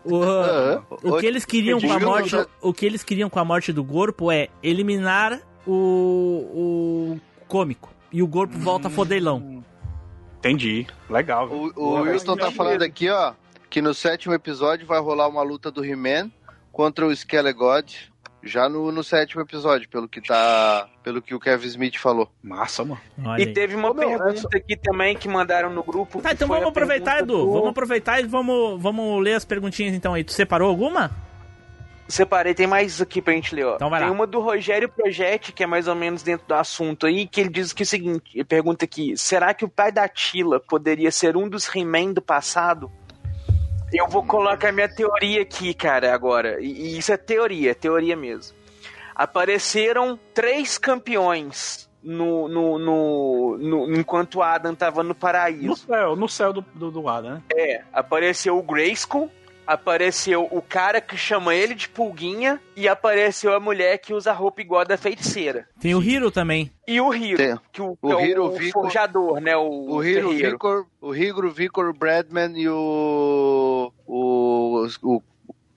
O, 0.03 0.23
Aham. 0.23 0.83
o 1.03 1.17
que 1.17 1.25
eles 1.27 1.45
queriam 1.45 1.79
com 1.79 1.91
a 1.93 1.99
morte, 1.99 2.35
o 2.61 2.73
que 2.73 2.83
eles 2.85 3.03
queriam 3.03 3.29
com 3.29 3.37
a 3.37 3.45
morte 3.45 3.71
do 3.71 3.83
corpo 3.85 4.31
é 4.31 4.47
eliminar 4.63 5.39
o, 5.67 7.11
o 7.13 7.19
cômico 7.47 7.90
e 8.11 8.21
o 8.21 8.27
corpo 8.27 8.57
volta 8.57 8.89
fodelão. 8.89 9.63
Entendi. 10.39 10.87
Legal. 11.09 11.47
viu? 11.47 11.71
O, 11.75 11.81
o 11.81 12.01
Wilson 12.01 12.35
tá 12.35 12.45
legal. 12.47 12.51
falando 12.51 12.81
aqui, 12.83 13.09
ó, 13.09 13.33
que 13.69 13.81
no 13.81 13.93
sétimo 13.93 14.33
episódio 14.33 14.85
vai 14.87 14.99
rolar 14.99 15.27
uma 15.27 15.43
luta 15.43 15.69
do 15.71 15.85
He-Man 15.85 16.31
contra 16.71 17.05
o 17.05 17.11
Skelegod. 17.15 18.09
Já 18.43 18.67
no, 18.67 18.91
no 18.91 19.03
sétimo 19.03 19.39
episódio, 19.43 19.87
pelo 19.87 20.09
que 20.09 20.19
tá. 20.19 20.89
Pelo 21.03 21.21
que 21.21 21.35
o 21.35 21.39
Kevin 21.39 21.67
Smith 21.67 21.97
falou. 21.99 22.27
Massa, 22.41 22.83
mano. 22.83 22.99
Olha 23.23 23.39
E 23.43 23.47
aí. 23.47 23.53
teve 23.53 23.75
uma 23.75 23.91
Ô, 23.91 23.93
meu, 23.93 24.17
pergunta 24.17 24.57
aqui 24.57 24.75
também 24.75 25.15
que 25.15 25.27
mandaram 25.27 25.69
no 25.71 25.83
grupo. 25.83 26.19
Tá, 26.23 26.31
então 26.31 26.47
vamos 26.47 26.67
aproveitar, 26.69 27.19
Edu. 27.19 27.27
do- 27.37 27.51
Vamos 27.51 27.69
aproveitar 27.69 28.19
e 28.19 28.23
vamos, 28.25 28.81
vamos 28.81 29.21
ler 29.23 29.35
as 29.35 29.45
perguntinhas 29.45 29.93
então 29.93 30.15
aí. 30.15 30.23
Tu 30.23 30.31
separou 30.33 30.67
alguma? 30.67 31.11
Separei, 32.11 32.53
tem 32.53 32.67
mais 32.67 33.01
aqui 33.01 33.21
pra 33.21 33.33
gente 33.33 33.55
ler, 33.55 33.65
ó. 33.65 33.75
Então 33.75 33.89
vai 33.89 33.99
tem 34.01 34.09
lá. 34.09 34.15
uma 34.15 34.27
do 34.27 34.39
Rogério 34.39 34.89
Projetti, 34.89 35.51
que 35.51 35.63
é 35.63 35.67
mais 35.67 35.87
ou 35.87 35.95
menos 35.95 36.21
dentro 36.23 36.45
do 36.47 36.53
assunto 36.53 37.05
aí, 37.07 37.25
que 37.27 37.41
ele 37.41 37.49
diz 37.49 37.73
que 37.73 37.83
é 37.83 37.85
o 37.85 37.87
seguinte, 37.87 38.23
ele 38.35 38.43
pergunta 38.43 38.85
aqui, 38.85 39.15
será 39.17 39.53
que 39.53 39.63
o 39.65 39.69
pai 39.69 39.91
da 39.91 40.07
Tila 40.07 40.59
poderia 40.59 41.11
ser 41.11 41.35
um 41.37 41.47
dos 41.49 41.73
He-Man 41.73 42.13
do 42.13 42.21
passado? 42.21 42.91
Eu 43.93 44.07
vou 44.07 44.23
colocar 44.23 44.71
minha 44.71 44.87
teoria 44.87 45.41
aqui, 45.41 45.73
cara, 45.73 46.13
agora. 46.13 46.61
E, 46.61 46.65
e 46.67 46.97
isso 46.97 47.11
é 47.11 47.17
teoria, 47.17 47.71
é 47.71 47.73
teoria 47.73 48.15
mesmo. 48.15 48.55
Apareceram 49.13 50.17
três 50.33 50.77
campeões 50.77 51.89
no, 52.01 52.47
no, 52.47 52.79
no, 52.79 53.57
no- 53.57 53.95
enquanto 53.95 54.35
o 54.35 54.41
Adam 54.41 54.73
tava 54.73 55.03
no 55.03 55.09
No 55.09 55.15
paraíso. 55.15 55.75
céu, 55.85 56.15
no 56.15 56.27
céu 56.27 56.51
do, 56.53 56.61
do, 56.73 56.89
do 56.89 57.07
Adam, 57.07 57.35
né? 57.35 57.41
É, 57.53 57.81
apareceu 57.93 58.57
o 58.57 58.63
Grayskull, 58.63 59.29
Apareceu 59.73 60.47
o 60.51 60.61
cara 60.61 60.99
que 60.99 61.15
chama 61.15 61.55
ele 61.55 61.73
de 61.73 61.87
pulguinha 61.87 62.59
e 62.75 62.87
apareceu 62.87 63.53
a 63.55 63.59
mulher 63.59 63.97
que 63.99 64.13
usa 64.13 64.33
roupa 64.33 64.61
igual 64.61 64.81
a 64.81 64.83
da 64.83 64.97
feiticeira. 64.97 65.67
Tem 65.79 65.95
o 65.95 66.03
Hiro 66.03 66.29
também. 66.29 66.69
E 66.87 66.99
o 66.99 67.13
Hiro, 67.13 67.37
Tem. 67.37 67.55
que 67.71 67.81
o, 67.81 67.97
O 68.01 68.13
é 68.19 68.27
Hiro 68.27 68.45
o 68.47 68.51
Vico- 68.51 68.81
forjador, 68.81 69.39
né? 69.39 69.55
O, 69.55 69.95
O 69.95 70.03
Hiro. 70.03 70.29
Vicor, 70.31 70.85
o 70.99 71.15
Hiro 71.15 71.49
Vicor, 71.51 71.89
o 71.89 71.93
Bradman 71.93 72.53
e 72.59 72.67
o 72.67 73.91
o 74.05 74.87
o, 75.03 75.21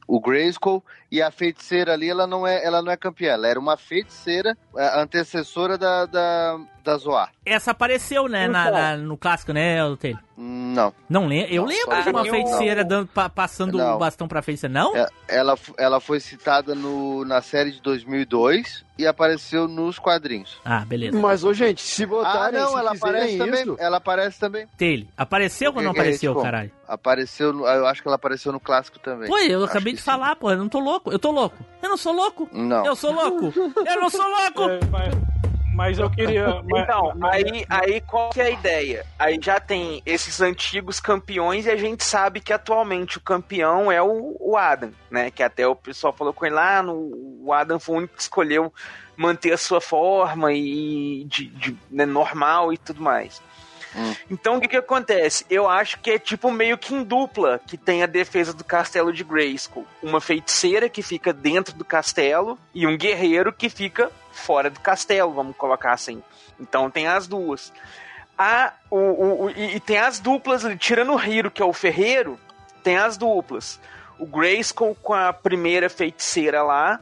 o 0.09 0.20
Grayskull 0.20 0.82
e 1.11 1.22
a 1.22 1.30
feiticeira 1.30 1.92
ali, 1.92 2.09
ela 2.11 2.26
não 2.26 2.47
é, 2.47 2.64
ela 2.64 2.82
não 2.82 2.90
é 2.90 2.97
campeã, 2.97 3.32
ela 3.34 3.47
era 3.49 3.61
uma 3.61 3.76
feiticeira, 3.76 4.57
a 4.76 5.01
antecessora 5.01 5.78
da 5.78 6.05
da, 6.07 6.61
da 6.85 6.97
Zoar. 6.99 7.30
Essa 7.45 7.70
apareceu, 7.72 8.28
né, 8.28 8.47
na, 8.47 8.62
Então. 8.68 8.72
na- 8.78 8.97
no 8.99 9.16
clássico, 9.16 9.53
né, 9.53 9.82
Otelho? 9.85 10.18
Não. 10.37 10.93
Não 11.09 11.26
lembro. 11.26 11.53
Eu 11.55 11.62
Não, 11.62 11.68
lembro 11.68 12.03
de 12.03 12.09
uma 12.11 12.24
feiticeira 12.24 12.85
dando, 12.85 13.07
pa- 13.07 13.28
passando 13.30 13.78
Não. 13.78 13.95
o 13.95 13.99
bastão 13.99 14.26
pra 14.26 14.43
feiticeira. 14.43 14.72
Não? 14.72 14.95
É, 14.97 15.07
Ela, 15.28 15.57
ela 15.78 16.01
foi 16.01 16.18
citada 16.20 16.74
no, 16.74 17.24
na 17.24 17.41
série 17.41 17.70
de 17.70 17.80
2002 17.80 18.85
e 18.99 19.07
apareceu 19.07 19.68
nos 19.68 19.99
quadrinhos. 19.99 20.59
Ah, 20.64 20.85
beleza. 20.85 21.16
Mas, 21.18 21.45
ô, 21.45 21.53
gente, 21.55 21.80
se 21.82 22.03
Ah, 22.03 22.07
botarem, 22.09 22.61
não, 22.61 22.68
se 22.70 22.78
ela 22.78 22.93
aparece 22.93 23.39
também. 23.39 23.62
isso... 23.62 23.76
Ela 23.78 23.97
aparece 23.99 24.41
também. 24.41 24.66
Tele. 24.76 25.09
Apareceu 25.16 25.70
ou 25.73 25.81
não 25.82 25.90
é 25.90 25.93
apareceu, 25.93 26.35
caralho? 26.35 26.70
Apareceu, 26.89 27.66
eu 27.66 27.86
acho 27.86 28.02
que 28.02 28.09
ela 28.09 28.16
apareceu 28.16 28.51
no 28.52 28.59
clássico 28.61 28.98
também. 28.98 29.28
Pô, 29.28 29.39
eu 29.39 29.62
Acho 29.62 29.70
acabei 29.70 29.93
de 29.93 30.01
sim. 30.01 30.05
falar, 30.05 30.35
pô. 30.36 30.51
Eu 30.51 30.59
não 30.59 30.69
tô 30.69 30.81
louco. 30.81 31.12
Eu 31.12 31.19
tô 31.19 31.31
louco. 31.31 31.56
Eu 31.81 31.89
não 31.89 31.97
sou 31.97 32.12
louco. 32.12 32.48
Não. 32.52 32.85
Eu 32.85 32.97
sou 32.97 33.12
louco. 33.12 33.52
Eu 33.86 34.01
não 34.01 34.11
sou 34.11 34.27
louco. 34.28 34.65
É, 34.74 34.81
mas, 34.90 35.15
mas 35.74 35.98
eu 35.98 36.09
queria. 36.09 36.62
mas- 36.70 36.82
Então, 36.82 37.12
mas- 37.16 37.34
aí, 37.44 37.66
aí 37.68 38.01
qual 38.01 38.30
que 38.30 38.40
é 38.40 38.44
a 38.46 38.51
ideia? 38.51 39.05
Aí 39.18 39.38
já 39.42 39.59
tem 39.60 40.02
esses 40.06 40.40
antigos 40.40 41.01
campeões 41.01 41.66
e 41.66 41.70
a 41.70 41.76
gente 41.76 42.05
sabe 42.05 42.40
que 42.40 42.52
atualmente 42.52 43.18
o 43.18 43.20
campeão 43.20 43.90
é 43.90 44.01
o, 44.01 44.36
o 44.40 44.56
Adam, 44.56 44.92
né? 45.10 45.30
Que 45.30 45.42
até 45.42 45.66
o 45.66 45.74
pessoal 45.76 46.12
falou 46.12 46.32
com 46.32 46.46
ele 46.46 46.55
lá, 46.55 46.82
no, 46.82 46.94
o 47.42 47.52
Adam 47.52 47.78
foi 47.78 47.94
o 47.94 47.98
único 47.98 48.14
que 48.16 48.22
escolheu 48.22 48.72
manter 49.16 49.52
a 49.52 49.59
sua 49.59 49.80
forma 49.80 50.52
e 50.52 51.24
de, 51.28 51.46
de- 51.46 51.76
né, 51.90 52.05
normal 52.06 52.72
e 52.72 52.78
tudo 52.78 53.01
mais. 53.02 53.40
Hum. 53.96 54.12
Então 54.28 54.56
o 54.56 54.60
que 54.60 54.66
que 54.66 54.76
acontece? 54.76 55.46
Eu 55.48 55.68
acho 55.70 56.01
que 56.01 56.10
é 56.10 56.18
tipo 56.18 56.51
meio 56.51 56.76
que 56.76 56.92
em 56.92 57.05
dupla 57.05 57.60
que 57.64 57.76
tem 57.76 58.02
a 58.02 58.06
defesa 58.06 58.52
do 58.52 58.64
castelo 58.64 59.12
de 59.12 59.22
Grayskull. 59.22 59.86
Uma 60.02 60.20
feiticeira 60.20 60.88
que 60.88 61.01
fica 61.01 61.32
dentro 61.32 61.72
do 61.76 61.84
castelo 61.84 62.59
e 62.74 62.88
um 62.88 62.96
guerreiro 62.96 63.52
que 63.52 63.68
fica 63.68 64.10
fora 64.35 64.69
do 64.70 64.81
castelo, 64.81 65.32
vamos 65.32 65.56
colocar 65.56 65.93
assim. 65.93 66.23
Então 66.61 66.90
tem 66.90 67.06
as 67.06 67.27
duas. 67.27 67.73
A, 68.36 68.73
o, 68.90 68.97
o- 68.98 69.44
o- 69.44 69.51
e, 69.51 69.77
e 69.77 69.81
tem 69.81 69.98
as 69.98 70.19
duplas, 70.19 70.65
ali, 70.65 70.77
tirando 70.77 71.12
o 71.15 71.23
Hiro, 71.24 71.51
que 71.51 71.62
é 71.62 71.65
o 71.65 71.73
ferreiro, 71.73 72.39
tem 72.82 72.97
as 72.97 73.16
duplas. 73.16 73.81
O 74.19 74.27
Grayskull 74.27 74.97
com 75.02 75.15
a 75.15 75.32
primeira 75.32 75.89
feiticeira 75.89 76.62
lá, 76.62 77.01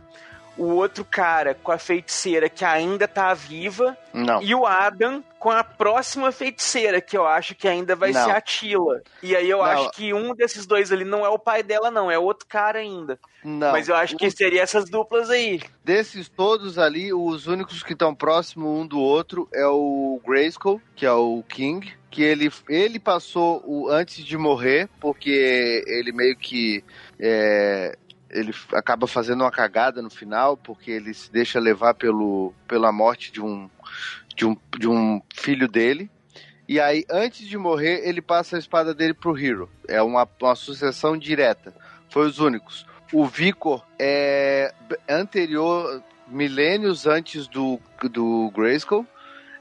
o 0.57 0.65
outro 0.75 1.05
cara 1.05 1.55
com 1.55 1.73
a 1.73 1.79
feiticeira 1.79 2.49
que 2.49 2.65
ainda 2.65 3.09
tá 3.09 3.33
viva, 3.35 3.97
Não. 4.13 4.43
e 4.43 4.55
o 4.55 4.67
Adam 4.67 5.23
com 5.39 5.51
a 5.51 5.65
próxima 5.65 6.31
feiticeira, 6.31 7.01
que 7.01 7.17
eu 7.17 7.27
acho 7.27 7.55
que 7.55 7.67
ainda 7.67 7.97
vai 7.97 8.13
Não. 8.13 8.25
ser 8.25 8.31
a 8.31 8.41
Tila. 8.41 9.03
E 9.23 9.35
aí 9.35 9.51
eu 9.51 9.59
Não. 9.59 9.65
acho 9.65 9.91
que 9.91 10.15
um 10.15 10.35
desses 10.35 10.67
dois 10.67 10.93
ali 10.93 11.05
não 11.05 11.25
é 11.25 11.29
o 11.29 11.39
pai 11.39 11.63
dela, 11.63 11.91
não, 11.91 12.11
é 12.11 12.19
outro 12.19 12.47
cara 12.47 12.79
ainda. 12.79 13.19
Não. 13.43 13.73
Mas 13.73 13.89
eu 13.89 13.97
acho 13.97 14.17
que 14.17 14.31
seria 14.31 14.63
essas 14.63 14.89
duplas 14.89 15.31
aí. 15.31 15.61
Desses 15.85 16.29
todos 16.29 16.79
ali, 16.79 17.13
os 17.13 17.49
únicos 17.49 17.83
que 17.83 17.93
estão 17.93 18.15
próximos 18.15 18.69
um 18.69 18.87
do 18.87 19.01
outro 19.01 19.49
é 19.53 19.67
o 19.67 20.21
Grayskull, 20.25 20.81
que 20.95 21.05
é 21.05 21.13
o 21.13 21.43
King, 21.49 21.93
que 22.09 22.23
ele, 22.23 22.53
ele 22.69 23.01
passou 23.01 23.63
o 23.67 23.89
antes 23.89 24.25
de 24.25 24.37
morrer, 24.37 24.89
porque 25.01 25.83
ele 25.89 26.13
meio 26.13 26.37
que 26.37 26.85
é, 27.19 27.97
ele 28.33 28.55
acaba 28.73 29.07
fazendo 29.07 29.43
uma 29.43 29.51
cagada 29.51 30.01
no 30.01 30.11
final, 30.11 30.57
porque 30.57 30.91
ele 30.91 31.13
se 31.13 31.31
deixa 31.31 31.61
levar 31.61 31.95
pelo, 31.95 32.53
pela 32.67 32.91
morte 32.91 33.31
de 33.31 33.41
um, 33.41 33.69
de 34.35 34.47
um, 34.47 34.57
de 34.79 34.89
um 34.89 35.21
filho 35.35 35.69
dele. 35.69 36.11
E 36.67 36.81
aí, 36.81 37.05
antes 37.11 37.47
de 37.47 37.59
morrer, 37.59 38.09
ele 38.09 38.23
passa 38.23 38.57
a 38.57 38.59
espada 38.59 38.95
dele 38.95 39.13
pro 39.13 39.37
Hero. 39.39 39.69
É 39.87 40.01
uma, 40.01 40.27
uma 40.41 40.55
sucessão 40.55 41.17
direta. 41.19 41.75
Foi 42.09 42.27
os 42.27 42.39
únicos. 42.39 42.87
O 43.13 43.27
Vicor 43.27 43.85
é 43.99 44.73
anterior, 45.09 46.03
milênios 46.27 47.07
antes 47.07 47.47
do, 47.47 47.79
do 48.11 48.51
Grayskull. 48.55 49.07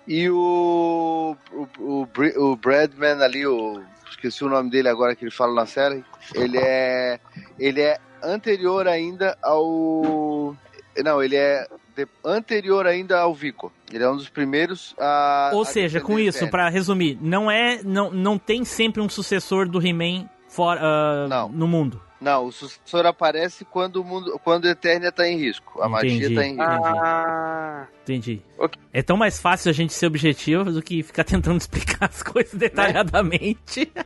E 0.08 0.30
o, 0.30 1.36
o, 1.52 1.68
o, 1.80 2.08
o 2.38 2.56
Bradman 2.56 3.22
ali, 3.22 3.46
o, 3.46 3.84
esqueci 4.10 4.44
o 4.44 4.50
nome 4.50 4.70
dele 4.70 4.88
agora 4.88 5.16
que 5.16 5.26
ele 5.26 5.32
fala 5.32 5.54
na 5.54 5.66
série. 5.66 6.06
Ele 6.34 6.58
é, 6.58 7.20
ele 7.60 7.82
é 7.82 8.00
anterior 8.24 8.88
ainda 8.88 9.38
ao. 9.42 10.56
Não, 11.04 11.24
ele 11.24 11.36
é 11.36 11.68
de- 11.96 12.08
anterior 12.24 12.86
ainda 12.88 13.20
ao 13.20 13.34
Vicor. 13.34 13.72
Ele 13.92 14.04
é 14.04 14.10
um 14.10 14.16
dos 14.18 14.30
primeiros 14.30 14.94
a. 15.00 15.52
Ou 15.54 15.62
a 15.62 15.66
seja, 15.66 16.00
com 16.02 16.20
isso, 16.20 16.48
pra 16.50 16.70
resumir, 16.70 17.18
não 17.22 17.50
é, 17.50 17.82
não, 17.84 18.12
não 18.12 18.38
tem 18.38 18.64
sempre 18.66 19.02
um 19.02 19.10
sucessor 19.10 19.68
do 19.68 19.86
He-Man 19.86 20.30
fora 20.48 21.28
Não. 21.28 21.50
no 21.50 21.68
mundo. 21.68 22.02
Não, 22.20 22.46
o 22.46 22.52
sucessor 22.52 23.06
aparece 23.08 23.66
quando 23.66 23.96
o 23.96 24.04
mundo, 24.04 24.40
quando 24.44 24.68
a 24.68 24.72
Eternia 24.72 25.12
tá 25.12 25.28
em 25.28 25.38
risco. 25.38 25.82
A 25.82 25.90
magia 25.90 26.12
Entendi. 26.14 26.36
tá 26.36 26.46
em 26.46 26.50
risco. 26.56 26.64
Entendi. 26.72 27.00
Ah, 27.00 27.88
Entendi. 28.04 28.42
Ok. 28.60 28.80
É 28.94 29.02
tão 29.02 29.18
mais 29.18 29.40
fácil 29.42 29.70
a 29.72 29.74
gente 29.74 29.92
ser 29.92 30.06
objetivo 30.06 30.66
do 30.72 30.84
que 30.84 31.02
ficar 31.02 31.24
tentando 31.26 31.58
explicar 31.58 32.06
as 32.10 32.22
coisas 32.22 32.54
detalhadamente. 32.54 33.92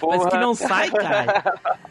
Mas 0.00 0.18
porra. 0.18 0.30
que 0.30 0.36
não 0.38 0.54
sai, 0.54 0.90
cara. 0.90 1.84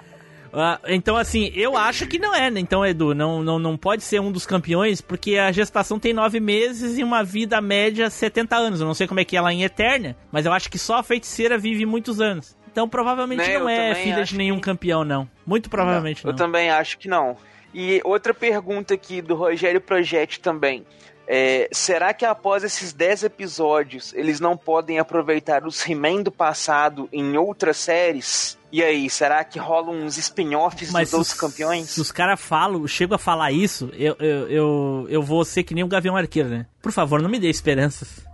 Ah, 0.56 0.80
então, 0.88 1.18
assim, 1.18 1.52
eu 1.56 1.76
acho 1.76 2.06
que 2.06 2.20
não 2.20 2.34
é, 2.36 2.52
né? 2.52 2.60
Então, 2.60 2.86
Edu, 2.86 3.16
não, 3.16 3.42
não, 3.42 3.58
não 3.58 3.76
pode 3.76 4.04
ser 4.04 4.22
um 4.22 4.32
dos 4.32 4.46
campeões, 4.46 5.02
porque 5.02 5.36
a 5.38 5.52
gestação 5.52 5.98
tem 6.00 6.14
nove 6.14 6.40
meses 6.40 6.98
e 6.98 7.04
uma 7.04 7.24
vida 7.24 7.60
média 7.60 8.08
70 8.10 8.56
anos. 8.56 8.80
Eu 8.80 8.86
não 8.86 8.94
sei 8.94 9.08
como 9.08 9.20
é 9.20 9.26
que 9.26 9.36
é 9.36 9.42
lá 9.42 9.52
em 9.52 9.64
Eternia, 9.64 10.16
mas 10.32 10.46
eu 10.46 10.54
acho 10.54 10.70
que 10.70 10.78
só 10.78 10.98
a 10.98 11.04
feiticeira 11.04 11.58
vive 11.58 11.86
muitos 11.88 12.22
anos. 12.22 12.56
Então, 12.72 12.88
provavelmente 12.88 13.40
Né, 13.40 13.54
não 13.60 13.62
eu 13.62 13.70
é 13.70 13.96
filha 13.96 14.24
de 14.24 14.36
nenhum 14.38 14.56
que- 14.58 14.62
campeão, 14.62 15.04
não. 15.04 15.28
Muito 15.46 15.70
provavelmente 15.70 16.24
Eu 16.24 16.32
não. 16.32 16.38
também 16.38 16.70
acho 16.70 16.98
que 17.00 17.08
não. 17.08 17.36
E 17.74 18.00
outra 18.04 18.34
pergunta 18.34 18.94
aqui 18.94 19.22
do 19.22 19.34
Rogério 19.36 19.82
Projetti 19.82 20.40
também. 20.40 20.86
É, 21.28 21.70
será 21.72 22.14
que 22.14 22.26
após 22.26 22.64
esses 22.64 22.92
10 22.94 23.24
episódios 23.24 24.14
eles 24.14 24.40
não 24.40 24.58
podem 24.58 25.00
aproveitar 25.00 25.66
os 25.66 25.88
He-Man 25.88 26.22
do 26.22 26.32
passado 26.32 27.08
em 27.14 27.38
outras 27.38 27.78
séries? 27.78 28.58
E 28.74 28.82
aí, 28.84 29.08
será 29.08 29.44
que 29.44 29.60
rolam 29.60 29.94
uns 30.04 30.18
spin-offs 30.18 30.91
Mas 30.91 31.04
dos 31.04 31.10
se 31.12 31.16
outros 31.16 31.34
os, 31.34 31.40
campeões? 31.40 31.90
se 31.91 32.02
os 32.02 32.12
caras 32.12 32.41
falam, 32.41 32.88
chegam 32.88 33.16
a 33.16 33.20
falar 33.20 33.52
isso, 33.52 33.91
eu, 33.94 34.16
eu, 34.20 34.50
eu, 34.50 35.06
eu 35.10 35.22
vou 35.22 35.45
ser 35.45 35.62
que 35.62 35.76
nem 35.76 35.84
o 35.84 35.88
Gavião 35.88 36.18
Arqueiro, 36.18 36.50
né? 36.50 36.66
Por 36.82 36.91
favor, 36.91 37.22
não 37.22 37.30
me 37.30 37.40
dê 37.40 37.50
esperanças. 37.52 38.26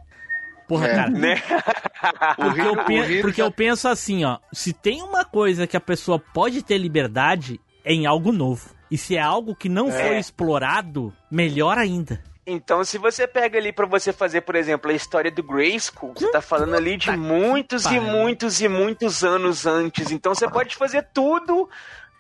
Porra, 0.66 0.88
É. 0.88 0.96
cara. 0.96 1.10
Né? 1.10 1.36
Porque, 2.38 2.62
eu, 2.62 2.66
Hiro- 2.74 2.86
pen- 2.86 3.02
o 3.02 3.12
Hiro 3.12 3.22
porque 3.24 3.42
já- 3.42 3.44
eu 3.48 3.52
penso 3.52 3.88
assim, 3.90 4.24
ó. 4.24 4.38
Se 4.54 4.72
tem 4.72 5.02
uma 5.04 5.26
coisa 5.26 5.68
que 5.68 5.76
a 5.76 5.82
pessoa 5.82 6.18
pode 6.18 6.62
ter 6.64 6.78
liberdade, 6.78 7.60
é 7.84 7.92
em 7.92 8.06
algo 8.06 8.32
novo. 8.32 8.70
E 8.90 8.98
se 8.98 9.18
é 9.18 9.22
algo 9.22 9.54
que 9.56 9.68
não 9.68 9.92
foi 9.92 10.18
explorado, 10.20 11.14
melhor 11.30 11.78
ainda. 11.78 12.24
Então, 12.52 12.84
se 12.84 12.98
você 12.98 13.28
pega 13.28 13.58
ali 13.60 13.72
pra 13.72 13.86
você 13.86 14.12
fazer, 14.12 14.42
por 14.42 14.56
exemplo, 14.56 14.90
a 14.92 14.94
história 14.94 15.30
do 15.32 15.44
Grayskull, 15.44 16.14
você 16.16 16.32
tá 16.32 16.42
falando 16.42 16.76
ali 16.76 16.98
de 16.98 17.12
muitos 17.16 17.86
e 17.86 18.00
muitos 18.00 18.62
e 18.62 18.68
muitos 18.68 19.24
anos 19.24 19.66
antes. 19.66 20.12
Então, 20.12 20.34
você 20.34 20.50
pode 20.50 20.76
fazer 20.76 21.08
tudo 21.14 21.70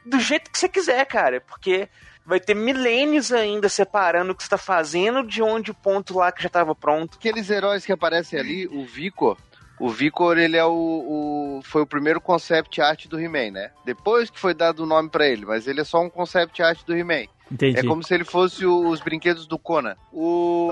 do 0.05 0.19
jeito 0.19 0.49
que 0.51 0.57
você 0.57 0.69
quiser, 0.69 1.05
cara, 1.05 1.41
porque 1.41 1.89
vai 2.25 2.39
ter 2.39 2.53
milênios 2.53 3.31
ainda 3.31 3.67
separando 3.69 4.31
o 4.31 4.35
que 4.35 4.43
você 4.43 4.49
tá 4.49 4.57
fazendo 4.57 5.23
de 5.25 5.41
onde 5.41 5.71
o 5.71 5.73
ponto 5.73 6.17
lá 6.17 6.31
que 6.31 6.43
já 6.43 6.49
tava 6.49 6.75
pronto. 6.75 7.17
Aqueles 7.17 7.49
heróis 7.49 7.85
que 7.85 7.91
aparecem 7.91 8.39
ali, 8.39 8.67
o 8.67 8.85
Vicor. 8.85 9.37
O 9.79 9.89
Vicor, 9.89 10.37
ele 10.37 10.57
é 10.57 10.65
o, 10.65 10.69
o- 10.71 11.61
foi 11.63 11.81
o 11.81 11.87
primeiro 11.87 12.19
concept 12.19 12.81
art 12.81 13.07
do 13.07 13.19
He-Man, 13.19 13.51
né? 13.51 13.71
Depois 13.85 14.29
que 14.29 14.37
foi 14.39 14.53
dado 14.53 14.83
o 14.83 14.85
nome 14.85 15.09
pra 15.09 15.25
ele, 15.25 15.45
mas 15.45 15.67
ele 15.67 15.79
é 15.81 15.83
só 15.85 16.01
um 16.01 16.09
concept 16.09 16.61
art 16.61 16.83
do 16.85 16.93
He-Man. 16.95 17.25
Entendi. 17.51 17.79
É 17.79 17.83
como 17.83 18.03
se 18.03 18.13
ele 18.13 18.23
fosse 18.23 18.65
o- 18.65 18.87
os 18.89 18.99
brinquedos 19.01 19.47
do 19.47 19.57
Conan. 19.57 19.95
O, 20.13 20.69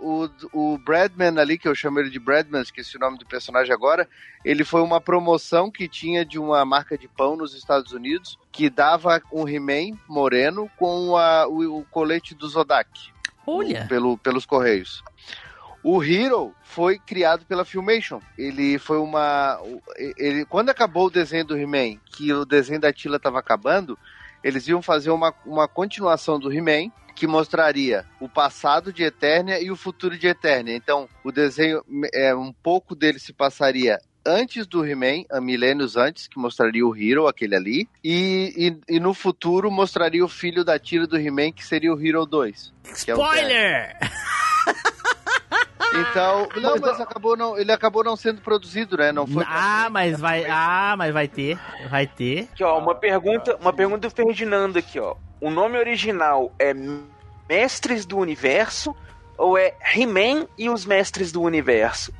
o, 0.00 0.28
o 0.52 0.78
Bradman 0.78 1.38
ali, 1.38 1.56
que 1.56 1.68
eu 1.68 1.74
chamo 1.74 2.00
ele 2.00 2.10
de 2.10 2.18
Bradman, 2.18 2.62
esqueci 2.62 2.96
o 2.96 3.00
nome 3.00 3.16
do 3.18 3.26
personagem 3.26 3.72
agora, 3.72 4.08
ele 4.44 4.64
foi 4.64 4.82
uma 4.82 5.00
promoção 5.00 5.70
que 5.70 5.88
tinha 5.88 6.24
de 6.24 6.38
uma 6.38 6.64
marca 6.64 6.98
de 6.98 7.06
pão 7.06 7.36
nos 7.36 7.54
Estados 7.54 7.92
Unidos, 7.92 8.38
que 8.50 8.68
dava 8.68 9.22
um 9.32 9.48
He-Man 9.48 9.96
moreno 10.08 10.68
com 10.76 11.16
a- 11.16 11.46
o, 11.46 11.78
o 11.78 11.84
colete 11.84 12.34
do 12.34 12.48
Zodak 12.48 12.90
Olha. 13.46 13.86
pelo, 13.88 14.18
pelos 14.18 14.44
Correios. 14.44 15.02
O 15.82 16.02
Hero 16.02 16.54
foi 16.62 16.98
criado 16.98 17.44
pela 17.44 17.62
Filmation. 17.64 18.18
Ele 18.38 18.78
foi 18.78 18.96
uma. 18.96 19.60
Ele, 20.16 20.46
quando 20.46 20.70
acabou 20.70 21.08
o 21.08 21.10
desenho 21.10 21.44
do 21.44 21.58
He-Man, 21.58 21.98
que 22.06 22.32
o 22.32 22.46
desenho 22.46 22.80
da 22.80 22.90
Tila 22.90 23.16
estava 23.18 23.38
acabando, 23.38 23.98
eles 24.44 24.68
iam 24.68 24.82
fazer 24.82 25.10
uma, 25.10 25.34
uma 25.46 25.66
continuação 25.66 26.38
do 26.38 26.52
He-Man 26.52 26.92
que 27.16 27.26
mostraria 27.26 28.04
o 28.20 28.28
passado 28.28 28.92
de 28.92 29.02
Eternia 29.02 29.60
e 29.60 29.70
o 29.70 29.76
futuro 29.76 30.18
de 30.18 30.26
Eternia. 30.26 30.76
Então, 30.76 31.08
o 31.24 31.32
desenho, 31.32 31.82
é 32.12 32.34
um 32.34 32.52
pouco 32.52 32.94
dele 32.94 33.18
se 33.18 33.32
passaria 33.32 33.98
antes 34.26 34.66
do 34.66 34.84
He-Man, 34.84 35.24
milênios 35.40 35.96
antes, 35.96 36.26
que 36.26 36.38
mostraria 36.38 36.86
o 36.86 36.96
Hero, 36.96 37.26
aquele 37.26 37.54
ali, 37.54 37.88
e, 38.02 38.76
e, 38.88 38.96
e 38.96 39.00
no 39.00 39.14
futuro 39.14 39.70
mostraria 39.70 40.24
o 40.24 40.28
filho 40.28 40.64
da 40.64 40.78
tira 40.78 41.06
do 41.06 41.16
He-Man, 41.16 41.52
que 41.52 41.64
seria 41.64 41.92
o 41.92 42.00
Hero 42.00 42.26
2. 42.26 42.72
que 43.04 43.10
é 43.10 43.14
o. 43.14 43.18
Spoiler! 43.18 43.96
Então, 45.98 46.48
não, 46.60 46.76
mas 46.78 47.00
acabou 47.00 47.36
não, 47.36 47.58
ele 47.58 47.72
acabou 47.72 48.04
não 48.04 48.16
sendo 48.16 48.40
produzido, 48.40 48.96
né? 48.96 49.12
Não 49.12 49.26
foi. 49.26 49.44
Ah, 49.46 49.88
mas 49.90 50.18
vai, 50.18 50.44
ah, 50.48 50.94
mas 50.96 51.12
vai 51.12 51.28
ter, 51.28 51.58
vai 51.88 52.06
ter. 52.06 52.48
Aqui, 52.52 52.64
ó, 52.64 52.78
uma 52.78 52.94
pergunta, 52.94 53.56
uma 53.60 53.72
pergunta 53.72 54.08
do 54.08 54.10
Ferdinando 54.10 54.78
aqui, 54.78 54.98
ó. 54.98 55.14
O 55.40 55.50
nome 55.50 55.78
original 55.78 56.52
é 56.58 56.74
Mestres 57.48 58.06
do 58.06 58.18
Universo 58.18 58.94
ou 59.36 59.58
é 59.58 59.74
He-Man 59.94 60.46
e 60.56 60.70
os 60.70 60.84
Mestres 60.86 61.32
do 61.32 61.42
Universo? 61.42 62.12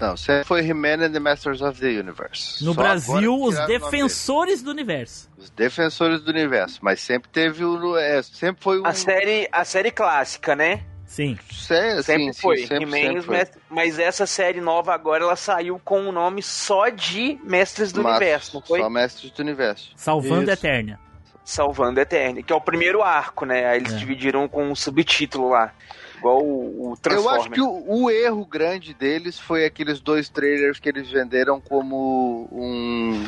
Não, 0.00 0.16
sempre 0.16 0.44
foi 0.44 0.60
He-Man 0.60 1.06
and 1.06 1.12
the 1.12 1.20
Masters 1.20 1.62
of 1.62 1.80
the 1.80 1.88
Universe. 1.88 2.62
No 2.62 2.74
Só 2.74 2.82
Brasil, 2.82 3.34
os 3.40 3.58
defensores 3.66 4.62
do 4.62 4.70
universo. 4.70 5.30
Os 5.38 5.48
defensores 5.50 6.20
do 6.20 6.30
universo, 6.30 6.80
mas 6.82 7.00
sempre 7.00 7.30
teve 7.30 7.64
o. 7.64 7.96
É, 7.96 8.22
sempre 8.22 8.62
foi 8.62 8.80
um. 8.80 8.86
A 8.86 8.92
série, 8.92 9.48
a 9.50 9.64
série 9.64 9.90
clássica, 9.90 10.54
né? 10.54 10.82
Sim. 11.16 11.38
Sé- 11.50 12.02
Sempre 12.02 12.34
sim, 12.34 12.40
foi. 12.42 12.56
sim, 12.58 12.66
sempre, 12.66 12.84
He-Man 12.84 12.96
sempre 12.98 13.18
os 13.20 13.24
foi. 13.24 13.36
Mestres- 13.38 13.62
Mas 13.70 13.98
essa 13.98 14.26
série 14.26 14.60
nova 14.60 14.92
agora, 14.92 15.24
ela 15.24 15.34
saiu 15.36 15.80
com 15.82 16.00
o 16.06 16.12
nome 16.12 16.42
só 16.42 16.90
de 16.90 17.38
Mestres 17.42 17.90
do 17.90 18.02
Mas 18.02 18.16
Universo, 18.18 18.54
não 18.56 18.62
foi? 18.62 18.80
Só 18.80 18.90
Mestres 18.90 19.30
do 19.32 19.40
Universo. 19.40 19.92
Salvando 19.96 20.42
Isso. 20.42 20.50
a 20.50 20.54
Eternia. 20.54 21.00
Salvando 21.42 22.00
Eterno, 22.00 22.42
que 22.42 22.52
é 22.52 22.56
o 22.56 22.60
primeiro 22.60 23.02
arco, 23.02 23.46
né? 23.46 23.64
Aí 23.66 23.78
eles 23.78 23.94
É. 23.94 23.96
dividiram 23.96 24.46
com 24.46 24.64
um 24.68 24.74
subtítulo 24.74 25.48
lá. 25.48 25.72
Igual 26.18 26.42
o, 26.42 26.92
o. 26.92 26.98
Eu 27.08 27.30
acho 27.30 27.48
que 27.50 27.60
o, 27.62 27.84
o 27.86 28.10
erro 28.10 28.44
grande 28.44 28.92
deles 28.92 29.38
foi 29.38 29.64
aqueles 29.64 30.00
dois 30.00 30.28
trailers 30.28 30.78
que 30.80 30.88
eles 30.88 31.08
venderam 31.10 31.60
como 31.60 32.46
um. 32.52 33.26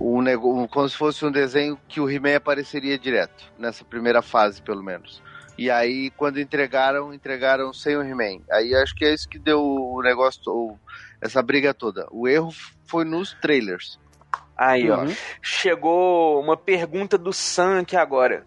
Um 0.00 0.22
nego, 0.22 0.66
como 0.68 0.88
se 0.88 0.96
fosse 0.96 1.26
um 1.26 1.30
desenho 1.30 1.78
que 1.88 2.00
o 2.00 2.08
He-Man 2.08 2.36
apareceria 2.36 2.98
direto, 2.98 3.44
nessa 3.58 3.84
primeira 3.84 4.22
fase, 4.22 4.62
pelo 4.62 4.82
menos. 4.82 5.20
E 5.60 5.70
aí, 5.70 6.10
quando 6.16 6.40
entregaram, 6.40 7.12
entregaram 7.12 7.70
sem 7.72 7.94
o 7.94 8.02
He-Man. 8.02 8.40
Aí 8.50 8.74
acho 8.74 8.94
que 8.94 9.04
é 9.04 9.12
isso 9.12 9.28
que 9.28 9.38
deu 9.38 9.60
o 9.62 10.00
negócio, 10.02 10.40
o- 10.50 10.78
essa 11.20 11.42
briga 11.42 11.74
toda. 11.74 12.06
O 12.10 12.26
erro 12.26 12.48
foi 12.86 13.04
nos 13.04 13.34
trailers. 13.42 14.00
Aí, 14.56 14.90
ó. 14.90 15.02
Uhum. 15.04 15.14
Chegou 15.42 16.40
uma 16.42 16.56
pergunta 16.56 17.18
do 17.18 17.30
Sam 17.32 17.80
aqui 17.80 17.94
agora. 17.94 18.46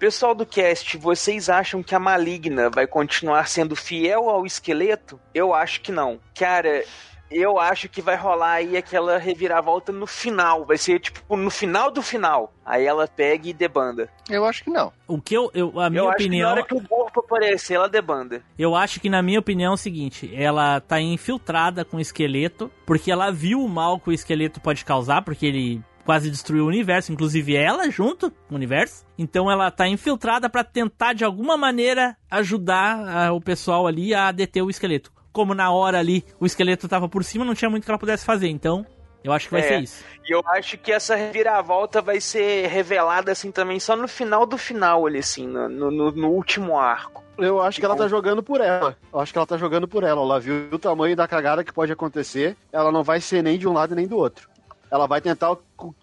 Pessoal 0.00 0.34
do 0.34 0.44
cast, 0.44 0.96
vocês 0.98 1.48
acham 1.48 1.80
que 1.82 1.94
a 1.94 1.98
Maligna 2.00 2.68
vai 2.70 2.86
continuar 2.88 3.48
sendo 3.48 3.76
fiel 3.76 4.28
ao 4.28 4.44
esqueleto? 4.44 5.20
Eu 5.32 5.54
acho 5.54 5.80
que 5.80 5.92
não. 5.92 6.20
Cara, 6.36 6.84
eu 7.30 7.58
acho 7.58 7.88
que 7.88 8.00
vai 8.00 8.16
rolar 8.16 8.52
aí 8.52 8.76
aquela 8.76 9.18
reviravolta 9.18 9.92
no 9.92 10.06
final. 10.06 10.64
Vai 10.64 10.78
ser 10.78 11.00
tipo 11.00 11.36
no 11.36 11.50
final 11.50 11.90
do 11.90 12.02
final. 12.02 12.52
Aí 12.64 12.86
ela 12.86 13.06
pega 13.06 13.48
e 13.48 13.52
debanda. 13.52 14.08
Eu 14.28 14.44
acho 14.44 14.64
que 14.64 14.70
não. 14.70 14.92
O 15.06 15.20
que 15.20 15.34
eu, 15.34 15.50
eu 15.54 15.80
a 15.80 15.88
minha 15.88 16.02
eu 16.02 16.08
acho 16.08 16.16
que 16.18 16.24
na 16.24 16.26
opinião, 16.26 16.50
hora 16.50 16.62
que 16.62 16.74
o 16.74 16.88
corpo 16.88 17.20
aparecer, 17.20 17.74
ela 17.74 17.88
debanda. 17.88 18.42
eu 18.58 18.74
acho 18.74 19.00
que 19.00 19.08
na 19.08 19.22
minha 19.22 19.38
opinião 19.38 19.72
é 19.72 19.74
o 19.74 19.78
seguinte, 19.78 20.30
ela 20.34 20.80
tá 20.80 21.00
infiltrada 21.00 21.84
com 21.84 21.96
o 21.96 22.00
esqueleto, 22.00 22.70
porque 22.84 23.10
ela 23.10 23.30
viu 23.30 23.60
o 23.60 23.68
mal 23.68 23.98
que 23.98 24.10
o 24.10 24.12
esqueleto 24.12 24.60
pode 24.60 24.84
causar, 24.84 25.22
porque 25.22 25.46
ele 25.46 25.82
quase 26.08 26.30
destruiu 26.30 26.64
o 26.64 26.68
universo, 26.68 27.12
inclusive 27.12 27.54
ela 27.54 27.90
junto 27.90 28.30
com 28.30 28.54
o 28.54 28.56
universo. 28.56 29.04
Então 29.18 29.50
ela 29.50 29.70
tá 29.70 29.86
infiltrada 29.86 30.48
pra 30.48 30.64
tentar 30.64 31.12
de 31.12 31.22
alguma 31.22 31.54
maneira 31.54 32.16
ajudar 32.30 33.06
ah, 33.06 33.32
o 33.32 33.40
pessoal 33.42 33.86
ali 33.86 34.14
a 34.14 34.32
deter 34.32 34.62
o 34.62 34.70
esqueleto. 34.70 35.12
Como 35.32 35.54
na 35.54 35.70
hora 35.70 35.98
ali 35.98 36.24
o 36.40 36.46
esqueleto 36.46 36.88
tava 36.88 37.08
por 37.08 37.22
cima, 37.24 37.44
não 37.44 37.54
tinha 37.54 37.70
muito 37.70 37.84
que 37.84 37.90
ela 37.90 37.98
pudesse 37.98 38.24
fazer. 38.24 38.48
Então, 38.48 38.84
eu 39.22 39.32
acho 39.32 39.46
que 39.46 39.52
vai 39.52 39.60
É. 39.60 39.68
ser 39.68 39.80
isso. 39.82 40.04
E 40.28 40.32
eu 40.34 40.42
acho 40.46 40.76
que 40.78 40.90
essa 40.92 41.14
reviravolta 41.14 42.00
vai 42.02 42.20
ser 42.20 42.66
revelada 42.68 43.32
assim 43.32 43.50
também 43.50 43.78
só 43.80 43.94
no 43.96 44.08
final 44.08 44.44
do 44.46 44.58
final, 44.58 45.06
ali, 45.06 45.18
assim, 45.18 45.46
no, 45.46 45.68
no- 45.68 46.10
no 46.10 46.28
último 46.30 46.78
arco. 46.78 47.22
Eu 47.38 47.62
acho 47.62 47.78
que 47.78 47.86
ela 47.86 47.94
tá 47.96 48.08
jogando 48.08 48.42
por 48.42 48.60
ela. 48.60 48.96
Eu 49.12 49.20
acho 49.20 49.32
que 49.32 49.38
ela 49.38 49.46
tá 49.46 49.56
jogando 49.56 49.86
por 49.86 50.02
ela. 50.02 50.20
Ela 50.20 50.40
viu 50.40 50.68
o 50.72 50.78
tamanho 50.78 51.14
da 51.14 51.28
cagada 51.28 51.62
que 51.62 51.72
pode 51.72 51.92
acontecer. 51.92 52.56
Ela 52.72 52.90
não 52.90 53.04
vai 53.04 53.20
ser 53.20 53.42
nem 53.42 53.56
de 53.56 53.68
um 53.68 53.72
lado 53.72 53.94
nem 53.94 54.08
do 54.08 54.16
outro. 54.16 54.48
Ela 54.90 55.06
vai 55.06 55.20
tentar 55.20 55.54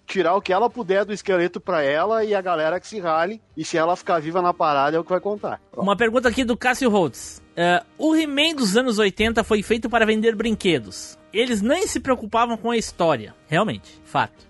tirar 0.06 0.36
o 0.36 0.42
que 0.42 0.54
ela 0.54 0.70
puder 0.70 1.04
do 1.04 1.12
esqueleto 1.12 1.60
pra 1.60 1.82
ela 1.84 2.24
e 2.24 2.34
a 2.36 2.42
galera 2.42 2.80
que 2.80 2.88
se 2.88 3.00
rale. 3.02 3.42
E 3.58 3.66
se 3.66 3.78
ela 3.78 3.96
ficar 3.98 4.22
viva 4.22 4.42
na 4.42 4.54
parada 4.54 4.96
é 4.96 5.00
o 5.00 5.04
que 5.04 5.10
vai 5.10 5.20
contar. 5.20 5.60
Uma 5.76 5.98
pergunta 5.98 6.30
aqui 6.30 6.44
do 6.46 6.56
Cássio 6.56 6.90
Holtz. 6.90 7.42
É, 7.56 7.84
o 7.98 8.15
He-Man 8.15 8.56
dos 8.56 8.76
anos 8.76 8.99
80 8.99 9.44
foi 9.44 9.64
feito 9.64 9.90
para 9.90 10.06
vender 10.06 10.36
brinquedos. 10.36 11.18
Eles 11.32 11.61
nem 11.61 11.88
se 11.88 11.99
preocupavam 11.99 12.57
com 12.57 12.72
a 12.72 12.77
história. 12.77 13.34
Realmente, 13.48 14.02
fato. 14.03 14.45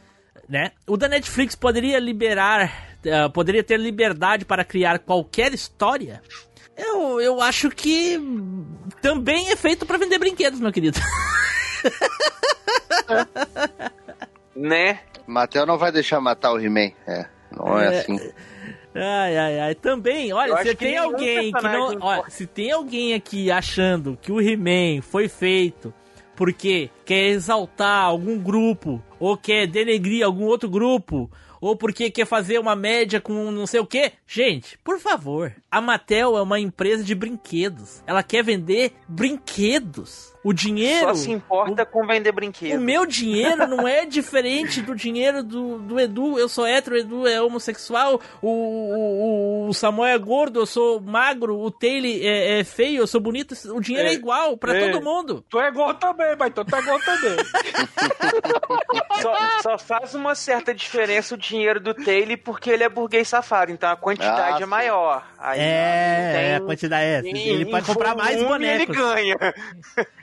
Né? 0.50 0.72
O 0.88 0.98
da 0.98 1.08
Netflix 1.08 1.56
poderia 1.56 2.00
liberar, 2.00 2.98
eh, 3.04 3.30
poderia 3.30 3.64
ter 3.64 3.80
liberdade 3.80 4.46
para 4.46 4.64
criar 4.64 5.00
qualquer 5.00 5.52
história? 5.56 6.22
Eu, 6.78 7.20
eu 7.20 7.42
acho 7.42 7.72
que 7.72 8.20
também 9.02 9.50
é 9.50 9.56
feito 9.56 9.86
para 9.86 9.98
vender 9.98 10.20
brinquedos, 10.20 10.60
meu 10.60 10.72
querido. 10.72 11.00
Né? 14.56 15.00
Mattel 15.28 15.66
não 15.66 15.78
vai 15.78 15.92
deixar 15.92 16.22
matar 16.22 16.54
o 16.54 16.60
He-Man. 16.60 16.92
É, 17.06 17.26
não 17.52 17.78
é, 17.78 17.96
É, 17.96 18.00
assim. 18.00 18.32
Ai, 18.96 19.38
ai, 19.38 19.60
ai. 19.60 19.76
Também, 19.76 20.32
olha, 20.32 20.64
se 20.64 20.74
tem 20.76 20.98
alguém 20.98 21.52
que 21.52 21.64
não. 21.64 21.98
Olha, 22.00 22.30
se 22.30 22.48
tem 22.48 22.72
alguém 22.72 23.14
aqui 23.14 23.52
achando 23.52 24.18
que 24.22 24.32
o 24.32 24.42
He-Man 24.42 25.02
foi 25.02 25.28
feito 25.28 25.94
porque 26.36 26.90
quer 27.06 27.28
exaltar 27.30 28.04
algum 28.04 28.38
grupo, 28.38 29.02
ou 29.20 29.38
quer 29.38 29.68
denegrir 29.68 30.26
algum 30.26 30.44
outro 30.44 30.70
grupo, 30.70 31.32
ou 31.62 31.76
porque 31.76 32.12
quer 32.12 32.26
fazer 32.26 32.60
uma 32.60 32.76
média 32.76 33.22
com 33.22 33.52
não 33.52 33.66
sei 33.66 33.80
o 33.80 33.86
que, 33.86 34.12
gente, 34.28 34.78
por 34.84 35.00
favor. 35.00 35.54
A 35.72 35.82
Mattel 35.82 36.38
é 36.38 36.42
uma 36.42 36.60
empresa 36.60 37.04
de 37.04 37.16
brinquedos. 37.16 38.04
Ela 38.06 38.22
quer 38.22 38.44
vender 38.44 38.94
brinquedos. 39.08 40.35
O 40.46 40.54
dinheiro. 40.54 41.08
Só 41.08 41.16
se 41.16 41.32
importa 41.32 41.86
com 41.86 42.06
vender 42.06 42.30
O 42.30 42.34
brinquedo. 42.34 42.80
meu 42.80 43.06
dinheiro 43.06 43.68
não 43.68 43.88
é 43.88 44.06
diferente 44.06 44.80
do 44.82 44.94
dinheiro 44.96 45.42
do, 45.44 45.80
do 45.80 46.00
Edu. 46.00 46.38
Eu 46.38 46.48
sou 46.48 46.66
hétero, 46.68 46.96
o 46.96 47.00
Edu 47.00 47.28
é 47.28 47.42
homossexual. 47.42 48.22
O, 48.42 48.50
o, 48.50 49.68
o 49.70 49.74
Samuel 49.74 50.14
é 50.16 50.18
gordo, 50.20 50.60
eu 50.60 50.66
sou 50.68 51.02
magro. 51.02 51.60
O 51.60 51.72
Taylor 51.72 52.12
é, 52.22 52.60
é 52.60 52.64
feio, 52.64 53.00
eu 53.02 53.08
sou 53.08 53.20
bonito. 53.20 53.56
O 53.74 53.82
dinheiro 53.82 54.08
é, 54.08 54.12
É. 54.12 54.14
igual 54.14 54.56
pra 54.56 54.76
É. 54.78 54.92
todo 54.92 55.04
mundo. 55.04 55.44
Tu 55.50 55.60
é 55.60 55.72
gordo 55.72 56.00
também, 56.00 56.36
mas 56.38 56.54
tu 56.54 56.62
é 56.62 56.82
gordo 56.82 57.04
também. 57.04 57.36
Só, 59.22 59.36
só 59.62 59.78
faz 59.78 60.14
uma 60.14 60.36
certa 60.36 60.74
diferença 60.74 61.36
o 61.36 61.38
dinheiro 61.38 61.80
do 61.80 61.94
Taylor 61.94 62.38
porque 62.44 62.70
ele 62.70 62.84
é 62.84 62.90
burguês 62.90 63.28
safado, 63.28 63.72
então 63.72 63.90
a 63.90 63.96
quantidade 63.96 64.62
Ah, 64.62 64.64
é 64.64 64.66
maior. 64.66 65.26
Aí 65.40 65.60
É, 65.60 66.32
tem- 66.34 66.44
é, 66.52 66.56
a 66.58 66.62
quantidade 66.62 67.04
é 67.06 67.14
essa. 67.20 67.28
em- 67.28 67.48
Ele 67.48 67.64
em 67.64 67.72
pode 67.72 67.86
comprar 67.86 68.16
mais 68.16 68.42
volume, 68.42 68.66
Ele 68.68 68.86
bonecos. 68.86 68.98
ganha. 68.98 69.38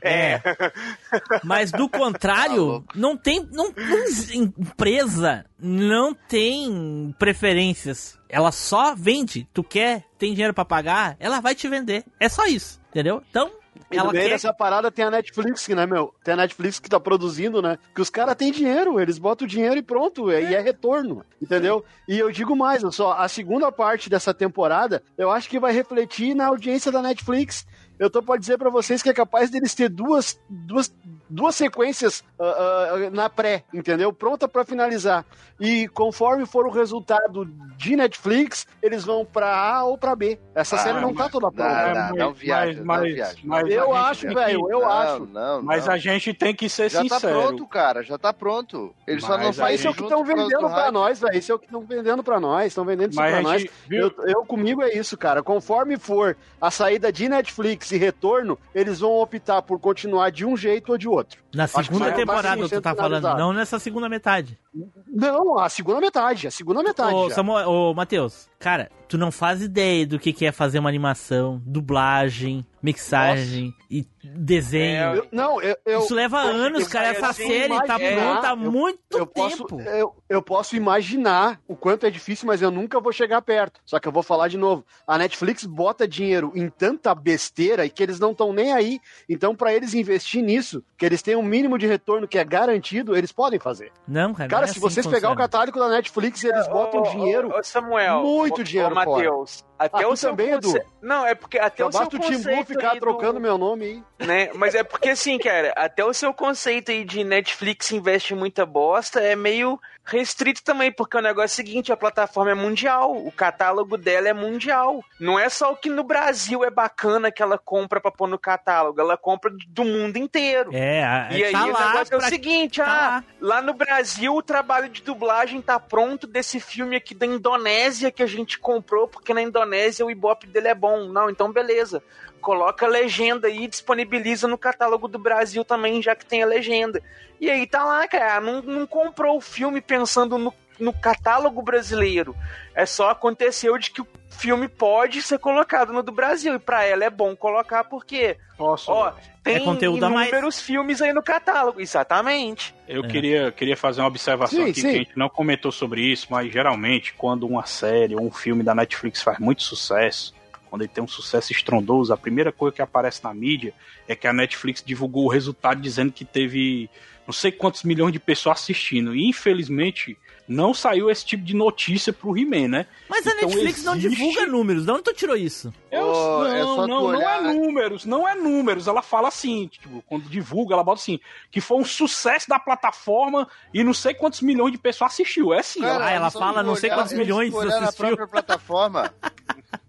É. 0.03 0.11
Mas 1.44 1.70
do 1.72 1.89
Tá 1.89 1.98
contrário, 1.98 2.62
louco. 2.64 2.86
não 2.94 3.16
tem. 3.16 3.47
Não, 3.52 3.70
não- 3.76 4.52
empresa 4.59 5.44
não 5.59 6.14
tem 6.14 7.14
preferências. 7.18 8.18
Ela 8.28 8.51
só 8.52 8.94
vende. 8.94 9.47
Tu 9.52 9.62
quer, 9.62 10.05
tem 10.18 10.32
dinheiro 10.32 10.55
pra 10.55 10.64
pagar, 10.64 11.16
ela 11.20 11.40
vai 11.40 11.55
te 11.55 11.68
vender. 11.68 12.05
É 12.18 12.28
só 12.28 12.47
isso, 12.47 12.80
entendeu? 12.90 13.22
Então, 13.28 13.51
E 13.90 13.97
no 13.97 14.01
ela 14.05 14.12
meio 14.12 14.24
quer. 14.24 14.30
dessa 14.30 14.55
parada 14.55 14.90
tem 14.90 15.05
a 15.05 15.10
Netflix, 15.10 15.68
né, 15.68 15.84
meu? 15.86 16.14
Tem 16.24 16.32
a 16.32 16.36
Netflix 16.39 16.78
que 16.80 16.89
tá 16.89 16.98
produzindo, 16.98 17.60
né? 17.60 17.78
Que 17.94 18.01
os 18.01 18.09
caras 18.09 18.34
têm 18.34 18.51
dinheiro, 18.51 18.98
eles 18.98 19.18
botam 19.18 19.44
o 19.44 19.48
dinheiro 19.48 19.76
e 19.76 19.82
pronto, 19.82 20.30
é- 20.30 20.43
e 20.51 20.55
é 20.55 20.60
retorno, 20.60 21.24
entendeu? 21.43 21.84
E 22.09 22.18
eu 22.18 22.30
digo 22.32 22.56
mais, 22.56 22.82
olha 22.82 22.93
só, 22.93 23.12
a 23.12 23.28
segunda 23.28 23.70
parte 23.70 24.09
dessa 24.09 24.32
temporada, 24.32 25.02
eu 25.18 25.30
acho 25.30 25.48
que 25.48 25.60
vai 25.60 25.72
refletir 25.72 26.34
na 26.34 26.47
audiência 26.47 26.90
da 26.90 27.02
Netflix. 27.02 27.66
Eu 28.03 28.11
tô 28.11 28.20
pra 28.20 28.37
dizer 28.37 28.59
pra 28.59 28.69
vocês 28.69 29.01
que 29.01 29.09
é 29.09 29.15
capaz 29.15 29.49
deles 29.49 29.74
ter 29.77 29.89
duas, 29.89 30.37
duas, 30.51 30.93
duas 31.31 31.55
sequências 31.55 32.24
ah, 32.37 32.89
ah, 33.07 33.11
na 33.11 33.31
pré, 33.31 33.62
entendeu? 33.73 34.12
Pronta 34.12 34.49
pra 34.49 34.65
finalizar. 34.65 35.24
E 35.61 35.87
conforme 35.87 36.45
for 36.45 36.66
o 36.66 36.70
resultado 36.70 37.45
de 37.77 37.95
Netflix, 37.95 38.66
eles 38.83 39.05
vão 39.05 39.24
pra 39.24 39.55
A 39.55 39.85
ou 39.85 39.97
pra 39.97 40.16
B. 40.16 40.37
Essa 40.53 40.74
Ah, 40.74 40.79
série 40.81 41.01
não 41.01 41.15
tá 41.15 41.29
toda 41.29 41.53
pronta. 41.53 41.70
Não, 41.73 41.95
não, 41.95 42.09
mas- 42.11 42.19
não 42.19 42.33
viaja, 42.33 42.83
mas- 42.85 42.99
não 43.03 43.07
viaja. 43.15 43.39
mas- 43.45 43.70
Eu 43.70 43.95
acho, 43.95 44.35
velho, 44.35 44.61
eu 44.69 44.81
não, 44.81 44.91
acho. 44.91 45.27
Não, 45.27 45.62
Mas 45.62 45.87
não. 45.87 45.93
a 45.93 45.99
gente 45.99 46.35
tem 46.35 46.53
que 46.53 46.69
ser 46.69 46.91
Já 46.91 47.05
tá 47.05 47.15
sincero. 47.20 47.41
pronto, 47.41 47.66
cara, 47.69 48.03
já 48.03 48.19
tá 48.19 48.33
pronto. 48.33 48.93
Eles 49.07 49.23
só 49.23 49.37
Mas 49.37 49.47
não 49.47 49.53
fazem 49.53 49.77
Isso 49.77 49.87
é 49.87 49.91
o 49.91 49.95
que 49.95 50.03
estão 50.03 50.24
vendendo 50.24 50.49
do 50.61 50.69
pra 50.70 50.91
nós, 50.91 51.20
velho. 51.20 51.39
Isso 51.39 51.53
é 51.53 51.55
o 51.55 51.59
que 51.61 51.66
estão 51.66 51.83
vendendo 51.83 52.24
pra 52.24 52.41
nós. 52.41 52.66
Estão 52.66 52.85
vendendo 52.85 53.11
isso 53.11 53.20
Mas 53.20 53.33
pra 53.33 53.43
nós. 53.43 53.66
viu- 53.87 54.03
Eu, 54.19 54.27
eu 54.27 54.45
comigo 54.45 54.83
é 54.83 54.93
isso, 54.93 55.16
cara. 55.16 55.41
Conforme 55.41 55.97
for 55.97 56.37
a 56.61 56.70
saída 56.73 57.12
de 57.12 57.29
Netflix 57.29 57.91
e 57.93 57.98
retorno, 57.98 58.59
eles 58.74 59.01
vão 59.01 59.12
optar 59.12 59.62
por 59.62 59.78
continuar 59.78 60.31
de 60.31 60.44
um 60.44 60.56
jeito 60.56 60.93
ou 60.93 60.98
de 60.98 61.09
outro. 61.09 61.41
Na 61.55 61.66
segunda 61.66 62.07
vai 62.07 62.15
temporada 62.15 62.69
tu 62.69 62.81
tá 62.81 62.95
100% 62.95 62.97
falando, 62.97 63.37
não 63.37 63.53
nessa 63.53 63.79
segunda 63.79 64.09
metade. 64.09 64.59
Não, 65.07 65.59
a 65.59 65.69
segunda 65.69 66.01
metade. 66.01 66.47
A 66.47 66.51
segunda 66.51 66.83
metade. 66.83 67.15
Ô, 67.15 67.29
já. 67.29 67.35
Samuel, 67.35 67.69
ô, 67.69 67.95
Matheus, 67.95 68.49
cara, 68.59 68.91
tu 69.07 69.19
não 69.19 69.31
faz 69.31 69.61
ideia 69.61 70.07
do 70.07 70.19
que, 70.19 70.33
que 70.33 70.47
é 70.47 70.53
fazer 70.53 70.79
uma 70.79 70.89
animação, 70.89 71.61
dublagem, 71.66 72.65
mixagem 72.83 73.74
e 73.91 74.07
desenho. 74.24 75.16
Eu- 75.16 75.27
não, 75.31 75.61
eu, 75.61 75.77
eu, 75.85 76.01
Isso 76.01 76.15
leva 76.15 76.41
anos, 76.41 76.89
cara. 76.89 77.09
Essa 77.09 77.29
assim, 77.29 77.47
série 77.47 77.87
tá 77.87 77.99
pronta 77.99 78.49
há 78.49 78.57
muito 78.57 78.99
eu 79.19 79.27
posso, 79.27 79.65
tempo. 79.65 79.81
eu, 79.83 80.15
eu 80.29 80.43
posso 80.43 80.74
imaginar 80.74 81.61
o 81.69 81.77
quanto 81.77 82.07
é 82.07 82.11
difícil, 82.11 82.47
mas 82.47 82.62
eu 82.62 82.70
nunca 82.70 82.99
vou 83.01 83.12
chegar 83.12 83.43
perto. 83.43 83.81
Só 83.85 83.99
que 84.01 84.09
eu 84.09 84.12
vou 84.12 84.23
falar 84.23 84.49
de 84.49 84.57
novo. 84.57 84.85
A 85.07 85.19
Netflix 85.19 85.66
bota 85.66 86.09
dinheiro 86.09 86.51
em 86.55 86.70
tanta 86.70 87.15
besteira 87.15 87.85
e 87.85 87.91
que 87.91 88.03
eles 88.03 88.19
não 88.19 88.31
estão 88.33 88.53
nem 88.53 88.73
aí. 88.73 88.99
Então, 89.29 89.55
pra 89.55 89.74
eles 89.74 89.93
investir 89.93 90.43
nisso, 90.43 90.83
que 90.97 91.05
eles 91.05 91.20
têm 91.20 91.37
um 91.43 91.47
mínimo 91.47 91.77
de 91.77 91.86
retorno 91.86 92.28
que 92.28 92.39
é 92.39 92.44
garantido, 92.44 93.16
eles 93.16 93.32
podem 93.32 93.59
fazer. 93.59 93.93
Não, 94.06 94.32
cara. 94.32 94.48
Cara, 94.48 94.60
não 94.62 94.64
é 94.64 94.66
se 94.69 94.78
assim 94.78 94.81
vocês 94.81 95.06
pegar 95.06 95.31
o 95.31 95.36
catálogo 95.36 95.78
da 95.78 95.89
Netflix, 95.89 96.44
eles 96.44 96.66
botam 96.69 97.01
Ô, 97.01 97.02
ô, 97.05 97.10
dinheiro. 97.10 97.52
ô, 97.55 97.62
Samuel, 97.62 98.23
muito 98.23 98.60
ô, 98.60 98.64
dinheiro 98.64 98.93
ô, 98.93 98.94
Matheus, 98.94 99.64
até 99.86 100.04
Ah, 100.04 100.09
o 100.09 100.16
seu 100.16 100.30
também, 100.30 100.50
conce- 100.60 100.76
Edu? 100.78 100.86
Não, 101.00 101.26
é 101.26 101.34
porque 101.34 101.59
até 101.59 101.82
Já 101.82 101.88
o 101.88 101.92
seu 101.92 102.00
basta 102.02 102.16
o 102.16 102.20
Tim 102.20 102.32
conceito 102.34 102.66
ficar 102.66 102.90
aí 102.92 102.98
do- 102.98 103.00
trocando 103.00 103.40
meu 103.40 103.59
nome 103.59 103.84
aí. 104.18 104.26
né? 104.26 104.50
Mas 104.54 104.74
é 104.74 104.82
porque 104.84 105.10
assim, 105.10 105.38
cara, 105.38 105.72
até 105.76 106.04
o 106.04 106.12
seu 106.14 106.32
conceito 106.32 106.90
aí 106.92 107.04
de 107.04 107.24
Netflix 107.24 107.90
investe 107.92 108.34
muita 108.34 108.64
bosta 108.64 109.20
é 109.20 109.34
meio 109.34 109.80
restrito 110.04 110.64
também, 110.64 110.90
porque 110.90 111.16
o 111.16 111.20
negócio 111.20 111.42
é 111.42 111.62
o 111.62 111.66
seguinte, 111.66 111.92
a 111.92 111.96
plataforma 111.96 112.50
é 112.50 112.54
mundial, 112.54 113.12
o 113.16 113.30
catálogo 113.30 113.96
dela 113.96 114.28
é 114.28 114.32
mundial. 114.32 115.00
Não 115.20 115.38
é 115.38 115.48
só 115.48 115.70
o 115.72 115.76
que 115.76 115.88
no 115.88 116.02
Brasil 116.02 116.64
é 116.64 116.70
bacana 116.70 117.30
que 117.30 117.40
ela 117.40 117.56
compra 117.56 118.00
pra 118.00 118.10
pôr 118.10 118.26
no 118.28 118.36
catálogo, 118.38 119.00
ela 119.00 119.16
compra 119.16 119.52
do 119.68 119.84
mundo 119.84 120.16
inteiro. 120.16 120.70
É, 120.74 121.04
a- 121.04 121.28
E 121.30 121.44
aí 121.44 121.52
tá 121.52 121.64
o 121.66 121.70
lá 121.72 121.92
negócio 121.92 122.14
é 122.14 122.16
o 122.16 122.20
pra- 122.20 122.28
seguinte, 122.28 122.80
tá 122.80 122.84
ah, 122.86 123.22
lá. 123.40 123.54
lá 123.56 123.62
no 123.62 123.74
Brasil 123.74 124.34
o 124.34 124.42
trabalho 124.42 124.88
de 124.88 125.02
dublagem 125.02 125.62
tá 125.62 125.78
pronto 125.78 126.26
desse 126.26 126.59
filme 126.59 126.96
aqui 126.96 127.14
da 127.14 127.24
Indonésia 127.26 128.10
que 128.10 128.24
a 128.24 128.26
gente 128.26 128.59
comprou, 128.59 129.06
porque 129.06 129.32
na 129.32 129.40
Indonésia 129.42 129.72
o 130.05 130.11
ibope 130.11 130.47
dele 130.47 130.69
é 130.69 130.74
bom. 130.74 131.07
Não, 131.07 131.31
então 131.31 131.53
beleza. 131.53 132.03
Coloca 132.40 132.86
a 132.86 132.89
legenda 132.89 133.49
aí 133.49 133.65
e 133.65 133.69
disponibiliza 133.69 134.49
no 134.49 134.59
catálogo 134.59 135.07
do 135.09 135.19
Brasil 135.19 135.65
também, 135.65 136.03
já 136.03 136.15
que 136.15 136.27
tem 136.27 136.43
a 136.43 136.47
legenda. 136.47 137.03
E 137.40 137.51
aí 137.51 137.66
tá 137.66 137.85
lá, 137.85 138.07
cara, 138.07 138.40
não, 138.40 138.62
não 138.62 138.86
comprou 138.86 139.36
o 139.36 139.40
filme 139.40 139.81
pensando 139.81 140.39
no, 140.39 140.53
no 140.78 140.93
catálogo 140.93 141.62
brasileiro. 141.62 142.36
É 142.74 142.85
só 142.86 143.11
aconteceu 143.11 143.78
de 143.78 143.90
que 143.90 144.01
o 144.01 144.07
filme 144.38 144.68
pode 144.68 145.22
ser 145.22 145.38
colocado 145.38 145.92
no 145.92 146.02
do 146.02 146.10
Brasil. 146.12 146.54
E 146.54 146.59
pra 146.59 146.84
ela 146.84 147.04
é 147.04 147.10
bom 147.10 147.34
colocar 147.36 147.84
porque, 147.84 148.36
Posso? 148.56 148.90
ó, 148.90 149.12
tem 149.42 149.56
É 149.56 149.60
conteúdo 149.60 150.04
a 150.04 150.09
mais. 150.10 150.28
inúmeros 150.28 150.60
filmes 150.60 151.00
aí 151.02 151.12
no 151.12 151.22
catálogo. 151.22 151.80
Exatamente. 151.80 152.74
Eu 152.88 153.04
É. 153.04 153.09
queria, 153.09 153.52
queria 153.52 153.76
fazer 153.76 154.00
uma 154.00 154.09
observação 154.09 154.64
Sim, 154.64 154.70
aqui, 154.70 154.80
sim. 154.80 154.88
que 154.90 154.94
a 154.94 154.98
gente 154.98 155.18
não 155.18 155.28
comentou 155.28 155.70
sobre 155.72 156.02
isso, 156.02 156.26
mas 156.30 156.52
geralmente 156.52 157.14
quando 157.14 157.46
uma 157.46 157.64
série 157.66 158.14
ou 158.14 158.22
um 158.22 158.30
filme 158.30 158.62
da 158.62 158.74
Netflix 158.74 159.22
faz 159.22 159.38
muito 159.38 159.62
sucesso, 159.62 160.34
quando 160.68 160.82
ele 160.82 160.90
tem 160.92 161.04
um 161.04 161.09
sucesso 161.09 161.52
estrondoso, 161.52 162.12
a 162.12 162.16
primeira 162.16 162.50
coisa 162.50 162.74
que 162.76 162.82
aparece 162.82 163.22
na 163.22 163.32
mídia 163.34 163.74
é 164.09 164.16
que 164.16 164.26
a 164.26 164.32
Netflix 164.32 164.82
divulgou 164.84 165.24
o 165.26 165.28
resultado 165.28 165.80
dizendo 165.80 166.10
que 166.10 166.24
teve 166.24 166.88
não 167.26 167.32
sei 167.32 167.52
quantos 167.52 167.82
milhões 167.84 168.12
de 168.12 168.18
pessoas 168.18 168.59
assistindo. 168.59 169.14
E 169.14 169.28
infelizmente 169.28 170.16
não 170.53 170.74
saiu 170.74 171.11
esse 171.11 171.24
tipo 171.24 171.43
de 171.43 171.55
notícia 171.55 172.12
pro 172.12 172.37
He-Man, 172.37 172.69
né? 172.69 172.87
Mas 173.09 173.27
a 173.27 173.31
Então 173.31 173.49
Netflix 173.49 173.83
não 173.85 173.95
existe- 173.97 174.16
divulga 174.16 174.47
números. 174.47 174.85
De 174.85 174.91
onde 174.93 175.03
tu 175.03 175.12
tirou 175.15 175.37
isso? 175.37 175.73
Eu, 175.91 176.07
Ô, 176.07 176.39
não, 176.45 176.47
é 176.47 176.62
não, 176.62 176.87
não 177.12 177.20
é 177.31 177.41
números, 177.55 178.05
não 178.05 178.29
é 178.29 178.35
números. 178.35 178.87
Ela 178.87 179.03
fala 179.03 179.29
assim, 179.29 179.66
tipo, 179.69 180.03
quando 180.07 180.24
divulga, 180.29 180.74
ela 180.74 180.85
bota 180.85 181.01
assim, 181.01 181.19
que 181.51 181.61
foi 181.61 181.79
um 181.79 181.85
sucesso 181.85 182.49
da 182.49 182.59
plataforma 182.59 183.49
e 183.73 183.83
não 183.83 183.95
sei 183.95 184.15
quantos 184.15 184.41
milhões 184.43 184.73
de 184.73 184.79
pessoas 184.79 185.12
assistiu. 185.12 185.53
É 185.53 185.59
assim, 185.61 185.81
Cara, 185.81 186.07
Ah, 186.07 186.11
ela 186.11 186.31
fala 186.31 186.62
não 186.62 186.77
sei 186.77 186.91
quantos 186.91 187.12
milhões 187.12 187.53
olhar 187.55 187.81
na 187.81 187.89
assistiu. 187.89 188.07
própria 188.09 188.27
plataforma. 188.29 189.12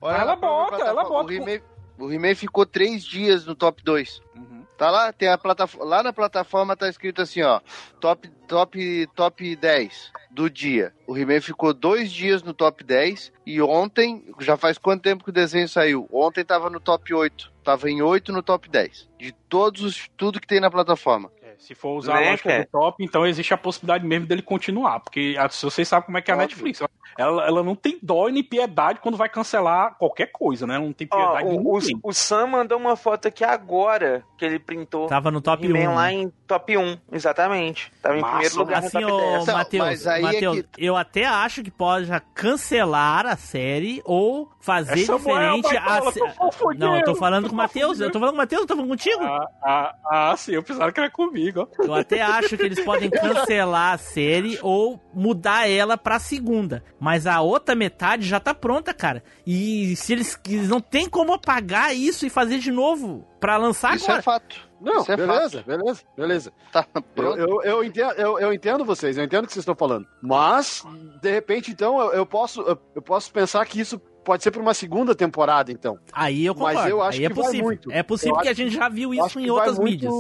Olha 0.02 0.18
Ela 0.24 0.36
bota, 0.36 0.84
ela 0.84 1.04
bota. 1.04 1.30
O 1.30 1.32
He-Man, 1.32 1.62
o 1.98 2.12
He-Man 2.12 2.36
ficou 2.36 2.66
três 2.66 3.04
dias 3.04 3.46
no 3.46 3.56
top 3.56 3.84
2. 3.84 4.22
Uhum. 4.36 4.63
Tá 4.78 4.90
lá, 4.90 5.14
tem 5.14 5.30
a 5.30 5.38
plataforma. 5.38 5.86
Lá 5.86 6.04
na 6.04 6.14
plataforma 6.14 6.76
tá 6.76 6.90
escrito 6.90 7.22
assim, 7.22 7.42
ó. 7.42 7.60
Top, 8.00 8.28
top, 8.48 9.08
top 9.16 9.56
10 9.56 10.12
do 10.32 10.50
dia. 10.50 10.94
O 11.06 11.18
He-Man 11.18 11.42
ficou 11.42 11.74
dois 11.74 12.12
dias 12.12 12.42
no 12.42 12.54
top 12.54 12.84
10. 12.84 13.32
E 13.46 13.62
ontem, 13.62 14.26
já 14.40 14.58
faz 14.58 14.78
quanto 14.78 15.04
tempo 15.04 15.24
que 15.24 15.30
o 15.30 15.34
desenho 15.34 15.70
saiu? 15.70 16.08
Ontem 16.12 16.44
tava 16.44 16.70
no 16.70 16.80
top 16.80 17.14
8. 17.14 17.52
Tava 17.64 17.90
em 17.90 18.02
8 18.02 18.32
no 18.32 18.42
top 18.42 18.68
10. 18.70 19.10
De 19.20 19.32
todos 19.48 19.82
os. 19.84 20.10
tudo 20.18 20.40
que 20.40 20.48
tem 20.48 20.60
na 20.60 20.72
plataforma. 20.72 21.32
É, 21.54 21.60
se 21.60 21.76
for 21.76 21.98
usar 21.98 22.16
Né, 22.20 22.28
a 22.28 22.30
lógica 22.32 22.50
cara? 22.50 22.64
do 22.64 22.70
top, 22.70 23.04
então 23.04 23.26
existe 23.26 23.54
a 23.54 23.58
possibilidade 23.58 24.06
mesmo 24.06 24.26
dele 24.28 24.42
continuar. 24.42 25.00
Porque 25.00 25.36
a- 25.38 25.50
se 25.50 25.64
vocês 25.64 25.88
sabem 25.88 26.06
como 26.06 26.18
é 26.18 26.22
que 26.22 26.32
é 26.32 26.34
a 26.34 26.38
Óbvio. 26.38 26.48
Netflix. 26.50 26.82
Ela, 27.16 27.46
ela 27.46 27.62
não 27.62 27.76
tem 27.76 28.00
dó 28.02 28.28
e 28.28 28.32
nem 28.32 28.44
piedade 28.44 29.00
quando 29.00 29.16
vai 29.16 29.30
cancelar 29.30 29.96
qualquer 30.00 30.32
coisa, 30.32 30.66
né? 30.66 30.76
Ela 30.76 30.86
não 30.86 30.94
tem 30.94 31.08
Ó, 31.12 31.16
piedade 31.16 31.50
de 31.52 31.56
o, 31.58 31.74
o, 31.76 31.80
o 32.10 32.14
Sam 32.14 32.48
mandou 32.48 32.78
uma 32.80 32.96
foto 32.96 33.28
aqui 33.28 33.44
agora 33.44 34.24
que 34.36 34.44
ele 34.44 34.58
printou. 34.58 35.06
Tava 35.08 35.30
no 35.30 35.40
top 35.40 35.64
He-Man 35.64 35.92
1. 35.92 35.96
lá 35.96 36.12
em 36.12 36.32
top 36.54 36.78
1, 36.78 36.98
exatamente. 37.12 37.92
Tava 38.02 38.18
em 38.18 38.22
primeiro 38.24 38.58
lugar 38.58 38.80
Assim, 38.84 38.98
no 39.00 39.08
top 39.08 39.14
ô 39.14 39.18
10. 39.32 39.44
Então, 39.44 39.56
Matheus, 39.56 39.86
mas 39.86 40.08
aí 40.08 40.20
é 40.22 40.24
Matheus, 40.26 40.62
que- 40.72 40.86
eu 40.86 40.96
até 40.96 41.26
acho 41.26 41.64
que 41.64 41.72
pode 41.72 42.06
já 42.06 42.20
cancelar 42.20 43.26
a 43.26 43.36
série 43.36 44.02
ou 44.06 44.50
fazer 44.60 44.92
É 44.94 44.96
diferente 45.18 45.78
a 45.78 45.82
Baitola, 46.00 46.14
confundindo, 46.38 46.86
Não, 46.86 46.96
eu 46.96 47.04
tô 47.04 47.14
tô 47.14 47.18
falando 47.20 47.48
com 47.48 47.54
o 47.54 47.58
Matheus, 47.58 48.00
eu 48.00 48.12
tô 48.12 48.20
falando 48.20 48.34
com 48.36 48.38
o 48.38 48.42
Matheus, 48.42 48.62
eu 48.62 48.68
tô 48.68 48.76
falando 48.76 48.90
contigo. 48.90 49.24
Ah, 49.24 49.48
ah, 49.64 49.96
ah, 50.32 50.38
sim, 50.38 50.54
eu 50.54 50.64
pensava 50.64 50.92
que 50.92 51.00
era 51.00 51.10
comigo. 51.10 51.68
ó. 51.80 51.84
Eu 51.84 51.94
até 51.94 52.22
acho 52.22 52.56
que 52.58 52.64
eles 52.64 52.80
podem 52.84 53.10
cancelar 53.10 53.94
a 53.94 53.98
série 53.98 54.58
ou 54.62 55.00
mudar 55.14 55.70
ela 55.70 55.98
pra 55.98 56.18
segunda. 56.20 56.84
Mas 57.00 57.28
a 57.28 57.42
outra 57.42 57.76
metade 57.76 58.26
já 58.28 58.40
tá 58.40 58.54
pronta, 58.54 58.94
cara. 58.94 59.24
E 59.46 59.96
se 59.96 60.14
eles, 60.14 60.40
eles 60.48 60.70
não 60.70 60.80
tem 60.80 61.10
como 61.10 61.34
apagar 61.34 61.96
isso 61.96 62.26
e 62.26 62.30
fazer 62.30 62.60
de 62.60 62.72
novo 62.72 63.28
pra 63.40 63.58
lançar 63.58 63.96
Isso 63.96 64.06
agora. 64.06 64.20
é 64.20 64.24
fato. 64.24 64.73
Não, 64.84 65.02
Isso 65.02 65.12
é 65.12 65.16
beleza, 65.18 65.64
beleza, 65.66 66.02
beleza. 66.18 66.54
Tá 66.72 66.86
Eu, 66.94 67.02
pronto. 67.02 67.38
eu, 67.40 67.62
eu 67.64 67.84
entendo, 67.84 68.12
eu, 68.14 68.38
eu 68.40 68.52
entendo 68.54 68.84
vocês, 68.84 69.18
eu 69.18 69.24
entendo 69.24 69.46
o 69.46 69.48
que 69.48 69.54
vocês 69.54 69.64
estão 69.64 69.76
falando. 69.76 70.06
Mas, 70.22 70.84
de 71.22 71.32
repente, 71.32 71.72
então, 71.72 72.00
eu, 72.02 72.12
eu 72.12 72.26
posso, 72.26 72.62
eu, 72.62 72.78
eu 72.96 73.02
posso 73.02 73.32
pensar 73.32 73.66
que 73.66 73.80
isso 73.80 73.98
pode 73.98 74.42
ser 74.44 74.52
para 74.52 74.62
uma 74.62 74.74
segunda 74.74 75.14
temporada, 75.14 75.72
então. 75.72 75.98
Aí 76.14 76.46
eu 76.46 76.54
Mas 76.56 76.70
concordo. 76.76 76.90
eu 76.90 77.02
acho 77.02 77.20
Aí 77.20 77.26
é 77.26 77.30
que 77.30 77.34
vai 77.36 77.44
possível. 77.46 77.66
muito. 77.66 77.92
É 77.92 78.04
possível 78.04 78.36
Eu 78.36 78.42
que 78.42 78.48
a 78.50 78.54
gente 78.54 78.74
já 78.76 78.88
viu 78.90 79.14
isso 79.14 79.40
em 79.40 79.44
vai 79.48 79.52
outras 79.52 79.78
muito- 79.80 79.92
mídias. 79.92 80.14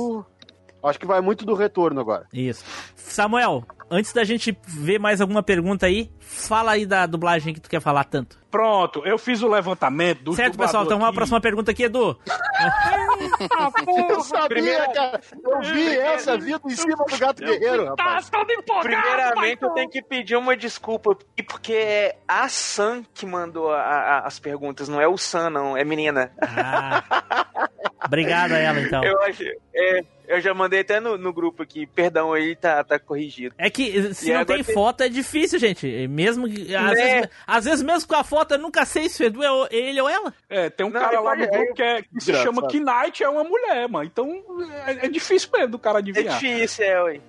Acho 0.83 0.99
que 0.99 1.05
vai 1.07 1.21
muito 1.21 1.45
do 1.45 1.53
retorno 1.55 2.01
agora. 2.01 2.25
Isso. 2.33 2.63
Samuel, 2.95 3.63
antes 3.89 4.11
da 4.11 4.23
gente 4.23 4.57
ver 4.67 4.99
mais 4.99 5.21
alguma 5.21 5.41
pergunta 5.41 5.85
aí, 5.85 6.11
fala 6.19 6.71
aí 6.73 6.85
da 6.85 7.05
dublagem 7.05 7.53
que 7.53 7.61
tu 7.61 7.69
quer 7.69 7.79
falar 7.81 8.03
tanto. 8.03 8.37
Pronto, 8.51 9.01
eu 9.05 9.17
fiz 9.17 9.41
o 9.41 9.47
levantamento 9.47 10.21
do 10.23 10.33
certo, 10.33 10.57
pessoal? 10.57 10.83
Então 10.83 10.97
vamos 10.99 11.11
à 11.11 11.15
próxima 11.15 11.41
pergunta 11.41 11.71
aqui, 11.71 11.83
Edu. 11.83 12.15
Eu 14.09 14.21
sabia, 14.21 14.47
Primeira- 14.49 14.91
cara. 14.93 15.21
Eu 15.43 15.61
vi 15.61 15.97
essa 15.97 16.37
vida 16.37 16.61
em 16.65 16.69
cima 16.75 17.03
do 17.09 17.17
gato 17.17 17.43
guerreiro, 17.43 17.85
rapaz. 17.85 18.29
Primeiramente, 18.81 19.63
eu 19.63 19.69
tenho 19.71 19.89
que 19.89 20.01
pedir 20.01 20.35
uma 20.35 20.55
desculpa, 20.55 21.17
e 21.37 21.43
porque 21.43 21.73
é 21.73 22.17
a 22.27 22.47
Sam 22.49 23.03
que 23.13 23.25
mandou 23.25 23.71
a- 23.71 23.81
a- 23.81 24.19
as 24.27 24.39
perguntas, 24.39 24.87
não 24.87 24.99
é 25.01 25.07
o 25.07 25.17
Sam, 25.17 25.49
não, 25.49 25.77
é 25.77 25.83
menina. 25.83 26.31
Ah, 26.41 27.03
obrigado 28.05 28.51
a 28.53 28.57
ela, 28.59 28.79
então. 28.79 29.03
Eu 29.03 29.19
acho. 29.23 29.43
É, 29.75 30.03
eu 30.27 30.39
já 30.41 30.53
mandei 30.53 30.81
até 30.81 30.99
no, 30.99 31.17
no 31.17 31.33
grupo 31.33 31.63
aqui, 31.63 31.85
perdão 31.85 32.33
aí, 32.33 32.55
tá, 32.55 32.83
tá 32.83 32.97
corrigido. 32.99 33.53
É 33.57 33.69
que 33.69 34.13
se 34.13 34.29
E 34.29 34.33
não 34.33 34.45
tem 34.45 34.63
tem- 34.63 34.73
foto 34.73 35.01
é 35.03 35.09
difícil, 35.09 35.59
gente. 35.59 35.85
Mesmo 36.07 36.47
que. 36.49 36.75
Às, 36.75 36.83
Né? 36.91 36.93
vezes, 36.95 37.29
às 37.47 37.65
vezes, 37.65 37.81
mesmo 37.83 38.07
com 38.07 38.15
a 38.15 38.23
foto, 38.23 38.53
eu 38.53 38.57
nunca 38.59 38.85
sei 38.85 39.09
se 39.09 39.23
o 39.23 39.25
Edu 39.25 39.43
é 39.43 39.67
ele 39.71 40.01
ou 40.01 40.09
ela. 40.09 40.33
É, 40.49 40.69
tem 40.69 40.85
um 40.85 40.89
Não, 40.89 40.99
cara 41.01 41.13
ele 41.15 41.23
lá 41.23 41.35
no 41.35 41.47
grupo 41.47 41.73
que, 41.73 41.81
é- 41.83 42.01
que 42.01 42.21
se 42.21 42.33
chama 42.33 42.61
Knight, 42.67 43.23
é 43.23 43.29
uma 43.29 43.43
mulher, 43.43 43.87
mano. 43.89 44.05
Então 44.05 44.43
é, 44.87 45.05
é 45.05 45.09
difícil 45.09 45.49
mesmo 45.53 45.69
do 45.69 45.79
cara 45.79 45.97
É 45.97 46.01
adivinhar. 46.01 46.39
difícil, 46.39 46.85
é, 46.85 47.03
ué. 47.03 47.19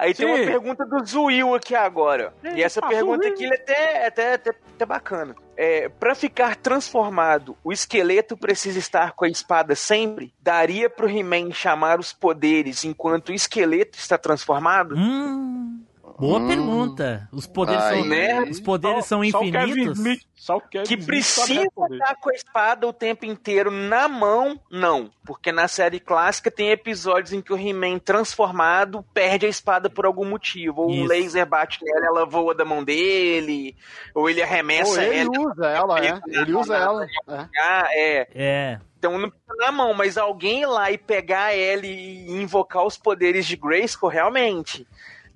Aí 0.00 0.14
tem 0.14 0.26
Sim. 0.26 0.32
uma 0.32 0.46
pergunta 0.46 0.86
do 0.86 1.04
Zuil 1.04 1.54
aqui 1.54 1.74
agora. 1.74 2.32
e 2.42 2.62
essa 2.62 2.80
Eita, 2.80 2.88
pergunta 2.88 3.28
aqui 3.28 3.44
é 3.44 3.54
até, 3.54 4.06
até, 4.06 4.34
até, 4.34 4.50
até 4.50 4.86
bacana. 4.86 5.36
É, 5.54 5.90
para 5.90 6.14
ficar 6.14 6.56
transformado, 6.56 7.54
o 7.62 7.70
esqueleto 7.70 8.34
precisa 8.34 8.78
estar 8.78 9.12
com 9.12 9.26
a 9.26 9.28
espada 9.28 9.74
sempre? 9.74 10.32
Daria 10.40 10.88
pro 10.88 11.06
He-Man 11.06 11.52
chamar 11.52 12.00
os 12.00 12.14
poderes 12.14 12.82
enquanto 12.82 13.28
o 13.28 13.34
esqueleto 13.34 13.98
está 13.98 14.16
transformado? 14.16 14.94
Hum. 14.96 15.79
Boa 16.20 16.38
Hum. 16.38 16.46
pergunta. 16.48 17.28
Os 17.32 17.46
poderes 17.46 17.82
Aí. 17.82 17.98
são. 18.00 18.08
Né? 18.08 18.40
Os 18.42 18.60
poderes 18.60 19.06
são 19.06 19.24
Só 19.30 19.38
o 19.40 19.50
Kevin 19.50 19.70
infinitos. 19.70 19.98
Smith- 19.98 20.22
Só 20.36 20.56
o 20.56 20.60
Kevin 20.60 20.84
Que 20.86 20.96
precisa 20.96 21.62
estar 21.62 22.14
com 22.20 22.30
a 22.30 22.34
espada 22.34 22.86
o 22.86 22.92
tempo 22.92 23.24
inteiro 23.26 23.70
na 23.70 24.06
mão, 24.08 24.58
não. 24.70 25.10
Porque 25.24 25.50
na 25.52 25.66
série 25.68 25.98
clássica 26.00 26.50
tem 26.50 26.70
episódios 26.70 27.32
em 27.32 27.40
que 27.42 27.52
o 27.52 27.58
He-Man 27.58 27.98
transformado 27.98 29.04
perde 29.14 29.46
a 29.46 29.48
espada 29.48 29.88
por 29.90 30.04
algum 30.06 30.24
motivo. 30.24 30.82
Ou 30.82 30.90
o 30.90 31.04
laser 31.06 31.46
bate 31.46 31.78
nela, 31.84 32.06
ela 32.06 32.26
voa 32.26 32.54
da 32.54 32.64
mão 32.64 32.84
dele, 32.84 33.74
ou 34.14 34.28
ele 34.30 34.40
Ou 34.40 34.46
arremessa 34.46 35.02
ele 35.02 35.20
ela. 35.36 35.50
usa 35.50 35.66
ela, 35.66 36.04
é. 36.06 36.20
Ele 36.28 36.54
usa 36.54 36.76
ela. 36.76 37.04
é. 37.28 37.46
Ah, 37.58 37.88
é. 37.92 38.28
É. 38.34 38.78
Então 38.98 39.18
não 39.18 39.30
precisa 39.30 39.54
na 39.58 39.72
mão, 39.72 39.94
mas 39.94 40.18
alguém 40.18 40.60
ir 40.62 40.66
lá 40.66 40.90
e 40.90 40.98
pegar 40.98 41.54
ela 41.56 41.86
e 41.86 42.30
invocar 42.30 42.84
os 42.84 42.98
poderes 42.98 43.46
de 43.46 43.56
Grayskull, 43.56 44.10
realmente. 44.10 44.86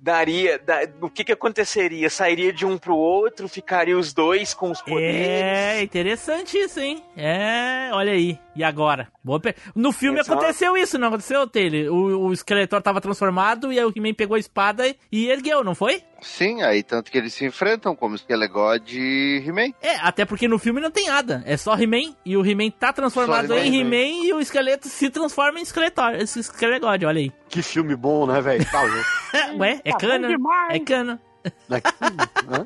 Daria. 0.05 0.59
da- 0.59 0.87
o 1.01 1.09
que 1.09 1.23
que 1.23 1.31
aconteceria? 1.31 2.09
Sairia 2.11 2.53
de 2.53 2.63
um 2.65 2.77
pro 2.77 2.95
outro, 2.95 3.49
ficaria 3.49 3.97
os 3.97 4.13
dois 4.13 4.53
com 4.53 4.69
os 4.69 4.79
poderes. 4.81 5.27
É, 5.27 5.81
interessante 5.81 6.55
isso, 6.57 6.79
hein? 6.79 7.01
É, 7.17 7.89
olha 7.91 8.11
aí. 8.11 8.37
E 8.55 8.63
agora? 8.63 9.09
Boa 9.23 9.39
pe- 9.39 9.53
No 9.75 9.91
filme 9.91 10.19
uma- 10.21 10.23
aconteceu 10.33 10.77
isso, 10.77 10.97
não 10.97 11.09
aconteceu, 11.09 11.45
Taylor? 11.47 11.93
O, 11.93 12.27
o 12.27 12.33
Skeletor 12.35 12.81
tava 12.81 13.01
transformado 13.01 13.71
e 13.73 13.77
aí 13.79 13.83
o 13.85 13.91
He-Man 13.95 14.13
pegou 14.13 14.35
a 14.35 14.39
espada 14.39 14.87
e- 14.87 14.95
e 15.11 15.29
ergueu, 15.29 15.63
não 15.63 15.75
foi? 15.75 16.01
Sim, 16.21 16.61
aí 16.63 16.81
tanto 16.81 17.11
que 17.11 17.17
eles 17.17 17.33
se 17.33 17.45
enfrentam 17.45 17.95
como 17.95 18.17
Skelegod 18.17 18.97
e 18.97 19.43
He-Man. 19.45 19.73
É, 19.81 19.95
até 20.01 20.23
porque 20.25 20.47
no 20.47 20.57
filme 20.57 20.79
não 20.79 20.89
tem 20.89 21.07
nada. 21.07 21.43
É 21.45 21.57
só 21.57 21.75
He-Man 21.77 22.15
e 22.25 22.37
o 22.37 22.45
He-Man 22.45 22.69
tá 22.71 22.93
transformado 22.93 23.47
Só 23.47 23.55
em 23.57 23.67
He-Man. 23.81 23.95
He-Man 23.95 24.25
e 24.27 24.33
o 24.33 24.39
esqueleto 24.39 24.87
se 24.87 25.09
transforma 25.09 25.59
em 25.59 25.65
Skeletor. 25.65 26.15
Esse 26.15 26.41
Skelegod, 26.41 27.05
olha 27.05 27.19
aí. 27.19 27.31
Que 27.49 27.61
filme 27.61 27.95
bom, 27.95 28.25
né, 28.25 28.39
velho? 28.41 28.65
Tá. 28.71 28.81
Ué, 29.59 29.81
é 29.83 29.91
Tá 29.91 29.97
cana. 29.97 30.27
É 30.69 30.79
cana. 30.79 31.21
Né? 31.69 32.65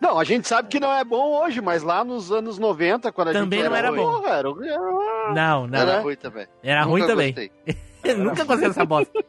Não, 0.00 0.18
a 0.18 0.24
gente 0.24 0.46
sabe 0.48 0.68
que 0.68 0.78
não 0.80 0.92
é 0.92 1.02
bom 1.04 1.42
hoje, 1.42 1.60
mas 1.60 1.82
lá 1.82 2.04
nos 2.04 2.30
anos 2.32 2.58
90, 2.58 3.10
quando 3.12 3.28
a 3.28 3.32
Também 3.32 3.60
gente 3.60 3.68
não 3.70 3.76
era 3.76 3.90
bom. 3.92 4.20
porra, 4.20 4.30
era, 4.36 4.48
era- 4.48 5.32
Não, 5.34 5.66
não. 5.66 5.78
Era 5.78 5.92
Era, 5.92 6.00
ruim 6.02 6.16
também. 6.16 6.46
ruim 6.84 7.00
Nunca 7.02 7.12
também. 7.12 7.32
gostei. 7.32 7.50
Nunca 8.18 8.44
gostei 8.44 8.68
dessa 8.68 8.84
bosta. 8.84 9.24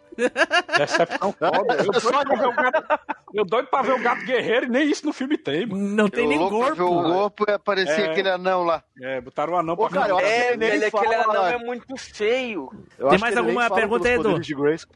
Decepção 0.77 1.31
foda. 1.33 1.77
Eu 1.77 1.85
doido, 1.93 2.25
pra 2.25 2.35
ver 2.35 2.47
o 2.47 2.51
gato, 2.53 2.99
eu 3.33 3.45
doido 3.45 3.67
pra 3.67 3.81
ver 3.81 3.91
o 3.93 3.99
gato 4.01 4.25
guerreiro 4.25 4.65
e 4.65 4.69
nem 4.69 4.89
isso 4.89 5.05
no 5.05 5.13
filme 5.13 5.37
tem, 5.37 5.65
mano. 5.65 5.81
Não 5.95 6.09
tem 6.09 6.23
Eu 6.23 6.29
nem 6.29 6.37
ver 6.39 6.45
o 6.45 6.49
corpo. 6.49 6.85
corpo 6.85 7.45
e 7.47 7.53
aparecia 7.53 8.05
É. 8.05 8.11
aquele 8.11 8.29
anão 8.29 8.63
lá. 8.63 8.83
É, 9.01 9.21
botaram 9.21 9.53
um 9.53 9.57
anão 9.57 9.73
Ô, 9.75 9.77
pra 9.77 9.89
cara, 10.01 10.09
eu 10.09 10.19
É, 10.19 10.55
velho, 10.57 10.87
aquele 10.87 11.15
anão 11.15 11.47
é 11.47 11.57
muito 11.57 11.95
feio. 11.97 12.69
Eu 12.97 13.09
Tem 13.09 13.19
mais 13.19 13.35
alguma 13.37 13.69
pergunta 13.69 14.09
Edu? 14.09 14.41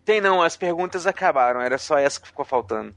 Tem 0.06 0.19
não, 0.22 0.41
as 0.41 0.56
perguntas 0.57 1.07
acabaram, 1.07 1.61
era 1.61 1.77
só 1.77 1.98
essa 1.98 2.19
que 2.19 2.27
ficou 2.27 2.44
faltando. 2.45 2.94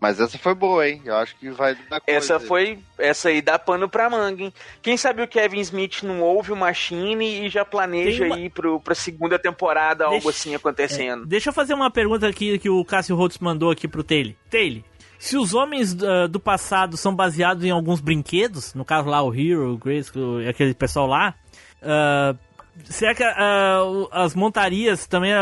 Mas 0.00 0.20
essa 0.20 0.36
foi 0.38 0.54
boa, 0.54 0.86
hein? 0.86 1.00
Eu 1.04 1.16
acho 1.16 1.34
que 1.36 1.48
vai 1.50 1.74
dar 1.88 2.00
coisa. 2.00 2.18
Essa 2.18 2.38
foi. 2.38 2.78
Essa 2.98 3.30
aí 3.30 3.40
dá 3.40 3.58
pano 3.58 3.88
pra 3.88 4.10
manga, 4.10 4.42
hein? 4.42 4.52
Quem 4.82 4.96
sabe 4.96 5.22
o 5.22 5.26
Kevin 5.28 5.60
Smith 5.60 6.02
não 6.02 6.20
ouve 6.20 6.52
o 6.52 6.56
Machine 6.56 7.46
e 7.46 7.48
já 7.48 7.64
planeja 7.64 8.26
uma- 8.26 8.38
ir 8.38 8.50
pro, 8.50 8.78
pra 8.78 8.94
segunda 8.94 9.38
temporada, 9.38 10.04
algo 10.04 10.16
Deixa- 10.16 10.28
assim 10.28 10.54
acontecendo. 10.54 11.24
Deixa 11.24 11.48
eu 11.48 11.52
fazer 11.54 11.72
uma 11.72 11.90
pergunta 11.90 12.28
aqui 12.28 12.58
que 12.58 12.68
o 12.68 12.84
Cássio 12.84 13.16
Holtz 13.16 13.38
mandou 13.38 13.70
aqui 13.70 13.88
pro 13.88 14.04
Taylor. 14.04 14.34
Taylor, 14.50 14.82
se 15.18 15.36
os 15.38 15.54
homens 15.54 15.96
ah, 16.02 16.26
do 16.26 16.38
passado 16.38 16.96
são 16.98 17.14
baseados 17.14 17.64
em 17.64 17.70
alguns 17.70 18.00
brinquedos, 18.00 18.74
no 18.74 18.84
caso 18.84 19.08
lá 19.08 19.22
o 19.22 19.34
Hero, 19.34 19.72
o 19.72 19.78
Grace, 19.78 20.10
o- 20.18 20.46
aquele 20.46 20.74
pessoal 20.74 21.06
lá, 21.06 21.34
ah, 21.82 22.34
será 22.84 23.14
que 23.14 23.22
o- 23.24 24.08
as 24.12 24.34
montarias 24.34 25.06
também 25.06 25.32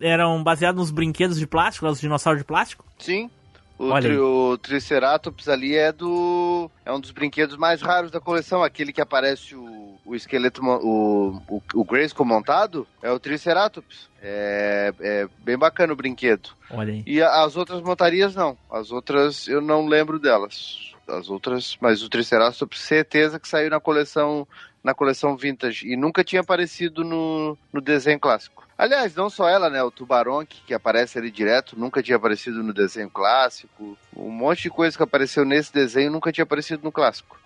eram 0.00 0.42
baseadas 0.42 0.80
nos 0.80 0.90
brinquedos 0.90 1.38
de 1.38 1.46
plástico, 1.46 1.86
os 1.86 2.00
dinossauros 2.00 2.40
de 2.40 2.44
plástico? 2.44 2.84
Sim. 2.98 3.30
O, 3.78 3.88
tri- 4.00 4.18
o 4.18 4.58
Triceratops 4.58 5.48
ali 5.48 5.74
é 5.76 5.90
do. 5.90 6.70
É 6.84 6.92
um 6.92 7.00
dos 7.00 7.10
brinquedos 7.10 7.56
mais 7.56 7.82
raros 7.82 8.10
da 8.10 8.20
coleção. 8.20 8.62
Aquele 8.62 8.92
que 8.92 9.00
aparece 9.00 9.54
o, 9.56 9.98
o 10.04 10.14
esqueleto, 10.14 10.62
o, 10.64 11.36
o, 11.48 11.62
o 11.74 11.84
Grayskull 11.84 12.26
montado, 12.26 12.86
é 13.02 13.10
o 13.10 13.18
Triceratops. 13.18 14.08
É, 14.22 14.92
é 15.00 15.28
bem 15.38 15.58
bacana 15.58 15.92
o 15.92 15.96
brinquedo. 15.96 16.50
Olha 16.70 16.92
aí. 16.92 17.02
E 17.06 17.20
a- 17.22 17.42
as 17.44 17.56
outras 17.56 17.80
montarias 17.82 18.34
não. 18.34 18.56
As 18.70 18.92
outras 18.92 19.48
eu 19.48 19.60
não 19.60 19.86
lembro 19.86 20.18
delas. 20.18 20.92
As 21.08 21.28
outras, 21.28 21.76
mas 21.80 22.02
o 22.02 22.08
Triceratops 22.08 22.78
certeza 22.80 23.40
que 23.40 23.48
saiu 23.48 23.68
na 23.70 23.80
coleção 23.80 24.46
na 24.82 24.94
coleção 24.94 25.36
vintage 25.36 25.86
e 25.86 25.96
nunca 25.96 26.24
tinha 26.24 26.40
aparecido 26.40 27.04
no, 27.04 27.56
no 27.72 27.80
desenho 27.80 28.18
clássico. 28.18 28.66
Aliás, 28.76 29.14
não 29.14 29.30
só 29.30 29.48
ela, 29.48 29.70
né? 29.70 29.82
O 29.82 29.90
Tubaronk, 29.90 30.60
que 30.66 30.74
aparece 30.74 31.16
ali 31.18 31.30
direto, 31.30 31.78
nunca 31.78 32.02
tinha 32.02 32.16
aparecido 32.16 32.62
no 32.62 32.72
desenho 32.72 33.08
clássico. 33.08 33.96
Um 34.16 34.30
monte 34.30 34.62
de 34.62 34.70
coisa 34.70 34.96
que 34.96 35.02
apareceu 35.02 35.44
nesse 35.44 35.72
desenho 35.72 36.10
nunca 36.10 36.32
tinha 36.32 36.42
aparecido 36.42 36.82
no 36.82 36.90
clássico. 36.90 37.38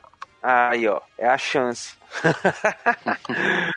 Aí, 0.42 0.86
ó, 0.88 1.00
é 1.18 1.28
a 1.28 1.36
chance. 1.36 1.94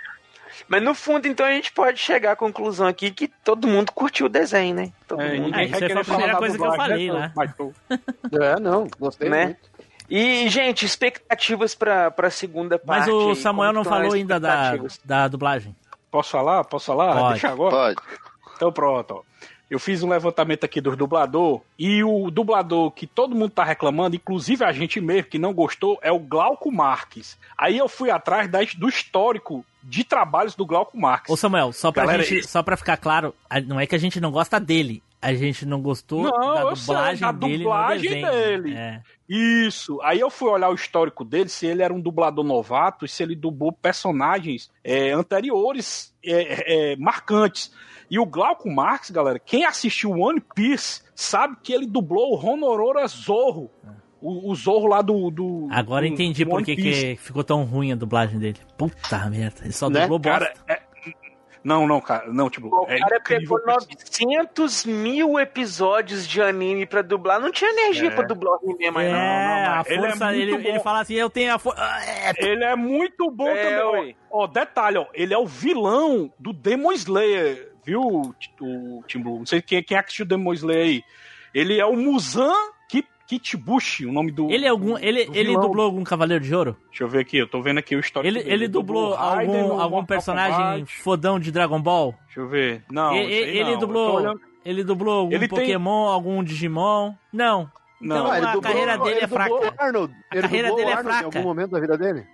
Mas 0.67 0.83
no 0.83 0.93
fundo, 0.93 1.27
então, 1.27 1.45
a 1.45 1.51
gente 1.51 1.71
pode 1.71 1.97
chegar 1.99 2.33
à 2.33 2.35
conclusão 2.35 2.85
aqui 2.87 3.11
que 3.11 3.27
todo 3.27 3.67
mundo 3.67 3.91
curtiu 3.91 4.25
o 4.27 4.29
desenho, 4.29 4.75
né? 4.75 4.91
Todo 5.07 5.21
É, 5.21 5.35
mundo. 5.37 5.45
ninguém 5.45 5.65
isso 5.65 5.77
foi 5.79 5.93
a 6.01 6.03
primeira 6.03 6.37
coisa 6.37 6.57
que 6.57 6.63
eu 6.63 6.73
falei 6.73 7.11
né, 7.11 7.31
tô- 7.57 7.73
É, 8.41 8.59
não, 8.59 8.87
gostei 8.99 9.29
Né? 9.29 9.45
muito. 9.45 9.68
E, 10.09 10.49
gente, 10.49 10.85
expectativas 10.85 11.75
pra, 11.75 12.09
pra 12.11 12.29
segunda 12.29 12.79
Mas 12.85 13.05
parte. 13.05 13.11
o 13.11 13.29
aí, 13.29 13.35
Samuel 13.35 13.73
não 13.73 13.83
falou 13.83 14.13
ainda 14.13 14.39
da, 14.39 14.73
da 15.05 15.27
dublagem. 15.27 15.75
Posso 16.11 16.31
falar? 16.31 16.63
Posso 16.63 16.87
falar? 16.87 17.13
Pode. 17.15 17.29
Deixa 17.33 17.49
agora. 17.49 17.75
Pode. 17.75 18.01
Então 18.55 18.71
pronto, 18.71 19.11
ó. 19.15 19.29
Eu 19.69 19.77
fiz 19.77 20.01
um 20.01 20.09
levantamento 20.09 20.63
aqui 20.63 20.81
dos 20.81 20.97
dublador 20.97 21.61
e 21.77 22.03
o 22.03 22.31
dublador 22.31 22.89
que 22.89 23.05
todo 23.05 23.35
mundo 23.35 23.51
tá 23.51 23.63
reclamando, 23.63 24.15
inclusive 24.15 24.65
a 24.65 24.71
gente 24.71 24.99
mesmo 24.99 25.29
que 25.29 25.37
não 25.37 25.53
gostou, 25.53 25.99
é 26.01 26.11
o 26.11 26.17
Glauco 26.17 26.71
Marques. 26.71 27.37
Aí 27.55 27.77
eu 27.77 27.87
fui 27.87 28.09
atrás 28.09 28.49
da- 28.49 28.61
do 28.75 28.89
histórico 28.89 29.63
de 29.83 30.03
trabalhos 30.03 30.55
do 30.55 30.65
Glauco 30.65 30.97
Marques. 30.99 31.31
Ô 31.31 31.37
Samuel, 31.37 31.71
só 31.71 31.91
pra, 31.91 32.01
Galera, 32.01 32.23
gente, 32.23 32.47
só 32.47 32.63
pra 32.63 32.75
ficar 32.75 32.97
claro, 32.97 33.35
não 33.67 33.79
é 33.79 33.85
que 33.85 33.93
a 33.93 33.99
gente 33.99 34.19
não 34.19 34.31
gosta 34.31 34.59
dele, 34.59 35.03
a 35.21 35.33
gente 35.33 35.65
não 35.65 35.81
gostou 35.81 36.23
Não, 36.23 36.53
da 36.53 36.61
eu 36.61 36.75
sei, 36.75 36.85
dublagem 36.95 37.21
da 37.21 37.31
dele 37.31 37.57
dublagem 37.57 38.21
dele. 38.21 38.73
É. 38.75 39.01
Isso. 39.27 39.99
Aí 40.01 40.19
eu 40.19 40.29
fui 40.29 40.49
olhar 40.49 40.69
o 40.69 40.75
histórico 40.75 41.23
dele, 41.25 41.49
se 41.49 41.65
ele 41.67 41.83
era 41.83 41.93
um 41.93 41.99
dublador 42.01 42.43
novato 42.43 43.05
e 43.05 43.09
se 43.09 43.21
ele 43.21 43.35
dublou 43.35 43.71
personagens 43.71 44.71
é, 44.83 45.11
anteriores 45.11 46.15
é, 46.25 46.93
é, 46.93 46.95
marcantes. 46.95 47.71
E 48.09 48.17
o 48.17 48.25
Glauco 48.25 48.69
Marx, 48.71 49.11
galera, 49.11 49.37
quem 49.37 49.65
assistiu 49.65 50.11
One 50.11 50.41
Piece 50.55 51.03
sabe 51.13 51.57
que 51.61 51.71
ele 51.73 51.85
dublou 51.85 52.33
o 52.33 52.43
Honorora 52.45 53.05
Zorro. 53.07 53.69
O, 54.21 54.51
o 54.51 54.55
Zorro 54.55 54.87
lá 54.87 55.01
do. 55.01 55.29
do 55.29 55.67
Agora 55.71 56.01
do- 56.05 56.11
entendi 56.11 56.43
do 56.43 56.49
por 56.49 56.63
que, 56.63 56.75
que 56.75 57.15
ficou 57.17 57.43
tão 57.43 57.63
ruim 57.63 57.91
a 57.91 57.95
dublagem 57.95 58.37
dele. 58.39 58.57
Puta 58.77 59.29
merda, 59.29 59.61
ele 59.63 59.71
só 59.71 59.89
Né? 59.89 60.01
dublou 60.01 60.19
bosta. 60.19 60.39
Cara, 60.45 60.53
é- 60.67 60.81
Não, 61.63 61.85
não, 61.87 61.99
cara. 61.99 62.31
Não, 62.31 62.49
tipo, 62.49 62.67
O 62.73 62.85
é 62.87 62.99
cara 62.99 63.17
incrível. 63.17 63.57
pegou 63.57 63.65
900 63.65 64.85
mil 64.85 65.39
episódios 65.39 66.27
de 66.27 66.41
anime 66.41 66.85
pra 66.85 67.01
dublar. 67.01 67.39
Não 67.39 67.51
tinha 67.51 67.69
energia 67.71 68.07
É. 68.09 68.11
pra 68.11 68.25
dublar 68.25 68.53
o 68.55 68.59
anime 68.69 68.91
mais, 68.91 69.07
é, 69.07 69.11
não. 69.11 69.19
não, 69.19 69.73
a 69.73 69.75
mas 69.77 69.87
ele 69.89 69.97
é 70.05 70.09
força, 70.09 70.25
muito 70.25 70.39
ele, 70.41 70.57
bom. 70.57 70.69
ele 70.69 70.79
fala 70.79 70.99
assim, 71.01 71.13
eu 71.15 71.29
tenho 71.29 71.53
a 71.53 71.59
força... 71.59 71.81
Ele 72.37 72.63
é 72.63 72.75
muito 72.75 73.29
bom 73.31 73.49
É, 73.49 73.79
também. 73.79 74.15
Ó, 74.31 74.43
Ó, 74.43 74.47
detalhe, 74.47 74.97
ó, 74.97 75.05
ele 75.13 75.33
é 75.33 75.37
o 75.37 75.45
vilão 75.45 76.31
do 76.39 76.53
Demon 76.53 76.91
Slayer, 76.93 77.73
viu, 77.83 78.01
o 78.01 79.03
Tim 79.07 79.19
Blue? 79.21 79.39
Não 79.39 79.45
sei 79.45 79.61
quem, 79.61 79.83
quem 79.83 79.97
assistiu 79.97 80.25
Demon 80.25 80.53
Slayer 80.53 80.85
aí. 80.85 81.03
Ele 81.53 81.79
é 81.79 81.85
o 81.85 81.95
Muzan 81.95 82.53
Ki- 83.29 83.37
Kitbushi, 83.39 84.07
o 84.07 84.11
nome 84.11 84.31
do. 84.31 84.49
Ele, 84.49 84.65
é 84.65 84.69
algum, 84.69 84.93
do- 84.93 84.99
ele, 84.99 85.25
do 85.25 85.35
ele 85.37 85.53
dublou 85.55 85.85
algum 85.85 86.03
Cavaleiro 86.03 86.43
de 86.43 86.53
Ouro? 86.55 86.75
Deixa 86.89 87.03
eu 87.03 87.07
ver 87.07 87.19
aqui, 87.19 87.37
eu 87.37 87.47
tô 87.47 87.61
vendo 87.61 87.77
aqui 87.77 87.95
o 87.95 87.99
histórico. 87.99 88.27
Ele, 88.27 88.43
dele. 88.43 88.53
ele 88.55 88.67
dublou 88.67 89.13
Raiden 89.13 89.61
algum, 89.61 89.79
algum 89.81 90.03
personagem 90.05 90.57
Kombat. 90.57 90.95
fodão 91.03 91.39
de 91.39 91.51
Dragon 91.51 91.79
Ball? 91.79 92.15
Deixa 92.25 92.39
eu 92.39 92.47
ver. 92.49 92.83
Não, 92.91 93.09
aí 93.11 93.31
ele 93.31 93.71
não. 93.73 93.79
Dublou, 93.79 94.39
ele 94.65 94.83
dublou 94.83 95.19
algum 95.19 95.31
Ele 95.35 95.47
tem- 95.47 95.59
Pokémon, 95.59 96.07
algum 96.07 96.43
Digimon? 96.43 97.13
Não. 97.31 97.69
Não, 98.01 98.15
Então, 98.17 98.31
Ah, 98.31 98.35
a 98.35 98.39
dublou- 98.39 98.61
carreira 98.61 98.97
dele 98.97 99.09
ele 99.17 99.19
é 99.23 99.27
dublou 99.27 99.61
fraca. 99.61 99.75
o 99.79 99.85
Arnold. 99.85 100.13
A 100.13 100.33
Ele 100.35 100.41
carreira 100.41 100.67
dublou 100.69 100.85
dele 100.85 100.89
é 100.89 100.97
Arnold 100.97 101.15
em 101.15 101.19
fraca. 101.21 101.37
algum 101.37 101.47
momento 101.49 101.71
da 101.71 101.79
vida 101.79 101.97
dele? 101.97 102.25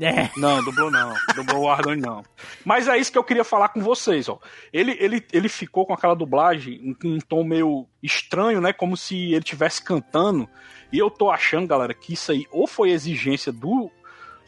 É. 0.00 0.30
Não, 0.36 0.62
dublou 0.62 0.90
não. 0.90 1.14
Dublou 1.34 1.62
o 1.62 1.70
Ardon 1.70 1.96
não. 1.96 2.22
Mas 2.64 2.88
é 2.88 2.96
isso 2.98 3.10
que 3.10 3.18
eu 3.18 3.24
queria 3.24 3.44
falar 3.44 3.70
com 3.70 3.80
vocês, 3.80 4.28
ó. 4.28 4.38
Ele, 4.72 4.96
ele, 5.00 5.24
ele 5.32 5.48
ficou 5.48 5.86
com 5.86 5.92
aquela 5.92 6.14
dublagem, 6.14 6.96
um, 7.04 7.16
um 7.16 7.18
tom 7.18 7.42
meio 7.44 7.86
estranho, 8.02 8.60
né? 8.60 8.72
Como 8.72 8.96
se 8.96 9.16
ele 9.16 9.38
estivesse 9.38 9.82
cantando. 9.82 10.48
E 10.92 10.98
eu 10.98 11.10
tô 11.10 11.30
achando, 11.30 11.66
galera, 11.66 11.94
que 11.94 12.12
isso 12.14 12.32
aí 12.32 12.46
ou 12.50 12.66
foi 12.66 12.90
exigência 12.90 13.52
do, 13.52 13.90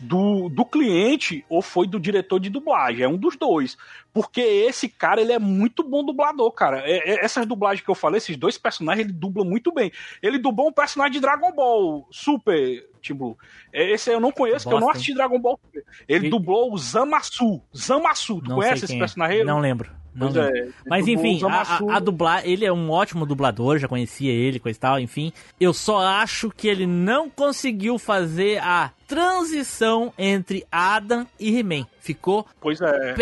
do, 0.03 0.49
do 0.49 0.65
cliente 0.65 1.45
ou 1.49 1.63
foi 1.63 1.87
do 1.87 1.99
diretor 2.01 2.39
de 2.41 2.51
dublagem. 2.51 3.05
É 3.05 3.09
um 3.09 3.17
dos 3.17 3.37
dois. 3.37 3.77
Porque 4.13 4.41
esse 4.41 4.89
cara, 4.89 5.21
ele 5.21 5.33
é 5.33 5.39
muito 5.39 5.83
bom 5.83 6.05
dublador, 6.05 6.51
cara. 6.53 6.81
É- 6.85 6.99
é- 7.13 7.25
essas 7.25 7.47
dublagens 7.47 7.85
que 7.85 7.91
eu 7.91 7.95
falei, 7.95 8.19
esses 8.19 8.37
dois 8.37 8.59
personagens, 8.59 9.07
ele 9.07 9.13
dubla 9.15 9.45
muito 9.45 9.73
bem. 9.73 9.91
Ele 10.23 10.39
dublou 10.39 10.69
um 10.69 10.73
personagem 10.73 11.13
de 11.13 11.21
Dragon 11.21 11.53
Ball 11.53 12.07
Super, 12.11 12.87
tipo. 13.01 13.39
Esse 13.73 14.11
eu 14.13 14.21
não 14.21 14.33
conheço, 14.33 14.69
que 14.69 14.75
eu 14.75 14.81
não 14.81 14.91
assisti 14.91 15.15
Dragon 15.15 15.39
Ball 15.39 15.59
Super. 15.65 15.85
Ele 16.09 16.27
E- 16.27 16.31
dublou 16.31 16.73
o 16.73 16.79
Zamasu. 16.79 17.63
Zamasu, 17.77 18.41
tu 18.43 18.49
Não 18.51 18.57
conhece 18.57 18.85
esse 18.85 18.95
é. 18.97 18.99
personagem? 18.99 19.45
Não 19.45 19.61
lembro. 19.61 19.91
Não 20.15 20.31
Pois 20.33 20.37
é, 20.47 20.69
Mas 20.87 21.09
enfim, 21.09 21.41
a, 21.45 21.63
a, 21.63 21.97
a 21.97 21.99
dublar, 21.99 22.43
ele 22.47 22.65
é 22.67 22.73
um 22.73 22.91
ótimo 22.91 23.25
dublador, 23.25 23.79
já 23.79 23.89
conhecia 23.89 24.31
ele, 24.31 24.59
coisa 24.59 24.77
e 24.77 24.81
tal, 24.81 25.01
enfim. 25.01 25.33
Eu 25.59 25.73
só 25.73 25.99
acho 26.01 26.51
que 26.51 26.69
ele 26.69 26.87
não 26.87 27.31
conseguiu 27.31 27.99
fazer 27.99 28.59
a 28.63 28.91
transição 29.09 30.13
entre 30.19 30.67
Adam 30.71 31.27
e 31.41 31.59
He-Man. 31.59 31.87
Ficou 32.01 32.47
Pois 32.61 32.81
é. 32.81 33.15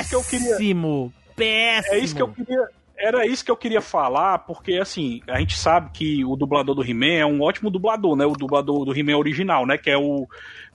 isso 0.00 0.08
que 0.10 0.14
eu 0.14 0.22
queria- 0.24 0.50
péssimo. 0.50 1.12
Péssimo. 1.34 1.94
É 1.94 1.98
isso 1.98 2.14
que 2.14 2.22
eu 2.22 2.28
queria. 2.28 2.68
Era 3.00 3.24
isso 3.24 3.44
que 3.44 3.50
eu 3.50 3.56
queria 3.56 3.80
falar, 3.80 4.38
porque 4.40 4.74
assim, 4.74 5.20
a 5.28 5.38
gente 5.38 5.56
sabe 5.56 5.90
que 5.92 6.24
o 6.24 6.34
dublador 6.34 6.74
do 6.74 6.82
He-Man 6.84 7.12
é 7.14 7.24
um 7.24 7.40
ótimo 7.42 7.70
dublador, 7.70 8.16
né? 8.16 8.26
O 8.26 8.32
dublador 8.32 8.84
do 8.84 8.92
He-Man 8.96 9.16
original, 9.16 9.64
né? 9.66 9.78
Que 9.78 9.90
é 9.90 9.96
o. 9.96 10.26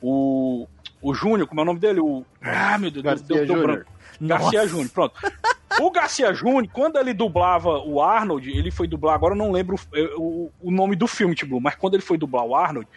O, 0.01 0.65
o 1.01 1.13
Júnior, 1.13 1.47
como 1.47 1.59
é 1.59 1.63
o 1.63 1.65
nome 1.65 1.79
dele? 1.79 1.99
O. 1.99 2.25
Ah, 2.41 2.77
meu 2.77 2.89
Deus, 2.91 3.03
Garcia 3.03 3.25
deu, 3.27 3.37
deu 3.37 3.47
Júnior. 3.47 3.67
branco. 3.67 3.91
Garcia. 4.21 4.67
Júnior, 4.67 4.89
pronto. 4.89 5.15
O 5.79 5.91
Garcia 5.91 6.33
Júnior, 6.33 6.67
quando 6.71 6.97
ele 6.97 7.13
dublava 7.13 7.79
o 7.79 8.01
Arnold, 8.01 8.49
ele 8.49 8.71
foi 8.71 8.87
dublar, 8.87 9.15
agora 9.15 9.33
eu 9.33 9.37
não 9.37 9.51
lembro 9.51 9.75
o, 10.17 10.51
o, 10.61 10.71
nome 10.71 10.95
do 10.95 11.07
filme, 11.07 11.35
tipo, 11.35 11.59
mas 11.59 11.75
quando 11.75 11.95
ele 11.95 12.03
foi 12.03 12.17
dublar 12.17 12.45
o 12.45 12.55
Arnold, 12.55 12.87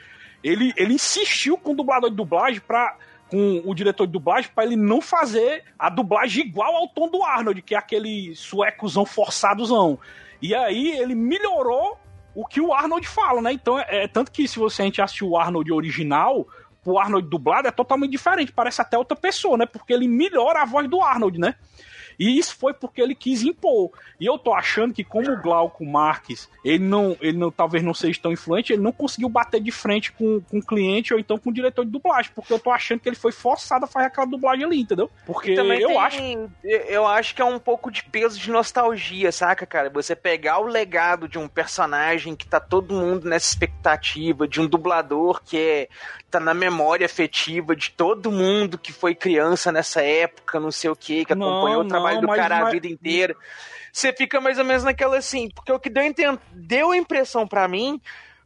ele, 0.43 0.73
ele 0.77 0.95
insistiu 0.95 1.57
com 1.57 1.73
o 1.73 1.77
dublador 1.77 2.11
de 2.11 2.17
dublagem 2.17 2.61
pra. 2.61 2.97
Com 3.29 3.61
o 3.65 3.75
diretor 3.75 4.07
de 4.07 4.13
dublagem 4.13 4.49
pra 4.55 4.65
ele 4.65 4.77
não 4.77 5.01
fazer 5.01 5.65
a 5.77 5.91
dublagem 5.91 6.45
igual 6.45 6.77
ao 6.77 6.87
tom 6.87 7.11
do 7.11 7.25
Arnold, 7.25 7.61
que 7.61 7.75
é 7.75 7.79
aquele 7.79 8.33
suecozão 8.37 9.05
forçadozão. 9.05 9.99
E 10.41 10.55
aí 10.55 10.97
ele 10.97 11.17
melhorou 11.17 11.99
o 12.37 12.47
que 12.47 12.61
o 12.61 12.73
Arnold 12.73 13.05
fala, 13.09 13.43
né? 13.43 13.53
Então 13.53 13.81
é, 13.81 14.05
é 14.05 14.07
tanto 14.07 14.31
que 14.31 14.47
se 14.47 14.61
você 14.61 14.83
a 14.83 14.85
gente 14.85 15.03
assistir 15.03 15.25
o 15.25 15.37
Arnold 15.37 15.73
original, 15.73 16.47
o 16.85 16.99
Arnold 16.99 17.29
dublado 17.29 17.67
é 17.67 17.71
totalmente 17.71 18.13
diferente, 18.13 18.53
parece 18.53 18.81
até 18.81 18.97
outra 18.97 19.17
pessoa, 19.17 19.57
né? 19.57 19.67
Porque 19.67 19.93
ele 19.93 20.07
melhora 20.07 20.63
a 20.63 20.65
voz 20.65 20.89
do 20.89 21.03
Arnold, 21.03 21.39
né? 21.41 21.57
E 22.19 22.39
isso 22.39 22.57
foi 22.57 22.73
porque 22.73 23.01
ele 23.01 23.15
quis 23.15 23.43
impor. 23.43 23.91
E 24.21 24.27
eu 24.27 24.39
tô 24.39 24.55
achando 24.55 24.95
que 24.95 25.05
como 25.05 25.31
o 25.31 25.43
Glauco 25.43 25.85
Marques, 25.85 26.49
ele 26.65 26.85
não, 26.85 27.17
ele 27.21 27.37
não, 27.37 27.51
talvez 27.51 27.83
não 27.85 27.95
seja 27.95 28.19
tão 28.21 28.33
influente, 28.33 28.73
ele 28.73 28.83
não 28.83 28.93
conseguiu 28.93 29.29
bater 29.29 29.61
de 29.61 29.71
frente 29.71 30.13
com, 30.13 30.41
com 30.41 30.59
o 30.59 30.65
cliente 30.65 31.13
ou 31.13 31.21
então 31.21 31.39
com 31.39 31.51
o 31.51 31.53
diretor 31.53 31.85
de 31.85 31.91
dublagem, 31.91 32.31
porque 32.35 32.53
eu 32.53 32.59
tô 32.59 32.71
achando 32.71 33.01
que 33.01 33.09
ele 33.09 33.17
foi 33.17 33.33
forçado 33.33 33.85
a 33.85 33.89
fazer 33.89 34.07
aquela 34.07 34.27
dublagem 34.27 34.65
ali, 34.65 34.81
entendeu? 34.81 35.11
Porque 35.27 35.55
Também 35.55 35.81
eu 35.81 35.89
tem- 35.89 35.99
acho 35.99 36.17
Eu 36.65 37.07
acho 37.07 37.35
que 37.35 37.43
é 37.43 37.45
um 37.45 37.59
pouco 37.59 37.91
de 37.91 38.03
peso 38.05 38.39
de 38.39 38.51
nostalgia, 38.51 39.31
saca, 39.33 39.67
cara? 39.67 39.91
Você 39.91 40.15
pegar 40.17 40.59
o 40.59 40.67
legado 40.67 41.29
de 41.29 41.39
um 41.39 41.49
personagem 41.49 42.35
que 42.35 42.47
tá 42.47 42.59
todo 42.61 42.95
mundo 42.95 43.29
nessa 43.29 43.49
expectativa, 43.49 44.47
de 44.49 44.61
um 44.61 44.67
dublador 44.67 45.43
que 45.45 45.57
é, 45.59 45.89
tá 46.31 46.41
na 46.41 46.53
memória 46.55 47.07
afetiva 47.07 47.75
de 47.77 47.91
todo 47.91 48.31
mundo 48.33 48.77
que 48.79 48.93
foi 48.93 49.15
criança 49.15 49.71
nessa 49.71 50.03
época, 50.03 50.59
não 50.61 50.71
sei 50.73 50.91
o 50.91 50.97
que, 50.97 51.25
que 51.25 51.35
Não, 51.35 51.47
acompanhou 51.49 51.83
o 51.83 51.89
trabalho 51.89 52.17
não, 52.17 52.21
do 52.23 52.27
mas- 52.29 52.37
cara 52.41 52.59
a 52.59 52.61
mas- 52.63 52.73
vida 52.73 52.89
inteira. 52.89 53.37
Você 53.93 54.13
fica 54.13 54.41
mais 54.41 54.59
ou 54.59 54.65
menos 54.65 54.85
naquela 54.85 55.17
assim, 55.17 55.49
porque 55.51 55.73
o 55.73 55.79
que 55.81 55.89
deu, 55.89 56.05
a 56.05 56.39
deu 56.53 56.91
a 56.91 56.97
impressão 56.97 57.47
pra 57.47 57.67
mim 57.67 58.01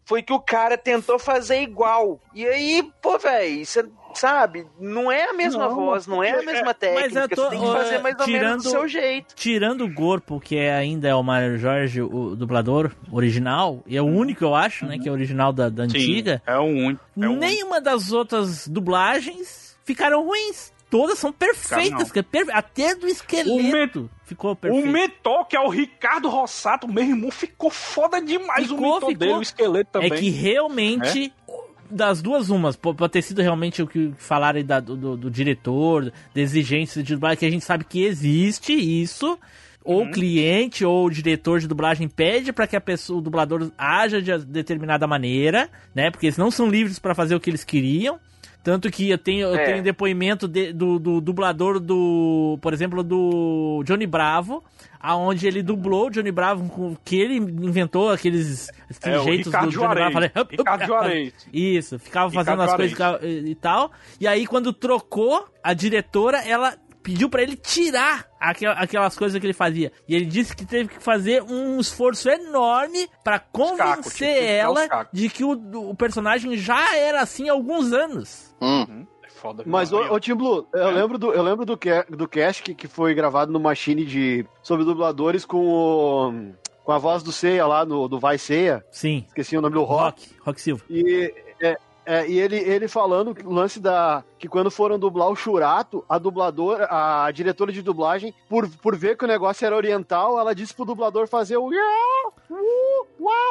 foi 0.05 0.23
que 0.23 0.32
o 0.32 0.40
cara 0.40 0.77
tentou 0.78 1.19
fazer 1.19 1.61
igual. 1.62 2.20
E 2.35 2.47
aí, 2.47 2.89
pô, 3.02 3.19
velho, 3.19 3.65
você 3.65 3.85
sabe, 4.14 4.66
não 4.78 5.10
é 5.10 5.24
a 5.30 5.32
mesma 5.32 5.68
Não, 5.68 5.74
voz, 5.74 6.06
não 6.06 6.22
é 6.22 6.30
a 6.30 6.34
porque- 6.34 6.46
mesma 6.52 6.64
mas 6.66 6.74
eu 6.74 6.78
técnica, 6.78 7.28
tô- 7.36 7.42
você 7.44 7.50
tem 7.50 7.60
que 7.60 7.66
fazer 7.66 7.98
mais 7.98 8.14
ou 8.18 8.26
menos 8.26 8.40
tirando- 8.40 8.62
do 8.62 8.70
seu 8.70 8.88
jeito. 8.88 9.34
Tirando 9.34 9.84
o 9.84 9.92
Gorpo, 9.92 10.40
que 10.40 10.56
é, 10.56 10.72
ainda 10.74 11.08
é 11.08 11.14
o 11.14 11.22
Mário 11.22 11.58
Jorge, 11.58 12.02
o 12.02 12.34
dublador 12.36 12.90
original, 13.10 13.82
e 13.86 13.96
é 13.96 14.02
o 14.02 14.06
único, 14.06 14.44
eu 14.44 14.54
acho, 14.54 14.86
né, 14.86 14.98
que 14.98 15.08
é 15.08 15.12
original 15.12 15.52
da, 15.52 15.68
da 15.68 15.84
antiga, 15.84 16.42
Sim, 16.44 16.52
é 16.52 16.58
o 16.58 16.62
único. 16.64 17.00
É 17.16 17.20
o 17.26 17.30
único. 17.30 17.40
nenhuma 17.40 17.80
das 17.80 18.12
outras 18.12 18.66
dublagens 18.68 19.76
ficaram 19.84 20.24
ruins. 20.24 20.72
Todas 20.90 21.20
são 21.20 21.32
perfeitas, 21.32 22.10
é 22.16 22.20
perfe- 22.22 22.50
até 22.50 22.96
do 22.96 23.06
esqueleto 23.06 24.10
ficou 24.24 24.50
O 24.52 24.56
perfeito. 24.56 24.88
mentor, 24.88 25.44
que 25.46 25.56
é 25.56 25.60
o 25.60 25.68
Ricardo 25.68 26.28
Rossato, 26.28 26.88
meu 26.88 27.04
irmão, 27.04 27.30
ficou 27.30 27.70
foda 27.70 28.20
demais 28.20 28.64
Ficou, 28.66 28.78
o 28.78 28.80
mentor 28.94 28.98
ficou. 29.10 29.14
dele, 29.14 29.32
o 29.34 29.42
esqueleto 29.42 29.90
também. 29.92 30.12
É 30.12 30.16
que 30.16 30.30
realmente, 30.30 31.32
das 31.90 32.22
duas 32.22 32.50
umas, 32.50 32.76
po- 32.76 32.94
pode 32.94 33.12
ter 33.12 33.22
sido 33.22 33.42
realmente 33.42 33.82
o 33.82 33.86
que 33.86 34.12
falaram 34.16 34.62
da- 34.64 34.80
do, 34.80 35.16
do- 35.16 35.30
diretor, 35.30 36.12
da 36.34 36.40
exigência 36.40 37.02
de 37.02 37.14
dublagem, 37.14 37.38
que 37.38 37.46
a 37.46 37.50
gente 37.50 37.64
sabe 37.64 37.84
que 37.84 38.02
existe 38.04 38.72
isso. 38.72 39.38
Ou 39.82 40.02
o 40.02 40.10
cliente 40.10 40.84
ou 40.84 41.06
o 41.06 41.10
diretor 41.10 41.58
de 41.58 41.66
dublagem 41.66 42.06
pede 42.06 42.52
para 42.52 42.66
que 42.66 42.76
a 42.76 42.80
pessoa, 42.80 43.18
o 43.18 43.22
dublador 43.22 43.70
haja 43.78 44.20
de 44.20 44.44
determinada 44.44 45.06
maneira, 45.06 45.70
né? 45.94 46.10
Porque 46.10 46.26
eles 46.26 46.36
não 46.36 46.50
são 46.50 46.68
livres 46.68 46.98
para 46.98 47.14
fazer 47.14 47.34
o 47.34 47.40
que 47.40 47.48
eles 47.48 47.64
queriam. 47.64 48.20
Tanto 48.62 48.90
que 48.90 49.08
eu 49.08 49.16
tenho, 49.18 49.48
eu 49.48 49.54
É. 49.54 49.64
tenho 49.64 49.82
depoimento 49.82 50.46
de- 50.46 50.72
do, 50.72 50.98
do 50.98 51.20
dublador 51.20 51.80
do, 51.80 52.58
por 52.60 52.72
exemplo, 52.74 53.02
do 53.02 53.82
Johnny 53.86 54.06
Bravo, 54.06 54.62
aonde 55.00 55.46
ele 55.46 55.62
dublou 55.62 56.08
o 56.08 56.10
Johnny 56.10 56.30
Bravo 56.30 56.68
com 56.68 56.94
que 57.02 57.16
ele 57.18 57.36
inventou 57.36 58.10
aqueles 58.10 58.68
É, 59.02 59.18
o 59.18 59.22
jeitos 59.24 59.46
Ricardo 59.46 59.66
do 59.70 59.72
Johnny 59.72 59.94
Bravo. 59.94 60.12
Falei, 60.12 60.30
Ricardo 60.50 60.84
Juarez. 60.86 61.32
Isso, 61.52 61.98
ficava 61.98 62.28
Ricardo 62.28 62.46
fazendo 62.46 62.62
as 62.62 62.76
coisas 62.76 62.96
Juarez. 62.98 63.48
e 63.48 63.54
tal. 63.54 63.90
E 64.20 64.26
aí, 64.28 64.46
quando 64.46 64.72
trocou, 64.74 65.46
a 65.62 65.72
diretora, 65.72 66.38
ela 66.46 66.76
pediu 67.02 67.28
pra 67.31 67.43
ele 67.43 67.56
tirar 67.56 68.27
aquel- 68.39 68.72
aquelas 68.72 69.16
coisas 69.16 69.39
que 69.40 69.47
ele 69.47 69.52
fazia. 69.55 69.90
E 70.09 70.14
ele 70.14 70.27
disse 70.27 70.55
que 70.55 70.64
teve 70.66 70.89
que 70.90 71.02
fazer 71.02 71.43
um 71.43 71.81
esforço 71.81 72.28
enorme 72.28 73.09
pra 73.24 73.39
cacos, 73.39 73.52
convencer 73.70 74.35
tirar 74.35 74.44
ela 74.51 75.09
de 75.12 75.28
que 75.28 75.44
o, 75.44 75.52
o 75.90 75.94
personagem 75.94 76.56
já 76.56 76.97
era 76.97 77.20
assim 77.20 77.48
há 77.48 77.52
alguns 77.52 77.93
anos. 77.93 78.55
Hum. 78.60 79.06
É 79.24 79.28
foda. 79.31 79.62
Mas, 79.66 79.93
ô, 79.93 79.98
ô 80.12 80.20
Tim 80.20 80.35
Blue, 80.35 80.66
eu 80.74 80.90
lembro 80.90 81.16
do, 81.18 81.32
eu 81.32 81.43
lembro 81.43 81.64
do, 81.64 81.78
do 82.16 82.28
cast 82.28 82.62
que, 82.62 82.74
que 82.74 82.86
foi 82.89 83.14
gravado 83.14 83.51
no 83.52 83.59
Machine 83.60 84.05
de, 84.05 84.47
sobre 84.62 84.85
dubladores 84.85 85.44
com 85.44 85.66
o, 85.66 86.52
com 86.85 86.93
a 86.93 86.98
voz 86.98 87.22
do 87.22 87.32
Ceia 87.32 87.66
lá, 87.66 87.85
no, 87.85 88.09
do 88.09 88.18
Vai 88.20 88.36
Ceia. 88.39 88.85
Sim. 88.90 89.24
Esqueci 89.28 89.56
o 89.56 89.60
nome 89.60 89.74
do 89.74 89.82
Rock. 89.85 90.28
Rock, 90.28 90.40
Rock 90.44 90.60
Silva. 90.60 90.85
E, 90.90 91.32
é, 92.05 92.28
e 92.28 92.39
ele, 92.39 92.56
ele 92.56 92.89
falando 92.89 93.35
que 93.35 93.47
o 93.47 93.52
lance 93.52 93.78
da. 93.78 94.24
que 94.39 94.48
quando 94.48 94.70
foram 94.70 94.98
dublar 94.98 95.28
o 95.28 95.36
Churato, 95.36 96.05
a 96.09 96.18
dubladora, 96.18 96.89
a 96.90 97.31
diretora 97.31 97.72
de 97.72 97.82
dublagem, 97.82 98.35
por, 98.48 98.68
por 98.68 98.97
ver 98.97 99.16
que 99.16 99.24
o 99.24 99.28
negócio 99.28 99.64
era 99.64 99.77
oriental, 99.77 100.39
ela 100.39 100.55
disse 100.55 100.74
pro 100.74 100.85
dublador 100.85 101.28
fazer 101.28 101.56
o. 101.56 101.70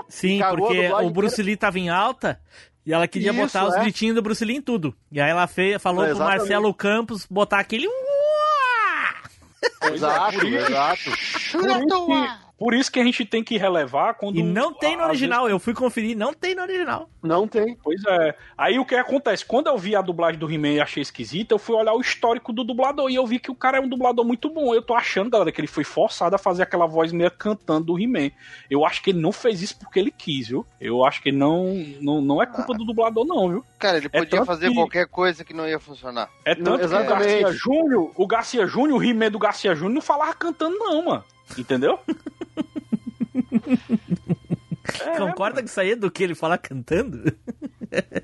Sim, 0.07 0.39
Cagou 0.39 0.67
porque 0.67 0.87
o 0.91 1.09
Bruce 1.09 1.41
Lee 1.41 1.55
tava 1.55 1.79
em 1.79 1.89
alta 1.89 2.39
e 2.85 2.93
ela 2.93 3.07
queria 3.07 3.31
Isso, 3.31 3.39
botar 3.39 3.67
os 3.67 3.75
é. 3.75 3.81
gritinhos 3.81 4.15
do 4.15 4.21
Bruce 4.21 4.43
Lee 4.43 4.57
em 4.57 4.61
tudo. 4.61 4.95
E 5.11 5.21
aí 5.21 5.29
ela 5.29 5.45
fez, 5.47 5.81
falou 5.81 6.03
É, 6.03 6.09
pro. 6.09 6.25
Marcelo 6.25 6.73
Campos 6.73 7.27
botar 7.29 7.59
aquele. 7.59 7.87
Exato, 9.93 10.45
exato. 10.45 11.03
Por 11.51 11.69
isso, 11.69 12.05
que, 12.05 12.48
por 12.59 12.73
isso 12.73 12.91
que 12.91 12.99
a 12.99 13.03
gente 13.03 13.23
tem 13.25 13.43
que 13.43 13.57
relevar 13.57 14.13
quando. 14.15 14.37
E 14.37 14.43
não 14.43 14.73
tem 14.73 14.97
no 14.97 15.03
original, 15.03 15.49
eu 15.49 15.57
fui 15.59 15.73
conferir, 15.73 16.15
não 16.17 16.33
tem 16.33 16.53
no 16.53 16.61
original. 16.61 17.09
Não 17.23 17.47
tem. 17.47 17.77
Pois 17.83 18.03
é. 18.05 18.35
Aí 18.57 18.77
o 18.77 18.85
que 18.85 18.95
acontece? 18.95 19.45
Quando 19.45 19.67
eu 19.67 19.77
vi 19.77 19.95
a 19.95 20.01
dublagem 20.01 20.39
do 20.39 20.49
He-Man 20.51 20.69
e 20.73 20.81
achei 20.81 21.01
esquisita, 21.01 21.53
eu 21.53 21.59
fui 21.59 21.75
olhar 21.75 21.93
o 21.93 22.01
histórico 22.01 22.51
do 22.53 22.63
dublador 22.63 23.09
e 23.09 23.15
eu 23.15 23.25
vi 23.25 23.39
que 23.39 23.49
o 23.51 23.55
cara 23.55 23.77
é 23.77 23.81
um 23.81 23.87
dublador 23.87 24.25
muito 24.25 24.49
bom. 24.49 24.73
Eu 24.75 24.81
tô 24.81 24.93
achando, 24.93 25.29
galera, 25.29 25.51
que 25.51 25.59
ele 25.61 25.67
foi 25.67 25.83
forçado 25.83 26.35
a 26.35 26.39
fazer 26.39 26.63
aquela 26.63 26.85
voz 26.85 27.11
meio 27.11 27.31
cantando 27.31 27.85
do 27.87 27.99
He-Man. 27.99 28.31
Eu 28.69 28.85
acho 28.85 29.01
que 29.01 29.11
ele 29.11 29.19
não 29.21 29.31
fez 29.31 29.61
isso 29.61 29.77
porque 29.79 29.99
ele 29.99 30.11
quis, 30.11 30.49
viu? 30.49 30.65
Eu 30.81 31.05
acho 31.05 31.21
que 31.21 31.31
não, 31.31 31.73
não, 32.01 32.21
não 32.21 32.41
é 32.41 32.45
culpa 32.45 32.73
do 32.73 32.83
dublador, 32.85 33.25
não, 33.25 33.49
viu? 33.49 33.65
Cara, 33.77 33.97
ele 33.97 34.07
É 34.07 34.19
podia 34.19 34.29
tanto 34.39 34.45
fazer 34.45 34.67
que- 34.69 34.75
qualquer 34.75 35.07
coisa 35.07 35.43
que 35.45 35.53
não 35.53 35.67
ia 35.67 35.79
funcionar. 35.79 36.29
É 36.43 36.55
Não, 36.55 36.63
tanto 36.63 36.77
que 36.79 36.83
o 36.83 36.85
exatamente. 36.87 37.41
Garcia 37.43 37.51
Júnior, 37.51 38.11
o 38.15 38.27
Garcia 38.27 38.67
Júnior, 38.67 38.99
o 38.99 39.03
He-Man 39.03 39.31
do 39.31 39.39
Garcia 39.39 39.73
Júnior 39.75 39.93
não 39.93 40.01
falava 40.01 40.33
cantando, 40.33 40.77
não, 40.77 41.05
mano. 41.05 41.23
Entendeu? 41.57 41.99
É, 45.05 45.17
Concorda 45.17 45.61
que 45.61 45.69
isso 45.69 45.79
aí 45.79 45.91
é 45.91 45.95
do 45.95 46.09
que 46.09 46.23
ele 46.23 46.33
fala 46.35 46.57
cantando? 46.57 47.31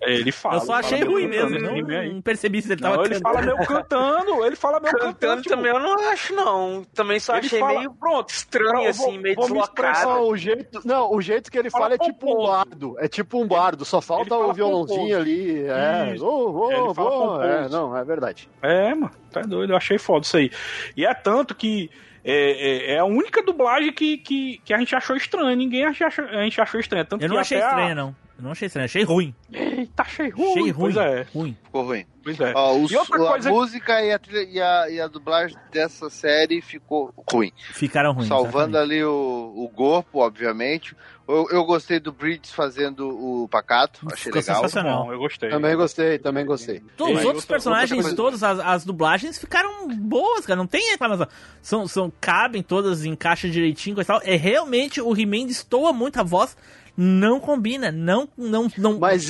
é, 0.01 0.13
ele 0.13 0.31
fala. 0.31 0.55
eu 0.55 0.61
só 0.61 0.79
ele 0.79 0.85
achei 0.87 1.03
ruim 1.03 1.27
meio 1.27 1.47
mesmo, 1.49 1.59
cantando 1.67 1.87
não, 1.87 2.13
não 2.15 2.21
percebi 2.21 2.61
se 2.61 2.71
ele 2.73 2.81
tava 2.81 2.97
Não, 2.97 3.05
ele 3.05 3.13
cantando. 3.15 3.33
fala 3.35 3.45
meio 3.45 3.67
cantando, 3.67 4.45
ele 4.45 4.55
fala 4.55 4.79
meio 4.79 4.93
cantando. 4.93 5.13
Cantando 5.13 5.41
tipo, 5.43 5.55
também 5.55 5.71
eu 5.71 5.79
não 5.79 6.09
acho, 6.09 6.33
não. 6.33 6.83
Também 6.93 7.19
só 7.19 7.37
ele 7.37 7.45
achei 7.45 7.59
fala, 7.59 7.79
meio 7.79 7.93
pronto, 7.93 8.29
estranho, 8.29 8.73
vou- 8.93 9.07
assim, 9.07 9.17
meio 9.19 9.35
vou 9.35 9.49
me 9.49 9.59
expressar 9.59 9.93
deslocado. 9.93 10.19
Não, 10.21 10.27
o 10.29 10.37
jeito, 10.37 10.81
não, 10.85 11.13
o 11.13 11.21
jeito 11.21 11.51
que 11.51 11.57
ele 11.57 11.69
Fala 11.69 11.83
fala 11.83 11.95
é 11.95 11.97
tipo 11.99 12.33
um 12.33 12.45
bardo. 12.47 12.95
É 12.99 13.07
tipo 13.07 13.41
um 13.41 13.47
bardo, 13.47 13.85
só 13.85 14.01
falta 14.01 14.33
Ele 14.35 14.43
o 14.43 14.53
violãozinho 14.53 14.99
pomposo. 15.01 15.15
ali. 15.21 15.65
É, 15.67 16.09
Ele 16.09 16.19
ô, 16.21 16.93
fala 16.93 17.37
ô, 17.37 17.43
é, 17.43 17.69
não, 17.69 17.95
é 17.95 18.03
verdade. 18.03 18.49
É, 18.61 18.93
mano, 18.95 19.11
tá 19.31 19.41
doido, 19.41 19.71
eu 19.71 19.77
achei 19.77 19.97
foda 19.99 20.25
isso 20.25 20.35
aí. 20.35 20.51
E 20.97 21.05
é 21.05 21.13
tanto 21.13 21.53
que 21.55 21.89
é, 22.25 22.33
é- 22.33 22.91
é 22.93 22.99
a 22.99 23.05
única 23.05 23.41
dublagem 23.43 23.93
que, 23.93 24.17
que, 24.17 24.59
que 24.65 24.73
a 24.73 24.77
gente 24.79 24.95
achou 24.95 25.15
estranha. 25.15 25.55
Ninguém 25.55 25.85
acha, 25.85 26.07
a 26.07 26.43
gente 26.43 26.59
achou 26.59 26.79
estranha. 26.79 27.05
Tanto 27.05 27.21
Eu 27.23 27.29
não 27.29 27.37
achei 27.37 27.61
até 27.61 27.91
a- 27.91 27.95
não. 27.95 28.15
Eu 28.37 28.43
não 28.43 28.51
achei 28.51 28.65
estranho, 28.65 28.85
achei 28.85 29.03
ruim. 29.03 29.33
Eita, 29.51 30.03
achei 30.03 30.29
ruim. 30.29 30.49
achei 30.51 30.69
ruim. 30.71 30.73
Pois 30.93 30.97
é, 30.97 31.27
ruim. 31.33 31.57
Ficou 31.63 31.85
ruim. 31.85 32.05
pois 32.21 32.39
é. 32.39 32.51
Ó, 32.53 32.75
os- 32.75 32.91
E 32.91 32.97
outra 32.97 33.15
a 33.15 33.27
coisa- 33.27 33.49
música 33.49 34.01
e 34.03 34.11
a, 34.11 34.19
trilha- 34.19 34.49
e, 34.49 34.61
a, 34.61 34.89
e 34.89 34.99
a 34.99 35.07
dublagem 35.07 35.55
dessa 35.71 36.09
série 36.09 36.61
ficou 36.61 37.13
ruim. 37.31 37.51
Ficaram 37.71 38.11
ruins. 38.13 38.27
Salvando 38.27 38.77
ali 38.77 39.01
o, 39.03 39.53
o 39.55 39.69
corpo, 39.73 40.19
obviamente. 40.19 40.95
Eu, 41.27 41.47
eu 41.49 41.63
gostei 41.65 41.99
do 41.99 42.11
Bridges 42.11 42.51
fazendo 42.53 43.07
o 43.09 43.47
pacato, 43.49 44.01
achei 44.11 44.25
Ficou 44.25 44.39
legal. 44.41 44.55
sensacional. 44.57 45.05
Bom, 45.05 45.13
eu 45.13 45.17
gostei. 45.17 45.49
Também 45.49 45.75
gostei, 45.75 46.19
também 46.19 46.45
gostei. 46.45 46.83
Os 46.99 47.09
E 47.09 47.17
aí, 47.17 47.25
outros 47.25 47.45
personagens, 47.45 47.91
outra 47.91 48.03
coisa- 48.03 48.15
todas 48.15 48.43
as, 48.43 48.59
as 48.59 48.85
dublagens 48.85 49.39
ficaram 49.39 49.87
boas, 49.95 50.45
cara. 50.45 50.57
Não 50.57 50.67
tem 50.67 50.91
reclamação. 50.91 51.27
São, 51.63 51.87
são, 51.87 52.13
cabem 52.21 52.61
todas, 52.61 53.05
encaixa 53.05 53.49
direitinho 53.49 53.95
coisa 53.95 54.11
e 54.13 54.13
tal. 54.19 54.21
É 54.23 54.35
realmente 54.35 55.01
o 55.01 55.17
He-Man 55.17 55.47
destoa 55.47 55.91
muito 55.93 56.19
a 56.19 56.23
voz. 56.23 56.55
Não 56.97 57.39
combina. 57.39 57.91
Não, 57.91 58.27
não, 58.37 58.67
não. 58.77 58.97
Mas 58.99 59.29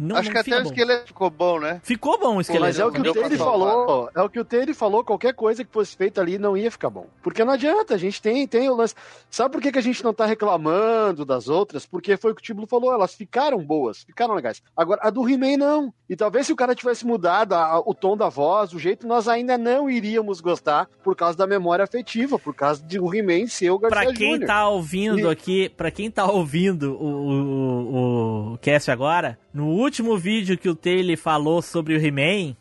Não, 0.00 0.16
Acho 0.16 0.24
não 0.28 0.32
que 0.32 0.38
até 0.38 0.42
fica 0.42 0.58
o 0.58 0.62
bom. 0.64 0.68
esqueleto 0.70 1.06
ficou 1.06 1.30
bom, 1.30 1.60
né? 1.60 1.80
Ficou 1.84 2.18
bom 2.18 2.36
o 2.36 2.40
esqueleto. 2.40 2.64
Mas 2.66 2.80
é 2.80 2.84
o 2.84 2.90
que 2.90 3.00
o 3.00 3.14
salvar. 3.14 3.38
falou, 3.38 4.10
é 4.12 4.22
o 4.22 4.28
que 4.28 4.40
o 4.40 4.44
Taylor 4.44 4.74
falou, 4.74 5.04
qualquer 5.04 5.32
coisa 5.34 5.62
que 5.64 5.70
fosse 5.72 5.96
feita 5.96 6.20
ali 6.20 6.36
não 6.36 6.56
ia 6.56 6.68
ficar 6.68 6.90
bom. 6.90 7.06
Porque 7.22 7.44
não 7.44 7.52
adianta, 7.52 7.94
a 7.94 7.96
gente 7.96 8.20
tem, 8.20 8.44
tem 8.44 8.68
o 8.68 8.74
lance. 8.74 8.92
Sabe 9.30 9.52
por 9.52 9.62
que, 9.62 9.70
que 9.70 9.78
a 9.78 9.82
gente 9.82 10.02
não 10.02 10.12
tá 10.12 10.26
reclamando 10.26 11.24
das 11.24 11.48
outras? 11.48 11.86
Porque 11.86 12.16
foi 12.16 12.32
o 12.32 12.34
que 12.34 12.40
o 12.40 12.44
Tibulo 12.44 12.66
falou, 12.66 12.92
elas 12.92 13.14
ficaram 13.14 13.58
boas, 13.64 14.02
ficaram 14.02 14.34
legais. 14.34 14.60
Agora, 14.76 15.00
a 15.04 15.10
do 15.10 15.28
He-Man 15.28 15.58
não. 15.58 15.94
E 16.10 16.16
talvez 16.16 16.46
se 16.48 16.52
o 16.52 16.56
cara 16.56 16.74
tivesse 16.74 17.06
mudado 17.06 17.52
a- 17.54 17.78
o 17.78 17.94
tom 17.94 18.16
da 18.16 18.28
voz, 18.28 18.72
o 18.72 18.78
jeito, 18.80 19.06
nós 19.06 19.28
ainda 19.28 19.56
não 19.56 19.88
iríamos 19.88 20.40
gostar 20.40 20.88
por 21.04 21.14
causa 21.14 21.38
da 21.38 21.46
memória 21.46 21.84
afetiva, 21.84 22.36
por 22.36 22.52
causa 22.54 22.82
de 22.82 22.98
o 22.98 23.14
He-Man 23.14 23.46
ser 23.46 23.70
o 23.70 23.78
Garcia 23.78 24.02
Pra 24.02 24.12
quem 24.12 24.38
Jr. 24.40 24.46
tá 24.46 24.68
ouvindo 24.68 25.28
E- 25.28 25.30
aqui, 25.30 25.68
pra 25.68 25.90
quem 25.92 26.10
tá 26.10 26.26
ouvindo 26.26 26.98
o, 27.04 28.48
o, 28.48 28.52
o, 28.54 28.58
cast 28.58 28.90
agora, 28.90 29.38
no 29.52 29.66
último 29.66 30.16
vídeo 30.16 30.56
que 30.58 30.68
o 30.68 30.74
Taylor 30.74 31.16
falou 31.16 31.60
sobre 31.62 31.94
o 31.94 31.98
He-Man, 32.04 32.54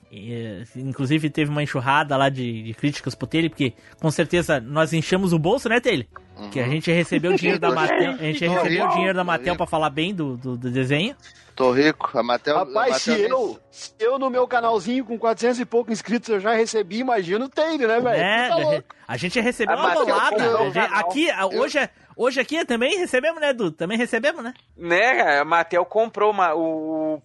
inclusive 0.76 1.30
teve 1.30 1.50
uma 1.52 1.64
enxurrada 1.64 2.16
lá 2.18 2.30
de, 2.30 2.64
de 2.64 2.74
críticas 2.74 3.16
pro 3.16 3.28
Taylor, 3.28 3.50
porque 3.50 3.74
com 4.00 4.10
certeza 4.12 4.60
nós 4.60 4.94
enchemos 4.94 5.34
o 5.34 5.40
bolso, 5.40 5.70
né, 5.70 5.80
Taylor? 5.80 6.06
Que 6.52 6.60
a 6.60 6.68
gente 6.68 6.92
recebeu 6.92 7.32
o 7.32 7.36
dinheiro 7.36 7.60
da 7.60 7.70
Mattel, 7.74 8.12
a 8.14 8.18
gente 8.18 8.46
Tô 8.46 8.52
recebeu 8.52 8.86
o 8.86 8.90
dinheiro 8.90 9.14
da 9.14 9.24
rico. 9.24 9.56
pra 9.58 9.68
falar 9.68 9.90
bem 9.90 10.14
do, 10.14 10.36
do, 10.38 10.58
do 10.58 10.70
desenho. 10.72 11.16
Tô 11.56 11.72
rico. 11.72 12.18
A 12.18 12.24
Matel. 12.24 12.56
a 12.56 12.60
Rapaz, 12.60 12.96
se 13.04 13.12
Mattel 13.12 13.30
nem- 13.30 13.32
eu, 13.32 13.60
se 13.70 13.92
eu 14.00 14.18
no 14.18 14.28
meu 14.32 14.48
canalzinho 14.48 15.06
com 15.06 15.20
400 15.20 15.60
e 15.60 15.66
pouco 15.66 15.92
inscritos 15.92 16.30
eu 16.30 16.40
já 16.40 16.54
recebi, 16.56 16.98
imagina 16.98 17.46
o 17.46 17.50
Taylor, 17.50 17.88
né, 17.88 18.00
velho? 18.00 18.24
É, 18.24 18.50
Tá 18.50 18.56
louco. 18.58 18.96
a 19.08 19.18
gente 19.18 19.40
recebeu 19.40 19.78
A 19.78 19.80
uma 19.86 19.94
bolada. 19.94 20.36
A 20.36 20.72
canal. 20.72 21.00
aqui, 21.00 21.30
a- 21.30 21.46
hoje, 21.46 21.78
é- 21.78 21.90
hoje 22.16 22.40
aqui 22.40 22.64
também 22.66 22.98
recebemos, 22.98 23.40
né, 23.42 23.50
Edu? 23.50 23.72
Também 23.72 23.98
recebemos, 23.98 24.44
né? 24.44 24.54
Né, 24.78 25.16
cara? 25.16 25.42
A 25.42 25.46
Mattel 25.46 25.86
comprou 25.86 26.32
uma, 26.32 26.54
o, 26.54 27.16
o- 27.16 27.22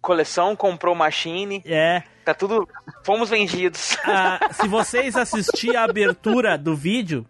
coleção, 0.00 0.54
comprou 0.56 0.94
Machine, 0.94 1.62
É. 1.66 2.02
tá 2.24 2.34
tudo. 2.34 2.68
Fomos 3.04 3.28
vendidos. 3.30 3.96
Ah, 4.04 4.38
se 4.52 4.66
vocês 4.68 5.16
assistirem 5.16 5.76
a 5.76 5.84
abertura 5.84 6.56
do 6.58 6.74
vídeo, 6.76 7.26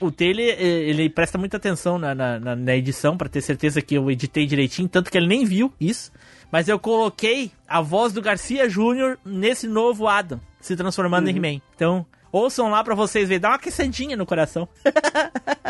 o, 0.00 0.06
o 0.06 0.10
Taylor, 0.10 0.40
eh, 0.44 0.62
ele 0.62 1.08
presta 1.10 1.38
muita 1.38 1.56
atenção 1.56 1.98
na, 1.98 2.14
na, 2.14 2.38
na- 2.56 2.76
edição 2.76 3.16
pra 3.16 3.28
ter 3.28 3.40
certeza 3.40 3.80
que 3.82 3.94
eu 3.94 4.10
editei 4.10 4.46
direitinho, 4.46 4.88
tanto 4.88 5.10
que 5.10 5.16
ele 5.18 5.26
nem 5.28 5.44
viu 5.44 5.72
isso. 5.80 6.10
Mas 6.52 6.68
eu 6.68 6.78
coloquei 6.80 7.52
a 7.68 7.80
voz 7.80 8.12
do 8.12 8.20
Garcia 8.20 8.68
Júnior 8.68 9.18
nesse 9.24 9.68
novo 9.68 10.08
Adam, 10.08 10.40
se 10.60 10.74
transformando 10.74 11.28
em 11.28 11.36
He-Man. 11.36 11.60
Então, 11.76 12.04
ouçam 12.32 12.68
lá 12.70 12.82
pra 12.82 12.94
vocês 12.96 13.28
verem, 13.28 13.40
dá 13.40 13.50
uma 13.50 13.54
aquecedinha 13.54 14.16
no 14.16 14.26
coração. 14.26 14.68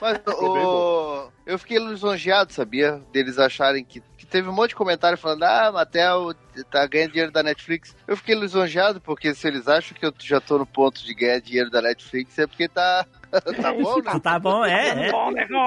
Mas 0.00 0.18
Ficou 0.26 0.52
bem 0.52 0.64
o... 0.66 1.33
eu 1.46 1.58
fiquei 1.58 1.78
lisonjeado, 1.78 2.52
sabia? 2.52 3.00
Deles 3.12 3.38
acharem 3.38 3.84
que, 3.84 4.02
que 4.16 4.26
teve 4.26 4.48
um 4.48 4.52
monte 4.52 4.70
de 4.70 4.76
comentário 4.76 5.18
falando, 5.18 5.42
ah, 5.44 5.70
Matel 5.72 6.34
tá 6.70 6.86
ganhando 6.86 7.10
dinheiro 7.10 7.32
da 7.32 7.42
Netflix. 7.42 7.94
Eu 8.06 8.16
fiquei 8.16 8.34
lisonjeado, 8.34 9.00
porque 9.00 9.34
se 9.34 9.46
eles 9.46 9.68
acham 9.68 9.96
que 9.96 10.06
eu 10.06 10.14
já 10.18 10.40
tô 10.40 10.58
no 10.58 10.66
ponto 10.66 11.04
de 11.04 11.14
ganhar 11.14 11.40
dinheiro 11.40 11.70
da 11.70 11.82
Netflix, 11.82 12.38
é 12.38 12.46
porque 12.46 12.68
tá, 12.68 13.04
tá 13.60 13.72
bom, 13.72 13.96
né? 14.00 14.20
Tá 14.22 14.38
bom, 14.38 14.64
é, 14.64 15.08
é. 15.08 15.12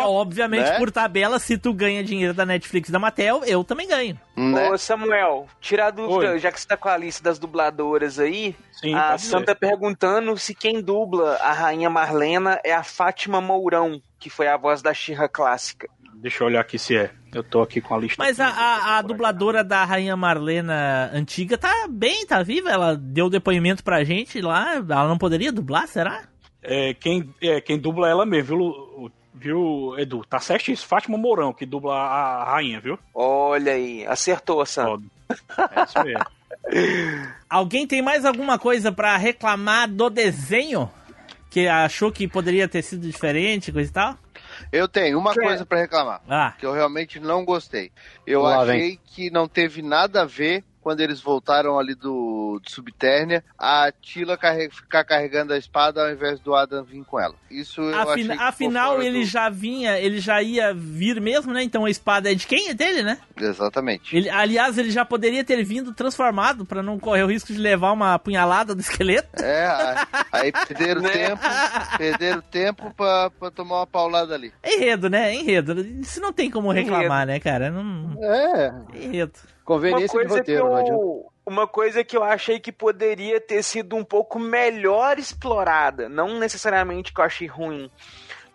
Obviamente, 0.06 0.70
Né? 0.70 0.78
por 0.78 0.92
tabela, 0.92 1.40
se 1.40 1.58
tu 1.58 1.74
ganha 1.74 2.04
dinheiro 2.04 2.34
da 2.34 2.46
Netflix 2.46 2.90
e 2.90 2.92
da 2.92 3.00
Mattel, 3.00 3.44
eu 3.46 3.64
também 3.64 3.88
ganho. 3.88 4.20
Né? 4.36 4.70
Ô, 4.70 4.78
Samuel, 4.78 5.48
tira 5.60 5.88
a 5.88 5.92
dúvida, 5.92 6.32
Oi. 6.32 6.40
já 6.40 6.52
que 6.52 6.60
você 6.60 6.68
tá 6.68 6.78
com 6.78 6.90
a 6.90 6.98
lista 6.98 7.24
das 7.24 7.38
dubladoras 7.38 8.20
aí, 8.20 8.56
Sim, 8.72 8.94
a 8.94 9.18
Sam 9.18 9.44
tá 9.44 9.56
perguntando 9.56 10.38
se 10.38 10.54
quem 10.56 10.82
dubla 10.82 11.36
a 11.42 11.52
Rainha 11.52 11.90
Marlena 11.90 12.60
é 12.64 12.74
a 12.74 12.84
Fátima 12.84 13.42
Mourão, 13.42 14.02
que 14.20 14.30
foi 14.30 14.48
a 14.48 14.58
voz 14.58 14.82
da 14.82 14.94
Xirra 14.94 15.28
clássica. 15.28 15.90
Deixa 16.16 16.44
eu 16.44 16.48
olhar 16.48 16.62
aqui 16.62 16.80
se 16.80 16.98
é. 16.98 17.12
Eu 17.34 17.44
tô 17.44 17.62
aqui 17.62 17.80
com 17.80 17.94
a 17.94 18.00
lista. 18.00 18.16
Mas 18.18 18.40
a, 18.40 18.48
a, 18.48 18.98
a 18.98 19.02
dubladora 19.02 19.64
da 19.64 19.86
Rainha 19.86 20.18
Marlena 20.18 21.12
antiga 21.14 21.58
tá 21.58 21.88
bem, 21.88 22.26
tá 22.26 22.42
viva. 22.42 22.72
Ela 22.72 22.96
deu 22.96 23.30
depoimento 23.30 23.84
pra 23.84 24.04
gente 24.04 24.42
lá. 24.42 24.76
Ela 24.76 25.08
não 25.08 25.18
poderia 25.18 25.52
dublar, 25.52 25.88
será? 25.88 26.24
É, 26.64 26.94
quem, 26.96 27.34
é, 27.42 27.62
quem 27.62 27.78
dubla 27.78 28.10
ela 28.10 28.26
mesmo, 28.26 28.48
viu, 28.48 29.12
viu, 29.34 30.00
Edu? 30.00 30.26
Tá 30.26 30.40
certo 30.40 30.72
isso? 30.72 30.88
Fátima 30.88 31.18
Mourão, 31.18 31.54
que 31.54 31.66
dubla 31.66 31.94
a 31.96 32.44
rainha, 32.46 32.80
viu? 32.80 32.98
Olha 33.14 33.74
aí, 33.74 34.06
acertou, 34.08 34.66
Sam. 34.66 35.00
É 35.30 35.84
isso 35.84 36.04
mesmo. 36.04 36.26
Alguém 37.50 37.86
tem 37.88 38.02
mais 38.02 38.26
alguma 38.26 38.58
coisa 38.58 38.92
pra 38.92 39.16
reclamar 39.18 39.88
do 39.88 40.10
desenho? 40.10 40.90
Que 41.50 41.68
achou 41.68 42.12
que 42.12 42.28
poderia 42.28 42.68
ter 42.68 42.82
sido 42.82 43.08
diferente, 43.08 43.72
coisa 43.72 43.90
e 43.90 43.94
tal? 43.94 44.18
Eu 44.72 44.88
tenho 44.88 45.18
uma 45.18 45.34
Que 45.34 45.42
coisa 45.42 45.66
pra 45.66 45.80
reclamar, 45.80 46.22
Ah, 46.28 46.54
que 46.58 46.66
eu 46.66 46.74
realmente 46.74 47.20
não 47.20 47.46
gostei. 47.46 47.92
Eu 48.26 48.42
Lá 48.42 48.62
achei 48.64 49.00
que 49.06 49.30
não 49.30 49.48
teve 49.48 49.82
nada 49.82 50.24
a 50.24 50.26
ver 50.26 50.64
quando 50.88 51.02
eles 51.02 51.20
voltaram 51.20 51.78
ali 51.78 51.94
do, 51.94 52.62
do 52.64 52.72
Subternia, 52.72 53.44
a 53.60 53.92
Tila 54.02 54.38
carre- 54.38 54.70
ficar 54.70 55.04
carregando 55.04 55.52
a 55.52 55.58
espada 55.58 56.02
ao 56.02 56.10
invés 56.10 56.40
do 56.40 56.56
Adam 56.56 56.82
vir 56.86 57.04
com 57.04 57.20
ela. 57.20 57.36
Isso 57.52 57.82
eu 57.82 57.94
achei 57.94 58.14
afina- 58.14 58.34
que 58.34 58.40
ficou 58.40 58.48
afinal 58.48 59.02
ele 59.02 59.20
do- 59.20 59.26
já 59.26 59.50
vinha, 59.50 60.00
ele 60.00 60.22
já 60.22 60.42
ia 60.42 60.74
vir 60.74 61.20
mesmo, 61.20 61.52
né? 61.52 61.62
Então 61.62 61.84
a 61.84 61.90
espada 61.90 62.32
é 62.32 62.36
de 62.36 62.48
quem? 62.48 62.70
É 62.70 62.74
dele, 62.74 63.04
né? 63.04 63.18
Exatamente. 63.38 64.16
Ele, 64.16 64.30
aliás, 64.30 64.78
ele 64.78 64.90
já 64.90 65.04
poderia 65.04 65.44
ter 65.44 65.62
vindo 65.66 65.94
transformado 65.94 66.66
pra 66.66 66.82
não 66.82 66.98
correr 66.98 67.24
o 67.24 67.28
risco 67.28 67.52
de 67.52 67.60
levar 67.60 67.92
uma 67.92 68.14
apunhalada 68.14 68.74
do 68.74 68.80
esqueleto. 68.80 69.44
É, 69.44 69.68
aí 70.32 70.54
perderam 70.54 71.02
Né? 71.08 71.10
tempo, 71.10 71.42
perderam 71.98 72.42
tempo 72.44 72.94
pra, 72.96 73.30
pra 73.30 73.52
tomar 73.52 73.80
uma 73.80 73.88
paulada 73.88 74.34
ali. 74.36 74.54
É 74.64 74.76
enredo, 74.78 75.10
né? 75.10 75.32
É 75.32 75.36
enredo. 75.36 75.82
Isso 75.82 76.22
não 76.22 76.32
tem 76.32 76.50
como 76.50 76.72
reclamar, 76.72 77.28
né, 77.28 77.42
cara? 77.42 77.70
Não... 77.70 78.18
É, 78.24 78.74
é 78.94 79.04
Enredo. 79.04 79.34
Uma 79.68 79.76
conveniência 79.76 80.08
de 80.08 80.12
coisa, 80.12 80.30
que 80.30 80.40
roteiro, 80.40 80.66
não 80.66 80.76
adianta. 80.76 80.94
eu, 80.94 81.32
uma 81.46 81.68
coisa 81.68 82.04
que 82.04 82.16
eu 82.16 82.24
achei 82.24 82.60
que 82.60 82.72
poderia 82.72 83.42
ter 83.42 83.62
sido 83.64 83.96
um 83.96 84.04
pouco 84.04 84.40
melhor 84.40 85.20
explorada, 85.20 86.08
não 86.08 86.40
necessariamente 86.40 87.14
que 87.14 87.20
eu 87.20 87.26
achei 87.26 87.48
ruim, 87.48 87.92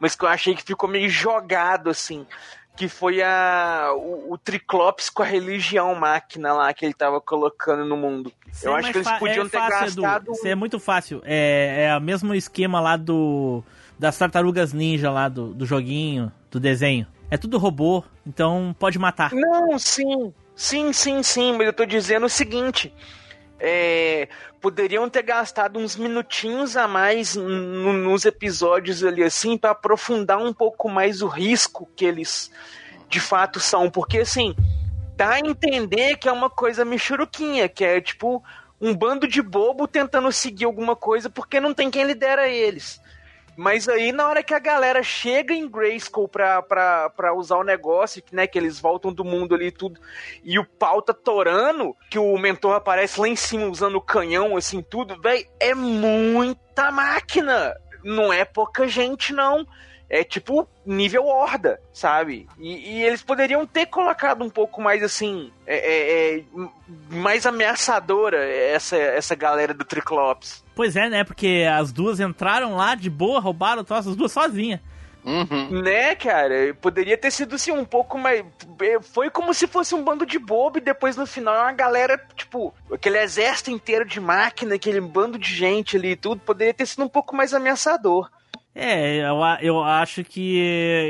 mas 0.00 0.14
que 0.14 0.24
eu 0.24 0.28
achei 0.28 0.54
que 0.54 0.62
ficou 0.62 0.88
meio 0.88 1.08
jogado 1.08 1.90
assim, 1.90 2.26
que 2.74 2.88
foi 2.88 3.22
a 3.22 3.92
o, 3.94 4.32
o 4.32 4.38
Triclops 4.38 5.10
com 5.10 5.22
a 5.22 5.26
religião 5.26 5.94
máquina 5.94 6.54
lá 6.54 6.72
que 6.72 6.84
ele 6.84 6.94
tava 6.94 7.20
colocando 7.20 7.84
no 7.84 7.96
mundo. 7.96 8.32
Isso 8.50 8.66
eu 8.66 8.74
é 8.74 8.80
acho 8.80 8.92
que 8.92 8.98
eles 8.98 9.10
podiam 9.18 9.46
é 9.46 9.48
ter 9.48 9.58
fácil, 9.58 10.02
gastado 10.02 10.22
Edu. 10.24 10.32
Isso 10.32 10.48
é 10.48 10.54
muito 10.54 10.80
fácil. 10.80 11.22
É, 11.24 11.88
é 11.88 11.96
o 11.96 12.00
mesmo 12.00 12.34
esquema 12.34 12.80
lá 12.80 12.96
do 12.96 13.62
das 13.98 14.16
tartarugas 14.16 14.72
ninja 14.72 15.10
lá 15.10 15.28
do, 15.28 15.52
do 15.54 15.66
joguinho, 15.66 16.32
do 16.50 16.58
desenho. 16.58 17.06
É 17.30 17.36
tudo 17.36 17.56
robô, 17.58 18.02
então 18.26 18.74
pode 18.78 18.98
matar. 18.98 19.32
Não, 19.32 19.78
sim. 19.78 20.32
Sim, 20.62 20.92
sim, 20.92 21.24
sim, 21.24 21.52
mas 21.56 21.66
eu 21.66 21.72
tô 21.72 21.84
dizendo 21.84 22.26
o 22.26 22.28
seguinte. 22.28 22.94
é, 23.58 24.28
poderiam 24.60 25.10
ter 25.10 25.22
gastado 25.24 25.76
uns 25.78 25.96
minutinhos 25.96 26.76
a 26.76 26.86
mais 26.86 27.34
nos 27.36 28.24
episódios 28.24 29.02
ali 29.04 29.24
assim 29.24 29.58
pra 29.58 29.72
aprofundar 29.72 30.38
um 30.38 30.54
pouco 30.54 30.88
mais 30.88 31.20
o 31.20 31.26
risco 31.26 31.90
que 31.96 32.04
eles 32.04 32.50
de 33.08 33.18
fato 33.20 33.58
são, 33.60 33.90
porque 33.90 34.20
assim, 34.20 34.54
dá 35.16 35.30
a 35.32 35.40
entender 35.40 36.16
que 36.16 36.28
é 36.28 36.32
uma 36.32 36.48
coisa 36.50 36.84
michuruquinha, 36.84 37.68
que 37.68 37.84
é 37.84 38.00
tipo 38.00 38.40
um 38.80 38.94
bando 38.94 39.26
de 39.26 39.42
bobo 39.42 39.88
tentando 39.88 40.30
seguir 40.30 40.66
alguma 40.66 40.94
coisa 40.96 41.28
porque 41.28 41.58
não 41.60 41.74
tem 41.74 41.90
quem 41.90 42.04
lidera 42.04 42.48
eles. 42.48 43.01
Mas 43.56 43.88
aí, 43.88 44.12
na 44.12 44.28
hora 44.28 44.42
que 44.42 44.54
a 44.54 44.58
galera 44.58 45.02
chega 45.02 45.52
em 45.52 45.68
Grayskull 45.68 46.28
pra, 46.28 46.62
pra, 46.62 47.10
pra 47.10 47.34
usar 47.34 47.56
o 47.56 47.64
negócio, 47.64 48.22
né, 48.32 48.46
que 48.46 48.58
eles 48.58 48.80
voltam 48.80 49.12
do 49.12 49.24
mundo 49.24 49.54
ali 49.54 49.66
e 49.66 49.72
tudo, 49.72 50.00
e 50.42 50.58
o 50.58 50.64
pau 50.64 51.02
tá 51.02 51.12
torando, 51.12 51.94
que 52.10 52.18
o 52.18 52.38
mentor 52.38 52.74
aparece 52.74 53.20
lá 53.20 53.28
em 53.28 53.36
cima 53.36 53.66
usando 53.66 53.96
o 53.96 54.00
canhão, 54.00 54.56
assim, 54.56 54.82
tudo, 54.82 55.20
véi, 55.20 55.46
é 55.60 55.74
muita 55.74 56.90
máquina! 56.90 57.74
Não 58.04 58.32
é 58.32 58.44
pouca 58.44 58.88
gente, 58.88 59.32
não. 59.32 59.64
É 60.12 60.22
tipo 60.22 60.68
nível 60.84 61.24
horda, 61.24 61.80
sabe? 61.90 62.46
E, 62.58 62.98
e 62.98 63.02
eles 63.02 63.22
poderiam 63.22 63.66
ter 63.66 63.86
colocado 63.86 64.44
um 64.44 64.50
pouco 64.50 64.78
mais 64.78 65.02
assim, 65.02 65.50
é, 65.66 65.76
é, 65.76 66.36
é, 66.36 66.44
mais 67.08 67.46
ameaçadora 67.46 68.44
essa, 68.44 68.94
essa 68.94 69.34
galera 69.34 69.72
do 69.72 69.86
Triclops. 69.86 70.62
Pois 70.74 70.96
é, 70.96 71.08
né? 71.08 71.24
Porque 71.24 71.66
as 71.66 71.90
duas 71.92 72.20
entraram 72.20 72.76
lá 72.76 72.94
de 72.94 73.08
boa, 73.08 73.40
roubaram 73.40 73.80
o 73.80 73.84
troço, 73.84 74.10
as 74.10 74.16
duas 74.16 74.32
sozinhas. 74.32 74.80
Uhum. 75.24 75.80
Né, 75.82 76.14
cara? 76.14 76.74
Poderia 76.78 77.16
ter 77.16 77.30
sido 77.30 77.54
assim 77.54 77.70
um 77.70 77.84
pouco 77.84 78.18
mais. 78.18 78.44
Foi 79.00 79.30
como 79.30 79.54
se 79.54 79.66
fosse 79.66 79.94
um 79.94 80.04
bando 80.04 80.26
de 80.26 80.38
bobo 80.38 80.76
e 80.76 80.82
depois 80.82 81.16
no 81.16 81.26
final 81.26 81.54
uma 81.54 81.72
galera, 81.72 82.22
tipo, 82.36 82.74
aquele 82.92 83.18
exército 83.18 83.70
inteiro 83.70 84.04
de 84.04 84.20
máquina, 84.20 84.74
aquele 84.74 85.00
bando 85.00 85.38
de 85.38 85.54
gente 85.54 85.96
ali 85.96 86.10
e 86.10 86.16
tudo, 86.16 86.42
poderia 86.42 86.74
ter 86.74 86.84
sido 86.84 87.04
um 87.04 87.08
pouco 87.08 87.34
mais 87.34 87.54
ameaçador. 87.54 88.28
É, 88.74 89.18
eu, 89.18 89.36
eu 89.60 89.82
acho 89.82 90.24
que 90.24 90.56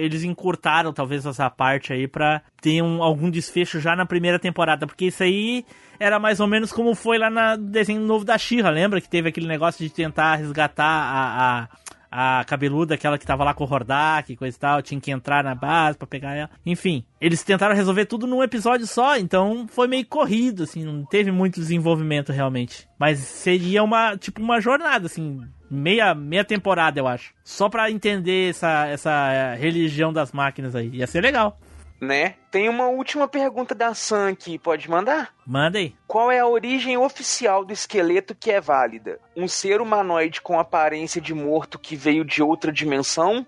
eles 0.02 0.24
encurtaram 0.24 0.92
talvez 0.92 1.24
essa 1.24 1.48
parte 1.48 1.92
aí 1.92 2.08
pra 2.08 2.42
ter 2.60 2.82
um, 2.82 3.02
algum 3.02 3.30
desfecho 3.30 3.80
já 3.80 3.94
na 3.94 4.04
primeira 4.04 4.38
temporada, 4.38 4.86
porque 4.86 5.06
isso 5.06 5.22
aí 5.22 5.64
era 5.98 6.18
mais 6.18 6.40
ou 6.40 6.48
menos 6.48 6.72
como 6.72 6.94
foi 6.94 7.18
lá 7.18 7.30
no 7.30 7.56
desenho 7.56 8.00
novo 8.00 8.24
da 8.24 8.36
Shira, 8.36 8.68
lembra? 8.68 9.00
Que 9.00 9.08
teve 9.08 9.28
aquele 9.28 9.46
negócio 9.46 9.86
de 9.86 9.92
tentar 9.92 10.34
resgatar 10.34 10.84
a, 10.84 11.60
a, 11.62 11.68
a 12.12 12.44
cabeluda, 12.44 12.94
aquela 12.94 13.16
que 13.16 13.24
tava 13.24 13.42
lá 13.42 13.54
com 13.54 13.64
o 13.64 13.72
Hordak, 13.72 14.36
coisa 14.36 14.54
e 14.54 14.60
tal, 14.60 14.82
tinha 14.82 15.00
que 15.00 15.10
entrar 15.10 15.42
na 15.42 15.54
base 15.54 15.96
pra 15.96 16.06
pegar 16.06 16.34
ela. 16.34 16.50
Enfim, 16.64 17.04
eles 17.18 17.42
tentaram 17.42 17.74
resolver 17.74 18.04
tudo 18.04 18.26
num 18.26 18.42
episódio 18.42 18.86
só, 18.86 19.16
então 19.16 19.66
foi 19.66 19.88
meio 19.88 20.04
corrido, 20.04 20.64
assim, 20.64 20.84
não 20.84 21.06
teve 21.06 21.32
muito 21.32 21.58
desenvolvimento 21.58 22.30
realmente. 22.30 22.86
Mas 22.98 23.18
seria 23.18 23.82
uma, 23.82 24.14
tipo, 24.18 24.42
uma 24.42 24.60
jornada, 24.60 25.06
assim, 25.06 25.40
meia, 25.70 26.14
meia 26.14 26.44
temporada, 26.44 27.00
eu 27.00 27.08
acho. 27.08 27.32
Só 27.42 27.70
pra 27.70 27.90
entender 27.90 28.50
essa, 28.50 28.86
essa 28.86 29.32
eh, 29.32 29.56
religião 29.56 30.12
das 30.12 30.32
máquinas 30.32 30.76
aí. 30.76 30.90
Ia 30.90 31.06
ser 31.06 31.22
legal. 31.22 31.58
Né? 32.02 32.34
Tem 32.50 32.68
uma 32.68 32.88
última 32.88 33.28
pergunta 33.28 33.76
da 33.76 33.94
Sam 33.94 34.30
aqui, 34.30 34.58
pode 34.58 34.90
mandar? 34.90 35.32
Manda 35.46 35.78
aí. 35.78 35.94
Qual 36.08 36.32
é 36.32 36.40
a 36.40 36.46
origem 36.48 36.96
oficial 36.96 37.64
do 37.64 37.72
esqueleto 37.72 38.34
que 38.34 38.50
é 38.50 38.60
válida? 38.60 39.20
Um 39.36 39.46
ser 39.46 39.80
humanoide 39.80 40.40
com 40.40 40.58
aparência 40.58 41.20
de 41.20 41.32
morto 41.32 41.78
que 41.78 41.94
veio 41.94 42.24
de 42.24 42.42
outra 42.42 42.72
dimensão? 42.72 43.46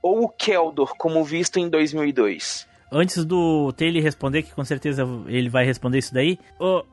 Ou 0.00 0.22
o 0.22 0.28
Keldor, 0.28 0.94
como 0.96 1.24
visto 1.24 1.58
em 1.58 1.68
2002? 1.68 2.68
Antes 2.92 3.24
do 3.24 3.72
Taylor 3.72 4.00
responder, 4.00 4.44
que 4.44 4.54
com 4.54 4.64
certeza 4.64 5.02
ele 5.26 5.48
vai 5.48 5.64
responder 5.64 5.98
isso 5.98 6.14
daí, 6.14 6.38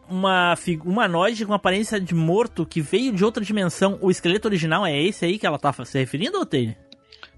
uma 0.09 0.55
humanoide 0.83 1.45
com 1.45 1.53
aparência 1.53 1.99
de 2.01 2.15
morto 2.15 2.65
que 2.65 2.81
veio 2.81 3.13
de 3.13 3.23
outra 3.23 3.45
dimensão, 3.45 3.99
o 4.01 4.09
esqueleto 4.09 4.47
original 4.47 4.83
é 4.83 4.99
esse 4.99 5.25
aí 5.25 5.37
que 5.37 5.45
ela 5.45 5.59
tá 5.59 5.71
se 5.85 5.99
referindo, 5.99 6.39
ou 6.39 6.45
Taylor? 6.47 6.73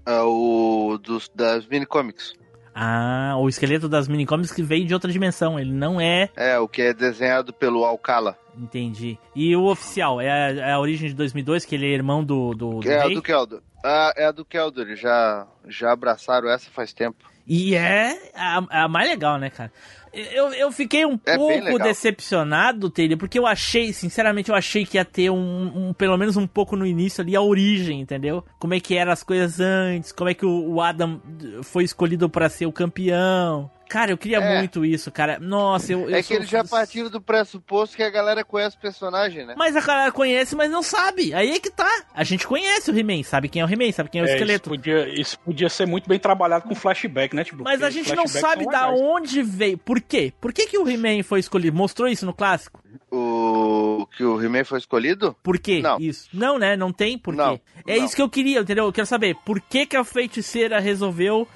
É 0.06 0.20
o 0.22 0.98
dos, 1.02 1.28
das 1.34 1.66
minicomics. 1.66 2.32
Ah, 2.78 3.34
o 3.38 3.48
esqueleto 3.48 3.88
das 3.88 4.06
minicomics 4.06 4.52
que 4.52 4.62
veio 4.62 4.84
de 4.84 4.92
outra 4.92 5.10
dimensão, 5.10 5.58
ele 5.58 5.72
não 5.72 5.98
é, 5.98 6.28
É, 6.36 6.58
o 6.58 6.68
que 6.68 6.82
é 6.82 6.92
desenhado 6.92 7.50
pelo 7.50 7.86
Alcala. 7.86 8.36
entendi. 8.54 9.18
E 9.34 9.56
o 9.56 9.64
oficial, 9.64 10.20
é 10.20 10.30
a, 10.30 10.50
é 10.52 10.72
a 10.72 10.78
origem 10.78 11.08
de 11.08 11.14
2002, 11.14 11.64
que 11.64 11.74
ele 11.74 11.86
é 11.86 11.94
irmão 11.94 12.22
do, 12.22 12.52
do, 12.52 12.80
do 12.80 12.90
É 12.90 13.00
a 13.00 13.08
do 13.08 13.22
Keldor. 13.22 13.62
Ah, 13.82 14.12
é 14.14 14.26
a 14.26 14.30
do 14.30 14.44
Keldor, 14.44 14.84
eles 14.86 15.00
já, 15.00 15.46
já 15.66 15.90
abraçaram 15.90 16.50
essa 16.50 16.70
faz 16.70 16.92
tempo. 16.92 17.24
E 17.46 17.74
é 17.74 18.12
a, 18.34 18.84
a 18.84 18.88
mais 18.88 19.08
legal, 19.08 19.38
né, 19.38 19.48
cara? 19.48 19.72
Eu, 20.12 20.48
eu 20.54 20.72
fiquei 20.72 21.04
um 21.04 21.18
É 21.26 21.36
pouco 21.36 21.78
decepcionado, 21.84 22.88
Taylor, 22.90 23.18
porque 23.18 23.38
eu 23.38 23.46
achei, 23.46 23.92
sinceramente, 23.92 24.48
eu 24.50 24.54
achei 24.54 24.84
que 24.86 24.96
ia 24.96 25.04
ter 25.04 25.30
um, 25.30 25.88
um- 25.88 25.92
pelo 25.92 26.16
menos 26.16 26.36
um 26.36 26.46
pouco 26.46 26.74
no 26.76 26.86
início 26.86 27.22
ali, 27.22 27.36
a 27.36 27.40
origem, 27.42 28.00
entendeu? 28.00 28.44
Como 28.58 28.74
é 28.74 28.80
que 28.80 28.96
eram 28.96 29.12
as 29.12 29.22
coisas 29.22 29.60
antes, 29.60 30.12
como 30.12 30.30
é 30.30 30.34
que 30.34 30.46
o, 30.46 30.74
o 30.74 30.80
Adam 30.80 31.20
foi 31.62 31.84
escolhido 31.84 32.28
pra 32.30 32.48
ser 32.48 32.66
o 32.66 32.72
campeão. 32.72 33.70
Cara, 33.88 34.10
eu 34.10 34.18
queria 34.18 34.38
É. 34.38 34.58
muito 34.58 34.84
isso, 34.84 35.10
cara. 35.12 35.38
Nossa, 35.38 35.92
eu. 35.92 36.08
eu 36.10 36.16
é 36.16 36.22
que 36.22 36.28
sou- 36.28 36.36
eles 36.36 36.48
já 36.48 36.64
partiram 36.64 37.08
do 37.08 37.20
pressuposto 37.20 37.96
que 37.96 38.02
a 38.02 38.10
galera 38.10 38.44
conhece 38.44 38.76
o 38.76 38.80
personagem, 38.80 39.46
né? 39.46 39.54
Mas 39.56 39.76
a 39.76 39.80
galera 39.80 40.10
conhece, 40.12 40.54
mas 40.56 40.70
não 40.70 40.82
sabe. 40.82 41.32
Aí 41.34 41.50
é 41.50 41.60
que 41.60 41.70
tá. 41.70 42.04
A 42.14 42.24
gente 42.24 42.46
conhece 42.46 42.90
o 42.90 42.98
He-Man, 42.98 43.22
sabe 43.22 43.48
quem 43.48 43.62
é 43.62 43.64
o 43.64 43.68
He-Man, 43.70 43.92
sabe 43.92 44.10
quem 44.10 44.20
é 44.20 44.24
o 44.24 44.26
É, 44.26 44.32
esqueleto. 44.32 44.68
Isso 44.70 44.76
podia, 44.76 45.20
isso 45.20 45.38
podia 45.40 45.68
ser 45.68 45.86
muito 45.86 46.08
bem 46.08 46.18
trabalhado 46.18 46.68
com 46.68 46.74
flashback, 46.74 47.34
né, 47.34 47.44
tipo? 47.44 47.62
Mas 47.62 47.82
a 47.82 47.90
gente 47.90 48.14
não 48.14 48.26
sabe 48.26 48.64
da 48.66 48.88
legais. 48.88 49.00
onde 49.00 49.42
veio. 49.42 49.78
Por 49.78 50.00
quê? 50.00 50.32
Por 50.40 50.52
que, 50.52 50.66
que 50.66 50.78
o 50.78 50.88
He-Man 50.88 51.22
foi 51.22 51.40
escolhido? 51.40 51.76
Mostrou 51.76 52.08
isso 52.08 52.26
no 52.26 52.34
clássico? 52.34 52.82
O 53.10 54.06
que 54.16 54.24
o 54.24 54.42
He-Man 54.42 54.64
foi 54.64 54.78
escolhido? 54.78 55.36
Por 55.42 55.58
quê? 55.58 55.80
Não. 55.80 55.98
Isso. 55.98 56.28
Não, 56.32 56.58
né? 56.58 56.76
Não 56.76 56.92
tem 56.92 57.16
por 57.18 57.34
quê. 57.34 57.40
Não, 57.40 57.60
é 57.86 57.96
não. 57.98 58.04
isso 58.04 58.14
que 58.16 58.22
eu 58.22 58.28
queria, 58.28 58.60
entendeu? 58.60 58.84
Eu 58.84 58.92
quero 58.92 59.06
saber 59.06 59.36
por 59.44 59.60
que, 59.60 59.86
que 59.86 59.96
a 59.96 60.04
feiticeira 60.04 60.78
resolveu 60.80 61.46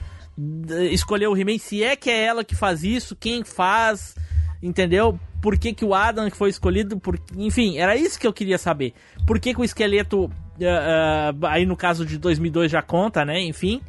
escolher 0.91 1.29
o 1.29 1.37
He-Man. 1.37 1.59
Se 1.59 1.83
é 1.83 1.97
que 1.97 2.11
é 2.11 2.25
ela 2.25 2.45
que 2.45 2.55
faz 2.55 2.85
isso, 2.85 3.17
quem 3.17 3.45
faz, 3.45 4.15
entendeu? 4.63 5.19
Por 5.41 5.59
que, 5.59 5.73
que 5.73 5.85
o 5.85 5.95
Adam 5.95 6.31
foi 6.31 6.51
escolhido? 6.51 6.99
Por... 6.99 7.19
Enfim, 7.37 7.79
era 7.79 7.97
isso 7.97 8.19
que 8.19 8.27
eu 8.27 8.33
queria 8.33 8.59
saber. 8.59 8.93
Por 9.27 9.41
que, 9.41 9.55
que 9.55 9.61
o 9.61 9.65
esqueleto, 9.65 10.31
ah, 10.63 11.33
ah, 11.43 11.53
aí 11.53 11.65
no 11.65 11.77
caso 11.77 12.05
de 12.05 12.19
2002 12.19 12.71
já 12.71 12.83
conta, 12.83 13.25
né? 13.25 13.41
Enfim. 13.41 13.81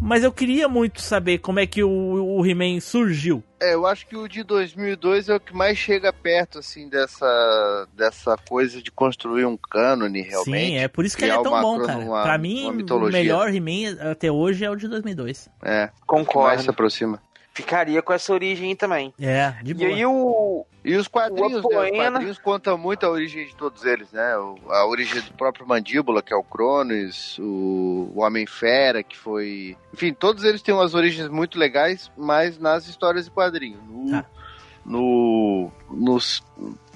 Mas 0.00 0.22
eu 0.22 0.32
queria 0.32 0.68
muito 0.68 1.00
saber 1.00 1.38
como 1.38 1.58
é 1.58 1.66
que 1.66 1.82
o, 1.82 1.90
o 1.90 2.46
He-Man 2.46 2.80
surgiu. 2.80 3.42
É, 3.60 3.74
eu 3.74 3.84
acho 3.86 4.06
que 4.06 4.16
o 4.16 4.28
de 4.28 4.44
2002 4.44 5.28
é 5.28 5.34
o 5.34 5.40
que 5.40 5.52
mais 5.54 5.76
chega 5.76 6.12
perto, 6.12 6.60
assim, 6.60 6.88
dessa, 6.88 7.88
dessa 7.92 8.36
coisa 8.48 8.80
de 8.80 8.90
construir 8.92 9.44
um 9.44 9.56
cânone, 9.56 10.22
realmente. 10.22 10.66
Sim, 10.66 10.76
é 10.76 10.86
por 10.86 11.04
isso 11.04 11.16
que 11.16 11.24
ele 11.24 11.32
é 11.32 11.42
tão 11.42 11.60
bom, 11.60 11.80
cara. 11.84 11.98
uma- 11.98 12.22
pra 12.22 12.38
mim, 12.38 12.84
o 12.88 13.00
melhor 13.10 13.52
He-Man 13.52 13.98
até 14.10 14.30
hoje 14.30 14.64
é 14.64 14.70
o 14.70 14.76
de 14.76 14.86
2002. 14.86 15.48
É, 15.62 15.88
que 15.88 15.92
mais 15.92 15.92
Concordo. 16.06 16.62
se 16.62 16.70
aproxima. 16.70 17.20
Ficaria 17.58 18.00
com 18.00 18.12
essa 18.12 18.32
origem 18.32 18.68
aí 18.70 18.76
também. 18.76 19.12
É, 19.20 19.50
de 19.64 19.72
E 19.72 19.74
boa. 19.74 19.88
aí 19.90 20.06
o. 20.06 20.64
E 20.84 20.94
os 20.94 21.08
quadrinhos, 21.08 21.50
né? 21.54 21.58
Os 21.58 21.90
quadrinhos 21.90 22.38
contam 22.38 22.78
muito 22.78 23.04
a 23.04 23.10
origem 23.10 23.44
de 23.46 23.56
todos 23.56 23.84
eles, 23.84 24.12
né? 24.12 24.36
O- 24.38 24.56
A 24.70 24.86
origem 24.86 25.20
do 25.20 25.32
próprio 25.32 25.66
Mandíbula, 25.66 26.22
que 26.22 26.32
é 26.32 26.36
o 26.36 26.42
Cronos, 26.44 27.36
o, 27.40 28.12
o 28.14 28.20
Homem-Fera, 28.22 29.02
que 29.02 29.18
foi... 29.18 29.76
Enfim, 29.92 30.14
todos 30.14 30.44
eles 30.44 30.62
têm 30.62 30.72
umas 30.72 30.94
origens 30.94 31.28
muito 31.28 31.58
legais, 31.58 32.10
mas 32.16 32.58
nas 32.60 32.86
histórias 32.86 33.24
de 33.24 33.30
quadrinho. 33.32 33.78
No, 33.88 34.10
Tá. 34.12 34.24
No- 34.88 35.70
nos, 35.90 36.42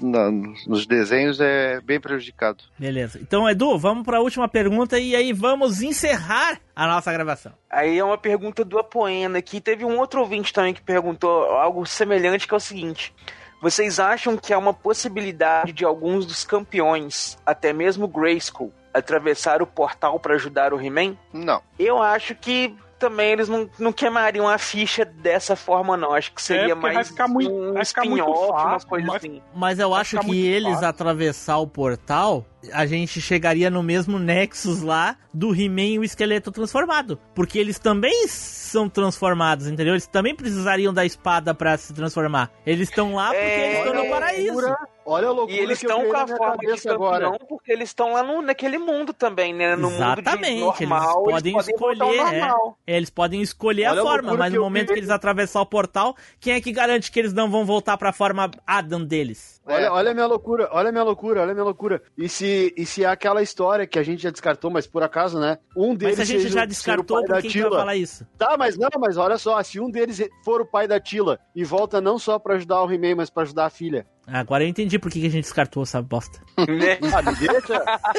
na- 0.01 0.31
nos 0.31 0.85
desenhos 0.85 1.39
é 1.39 1.79
bem 1.81 1.99
prejudicado. 1.99 2.63
Beleza. 2.77 3.19
Então, 3.21 3.47
Edu, 3.49 3.77
vamos 3.77 4.03
pra 4.03 4.19
última 4.19 4.47
pergunta 4.47 4.97
e 4.99 5.15
aí 5.15 5.31
vamos 5.31 5.81
encerrar 5.81 6.59
a 6.75 6.87
nossa 6.87 7.13
gravação. 7.13 7.53
Aí 7.69 7.97
é 7.97 8.03
uma 8.03 8.17
pergunta 8.17 8.65
do 8.65 8.79
Apoena 8.79 9.37
aqui. 9.39 9.61
Teve 9.61 9.85
um 9.85 9.97
outro 9.99 10.19
ouvinte 10.21 10.51
também 10.51 10.73
que 10.73 10.81
perguntou 10.81 11.43
algo 11.51 11.85
semelhante, 11.85 12.47
que 12.47 12.53
é 12.53 12.57
o 12.57 12.59
seguinte. 12.59 13.13
Vocês 13.61 13.99
acham 13.99 14.35
que 14.35 14.51
há 14.51 14.57
uma 14.57 14.73
possibilidade 14.73 15.71
de 15.71 15.85
alguns 15.85 16.25
dos 16.25 16.43
campeões, 16.43 17.37
até 17.45 17.71
mesmo 17.71 18.07
Grayskull, 18.09 18.73
atravessar 18.93 19.61
o 19.61 19.67
portal 19.67 20.19
para 20.19 20.33
ajudar 20.35 20.73
o 20.73 20.81
He-Man? 20.81 21.15
Não. 21.31 21.61
Eu 21.79 22.01
acho 22.01 22.35
que 22.35 22.75
também 23.03 23.31
eles 23.31 23.49
não, 23.49 23.69
não 23.77 23.91
queimariam 23.91 24.47
a 24.47 24.57
ficha 24.57 25.03
dessa 25.03 25.55
forma, 25.55 25.97
não. 25.97 26.13
Acho 26.13 26.31
que 26.33 26.41
seria 26.41 26.71
É, 26.71 26.75
mais 26.75 26.93
vai 26.95 27.03
ficar 27.03 27.27
muito- 27.27 27.51
um 27.51 27.73
vai 27.73 27.83
ficar 27.85 28.05
muito 28.05 28.21
spin-off, 28.21 28.49
uma 28.51 28.61
fácil, 28.71 28.87
coisa 28.87 29.07
vai- 29.07 29.17
assim. 29.17 29.41
Mas 29.53 29.79
eu 29.79 29.89
Vai 29.89 30.01
acho 30.01 30.19
que 30.19 30.45
eles 30.47 30.71
fácil. 30.73 30.87
atravessar 30.87 31.57
o 31.57 31.67
portal, 31.67 32.45
a 32.71 32.85
gente 32.85 33.19
chegaria 33.19 33.69
no 33.69 33.83
mesmo 33.83 34.17
Nexus 34.19 34.81
lá 34.81 35.17
do 35.33 35.53
He-Man 35.53 35.81
e 35.81 35.99
o 35.99 36.03
esqueleto 36.03 36.51
transformado. 36.51 37.19
Porque 37.35 37.57
eles 37.59 37.79
também 37.79 38.27
são 38.27 38.87
transformados, 38.87 39.67
entendeu? 39.67 39.93
Eles 39.93 40.07
também 40.07 40.35
precisariam 40.35 40.93
da 40.93 41.05
espada 41.05 41.53
pra 41.53 41.77
se 41.77 41.93
transformar. 41.93 42.51
Eles 42.65 42.89
estão 42.89 43.13
lá 43.15 43.27
porque 43.27 43.37
É, 43.39 43.65
eles 43.65 43.77
estão 43.79 43.93
no 43.93 44.07
a 44.07 44.09
paraíso. 44.09 44.75
Olha 45.05 45.27
a 45.27 45.31
E 45.31 45.33
loucura 45.35 45.59
eles 45.61 45.79
que 45.79 45.85
eu 45.85 45.89
estão 45.89 46.09
com 46.09 46.15
a 46.17 46.27
forma 46.27 46.57
de 46.57 46.67
campeão 46.67 46.93
agora. 46.95 47.31
porque 47.49 47.71
eles 47.73 47.89
estão 47.89 48.13
lá 48.13 48.23
no, 48.23 48.41
naquele 48.41 48.77
mundo 48.77 49.11
também, 49.13 49.53
né? 49.53 49.75
No 49.75 49.89
Exatamente, 49.89 50.61
mundo 50.61 50.77
de 50.77 50.85
normal, 50.85 51.29
eles 51.29 51.41
podem 51.43 51.53
voltar 51.53 52.05
ao 52.05 52.11
escolher, 52.13 52.33
é. 52.33 52.39
normal. 52.39 52.77
Eles 52.87 53.09
podem 53.09 53.41
escolher 53.41 53.87
Olha 53.87 53.99
a 53.99 54.01
a 54.01 54.05
forma, 54.05 54.21
loucura 54.29 54.37
mas 54.37 54.53
no 54.53 54.61
momento 54.61 54.85
criei. 54.85 54.93
que 54.95 54.99
eles 55.01 55.09
atravessar 55.09 55.59
o 55.59 55.65
portal, 55.65 56.15
quem 56.39 56.53
é 56.53 56.61
que 56.61 56.71
garante 56.71 57.11
que 57.11 57.19
eles 57.19 57.33
não 57.33 57.51
vão 57.51 57.65
voltar 57.65 57.97
pra 57.97 58.13
forma 58.13 58.49
Adam 58.65 59.03
deles? 59.03 59.61
Olha, 59.65 59.85
É. 59.85 59.89
olha 59.89 60.11
a 60.11 60.13
minha 60.13 60.25
loucura, 60.25 60.67
olha 60.71 60.89
a 60.89 60.91
minha 60.91 61.03
loucura, 61.03 61.41
olha 61.41 61.51
a 61.51 61.53
minha 61.53 61.63
loucura. 61.63 62.01
E 62.17 62.27
se, 62.27 62.73
e 62.75 62.85
se 62.85 63.03
é 63.03 63.07
aquela 63.07 63.41
história 63.41 63.87
que 63.87 63.97
a 63.97 64.03
gente 64.03 64.21
já 64.23 64.29
descartou, 64.29 64.69
mas 64.69 64.85
por 64.85 65.03
acaso, 65.03 65.39
né? 65.39 65.57
Um 65.75 65.95
deles 65.95 66.17
Mas 66.17 66.27
se 66.27 66.33
a 66.33 66.37
gente 66.37 66.43
seja- 66.47 66.59
já 66.59 66.65
descartou, 66.65 67.17
pai 67.17 67.25
por 67.27 67.35
da 67.35 67.41
que, 67.41 67.47
que 67.47 67.61
vai 67.61 67.69
falar 67.71 67.95
isso? 67.95 68.27
Tá, 68.37 68.57
mas 68.57 68.77
não, 68.77 68.89
mas 68.99 69.15
olha 69.15 69.37
só, 69.37 69.61
se 69.63 69.79
um 69.79 69.89
deles 69.89 70.21
for 70.43 70.59
o 70.61 70.65
pai 70.65 70.85
da 70.87 70.99
Tila 70.99 71.39
e 71.55 71.63
volta 71.63 72.01
não 72.01 72.19
só 72.19 72.37
pra 72.37 72.55
ajudar 72.55 72.83
o 72.83 72.91
He-Man, 72.91 73.15
mas 73.15 73.29
pra 73.29 73.43
ajudar 73.43 73.65
a 73.65 73.69
filha. 73.69 74.05
Agora 74.25 74.63
eu 74.63 74.67
entendi 74.69 74.97
por 74.97 75.11
que, 75.11 75.19
que 75.19 75.27
a 75.27 75.29
gente 75.29 75.43
descartou 75.43 75.83
essa 75.83 76.01
bosta. 76.01 76.39
Ah, 76.55 77.21
me 77.21 77.35
deixa, 77.35 77.73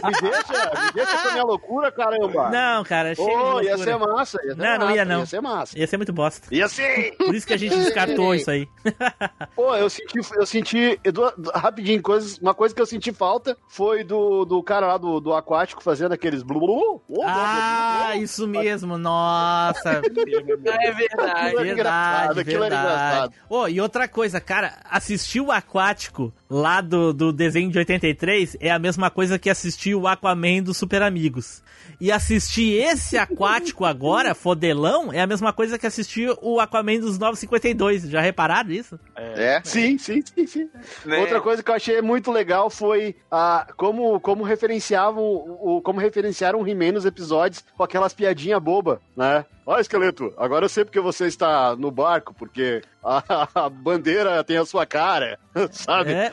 me 0.05 0.21
deixa, 0.21 0.85
me 0.87 0.93
deixa 0.95 1.19
com 1.23 1.29
a 1.29 1.33
minha 1.33 1.45
loucura, 1.45 1.91
caramba. 1.93 2.51
Não, 2.51 2.85
cara, 2.85 3.13
Ô, 3.17 3.61
de 3.61 3.67
ia 3.67 3.79
ser 3.79 3.97
massa, 3.97 4.39
ia 4.45 4.51
ser 4.55 4.57
Não, 4.57 4.73
não 4.79 4.79
massa, 4.87 4.95
ia 4.97 5.05
não. 5.05 5.21
Ia 5.21 5.27
ser 5.27 5.41
massa. 5.41 5.79
Ia 5.79 5.87
ser 5.87 5.97
muito 5.97 6.13
bosta. 6.13 6.55
Ia 6.55 6.69
ser! 6.69 7.17
Por 7.17 7.35
isso 7.35 7.47
que 7.47 7.53
a 7.55 7.57
gente 7.57 7.75
descartou 7.77 8.35
isso 8.35 8.51
aí. 8.51 8.69
Pô, 9.57 9.75
eu 9.77 9.89
senti, 9.89 10.19
eu 10.37 10.47
senti, 10.47 11.01
Edu, 11.05 11.23
rapidinho, 11.55 12.03
coisas, 12.03 12.39
uma 12.39 12.55
coisa 12.55 12.75
que 12.75 12.81
eu 12.83 12.87
senti 12.87 13.13
falta 13.13 13.57
foi 13.69 14.05
do, 14.05 14.45
do 14.45 14.63
cara 14.63 14.87
lá 14.89 14.99
do, 14.99 15.21
do 15.21 15.33
aquático 15.33 15.83
fazendo 15.83 16.13
aqueles 16.13 16.43
blu 16.43 16.59
blu. 16.61 17.03
blu, 17.09 17.23
Ah, 17.25 18.07
blu, 18.09 18.15
blu. 18.15 18.23
isso 18.25 18.47
mesmo, 18.49 18.99
nossa. 18.99 20.03
É 20.05 20.93
verdade. 20.93 21.29
Aquilo 21.29 21.61
era 21.61 21.63
Verdade, 21.65 21.71
engraçado, 21.71 22.41
aquilo 22.41 22.65
era 22.65 22.77
verdade. 22.77 23.27
engraçado. 23.27 23.35
Ô, 23.49 23.69
e 23.69 23.81
outra 23.81 24.09
coisa, 24.09 24.41
cara, 24.41 24.79
assistir 24.91 25.41
o 25.41 25.51
Aquático 25.53 25.94
prático 25.95 26.33
lá 26.55 26.81
do, 26.81 27.13
do 27.13 27.33
desenho 27.33 27.69
de 27.69 27.79
83 27.79 28.57
é 28.61 28.71
a 28.71 28.79
mesma 28.79 29.11
coisa 29.11 29.41
que 29.41 29.51
assistir 29.51 29.97
o 29.97 30.07
Aquaman 30.07 30.63
dos 30.63 30.77
Super 30.77 31.03
Amigos. 31.03 31.65
E 32.01 32.13
assistir 32.13 32.81
esse 32.81 33.19
Aquático 33.19 33.85
agora, 33.85 34.37
fodelão, 34.37 35.13
é 35.13 35.21
a 35.21 35.27
mesma 35.27 35.53
coisa 35.53 35.77
que 35.77 35.87
assistir 35.87 36.33
o 36.41 36.61
Aquaman 36.61 37.01
dos 37.01 37.19
952. 37.19 38.09
Já 38.09 38.21
repararam 38.21 38.71
isso? 38.71 38.99
É? 39.17 39.61
Sim, 39.65 39.99
sim, 39.99 40.23
sim, 40.25 40.47
sim. 40.47 40.71
Né? 41.05 41.19
Outra 41.19 41.41
coisa 41.41 41.61
que 41.61 41.71
eu 41.71 41.75
achei 41.75 42.01
muito 42.01 42.31
legal 42.31 42.71
foi 42.71 43.17
a, 43.29 43.67
como, 43.77 44.21
como 44.21 44.45
referenciavam 44.45 45.25
o, 45.25 45.81
como 45.83 45.99
referenciaram 45.99 46.61
o 46.61 46.69
He-Man 46.69 46.93
nos 46.93 47.05
episódios 47.05 47.65
com 47.77 47.83
aquelas 47.83 48.15
piadinhas 48.15 48.63
boba, 48.63 49.01
né? 49.17 49.45
Ó, 49.67 49.79
esqueleto, 49.79 50.33
agora 50.37 50.67
eu 50.67 50.69
sei 50.69 50.85
porque 50.85 51.01
você 51.01 51.27
está 51.27 51.75
no 51.75 51.91
barco, 51.91 52.35
porque 52.35 52.83
a, 53.03 53.49
a 53.67 53.69
bandeira 53.71 54.45
tem 54.45 54.59
a 54.59 54.65
sua 54.65 54.85
cara, 54.85 55.39
sabe? 55.73 56.13
É. 56.13 56.33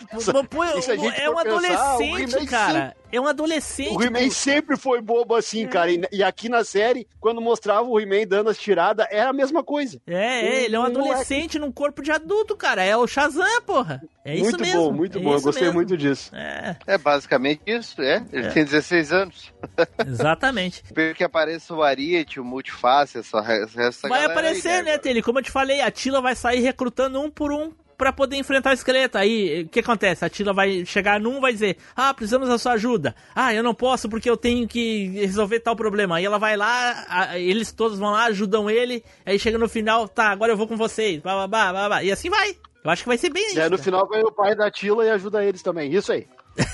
Pô, 0.49 0.63
é 0.63 1.29
um 1.29 1.35
pensar, 1.35 1.39
adolescente, 1.39 2.45
cara. 2.45 2.95
É 3.11 3.19
um 3.19 3.27
adolescente. 3.27 3.95
O 3.95 4.01
He-Man 4.01 4.29
sempre 4.29 4.77
foi 4.77 5.01
bobo 5.01 5.35
assim, 5.35 5.67
cara. 5.67 5.91
E, 5.91 6.01
e 6.11 6.23
aqui 6.23 6.47
na 6.47 6.63
série, 6.63 7.05
quando 7.19 7.41
mostrava 7.41 7.83
o 7.88 7.99
He-Man 7.99 8.25
dando 8.25 8.49
as 8.49 8.57
tiradas, 8.57 9.05
era 9.09 9.29
a 9.29 9.33
mesma 9.33 9.63
coisa. 9.63 10.01
É, 10.07 10.45
é, 10.45 10.63
ele 10.63 10.75
é 10.75 10.79
um 10.79 10.83
Um 10.83 10.85
adolescente 10.85 11.59
num 11.59 11.71
corpo 11.71 12.01
de 12.01 12.11
adulto, 12.11 12.55
cara. 12.55 12.83
É 12.83 12.95
o 12.95 13.05
Shazam, 13.05 13.61
porra. 13.65 14.01
É 14.23 14.35
isso 14.35 14.43
muito 14.43 14.61
mesmo. 14.61 14.81
bom, 14.81 14.91
muito 14.91 15.17
é 15.17 15.21
bom. 15.21 15.33
Eu 15.33 15.41
gostei 15.41 15.63
mesmo. 15.63 15.75
muito 15.75 15.97
disso. 15.97 16.33
É, 16.33 16.77
É 16.88 16.97
basicamente 16.97 17.61
isso, 17.65 18.01
é. 18.01 18.23
Ele 18.31 18.49
tem 18.51 18.63
16 18.63 19.11
anos. 19.11 19.53
exatamente. 20.07 20.81
Espero 20.85 21.15
que 21.15 21.23
apareça 21.23 21.73
o 21.73 21.81
Ariete, 21.81 22.39
o 22.39 22.45
Multiface, 22.45 23.17
essa, 23.17 23.39
essa 23.77 24.07
vai 24.07 24.21
galera 24.21 24.31
aparecer, 24.31 24.69
aí, 24.69 24.83
né, 24.83 24.97
Tele? 24.97 25.21
Como 25.21 25.39
eu 25.39 25.43
te 25.43 25.51
falei, 25.51 25.81
a 25.81 25.91
Tila 25.91 26.21
vai 26.21 26.35
sair 26.35 26.59
recrutando 26.59 27.19
um 27.19 27.29
por 27.29 27.51
um 27.51 27.73
pra 28.01 28.11
poder 28.11 28.35
enfrentar 28.35 28.71
o 28.71 28.73
esqueleto. 28.73 29.15
Aí, 29.15 29.61
o 29.61 29.69
que 29.69 29.79
acontece? 29.79 30.25
A 30.25 30.29
Tila 30.29 30.51
vai 30.53 30.83
chegar 30.83 31.19
num 31.19 31.39
vai 31.39 31.53
dizer: 31.53 31.77
Ah, 31.95 32.11
precisamos 32.15 32.49
da 32.49 32.57
sua 32.57 32.71
ajuda. 32.71 33.15
Ah, 33.35 33.53
eu 33.53 33.61
não 33.61 33.75
posso 33.75 34.09
porque 34.09 34.27
eu 34.27 34.35
tenho 34.35 34.67
que 34.67 35.09
resolver 35.09 35.59
tal 35.59 35.75
problema. 35.75 36.15
Aí 36.15 36.25
ela 36.25 36.39
vai 36.39 36.57
lá, 36.57 37.05
a- 37.07 37.37
eles 37.37 37.71
todos 37.71 37.99
vão 37.99 38.09
lá, 38.09 38.23
ajudam 38.25 38.67
ele. 38.71 39.03
Aí 39.23 39.37
chega 39.37 39.59
no 39.59 39.69
final, 39.69 40.07
tá, 40.07 40.29
agora 40.31 40.51
eu 40.51 40.57
vou 40.57 40.67
com 40.67 40.75
vocês. 40.75 41.21
Blá, 41.21 41.35
blá, 41.35 41.47
blá, 41.47 41.71
blá, 41.71 41.87
blá. 41.89 42.03
E 42.03 42.11
assim 42.11 42.31
vai. 42.31 42.55
Eu 42.83 42.89
acho 42.89 43.03
que 43.03 43.09
vai 43.09 43.17
ser 43.19 43.29
bem 43.29 43.45
isso. 43.45 43.59
E 43.59 43.61
aí 43.61 43.69
no 43.69 43.77
final 43.77 44.09
vem 44.09 44.23
o 44.23 44.31
pai 44.31 44.55
da 44.55 44.71
Tila 44.71 45.05
e 45.05 45.09
ajuda 45.11 45.45
eles 45.45 45.61
também. 45.61 45.93
Isso 45.93 46.11
aí. 46.11 46.25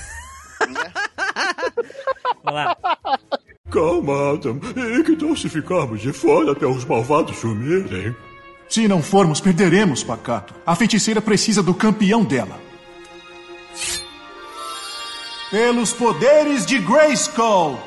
Vamos 2.42 2.54
lá. 2.54 2.76
Calma, 3.70 4.32
Adam. 4.32 4.58
E 4.98 5.04
que 5.04 5.14
tal 5.16 5.36
se 5.36 5.48
ficarmos 5.50 6.00
de 6.00 6.10
fora 6.12 6.52
até 6.52 6.66
os 6.66 6.86
malvados 6.86 7.36
sumirem? 7.36 8.16
Se 8.68 8.86
não 8.86 9.02
formos, 9.02 9.40
perderemos, 9.40 10.04
Pacato. 10.04 10.54
A 10.66 10.74
feiticeira 10.74 11.20
precisa 11.20 11.62
do 11.62 11.72
campeão 11.72 12.22
dela. 12.22 12.60
Pelos 15.50 15.92
poderes 15.92 16.66
de 16.66 16.78
Grayskull! 16.78 17.78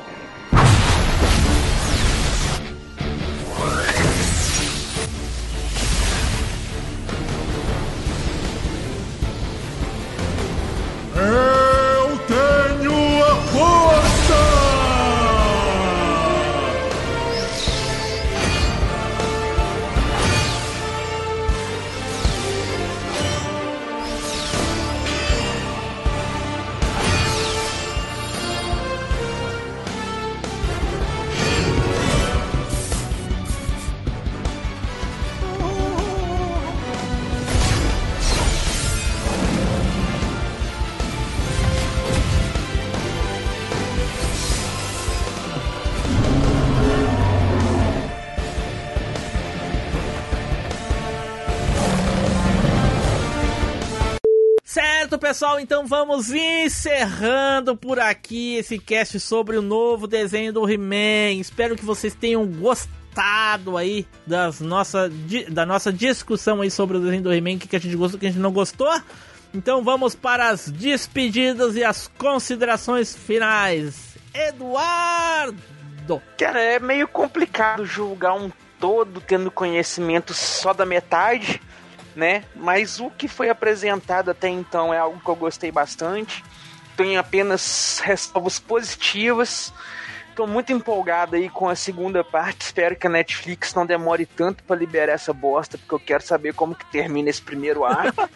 Pessoal, 55.32 55.58
então 55.58 55.86
vamos 55.86 56.30
encerrando 56.30 57.74
por 57.74 57.98
aqui 57.98 58.56
esse 58.56 58.78
cast 58.78 59.18
sobre 59.18 59.56
o 59.56 59.62
novo 59.62 60.06
desenho 60.06 60.52
do 60.52 60.70
He-Man. 60.70 61.40
Espero 61.40 61.74
que 61.74 61.86
vocês 61.86 62.14
tenham 62.14 62.46
gostado 62.46 63.78
aí 63.78 64.06
das 64.26 64.60
nossa, 64.60 65.10
da 65.48 65.64
nossa 65.64 65.90
discussão 65.90 66.60
aí 66.60 66.70
sobre 66.70 66.98
o 66.98 67.00
desenho 67.00 67.22
do 67.22 67.32
He-Man, 67.32 67.54
o 67.54 67.58
que 67.60 67.74
a 67.74 67.78
gente 67.78 67.96
gostou, 67.96 68.18
o 68.18 68.20
que 68.20 68.26
a 68.26 68.28
gente 68.28 68.42
não 68.42 68.52
gostou. 68.52 68.92
Então 69.54 69.82
vamos 69.82 70.14
para 70.14 70.50
as 70.50 70.68
despedidas 70.68 71.76
e 71.76 71.82
as 71.82 72.08
considerações 72.18 73.16
finais. 73.16 74.18
Eduardo! 74.34 76.20
Cara, 76.36 76.60
é 76.60 76.78
meio 76.78 77.08
complicado 77.08 77.86
julgar 77.86 78.34
um 78.34 78.52
todo 78.78 79.18
tendo 79.18 79.50
conhecimento 79.50 80.34
só 80.34 80.74
da 80.74 80.84
metade, 80.84 81.58
né? 82.14 82.44
Mas 82.54 83.00
o 83.00 83.10
que 83.10 83.28
foi 83.28 83.48
apresentado 83.48 84.30
até 84.30 84.48
então 84.48 84.92
é 84.92 84.98
algo 84.98 85.20
que 85.20 85.28
eu 85.28 85.36
gostei 85.36 85.70
bastante. 85.70 86.44
Tenho 86.96 87.18
apenas 87.18 88.00
ressalvas 88.04 88.58
positivas. 88.58 89.72
Tô 90.34 90.46
muito 90.46 90.72
empolgado 90.72 91.36
aí 91.36 91.48
com 91.50 91.68
a 91.68 91.74
segunda 91.74 92.24
parte. 92.24 92.62
Espero 92.62 92.96
que 92.96 93.06
a 93.06 93.10
Netflix 93.10 93.74
não 93.74 93.84
demore 93.84 94.24
tanto 94.24 94.64
pra 94.64 94.74
liberar 94.74 95.12
essa 95.12 95.32
bosta, 95.32 95.76
porque 95.76 95.94
eu 95.94 96.00
quero 96.00 96.22
saber 96.22 96.54
como 96.54 96.74
que 96.74 96.86
termina 96.86 97.28
esse 97.28 97.42
primeiro 97.42 97.84
arco. 97.84 98.28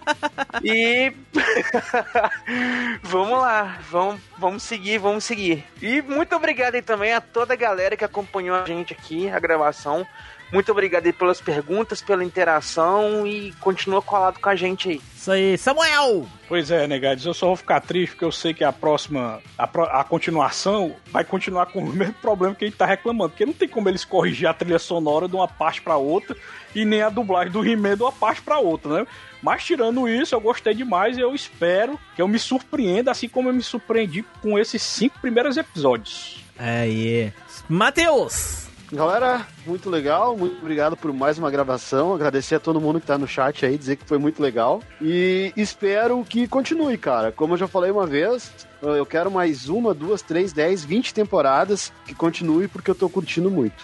e 0.64 1.12
vamos 3.02 3.38
lá, 3.38 3.78
vamos, 3.90 4.20
vamos 4.38 4.62
seguir, 4.62 4.98
vamos 4.98 5.24
seguir. 5.24 5.64
E 5.80 6.00
muito 6.00 6.34
obrigado 6.34 6.74
aí 6.74 6.82
também 6.82 7.12
a 7.12 7.20
toda 7.20 7.52
a 7.52 7.56
galera 7.56 7.96
que 7.98 8.04
acompanhou 8.04 8.56
a 8.56 8.64
gente 8.64 8.94
aqui, 8.94 9.28
a 9.28 9.38
gravação. 9.38 10.06
Muito 10.52 10.70
obrigado 10.70 11.06
aí 11.06 11.12
pelas 11.12 11.40
perguntas, 11.40 12.02
pela 12.02 12.22
interação 12.22 13.26
e 13.26 13.52
continua 13.60 14.02
colado 14.02 14.38
com 14.38 14.48
a 14.50 14.54
gente 14.54 14.90
aí. 14.90 15.00
Isso 15.16 15.30
aí, 15.30 15.56
Samuel! 15.56 16.26
Pois 16.48 16.70
é, 16.70 16.86
Negades, 16.86 17.24
eu 17.24 17.32
só 17.32 17.46
vou 17.46 17.56
ficar 17.56 17.80
triste 17.80 18.12
porque 18.12 18.24
eu 18.24 18.32
sei 18.32 18.52
que 18.52 18.62
a 18.62 18.72
próxima, 18.72 19.40
a, 19.56 19.66
pro- 19.66 19.84
a 19.84 20.04
continuação 20.04 20.94
vai 21.10 21.24
continuar 21.24 21.66
com 21.66 21.78
o 21.78 21.86
mesmo 21.92 22.14
problema 22.14 22.54
que 22.54 22.64
a 22.64 22.68
gente 22.68 22.76
tá 22.76 22.84
reclamando, 22.84 23.30
porque 23.30 23.46
não 23.46 23.52
tem 23.52 23.68
como 23.68 23.88
eles 23.88 24.04
corrigir 24.04 24.46
a 24.48 24.52
trilha 24.52 24.78
sonora 24.78 25.26
de 25.28 25.34
uma 25.34 25.48
parte 25.48 25.80
pra 25.80 25.96
outra 25.96 26.36
e 26.74 26.84
nem 26.84 27.00
a 27.02 27.08
dublagem 27.08 27.52
do 27.52 27.64
He-Man 27.66 27.96
de 27.96 28.02
uma 28.02 28.12
parte 28.12 28.42
pra 28.42 28.58
outra, 28.58 28.92
né? 29.00 29.06
Mas 29.42 29.64
tirando 29.64 30.08
isso, 30.08 30.34
eu 30.34 30.40
gostei 30.40 30.74
demais 30.74 31.16
e 31.16 31.20
eu 31.20 31.34
espero 31.34 31.98
que 32.14 32.20
eu 32.20 32.28
me 32.28 32.38
surpreenda, 32.38 33.10
assim 33.10 33.28
como 33.28 33.48
eu 33.48 33.52
me 33.54 33.62
surpreendi 33.62 34.22
com 34.42 34.58
esses 34.58 34.82
cinco 34.82 35.18
primeiros 35.20 35.56
episódios. 35.56 36.44
Aí, 36.58 37.32
Matheus! 37.68 38.61
Galera, 38.92 39.46
muito 39.66 39.88
legal. 39.88 40.36
Muito 40.36 40.58
obrigado 40.58 40.98
por 40.98 41.10
mais 41.14 41.38
uma 41.38 41.50
gravação. 41.50 42.14
Agradecer 42.14 42.56
a 42.56 42.60
todo 42.60 42.78
mundo 42.78 43.00
que 43.00 43.06
tá 43.06 43.16
no 43.16 43.26
chat 43.26 43.64
aí, 43.64 43.78
dizer 43.78 43.96
que 43.96 44.04
foi 44.04 44.18
muito 44.18 44.42
legal. 44.42 44.82
E 45.00 45.50
espero 45.56 46.22
que 46.28 46.46
continue, 46.46 46.98
cara. 46.98 47.32
Como 47.32 47.54
eu 47.54 47.58
já 47.58 47.66
falei 47.66 47.90
uma 47.90 48.06
vez, 48.06 48.52
eu 48.82 49.06
quero 49.06 49.30
mais 49.30 49.70
uma, 49.70 49.94
duas, 49.94 50.20
três, 50.20 50.52
dez, 50.52 50.84
vinte 50.84 51.14
temporadas 51.14 51.90
que 52.04 52.14
continue 52.14 52.68
porque 52.68 52.90
eu 52.90 52.94
tô 52.94 53.08
curtindo 53.08 53.50
muito. 53.50 53.82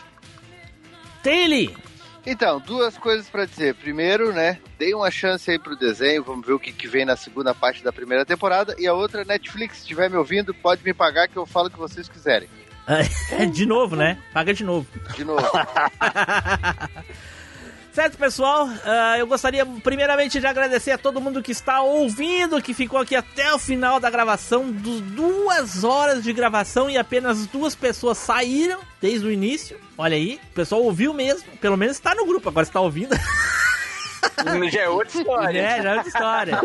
Taylor! 1.22 1.74
Então, 2.26 2.60
duas 2.60 2.98
coisas 2.98 3.30
pra 3.30 3.46
dizer. 3.46 3.76
Primeiro, 3.76 4.30
né, 4.34 4.58
dei 4.78 4.92
uma 4.92 5.10
chance 5.10 5.50
aí 5.50 5.58
pro 5.58 5.74
desenho, 5.74 6.22
vamos 6.22 6.46
ver 6.46 6.52
o 6.52 6.60
que, 6.60 6.70
que 6.70 6.86
vem 6.86 7.06
na 7.06 7.16
segunda 7.16 7.54
parte 7.54 7.82
da 7.82 7.90
primeira 7.90 8.26
temporada. 8.26 8.76
E 8.78 8.86
a 8.86 8.92
outra, 8.92 9.24
Netflix, 9.24 9.76
se 9.76 9.82
estiver 9.84 10.10
me 10.10 10.18
ouvindo, 10.18 10.52
pode 10.52 10.84
me 10.84 10.92
pagar 10.92 11.28
que 11.28 11.38
eu 11.38 11.46
falo 11.46 11.68
o 11.68 11.70
que 11.70 11.78
vocês 11.78 12.10
quiserem. 12.10 12.46
De 13.52 13.66
novo, 13.66 13.96
né? 13.96 14.18
Paga 14.32 14.52
de 14.54 14.64
novo. 14.64 14.86
De 15.14 15.24
novo. 15.24 15.42
Certo, 17.98 18.16
pessoal? 18.16 18.68
Ah, 18.84 19.18
eu 19.18 19.26
gostaria 19.26 19.66
primeiramente 19.66 20.38
de 20.38 20.46
agradecer 20.46 20.92
a 20.92 20.98
todo 20.98 21.20
mundo 21.20 21.42
que 21.42 21.50
está 21.50 21.80
ouvindo, 21.80 22.62
que 22.62 22.72
ficou 22.72 23.00
aqui 23.00 23.16
até 23.16 23.52
o 23.52 23.58
final 23.58 23.98
da 23.98 24.08
gravação, 24.08 24.70
dos 24.70 25.00
duas 25.00 25.82
horas 25.82 26.22
de 26.22 26.32
gravação 26.32 26.88
e 26.88 26.96
apenas 26.96 27.48
duas 27.48 27.74
pessoas 27.74 28.16
saíram 28.16 28.78
desde 29.00 29.26
o 29.26 29.32
início. 29.32 29.80
Olha 29.96 30.14
aí, 30.14 30.38
o 30.52 30.54
pessoal 30.54 30.84
ouviu 30.84 31.12
mesmo, 31.12 31.42
pelo 31.60 31.76
menos 31.76 31.96
está 31.96 32.14
no 32.14 32.24
grupo, 32.24 32.48
agora 32.48 32.64
está 32.64 32.80
ouvindo. 32.80 33.16
Já 34.70 34.80
é 34.82 34.88
outra 34.88 35.18
história. 35.18 35.58
É, 35.60 35.82
já 35.82 35.90
é 35.90 35.94
outra 35.96 36.08
história. 36.08 36.58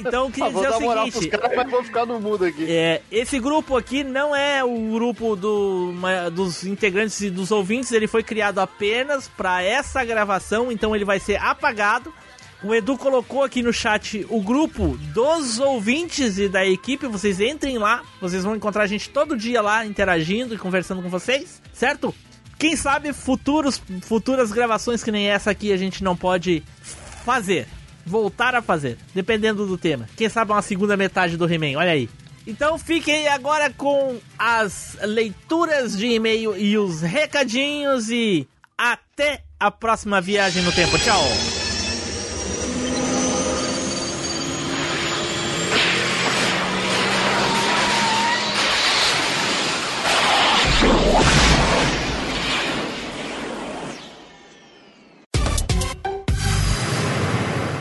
Então, 0.00 0.24
eu 0.24 0.30
queria 0.30 0.46
Ah, 0.46 0.52
dizer 0.52 0.70
dar 0.70 0.78
o 0.78 0.80
moral 0.80 1.02
pros 1.04 1.14
seguinte. 1.14 1.30
caras, 1.38 1.56
mas 1.56 1.70
vou 1.70 1.84
ficar 1.84 2.06
no 2.06 2.20
mudo 2.20 2.44
aqui. 2.44 2.66
É, 2.68 3.02
esse 3.10 3.38
grupo 3.38 3.76
aqui 3.76 4.02
não 4.04 4.34
é 4.34 4.62
o 4.64 4.90
grupo 4.92 5.36
do, 5.36 5.90
uma- 5.90 6.30
dos 6.30 6.64
integrantes 6.64 7.20
e 7.20 7.30
dos 7.30 7.50
ouvintes, 7.50 7.92
ele 7.92 8.06
foi 8.06 8.22
criado 8.22 8.58
apenas 8.60 9.28
para 9.28 9.62
essa 9.62 10.04
gravação, 10.04 10.70
então 10.72 10.94
ele 10.94 11.04
vai 11.04 11.18
ser 11.20 11.36
apagado. 11.36 12.12
O 12.62 12.74
Edu 12.74 12.96
colocou 12.96 13.42
aqui 13.44 13.62
no 13.62 13.72
chat 13.74 14.24
o 14.30 14.40
grupo 14.40 14.96
dos 15.12 15.58
ouvintes 15.60 16.38
e 16.38 16.48
da 16.48 16.64
equipe, 16.64 17.06
vocês 17.06 17.38
entrem 17.38 17.76
lá, 17.76 18.02
vocês 18.22 18.42
vão 18.42 18.56
encontrar 18.56 18.84
a 18.84 18.86
gente 18.86 19.10
todo 19.10 19.36
dia 19.36 19.60
lá 19.60 19.84
interagindo 19.84 20.54
e 20.54 20.58
conversando 20.58 21.02
com 21.02 21.10
vocês, 21.10 21.60
certo? 21.74 22.14
Quem 22.58 22.76
sabe 22.76 23.12
futuros, 23.12 23.80
futuras 24.02 24.52
gravações 24.52 25.02
que 25.02 25.10
nem 25.10 25.28
essa 25.28 25.50
aqui 25.50 25.72
a 25.72 25.76
gente 25.76 26.02
não 26.02 26.16
pode 26.16 26.62
fazer, 27.24 27.66
voltar 28.04 28.54
a 28.54 28.62
fazer, 28.62 28.98
dependendo 29.14 29.66
do 29.66 29.78
tema. 29.78 30.08
Quem 30.16 30.28
sabe 30.28 30.52
uma 30.52 30.62
segunda 30.62 30.96
metade 30.96 31.36
do 31.36 31.52
He-Man, 31.52 31.78
olha 31.78 31.92
aí. 31.92 32.08
Então 32.46 32.78
fiquem 32.78 33.26
agora 33.28 33.70
com 33.70 34.18
as 34.38 34.96
leituras 35.02 35.96
de 35.96 36.06
e-mail 36.06 36.56
e 36.56 36.76
os 36.76 37.00
recadinhos 37.00 38.10
e 38.10 38.46
até 38.76 39.42
a 39.58 39.70
próxima 39.70 40.20
viagem 40.20 40.62
no 40.62 40.72
tempo. 40.72 40.98
Tchau! 40.98 41.63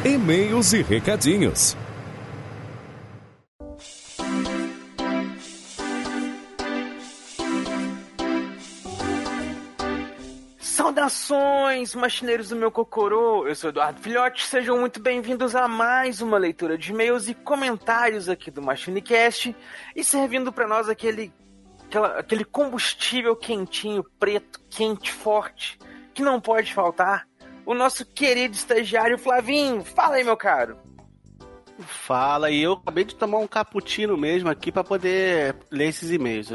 E-mails 0.06 0.74
e 0.74 0.82
recadinhos. 0.82 1.76
Saudações, 10.60 11.94
machineiros 11.94 12.50
do 12.50 12.56
meu 12.56 12.72
cocorô! 12.72 13.46
Eu 13.48 13.56
sou 13.56 13.70
Eduardo 13.70 14.00
Filhote, 14.00 14.46
sejam 14.46 14.80
muito 14.80 15.00
bem-vindos 15.00 15.56
a 15.56 15.68
mais 15.68 16.22
uma 16.22 16.38
leitura 16.38 16.78
de 16.78 16.92
e-mails 16.92 17.28
e 17.28 17.34
comentários 17.34 18.30
aqui 18.30 18.50
do 18.50 18.62
MachineCast 18.62 19.54
e 19.96 20.04
servindo 20.04 20.54
para 20.54 20.68
nós 20.68 20.88
aquele, 20.88 21.34
aquela- 21.86 22.18
aquele 22.20 22.46
combustível 22.46 23.36
quentinho, 23.36 24.04
preto, 24.18 24.62
quente, 24.70 25.12
forte, 25.12 25.78
que 26.14 26.24
não 26.24 26.40
pode 26.40 26.74
faltar, 26.74 27.28
o 27.66 27.74
nosso 27.74 28.06
querido 28.06 28.56
estagiário 28.56 29.18
Flavinho. 29.18 29.84
Fala 29.84 30.16
aí, 30.16 30.24
meu 30.24 30.38
caro! 30.38 30.78
Fala, 31.80 32.52
e 32.52 32.62
eu 32.62 32.74
acabei 32.74 33.04
de 33.04 33.16
tomar 33.16 33.40
um 33.40 33.48
cappuccino 33.48 34.16
mesmo 34.16 34.50
aqui 34.50 34.72
pra 34.72 34.84
poder 34.84 35.56
ler 35.72 35.90
esses 35.90 36.12
e-mails. 36.12 36.54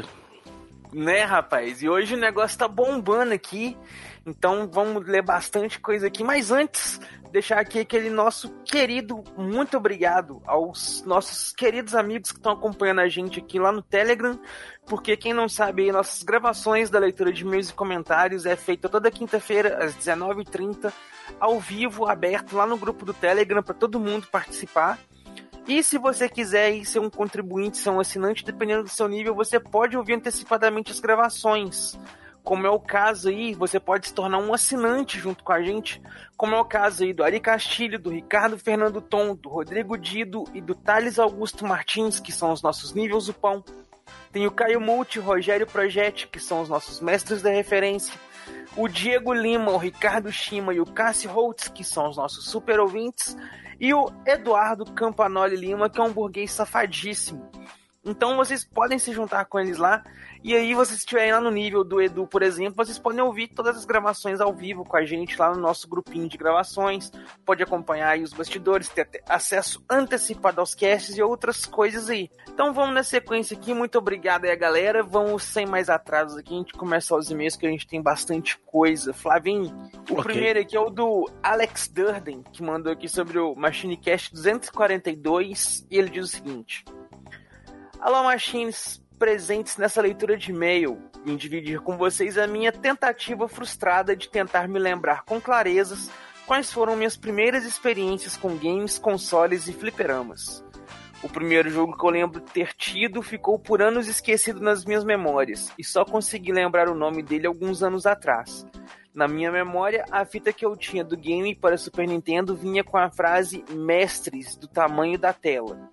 Né, 0.93 1.23
rapaz? 1.23 1.83
E 1.83 1.89
hoje 1.89 2.15
o 2.15 2.19
negócio 2.19 2.57
tá 2.57 2.67
bombando 2.67 3.33
aqui. 3.33 3.77
Então 4.25 4.67
vamos 4.71 5.05
ler 5.05 5.21
bastante 5.21 5.79
coisa 5.79 6.07
aqui. 6.07 6.23
Mas 6.23 6.51
antes, 6.51 6.99
deixar 7.31 7.59
aqui 7.59 7.79
aquele 7.79 8.09
nosso 8.09 8.49
querido 8.63 9.23
muito 9.37 9.77
obrigado 9.77 10.41
aos 10.45 11.03
nossos 11.05 11.51
queridos 11.53 11.93
amigos 11.93 12.31
que 12.31 12.39
estão 12.39 12.53
acompanhando 12.53 13.01
a 13.01 13.07
gente 13.07 13.39
aqui 13.39 13.59
lá 13.59 13.71
no 13.71 13.81
Telegram. 13.81 14.39
Porque 14.89 15.15
quem 15.15 15.33
não 15.33 15.47
sabe 15.47 15.91
nossas 15.91 16.23
gravações 16.23 16.89
da 16.89 16.97
leitura 16.97 17.31
de 17.31 17.43
e-mails 17.43 17.69
e 17.69 17.73
comentários 17.73 18.47
é 18.47 18.55
feita 18.55 18.89
toda 18.89 19.11
quinta-feira 19.11 19.85
às 19.85 19.95
19h30, 19.95 20.91
ao 21.39 21.59
vivo, 21.59 22.07
aberto 22.07 22.57
lá 22.57 22.65
no 22.65 22.75
grupo 22.75 23.05
do 23.05 23.13
Telegram 23.13 23.61
para 23.61 23.75
todo 23.75 23.99
mundo 23.99 24.25
participar. 24.31 24.97
E 25.67 25.83
se 25.83 25.99
você 25.99 26.27
quiser 26.27 26.83
ser 26.85 26.97
um 26.97 27.09
contribuinte, 27.09 27.77
ser 27.77 27.91
um 27.91 27.99
assinante, 27.99 28.43
dependendo 28.43 28.81
do 28.81 28.89
seu 28.89 29.07
nível, 29.07 29.35
você 29.35 29.59
pode 29.59 29.95
ouvir 29.95 30.13
antecipadamente 30.13 30.91
as 30.91 30.99
gravações. 30.99 31.95
Como 32.43 32.65
é 32.65 32.69
o 32.71 32.79
caso 32.79 33.29
aí, 33.29 33.53
você 33.53 33.79
pode 33.79 34.07
se 34.07 34.13
tornar 34.13 34.39
um 34.39 34.51
assinante 34.51 35.19
junto 35.19 35.43
com 35.43 35.53
a 35.53 35.61
gente, 35.61 36.01
como 36.35 36.55
é 36.55 36.59
o 36.59 36.65
caso 36.65 37.03
aí 37.03 37.13
do 37.13 37.23
Ari 37.23 37.39
Castilho, 37.39 37.99
do 37.99 38.09
Ricardo 38.09 38.57
Fernando 38.57 39.01
Tom, 39.01 39.35
do 39.35 39.49
Rodrigo 39.49 39.95
Dido 39.95 40.45
e 40.51 40.59
do 40.59 40.73
Thales 40.73 41.19
Augusto 41.19 41.63
Martins, 41.63 42.19
que 42.19 42.31
são 42.31 42.51
os 42.51 42.63
nossos 42.63 42.95
níveis 42.95 43.27
do 43.27 43.35
pão. 43.35 43.63
Tem 44.31 44.45
o 44.45 44.51
Caio 44.51 44.79
Multi, 44.79 45.19
Rogério 45.19 45.65
Projetti, 45.65 46.27
que 46.27 46.39
são 46.39 46.61
os 46.61 46.69
nossos 46.69 46.99
mestres 46.99 47.41
da 47.41 47.49
referência. 47.49 48.13
O 48.77 48.87
Diego 48.87 49.33
Lima, 49.33 49.71
o 49.71 49.77
Ricardo 49.77 50.31
Shima 50.31 50.73
e 50.73 50.79
o 50.79 50.85
Cássio 50.85 51.31
Holtz, 51.31 51.67
que 51.67 51.83
são 51.83 52.09
os 52.09 52.17
nossos 52.17 52.45
super 52.45 52.79
ouvintes. 52.79 53.35
E 53.79 53.93
o 53.93 54.11
Eduardo 54.25 54.85
Campanoli 54.93 55.55
Lima, 55.55 55.89
que 55.89 55.99
é 55.99 56.03
um 56.03 56.11
burguês 56.11 56.51
safadíssimo. 56.51 57.49
Então 58.03 58.37
vocês 58.37 58.63
podem 58.63 58.97
se 58.97 59.11
juntar 59.11 59.45
com 59.45 59.59
eles 59.59 59.77
lá. 59.77 60.03
E 60.41 60.55
aí, 60.55 60.73
vocês 60.73 60.99
estiverem 60.99 61.33
lá 61.33 61.41
no 61.41 61.51
nível 61.51 61.83
do 61.83 62.01
Edu, 62.01 62.25
por 62.25 62.41
exemplo, 62.41 62.75
vocês 62.77 62.97
podem 62.97 63.19
ouvir 63.19 63.49
todas 63.49 63.75
as 63.75 63.83
gravações 63.83 64.39
ao 64.39 64.53
vivo 64.53 64.85
com 64.85 64.95
a 64.95 65.03
gente 65.03 65.37
lá 65.37 65.53
no 65.53 65.59
nosso 65.59 65.87
grupinho 65.87 66.29
de 66.29 66.37
gravações. 66.37 67.11
Pode 67.45 67.61
acompanhar 67.61 68.11
aí 68.11 68.23
os 68.23 68.31
bastidores, 68.31 68.87
ter 68.87 69.09
acesso 69.27 69.83
antecipado 69.89 70.61
aos 70.61 70.73
casts 70.73 71.17
e 71.17 71.21
outras 71.21 71.65
coisas 71.65 72.09
aí. 72.09 72.29
Então 72.47 72.73
vamos 72.73 72.95
na 72.95 73.03
sequência 73.03 73.57
aqui. 73.57 73.73
Muito 73.73 73.97
obrigado 73.97 74.45
aí, 74.45 74.55
galera. 74.55 75.03
Vamos 75.03 75.43
sem 75.43 75.65
mais 75.65 75.89
atrasos 75.89 76.37
aqui. 76.37 76.53
A 76.53 76.57
gente 76.57 76.73
começa 76.73 77.13
os 77.15 77.29
e-mails 77.29 77.57
que 77.57 77.67
a 77.67 77.69
gente 77.69 77.85
tem 77.85 78.01
bastante 78.01 78.57
coisa. 78.59 79.11
Flavinho, 79.11 79.75
o 80.09 80.13
Ok. 80.13 80.23
primeiro 80.23 80.59
aqui 80.59 80.77
é 80.77 80.79
o 80.79 80.89
do 80.89 81.29
Alex 81.43 81.89
Durden, 81.89 82.43
que 82.53 82.63
mandou 82.63 82.93
aqui 82.93 83.09
sobre 83.09 83.37
o 83.39 83.53
MachineCast 83.55 84.33
242. 84.33 85.85
E 85.91 85.97
ele 85.97 86.09
diz 86.09 86.23
o 86.23 86.27
seguinte. 86.27 86.85
Alô, 88.01 88.23
Machines, 88.23 89.03
presentes 89.17 89.75
nessa 89.75 90.01
leitura 90.01 90.37
de 90.37 90.51
e-mail. 90.51 90.97
Vim 91.25 91.35
dividir 91.35 91.81
com 91.81 91.97
vocês 91.97 92.37
a 92.37 92.47
minha 92.47 92.71
tentativa 92.71 93.45
frustrada 93.45 94.15
de 94.15 94.29
tentar 94.29 94.69
me 94.69 94.79
lembrar 94.79 95.25
com 95.25 95.39
clarezas 95.41 96.09
quais 96.47 96.71
foram 96.71 96.95
minhas 96.95 97.17
primeiras 97.17 97.65
experiências 97.65 98.37
com 98.37 98.55
games, 98.55 98.97
consoles 98.97 99.67
e 99.67 99.73
fliperamas. 99.73 100.63
O 101.21 101.27
primeiro 101.27 101.69
jogo 101.69 101.97
que 101.97 102.05
eu 102.05 102.09
lembro 102.09 102.39
ter 102.39 102.73
tido 102.73 103.21
ficou 103.21 103.59
por 103.59 103.81
anos 103.81 104.07
esquecido 104.07 104.61
nas 104.61 104.85
minhas 104.85 105.03
memórias, 105.03 105.69
e 105.77 105.83
só 105.83 106.05
consegui 106.05 106.53
lembrar 106.53 106.87
o 106.87 106.95
nome 106.95 107.21
dele 107.21 107.47
alguns 107.47 107.83
anos 107.83 108.05
atrás. 108.05 108.65
Na 109.13 109.27
minha 109.27 109.51
memória, 109.51 110.05
a 110.09 110.23
fita 110.23 110.53
que 110.53 110.65
eu 110.65 110.77
tinha 110.77 111.03
do 111.03 111.17
game 111.17 111.53
para 111.53 111.77
Super 111.77 112.07
Nintendo 112.07 112.55
vinha 112.55 112.81
com 112.81 112.97
a 112.97 113.11
frase 113.11 113.65
Mestres 113.69 114.55
do 114.55 114.69
tamanho 114.69 115.19
da 115.19 115.33
tela. 115.33 115.89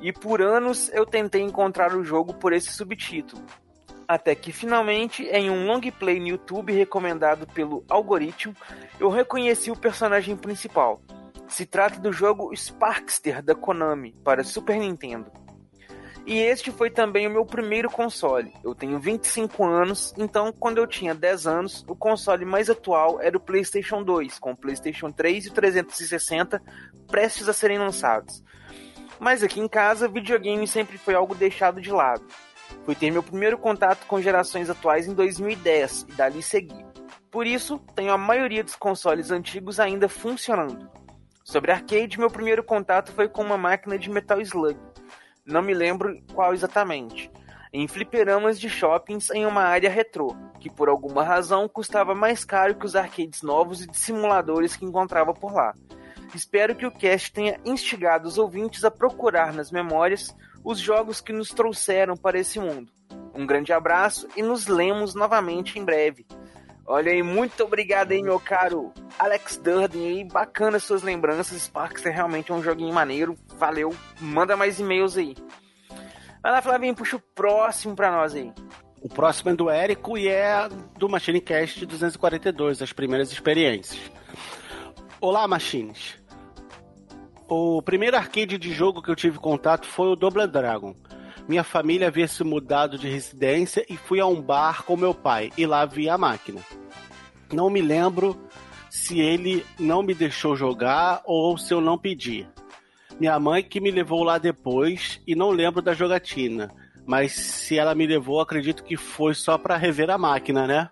E 0.00 0.12
por 0.12 0.40
anos 0.40 0.90
eu 0.92 1.04
tentei 1.04 1.42
encontrar 1.42 1.94
o 1.94 2.04
jogo 2.04 2.34
por 2.34 2.52
esse 2.52 2.72
subtítulo. 2.72 3.44
Até 4.08 4.34
que 4.34 4.50
finalmente, 4.50 5.22
em 5.24 5.50
um 5.50 5.66
long 5.66 5.80
play 5.80 6.18
no 6.18 6.28
YouTube 6.28 6.72
recomendado 6.72 7.46
pelo 7.46 7.84
algoritmo, 7.88 8.56
eu 8.98 9.08
reconheci 9.08 9.70
o 9.70 9.76
personagem 9.76 10.36
principal. 10.36 11.00
Se 11.48 11.64
trata 11.64 12.00
do 12.00 12.12
jogo 12.12 12.52
Sparkster 12.56 13.42
da 13.42 13.54
Konami 13.54 14.12
para 14.24 14.42
Super 14.42 14.78
Nintendo. 14.78 15.30
E 16.26 16.38
este 16.38 16.70
foi 16.70 16.90
também 16.90 17.26
o 17.26 17.30
meu 17.30 17.44
primeiro 17.44 17.90
console. 17.90 18.52
Eu 18.62 18.74
tenho 18.74 18.98
25 18.98 19.64
anos, 19.64 20.12
então 20.16 20.52
quando 20.52 20.78
eu 20.78 20.86
tinha 20.86 21.14
10 21.14 21.46
anos, 21.46 21.84
o 21.88 21.96
console 21.96 22.44
mais 22.44 22.68
atual 22.68 23.20
era 23.20 23.36
o 23.36 23.40
PlayStation 23.40 24.02
2, 24.02 24.38
com 24.38 24.52
o 24.52 24.56
PlayStation 24.56 25.10
3 25.10 25.46
e 25.46 25.48
o 25.48 25.52
360 25.52 26.62
prestes 27.08 27.48
a 27.48 27.52
serem 27.52 27.78
lançados. 27.78 28.42
Mas 29.20 29.42
aqui 29.42 29.60
em 29.60 29.68
casa, 29.68 30.08
videogame 30.08 30.66
sempre 30.66 30.96
foi 30.96 31.14
algo 31.14 31.34
deixado 31.34 31.78
de 31.78 31.92
lado. 31.92 32.24
Fui 32.84 32.94
ter 32.94 33.10
meu 33.10 33.22
primeiro 33.22 33.58
contato 33.58 34.06
com 34.06 34.20
gerações 34.20 34.70
atuais 34.70 35.06
em 35.06 35.12
2010 35.12 36.06
e 36.08 36.12
dali 36.12 36.42
segui. 36.42 36.86
Por 37.30 37.46
isso, 37.46 37.78
tenho 37.94 38.12
a 38.12 38.18
maioria 38.18 38.64
dos 38.64 38.74
consoles 38.74 39.30
antigos 39.30 39.78
ainda 39.78 40.08
funcionando. 40.08 40.90
Sobre 41.44 41.70
arcade, 41.70 42.18
meu 42.18 42.30
primeiro 42.30 42.64
contato 42.64 43.12
foi 43.12 43.28
com 43.28 43.42
uma 43.42 43.58
máquina 43.58 43.98
de 43.98 44.08
Metal 44.08 44.40
Slug. 44.40 44.78
Não 45.44 45.60
me 45.60 45.74
lembro 45.74 46.18
qual 46.32 46.54
exatamente. 46.54 47.30
Em 47.72 47.86
fliperamas 47.86 48.58
de 48.58 48.70
shoppings 48.70 49.30
em 49.30 49.44
uma 49.44 49.62
área 49.62 49.90
retrô, 49.90 50.34
que 50.58 50.70
por 50.70 50.88
alguma 50.88 51.22
razão 51.22 51.68
custava 51.68 52.14
mais 52.14 52.44
caro 52.44 52.74
que 52.74 52.86
os 52.86 52.96
arcades 52.96 53.42
novos 53.42 53.82
e 53.82 53.86
de 53.86 53.96
simuladores 53.96 54.76
que 54.76 54.84
encontrava 54.84 55.34
por 55.34 55.52
lá. 55.52 55.74
Espero 56.34 56.74
que 56.74 56.86
o 56.86 56.90
cast 56.90 57.32
tenha 57.32 57.58
instigado 57.64 58.28
os 58.28 58.38
ouvintes 58.38 58.84
a 58.84 58.90
procurar 58.90 59.52
nas 59.52 59.70
memórias 59.70 60.34
os 60.64 60.78
jogos 60.78 61.20
que 61.20 61.32
nos 61.32 61.48
trouxeram 61.50 62.16
para 62.16 62.38
esse 62.38 62.58
mundo. 62.58 62.92
Um 63.34 63.46
grande 63.46 63.72
abraço 63.72 64.28
e 64.36 64.42
nos 64.42 64.66
lemos 64.66 65.14
novamente 65.14 65.78
em 65.78 65.84
breve. 65.84 66.26
Olha 66.86 67.12
aí, 67.12 67.22
muito 67.22 67.62
obrigado 67.62 68.10
aí, 68.10 68.22
meu 68.22 68.40
caro 68.40 68.92
Alex 69.18 69.56
Durden 69.58 70.06
aí. 70.06 70.24
Bacana 70.24 70.78
suas 70.78 71.02
lembranças. 71.02 71.62
Sparks 71.62 72.04
é 72.04 72.10
realmente 72.10 72.52
um 72.52 72.62
joguinho 72.62 72.92
maneiro. 72.92 73.36
Valeu. 73.56 73.94
Manda 74.20 74.56
mais 74.56 74.80
e-mails 74.80 75.16
aí. 75.16 75.36
Vai 76.42 76.52
lá, 76.52 76.62
Flavinho, 76.62 76.94
puxa 76.94 77.16
o 77.16 77.20
próximo 77.20 77.94
pra 77.94 78.10
nós 78.10 78.34
aí. 78.34 78.52
O 79.00 79.08
próximo 79.08 79.50
é 79.50 79.54
do 79.54 79.70
Érico 79.70 80.18
e 80.18 80.28
é 80.28 80.68
do 80.98 81.08
Machine 81.08 81.40
Cast 81.40 81.86
242, 81.86 82.82
as 82.82 82.92
primeiras 82.92 83.30
experiências. 83.30 83.98
Olá, 85.20 85.46
Machines. 85.46 86.19
O 87.52 87.82
primeiro 87.82 88.16
arcade 88.16 88.56
de 88.56 88.72
jogo 88.72 89.02
que 89.02 89.10
eu 89.10 89.16
tive 89.16 89.36
contato 89.36 89.84
foi 89.84 90.06
o 90.06 90.14
Double 90.14 90.46
Dragon. 90.46 90.94
Minha 91.48 91.64
família 91.64 92.06
havia 92.06 92.28
se 92.28 92.44
mudado 92.44 92.96
de 92.96 93.08
residência 93.08 93.84
e 93.90 93.96
fui 93.96 94.20
a 94.20 94.26
um 94.26 94.40
bar 94.40 94.84
com 94.84 94.96
meu 94.96 95.12
pai 95.12 95.50
e 95.58 95.66
lá 95.66 95.84
vi 95.84 96.08
a 96.08 96.16
máquina. 96.16 96.60
Não 97.52 97.68
me 97.68 97.82
lembro 97.82 98.40
se 98.88 99.18
ele 99.18 99.66
não 99.80 100.00
me 100.00 100.14
deixou 100.14 100.54
jogar 100.54 101.22
ou 101.24 101.58
se 101.58 101.74
eu 101.74 101.80
não 101.80 101.98
pedi. 101.98 102.46
Minha 103.18 103.36
mãe 103.40 103.64
que 103.64 103.80
me 103.80 103.90
levou 103.90 104.22
lá 104.22 104.38
depois 104.38 105.20
e 105.26 105.34
não 105.34 105.50
lembro 105.50 105.82
da 105.82 105.92
jogatina. 105.92 106.72
Mas 107.04 107.32
se 107.32 107.76
ela 107.76 107.96
me 107.96 108.06
levou, 108.06 108.40
acredito 108.40 108.84
que 108.84 108.96
foi 108.96 109.34
só 109.34 109.58
pra 109.58 109.76
rever 109.76 110.08
a 110.08 110.16
máquina, 110.16 110.68
né? 110.68 110.88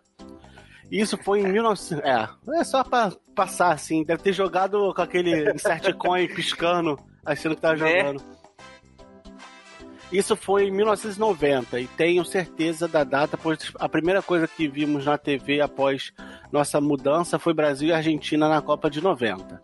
Isso 0.90 1.18
foi 1.18 1.40
em 1.40 1.48
1900. 1.48 2.04
É, 2.04 2.28
é 2.60 2.64
só 2.64 2.82
pra 2.82 3.12
passar 3.34 3.72
assim. 3.72 4.04
Deve 4.04 4.22
ter 4.22 4.32
jogado 4.32 4.92
com 4.94 5.02
aquele 5.02 5.52
insert 5.52 5.92
coin 5.98 6.26
piscando, 6.28 6.98
achando 7.24 7.54
que 7.54 7.60
tava 7.60 7.76
Né? 7.76 7.98
jogando. 8.00 8.22
Isso 10.10 10.34
foi 10.34 10.68
em 10.68 10.70
1990 10.70 11.80
e 11.80 11.86
tenho 11.86 12.24
certeza 12.24 12.88
da 12.88 13.04
data, 13.04 13.36
pois 13.36 13.70
a 13.78 13.86
primeira 13.90 14.22
coisa 14.22 14.48
que 14.48 14.66
vimos 14.66 15.04
na 15.04 15.18
TV 15.18 15.60
após 15.60 16.12
nossa 16.50 16.80
mudança 16.80 17.38
foi 17.38 17.52
Brasil 17.52 17.88
e 17.88 17.92
Argentina 17.92 18.48
na 18.48 18.62
Copa 18.62 18.88
de 18.88 19.02
90. 19.02 19.60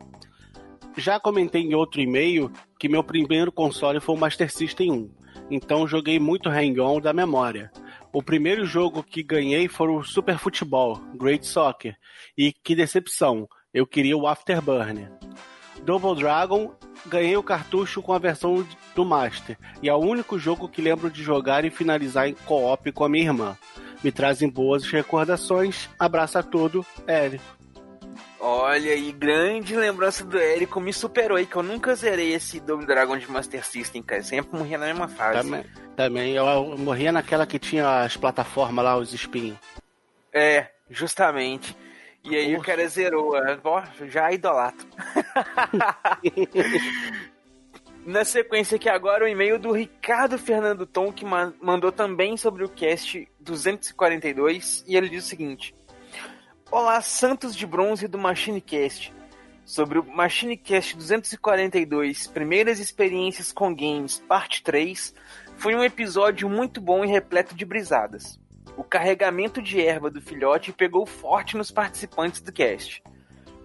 Já 0.98 1.18
comentei 1.18 1.62
em 1.62 1.74
outro 1.74 1.98
e-mail 2.00 2.52
que 2.78 2.90
meu 2.90 3.02
primeiro 3.02 3.50
console 3.50 4.00
foi 4.00 4.14
o 4.14 4.18
Master 4.18 4.52
System 4.52 4.92
1, 4.92 5.10
então 5.50 5.88
joguei 5.88 6.20
muito 6.20 6.50
hang-on 6.50 7.00
da 7.00 7.14
memória. 7.14 7.72
O 8.14 8.22
primeiro 8.22 8.64
jogo 8.64 9.02
que 9.02 9.24
ganhei 9.24 9.66
foi 9.66 9.88
o 9.88 10.04
Super 10.04 10.38
Futebol, 10.38 11.00
Great 11.16 11.44
Soccer, 11.44 11.96
e 12.38 12.52
que 12.52 12.76
decepção, 12.76 13.48
eu 13.74 13.84
queria 13.84 14.16
o 14.16 14.28
Afterburner. 14.28 15.10
Double 15.82 16.14
Dragon, 16.14 16.72
ganhei 17.06 17.36
o 17.36 17.42
cartucho 17.42 18.00
com 18.00 18.12
a 18.12 18.18
versão 18.20 18.64
do 18.94 19.04
Master. 19.04 19.58
E 19.82 19.88
é 19.88 19.92
o 19.92 19.98
único 19.98 20.38
jogo 20.38 20.68
que 20.68 20.80
lembro 20.80 21.10
de 21.10 21.24
jogar 21.24 21.64
e 21.64 21.70
finalizar 21.70 22.28
em 22.28 22.34
co-op 22.34 22.92
com 22.92 23.02
a 23.02 23.08
minha 23.08 23.24
irmã. 23.24 23.58
Me 24.04 24.12
trazem 24.12 24.48
boas 24.48 24.84
recordações. 24.84 25.90
Abraço 25.98 26.38
a 26.38 26.42
todo, 26.44 26.86
Érico. 27.08 27.63
Olha 28.46 28.92
aí, 28.92 29.10
grande 29.10 29.74
lembrança 29.74 30.22
do 30.22 30.38
Érico. 30.38 30.78
Me 30.78 30.92
superou 30.92 31.38
aí, 31.38 31.46
que 31.46 31.56
eu 31.56 31.62
nunca 31.62 31.94
zerei 31.94 32.34
esse 32.34 32.60
Double 32.60 32.84
Dragon 32.86 33.16
de 33.16 33.30
Master 33.30 33.64
System, 33.64 34.02
cara. 34.02 34.22
Sempre 34.22 34.54
morria 34.58 34.76
na 34.76 34.84
mesma 34.84 35.08
fase. 35.08 35.38
Também, 35.48 35.64
também 35.96 36.32
eu 36.34 36.76
morria 36.76 37.10
naquela 37.10 37.46
que 37.46 37.58
tinha 37.58 38.02
as 38.02 38.18
plataformas 38.18 38.84
lá, 38.84 38.98
os 38.98 39.14
espinhos. 39.14 39.56
É, 40.30 40.68
justamente. 40.90 41.74
E 42.22 42.36
aí 42.36 42.54
o 42.54 42.60
cara 42.60 42.86
zerou. 42.86 43.34
é, 43.34 43.58
Ó, 43.64 43.82
já 44.08 44.30
idolatro. 44.30 44.86
Na 48.04 48.22
sequência 48.26 48.76
aqui 48.76 48.90
agora, 48.90 49.24
o 49.24 49.28
e-mail 49.28 49.58
do 49.58 49.72
Ricardo 49.72 50.36
Fernando 50.36 50.84
Tom, 50.84 51.10
que 51.10 51.24
ma- 51.24 51.54
mandou 51.62 51.90
também 51.90 52.36
sobre 52.36 52.62
o 52.62 52.68
cast 52.68 53.26
242, 53.40 54.84
e 54.86 54.94
ele 54.94 55.08
diz 55.08 55.24
o 55.24 55.28
seguinte: 55.28 55.74
Olá, 56.76 57.00
Santos 57.00 57.54
de 57.54 57.68
Bronze 57.68 58.08
do 58.08 58.18
MachineCast. 58.18 59.14
Sobre 59.64 59.96
o 59.96 60.04
MachineCast 60.04 60.96
242, 60.96 62.26
Primeiras 62.26 62.80
Experiências 62.80 63.52
com 63.52 63.72
Games, 63.72 64.18
parte 64.18 64.60
3, 64.64 65.14
foi 65.56 65.76
um 65.76 65.84
episódio 65.84 66.50
muito 66.50 66.80
bom 66.80 67.04
e 67.04 67.08
repleto 67.08 67.54
de 67.54 67.64
brisadas. 67.64 68.40
O 68.76 68.82
carregamento 68.82 69.62
de 69.62 69.80
erva 69.80 70.10
do 70.10 70.20
filhote 70.20 70.72
pegou 70.72 71.06
forte 71.06 71.56
nos 71.56 71.70
participantes 71.70 72.40
do 72.40 72.50
cast. 72.50 73.04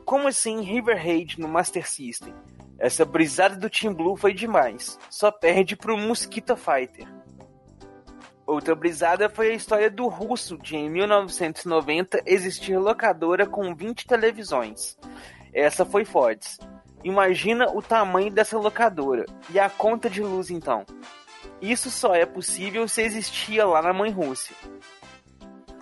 Como 0.06 0.28
assim 0.28 0.62
River 0.62 1.04
Raid 1.04 1.42
no 1.42 1.48
Master 1.48 1.90
System? 1.90 2.36
Essa 2.78 3.06
brisada 3.06 3.56
do 3.56 3.72
Team 3.72 3.92
Blue 3.92 4.16
foi 4.16 4.36
demais. 4.36 5.00
Só 5.10 5.32
perde 5.32 5.76
pro 5.76 5.98
Mosquito 5.98 6.56
Fighter. 6.56 7.08
Outra 8.50 8.74
brisada 8.74 9.30
foi 9.30 9.52
a 9.52 9.54
história 9.54 9.92
do 9.92 10.08
russo 10.08 10.58
de 10.58 10.76
em 10.76 10.90
1990 10.90 12.24
existir 12.26 12.80
locadora 12.80 13.46
com 13.46 13.76
20 13.76 14.08
televisões. 14.08 14.98
Essa 15.54 15.86
foi 15.86 16.04
fodes. 16.04 16.58
Imagina 17.04 17.70
o 17.72 17.80
tamanho 17.80 18.32
dessa 18.32 18.58
locadora. 18.58 19.28
E 19.52 19.60
a 19.60 19.70
conta 19.70 20.10
de 20.10 20.24
luz 20.24 20.50
então. 20.50 20.84
Isso 21.62 21.92
só 21.92 22.16
é 22.16 22.26
possível 22.26 22.88
se 22.88 23.04
existia 23.04 23.68
lá 23.68 23.84
na 23.84 23.94
mãe 23.94 24.10
Rússia. 24.10 24.56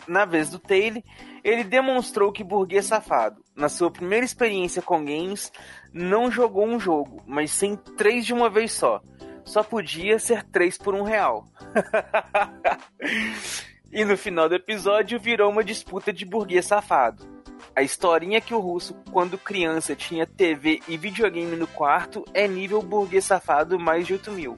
Na 0.05 0.25
vez 0.25 0.49
do 0.49 0.59
Taylor, 0.59 1.01
ele 1.45 1.63
demonstrou 1.63 2.33
que 2.33 2.43
burguês 2.43 2.85
safado, 2.85 3.41
na 3.55 3.69
sua 3.69 3.89
primeira 3.89 4.25
experiência 4.25 4.81
com 4.81 5.05
games, 5.05 5.53
não 5.93 6.29
jogou 6.29 6.67
um 6.67 6.77
jogo, 6.77 7.23
mas 7.25 7.49
sim 7.49 7.77
três 7.95 8.25
de 8.25 8.33
uma 8.33 8.49
vez 8.49 8.73
só. 8.73 9.01
Só 9.47 9.63
podia 9.63 10.19
ser 10.19 10.43
três 10.43 10.77
por 10.77 10.93
um 10.93 11.03
real. 11.03 11.47
e 13.89 14.03
no 14.03 14.17
final 14.17 14.49
do 14.49 14.55
episódio 14.55 15.17
virou 15.17 15.49
uma 15.49 15.63
disputa 15.63 16.11
de 16.11 16.25
burguês 16.25 16.65
safado. 16.65 17.25
A 17.73 17.81
historinha 17.81 18.41
que 18.41 18.53
o 18.53 18.59
russo, 18.59 18.93
quando 19.09 19.37
criança, 19.37 19.95
tinha 19.95 20.27
TV 20.27 20.81
e 20.85 20.97
videogame 20.97 21.55
no 21.55 21.65
quarto 21.65 22.25
é 22.33 22.45
nível 22.45 22.81
burguês 22.81 23.23
safado 23.23 23.79
mais 23.79 24.05
de 24.05 24.13
8 24.13 24.31
mil. 24.31 24.57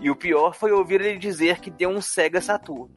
E 0.00 0.10
o 0.10 0.16
pior 0.16 0.54
foi 0.54 0.72
ouvir 0.72 1.02
ele 1.02 1.18
dizer 1.18 1.60
que 1.60 1.70
deu 1.70 1.90
um 1.90 2.00
Sega 2.00 2.40
Saturno. 2.40 2.90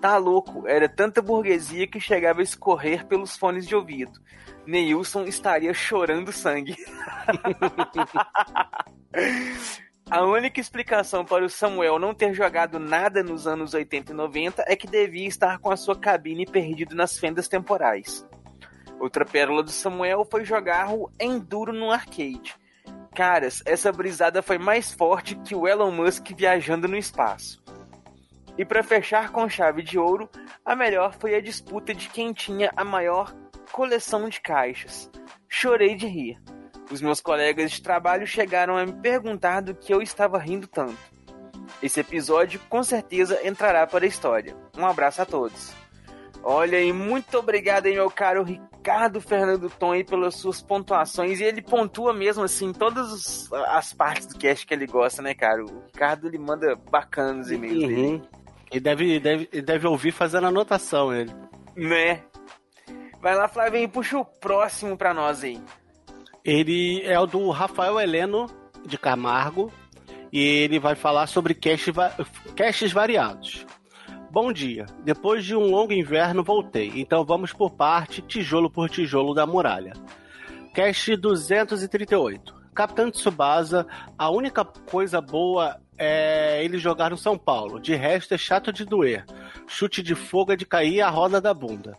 Tá 0.00 0.16
louco, 0.16 0.66
era 0.66 0.88
tanta 0.88 1.22
burguesia 1.22 1.86
que 1.86 2.00
chegava 2.00 2.40
a 2.40 2.42
escorrer 2.42 3.06
pelos 3.06 3.36
fones 3.36 3.64
de 3.64 3.76
ouvido. 3.76 4.20
Neilson 4.66 5.24
estaria 5.24 5.72
chorando 5.72 6.32
sangue. 6.32 6.74
A 10.10 10.22
única 10.22 10.60
explicação 10.60 11.24
para 11.24 11.44
o 11.44 11.50
Samuel 11.50 11.98
não 11.98 12.14
ter 12.14 12.34
jogado 12.34 12.78
nada 12.78 13.22
nos 13.22 13.46
anos 13.46 13.72
80 13.72 14.12
e 14.12 14.14
90 14.14 14.64
é 14.66 14.76
que 14.76 14.86
devia 14.86 15.26
estar 15.26 15.58
com 15.58 15.70
a 15.70 15.76
sua 15.76 15.98
cabine 15.98 16.44
perdido 16.44 16.94
nas 16.94 17.18
fendas 17.18 17.48
temporais. 17.48 18.26
Outra 19.00 19.24
pérola 19.24 19.62
do 19.62 19.70
Samuel 19.70 20.26
foi 20.30 20.44
jogar 20.44 20.92
o 20.92 21.10
Enduro 21.18 21.72
no 21.72 21.90
arcade. 21.90 22.54
Caras, 23.14 23.62
essa 23.64 23.90
brisada 23.90 24.42
foi 24.42 24.58
mais 24.58 24.92
forte 24.92 25.36
que 25.36 25.54
o 25.54 25.66
Elon 25.66 25.90
Musk 25.90 26.32
viajando 26.36 26.86
no 26.86 26.96
espaço. 26.96 27.62
E 28.58 28.64
para 28.64 28.82
fechar 28.82 29.32
com 29.32 29.48
chave 29.48 29.82
de 29.82 29.98
ouro, 29.98 30.28
a 30.64 30.76
melhor 30.76 31.14
foi 31.18 31.34
a 31.34 31.40
disputa 31.40 31.94
de 31.94 32.08
quem 32.08 32.32
tinha 32.32 32.70
a 32.76 32.84
maior 32.84 33.34
coleção 33.72 34.28
de 34.28 34.40
caixas. 34.40 35.10
Chorei 35.48 35.96
de 35.96 36.06
rir. 36.06 36.38
Os 36.90 37.00
meus 37.00 37.20
colegas 37.20 37.72
de 37.72 37.82
trabalho 37.82 38.26
chegaram 38.26 38.76
a 38.76 38.84
me 38.84 38.92
perguntar 38.92 39.60
do 39.62 39.74
que 39.74 39.92
eu 39.92 40.02
estava 40.02 40.38
rindo 40.38 40.66
tanto. 40.66 40.96
Esse 41.82 42.00
episódio 42.00 42.60
com 42.68 42.82
certeza 42.82 43.40
entrará 43.46 43.86
para 43.86 44.04
a 44.04 44.08
história. 44.08 44.54
Um 44.76 44.86
abraço 44.86 45.22
a 45.22 45.26
todos. 45.26 45.72
Olha 46.42 46.76
aí, 46.76 46.92
muito 46.92 47.38
obrigado 47.38 47.86
aí, 47.86 47.94
meu 47.94 48.10
caro 48.10 48.42
Ricardo 48.42 49.18
Fernando 49.18 49.70
Tom 49.70 49.92
aí 49.92 50.04
pelas 50.04 50.34
suas 50.34 50.60
pontuações. 50.60 51.40
E 51.40 51.44
ele 51.44 51.62
pontua 51.62 52.12
mesmo, 52.12 52.42
assim, 52.44 52.70
todas 52.70 53.10
os- 53.10 53.52
as 53.68 53.94
partes 53.94 54.26
do 54.26 54.38
cast 54.38 54.66
que 54.66 54.74
ele 54.74 54.86
gosta, 54.86 55.22
né, 55.22 55.32
cara? 55.34 55.64
O 55.64 55.84
Ricardo, 55.86 56.26
ele 56.28 56.36
manda 56.38 56.76
bacanas 56.90 57.50
e-mails 57.50 57.78
dele. 57.78 57.94
Uhum. 58.06 58.22
Ele 58.70 58.80
deve, 58.80 59.20
deve, 59.20 59.48
ele 59.50 59.62
deve 59.62 59.86
ouvir 59.86 60.12
fazendo 60.12 60.48
anotação, 60.48 61.14
ele. 61.14 61.32
Né? 61.74 62.20
Vai 63.22 63.34
lá, 63.34 63.48
Flavinho, 63.48 63.88
puxa 63.88 64.18
o 64.18 64.24
próximo 64.24 64.98
pra 64.98 65.14
nós 65.14 65.42
aí. 65.42 65.58
Ele 66.44 67.02
é 67.04 67.18
o 67.18 67.26
do 67.26 67.48
Rafael 67.50 67.98
Heleno 67.98 68.46
de 68.86 68.98
Camargo 68.98 69.72
e 70.32 70.40
ele 70.40 70.78
vai 70.78 70.94
falar 70.94 71.26
sobre 71.26 71.54
cache 71.54 71.90
va- 71.90 72.12
caches 72.54 72.92
variados. 72.92 73.64
Bom 74.30 74.52
dia. 74.52 74.84
Depois 75.04 75.44
de 75.44 75.54
um 75.56 75.70
longo 75.70 75.92
inverno 75.92 76.42
voltei, 76.42 76.92
então 76.96 77.24
vamos 77.24 77.52
por 77.52 77.70
parte, 77.70 78.20
tijolo 78.20 78.68
por 78.68 78.90
tijolo 78.90 79.32
da 79.32 79.46
muralha. 79.46 79.92
Cache 80.74 81.16
238. 81.16 82.52
Capitão 82.74 83.10
Tsubasa, 83.10 83.86
a 84.18 84.28
única 84.28 84.64
coisa 84.64 85.20
boa 85.20 85.80
é 85.96 86.62
ele 86.64 86.76
jogar 86.78 87.10
no 87.10 87.16
São 87.16 87.38
Paulo. 87.38 87.78
De 87.80 87.94
resto 87.94 88.34
é 88.34 88.38
chato 88.38 88.72
de 88.72 88.84
doer. 88.84 89.24
Chute 89.68 90.02
de 90.02 90.16
fogo 90.16 90.52
é 90.52 90.56
de 90.56 90.66
cair 90.66 91.00
a 91.00 91.08
roda 91.08 91.40
da 91.40 91.54
bunda. 91.54 91.96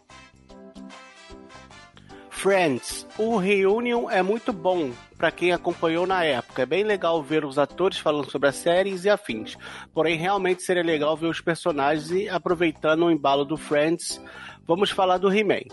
Friends, 2.36 3.08
o 3.18 3.38
Reunion 3.38 4.08
é 4.10 4.22
muito 4.22 4.54
bom 4.54 4.92
para 5.18 5.32
quem 5.32 5.52
acompanhou 5.52 6.06
na 6.06 6.24
época. 6.24 6.62
É 6.62 6.66
bem 6.66 6.84
legal 6.84 7.24
ver 7.24 7.44
os 7.44 7.58
atores 7.58 7.98
falando 7.98 8.30
sobre 8.30 8.50
as 8.50 8.56
séries 8.56 9.04
e 9.04 9.10
afins. 9.10 9.58
Porém, 9.94 10.18
realmente 10.18 10.62
seria 10.62 10.84
legal 10.84 11.18
ver 11.18 11.28
os 11.28 11.42
personagens 11.42 12.12
e 12.12 12.30
aproveitando 12.30 13.06
o 13.06 13.12
embalo 13.12 13.46
do 13.46 13.58
Friends, 13.58 14.22
vamos 14.68 14.92
falar 14.92 15.18
do 15.18 15.34
He-Man. 15.34 15.64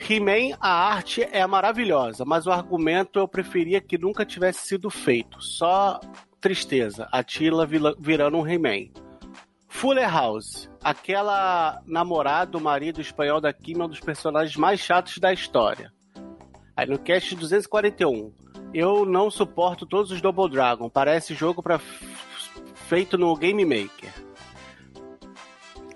He-Man, 0.00 0.56
a 0.58 0.94
arte 0.94 1.22
é 1.30 1.46
maravilhosa, 1.46 2.24
mas 2.24 2.46
o 2.46 2.50
argumento 2.50 3.18
eu 3.18 3.28
preferia 3.28 3.80
que 3.80 3.98
nunca 3.98 4.24
tivesse 4.24 4.66
sido 4.66 4.90
feito. 4.90 5.40
Só 5.40 6.00
tristeza, 6.40 7.06
a 7.12 7.22
Tila 7.22 7.68
virando 7.98 8.38
um 8.38 8.48
He-Man. 8.48 8.88
Fuller 9.70 10.12
House, 10.12 10.68
aquela 10.82 11.80
namorada, 11.86 12.58
o 12.58 12.60
marido 12.60 13.00
espanhol 13.00 13.40
da 13.40 13.52
Kim, 13.52 13.80
é 13.80 13.84
um 13.84 13.88
dos 13.88 14.00
personagens 14.00 14.56
mais 14.56 14.80
chatos 14.80 15.16
da 15.18 15.32
história. 15.32 15.90
Aí 16.76 16.86
no 16.86 16.98
cast 16.98 17.34
241, 17.34 18.32
eu 18.74 19.06
não 19.06 19.30
suporto 19.30 19.86
todos 19.86 20.10
os 20.10 20.20
Double 20.20 20.50
Dragon, 20.50 20.90
parece 20.90 21.34
jogo 21.34 21.62
para 21.62 21.80
feito 22.88 23.16
no 23.16 23.34
Game 23.36 23.64
Maker. 23.64 24.12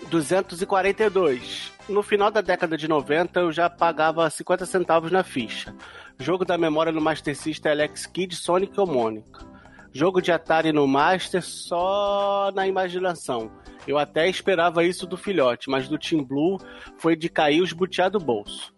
242. 0.08 1.72
No 1.88 2.02
final 2.02 2.30
da 2.30 2.40
década 2.40 2.78
de 2.78 2.88
90, 2.88 3.40
eu 3.40 3.52
já 3.52 3.68
pagava 3.68 4.30
50 4.30 4.64
centavos 4.64 5.10
na 5.10 5.22
ficha. 5.22 5.74
Jogo 6.18 6.44
da 6.44 6.56
memória 6.56 6.92
no 6.92 7.00
Master 7.00 7.36
System 7.36 7.70
é 7.70 7.74
Alex 7.74 8.06
Kidd, 8.06 8.34
Sonic 8.34 8.78
ou 8.78 8.86
Mônica. 8.86 9.53
Jogo 9.96 10.20
de 10.20 10.32
Atari 10.32 10.72
no 10.72 10.88
Master 10.88 11.40
só 11.40 12.50
na 12.52 12.66
imaginação. 12.66 13.48
Eu 13.86 13.96
até 13.96 14.28
esperava 14.28 14.82
isso 14.82 15.06
do 15.06 15.16
filhote, 15.16 15.70
mas 15.70 15.88
do 15.88 15.96
Team 15.96 16.24
Blue 16.24 16.58
foi 16.98 17.14
de 17.14 17.28
cair 17.28 17.62
os 17.62 17.72
butiá 17.72 18.08
do 18.08 18.18
bolso. 18.18 18.74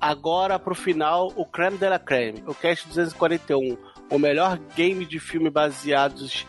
Agora 0.00 0.58
pro 0.58 0.74
final, 0.74 1.30
o 1.36 1.44
creme 1.44 1.76
de 1.76 1.86
la 1.86 1.98
creme, 1.98 2.42
o 2.46 2.54
Cast 2.54 2.88
241, 2.88 3.76
o 4.10 4.18
melhor 4.18 4.58
game 4.74 5.04
de 5.04 5.20
filme 5.20 5.50
baseados 5.50 6.46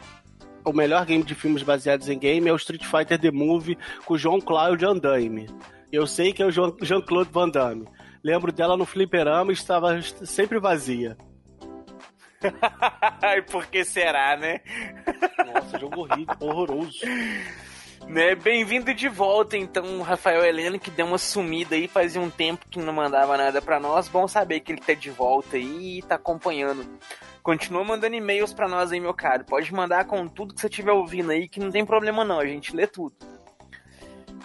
o 0.63 0.73
melhor 0.73 1.05
game 1.05 1.23
de 1.23 1.35
filmes 1.35 1.61
baseados 1.61 2.09
em 2.09 2.17
game 2.17 2.47
é 2.47 2.53
o 2.53 2.55
Street 2.55 2.85
Fighter 2.85 3.19
The 3.19 3.31
Movie 3.31 3.77
com 4.05 4.17
João 4.17 4.41
Cláudio 4.41 4.87
Van 4.87 4.97
Damme. 4.97 5.47
Eu 5.91 6.07
sei 6.07 6.33
que 6.33 6.41
é 6.41 6.45
o 6.45 6.51
Jean-Claude 6.51 7.29
Van 7.31 7.49
Damme. 7.49 7.85
Lembro 8.23 8.51
dela 8.51 8.75
no 8.75 8.85
fliperama 8.85 9.51
e 9.51 9.53
estava 9.53 10.01
sempre 10.01 10.57
vazia. 10.57 11.15
Ai, 13.21 13.41
por 13.49 13.65
que 13.67 13.83
será, 13.83 14.35
né? 14.37 14.61
Nossa, 15.45 15.79
jogo 15.79 16.01
horrível, 16.01 16.35
horroroso. 16.39 16.99
Né, 18.07 18.35
bem-vindo 18.35 18.93
de 18.93 19.09
volta, 19.09 19.57
então, 19.57 20.01
Rafael 20.01 20.45
Heleno, 20.45 20.79
que 20.79 20.91
deu 20.91 21.07
uma 21.07 21.17
sumida 21.17 21.75
aí, 21.75 21.87
fazia 21.87 22.21
um 22.21 22.29
tempo 22.29 22.67
que 22.69 22.79
não 22.79 22.93
mandava 22.93 23.35
nada 23.35 23.61
pra 23.61 23.79
nós. 23.79 24.07
Bom 24.07 24.27
saber 24.27 24.59
que 24.59 24.71
ele 24.71 24.81
tá 24.81 24.93
de 24.93 25.09
volta 25.09 25.57
aí 25.57 25.97
e 25.97 26.01
tá 26.03 26.15
acompanhando. 26.15 26.85
Continua 27.41 27.83
mandando 27.83 28.15
e-mails 28.15 28.53
pra 28.53 28.67
nós 28.67 28.91
aí, 28.91 28.99
meu 28.99 29.13
caro. 29.13 29.45
Pode 29.45 29.73
mandar 29.73 30.05
com 30.05 30.27
tudo 30.27 30.53
que 30.53 30.61
você 30.61 30.67
estiver 30.67 30.91
ouvindo 30.91 31.31
aí, 31.31 31.47
que 31.47 31.59
não 31.59 31.71
tem 31.71 31.85
problema 31.85 32.23
não, 32.23 32.39
a 32.39 32.45
gente 32.45 32.75
lê 32.75 32.85
tudo. 32.85 33.15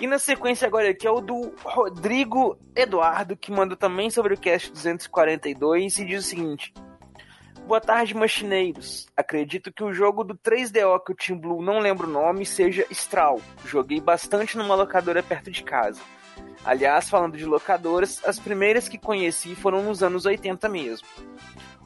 E 0.00 0.06
na 0.06 0.18
sequência 0.18 0.66
agora 0.66 0.88
aqui 0.88 1.06
é 1.06 1.10
o 1.10 1.20
do 1.20 1.52
Rodrigo 1.62 2.58
Eduardo, 2.74 3.36
que 3.36 3.52
manda 3.52 3.76
também 3.76 4.08
sobre 4.08 4.32
o 4.32 4.38
cast 4.38 4.72
242 4.72 5.98
e 5.98 6.04
diz 6.06 6.24
o 6.24 6.28
seguinte: 6.28 6.72
Boa 7.70 7.80
tarde, 7.80 8.16
machineiros. 8.16 9.06
Acredito 9.16 9.72
que 9.72 9.84
o 9.84 9.94
jogo 9.94 10.24
do 10.24 10.34
3DO 10.34 11.04
que 11.04 11.12
o 11.12 11.14
Team 11.14 11.38
Blue 11.38 11.62
não 11.62 11.78
lembro 11.78 12.08
o 12.08 12.10
nome 12.10 12.44
seja 12.44 12.84
Straw. 12.90 13.40
Joguei 13.64 14.00
bastante 14.00 14.58
numa 14.58 14.74
locadora 14.74 15.22
perto 15.22 15.52
de 15.52 15.62
casa. 15.62 16.00
Aliás, 16.64 17.08
falando 17.08 17.36
de 17.36 17.44
locadoras, 17.44 18.20
as 18.26 18.40
primeiras 18.40 18.88
que 18.88 18.98
conheci 18.98 19.54
foram 19.54 19.84
nos 19.84 20.02
anos 20.02 20.26
80 20.26 20.68
mesmo. 20.68 21.06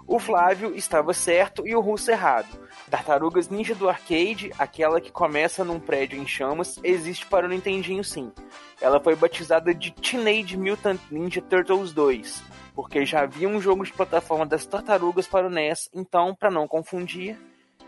O 0.06 0.18
Flávio 0.18 0.74
estava 0.74 1.12
certo 1.12 1.68
e 1.68 1.76
o 1.76 1.80
Russo 1.80 2.10
errado. 2.10 2.48
Tartarugas 2.90 3.50
Ninja 3.50 3.74
do 3.74 3.86
arcade, 3.86 4.50
aquela 4.58 5.02
que 5.02 5.12
começa 5.12 5.64
num 5.64 5.78
prédio 5.78 6.18
em 6.18 6.26
chamas, 6.26 6.80
existe 6.82 7.26
para 7.26 7.44
o 7.44 7.48
Nintendinho 7.50 8.02
sim. 8.02 8.32
Ela 8.80 8.98
foi 9.00 9.14
batizada 9.14 9.74
de 9.74 9.90
Teenage 9.90 10.56
Mutant 10.56 11.00
Ninja 11.10 11.42
Turtles 11.42 11.92
2, 11.92 12.42
porque 12.74 13.06
já 13.06 13.22
havia 13.22 13.48
um 13.48 13.60
jogo 13.60 13.84
de 13.84 13.92
plataforma 13.92 14.44
das 14.44 14.66
tartarugas 14.66 15.26
para 15.26 15.46
o 15.46 15.50
NES, 15.50 15.88
então, 15.94 16.34
para 16.34 16.50
não 16.50 16.66
confundir. 16.66 17.38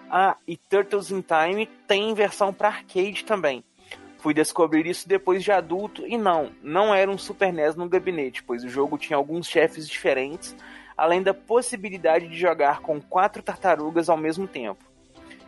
Ah, 0.08 0.36
e 0.46 0.56
Turtles 0.56 1.10
in 1.10 1.20
Time 1.22 1.66
tem 1.88 2.14
versão 2.14 2.52
para 2.52 2.68
arcade 2.68 3.24
também. 3.24 3.64
Fui 4.18 4.32
descobrir 4.32 4.86
isso 4.86 5.08
depois 5.08 5.42
de 5.42 5.50
adulto 5.50 6.06
e 6.06 6.16
não, 6.16 6.50
não 6.62 6.94
era 6.94 7.10
um 7.10 7.18
Super 7.18 7.52
NES 7.52 7.74
no 7.74 7.88
gabinete, 7.88 8.42
pois 8.42 8.64
o 8.64 8.68
jogo 8.68 8.96
tinha 8.96 9.16
alguns 9.16 9.48
chefes 9.48 9.88
diferentes, 9.88 10.56
além 10.96 11.22
da 11.22 11.34
possibilidade 11.34 12.28
de 12.28 12.36
jogar 12.36 12.80
com 12.80 13.00
quatro 13.00 13.42
tartarugas 13.42 14.08
ao 14.08 14.16
mesmo 14.16 14.46
tempo. 14.46 14.84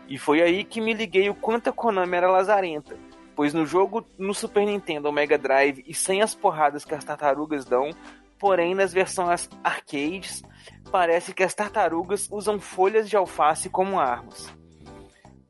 E 0.09 0.19
foi 0.19 0.43
aí 0.43 0.65
que 0.65 0.81
me 0.81 0.93
liguei 0.93 1.31
o 1.31 1.35
quanto 1.35 1.71
a 1.71 1.73
Konami 1.73 2.17
era 2.17 2.31
lazarenta, 2.31 2.97
pois 3.37 3.55
no 3.55 3.65
jogo 3.65 4.05
no 4.19 4.35
Super 4.35 4.67
Nintendo 4.67 5.07
ou 5.07 5.13
Mega 5.13 5.39
Drive 5.39 5.85
e 5.87 5.95
sem 5.95 6.23
as 6.23 6.35
porradas 6.35 6.85
que 6.85 6.95
as 6.95 7.05
tartarugas 7.05 7.65
dão, 7.65 7.91
porém 8.39 8.75
nas 8.75 8.93
versões 8.93 9.49
arcades, 9.63 10.43
parece 10.91 11.35
que 11.35 11.43
as 11.43 11.55
tartarugas 11.55 12.29
usam 12.31 12.59
folhas 12.59 13.09
de 13.09 13.17
alface 13.17 13.69
como 13.69 13.99
armas. 13.99 14.53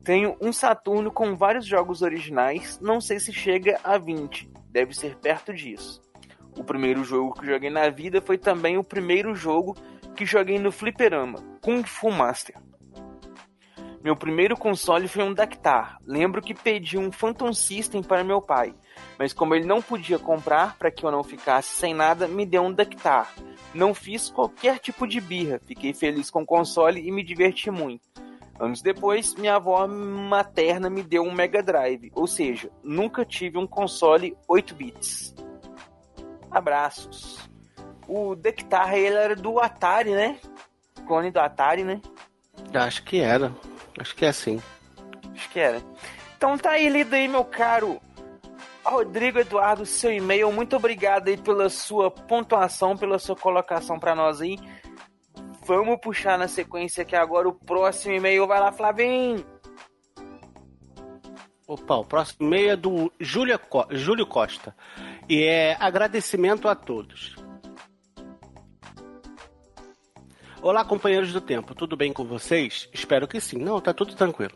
Tenho 0.03 0.35
um 0.41 0.51
Saturno 0.51 1.11
com 1.11 1.35
vários 1.35 1.65
jogos 1.65 2.01
originais, 2.01 2.79
não 2.81 2.99
sei 2.99 3.19
se 3.19 3.31
chega 3.31 3.79
a 3.83 3.97
20, 3.97 4.49
deve 4.69 4.93
ser 4.93 5.15
perto 5.17 5.53
disso. 5.53 6.01
O 6.57 6.63
primeiro 6.63 7.03
jogo 7.03 7.33
que 7.33 7.45
joguei 7.45 7.69
na 7.69 7.89
vida 7.89 8.21
foi 8.21 8.37
também 8.37 8.77
o 8.77 8.83
primeiro 8.83 9.35
jogo 9.35 9.77
que 10.15 10.25
joguei 10.25 10.57
no 10.57 10.71
fliperama, 10.71 11.39
Kung 11.61 11.83
Fu 11.83 12.11
Master. 12.11 12.55
Meu 14.03 14.15
primeiro 14.15 14.55
console 14.57 15.07
foi 15.07 15.23
um 15.23 15.33
Dactar. 15.33 15.97
Lembro 16.05 16.41
que 16.41 16.53
pedi 16.53 16.97
um 16.97 17.11
Phantom 17.11 17.53
System 17.53 18.01
para 18.01 18.23
meu 18.23 18.41
pai, 18.41 18.73
mas 19.17 19.33
como 19.33 19.53
ele 19.53 19.65
não 19.65 19.81
podia 19.81 20.17
comprar 20.17 20.77
para 20.77 20.89
que 20.89 21.05
eu 21.05 21.11
não 21.11 21.23
ficasse 21.23 21.75
sem 21.75 21.93
nada, 21.93 22.27
me 22.27 22.45
deu 22.45 22.63
um 22.63 22.71
Dactar. 22.71 23.33
Não 23.73 23.93
fiz 23.93 24.29
qualquer 24.29 24.79
tipo 24.79 25.07
de 25.07 25.19
birra, 25.19 25.59
fiquei 25.65 25.93
feliz 25.93 26.31
com 26.31 26.41
o 26.41 26.45
console 26.45 27.05
e 27.05 27.11
me 27.11 27.23
diverti 27.23 27.69
muito. 27.69 28.07
Anos 28.59 28.81
depois, 28.81 29.35
minha 29.35 29.55
avó 29.55 29.87
materna 29.87 30.89
me 30.89 31.01
deu 31.01 31.23
um 31.23 31.31
Mega 31.31 31.63
Drive, 31.63 32.11
ou 32.13 32.27
seja, 32.27 32.69
nunca 32.83 33.23
tive 33.23 33.57
um 33.57 33.65
console 33.65 34.35
8 34.47 34.75
bits. 34.75 35.35
Abraços. 36.51 37.49
O 38.07 38.35
Dactar 38.35 38.97
ele 38.97 39.15
era 39.15 39.35
do 39.35 39.59
Atari, 39.59 40.11
né? 40.11 40.37
Clone 41.05 41.31
do 41.31 41.39
Atari, 41.39 41.83
né? 41.83 42.01
Acho 42.73 43.03
que 43.03 43.19
era. 43.19 43.53
Acho 43.97 44.15
que 44.15 44.25
é 44.25 44.29
assim. 44.29 44.61
Acho 45.33 45.49
que 45.49 45.59
era. 45.59 45.81
Então 46.37 46.57
tá 46.57 46.71
aí, 46.71 46.89
lido 46.89 47.13
aí, 47.13 47.27
meu 47.27 47.45
caro 47.45 48.01
Rodrigo 48.89 49.39
Eduardo, 49.39 49.85
seu 49.85 50.11
e-mail. 50.11 50.51
Muito 50.51 50.75
obrigado 50.75 51.27
aí 51.27 51.37
pela 51.37 51.69
sua 51.69 52.09
pontuação, 52.09 52.97
pela 52.97 53.19
sua 53.19 53.35
colocação 53.35 53.99
para 53.99 54.15
nós 54.15 54.41
aí. 54.41 54.57
Vamos 55.65 55.99
puxar 56.01 56.37
na 56.37 56.47
sequência 56.47 57.03
aqui 57.03 57.15
agora 57.15 57.47
o 57.47 57.53
próximo 57.53 58.15
e-mail. 58.15 58.47
Vai 58.47 58.59
lá, 58.59 58.71
Flavinho. 58.71 59.45
Opa, 61.67 61.97
o 61.97 62.05
próximo 62.05 62.47
e-mail 62.47 62.71
é 62.71 62.75
do 62.75 63.13
Júlio, 63.19 63.59
Co 63.59 63.85
Júlio 63.91 64.25
Costa. 64.25 64.75
E 65.29 65.43
é 65.43 65.77
agradecimento 65.79 66.67
a 66.67 66.73
todos. 66.73 67.35
Olá, 70.61 70.83
companheiros 70.83 71.31
do 71.31 71.39
tempo, 71.39 71.73
tudo 71.73 71.95
bem 71.95 72.11
com 72.11 72.25
vocês? 72.25 72.89
Espero 72.91 73.27
que 73.27 73.39
sim. 73.39 73.59
Não, 73.59 73.79
tá 73.79 73.93
tudo 73.93 74.15
tranquilo. 74.15 74.55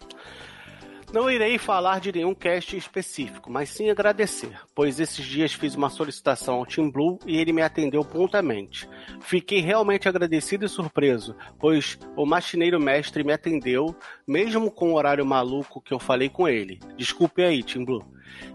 Não 1.14 1.30
irei 1.30 1.60
falar 1.60 2.00
de 2.00 2.12
nenhum 2.12 2.34
cast 2.34 2.76
específico, 2.76 3.48
mas 3.52 3.70
sim 3.70 3.88
agradecer, 3.88 4.60
pois 4.74 5.00
esses 5.00 5.24
dias 5.24 5.54
fiz 5.54 5.76
uma 5.76 5.88
solicitação 5.88 6.56
ao 6.56 6.66
Team 6.66 6.90
Blue 6.90 7.20
e 7.24 7.38
ele 7.38 7.54
me 7.54 7.62
atendeu 7.62 8.04
prontamente. 8.04 8.90
Fiquei 9.22 9.62
realmente 9.62 10.10
agradecido 10.10 10.66
e 10.66 10.70
surpreso, 10.70 11.36
pois 11.60 12.00
o 12.18 12.26
machineiro 12.26 12.82
mestre 12.82 13.24
me 13.24 13.32
atendeu, 13.32 13.96
mesmo 14.28 14.72
com 14.72 14.92
o 14.92 14.96
horário 14.96 15.24
maluco 15.24 15.80
que 15.80 15.94
eu 15.94 16.00
falei 16.00 16.30
com 16.30 16.48
ele. 16.48 16.80
Desculpe 16.98 17.44
aí, 17.44 17.62
Team 17.62 17.86
Blue. 17.86 18.04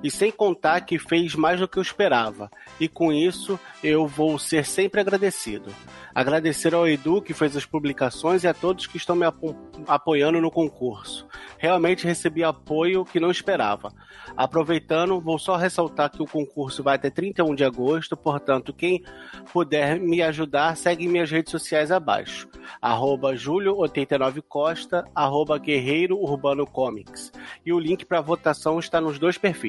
E 0.02 0.10
sem 0.10 0.30
contar 0.30 0.80
que 0.82 0.98
fez 0.98 1.34
mais 1.34 1.60
do 1.60 1.68
que 1.68 1.78
eu 1.78 1.82
esperava, 1.82 2.50
e 2.78 2.88
com 2.88 3.12
isso 3.12 3.58
eu 3.82 4.06
vou 4.06 4.38
ser 4.38 4.64
sempre 4.64 5.00
agradecido. 5.00 5.72
Agradecer 6.14 6.74
ao 6.74 6.88
Edu 6.88 7.22
que 7.22 7.32
fez 7.32 7.56
as 7.56 7.64
publicações 7.64 8.42
e 8.42 8.48
a 8.48 8.54
todos 8.54 8.86
que 8.86 8.96
estão 8.96 9.14
me 9.14 9.24
apo 9.24 9.54
apoiando 9.86 10.40
no 10.40 10.50
concurso. 10.50 11.26
Realmente 11.58 12.06
recebi 12.06 12.42
apoio 12.42 13.04
que 13.04 13.20
não 13.20 13.30
esperava. 13.30 13.92
Aproveitando, 14.36 15.20
vou 15.20 15.38
só 15.38 15.56
ressaltar 15.56 16.10
que 16.10 16.22
o 16.22 16.26
concurso 16.26 16.82
vai 16.82 16.96
até 16.96 17.10
31 17.10 17.54
de 17.54 17.64
agosto, 17.64 18.16
portanto, 18.16 18.72
quem 18.72 19.04
puder 19.52 19.98
me 20.00 20.22
ajudar, 20.22 20.76
segue 20.76 21.08
minhas 21.08 21.30
redes 21.30 21.50
sociais 21.50 21.90
abaixo. 21.90 22.48
Arroba 22.80 23.34
Julio89Costa, 23.34 25.04
arroba 25.14 25.58
Guerreiro 25.58 26.18
Urbano 26.18 26.66
Comics. 26.66 27.32
E 27.64 27.72
o 27.72 27.78
link 27.78 28.04
para 28.04 28.20
votação 28.20 28.78
está 28.78 29.00
nos 29.00 29.18
dois 29.18 29.38
perfis. 29.38 29.67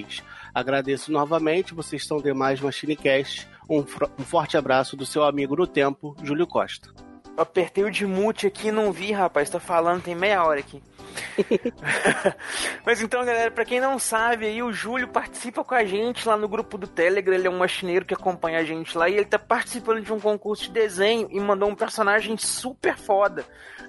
Agradeço 0.53 1.11
novamente, 1.11 1.73
vocês 1.73 2.05
são 2.05 2.21
demais 2.21 2.59
MachineCast. 2.59 3.47
Um, 3.69 3.79
um 3.79 4.23
forte 4.23 4.57
abraço 4.57 4.97
do 4.97 5.05
seu 5.05 5.23
amigo 5.23 5.55
no 5.55 5.67
tempo, 5.67 6.15
Júlio 6.23 6.47
Costa. 6.47 7.08
Eu 7.39 7.43
apertei 7.43 7.85
o 7.85 7.89
de 7.89 8.05
mute 8.05 8.47
aqui 8.47 8.67
e 8.67 8.71
não 8.71 8.91
vi, 8.91 9.13
rapaz. 9.13 9.49
Tô 9.49 9.61
falando 9.61 10.03
tem 10.03 10.13
meia 10.13 10.43
hora 10.43 10.59
aqui. 10.59 10.83
Mas 12.85 13.01
então, 13.01 13.23
galera, 13.23 13.49
pra 13.49 13.63
quem 13.63 13.79
não 13.79 13.97
sabe, 13.97 14.45
aí 14.45 14.61
o 14.61 14.73
Júlio 14.73 15.07
participa 15.07 15.63
com 15.63 15.73
a 15.73 15.85
gente 15.85 16.27
lá 16.27 16.35
no 16.35 16.49
grupo 16.49 16.77
do 16.77 16.85
Telegram. 16.85 17.33
Ele 17.33 17.47
é 17.47 17.49
um 17.49 17.57
machineiro 17.57 18.03
que 18.03 18.13
acompanha 18.13 18.59
a 18.59 18.65
gente 18.65 18.97
lá 18.97 19.07
e 19.07 19.13
ele 19.13 19.23
tá 19.23 19.39
participando 19.39 20.01
de 20.01 20.11
um 20.11 20.19
concurso 20.19 20.63
de 20.63 20.71
desenho 20.71 21.29
e 21.31 21.39
mandou 21.39 21.69
um 21.69 21.75
personagem 21.75 22.37
super 22.37 22.97
foda 22.97 23.45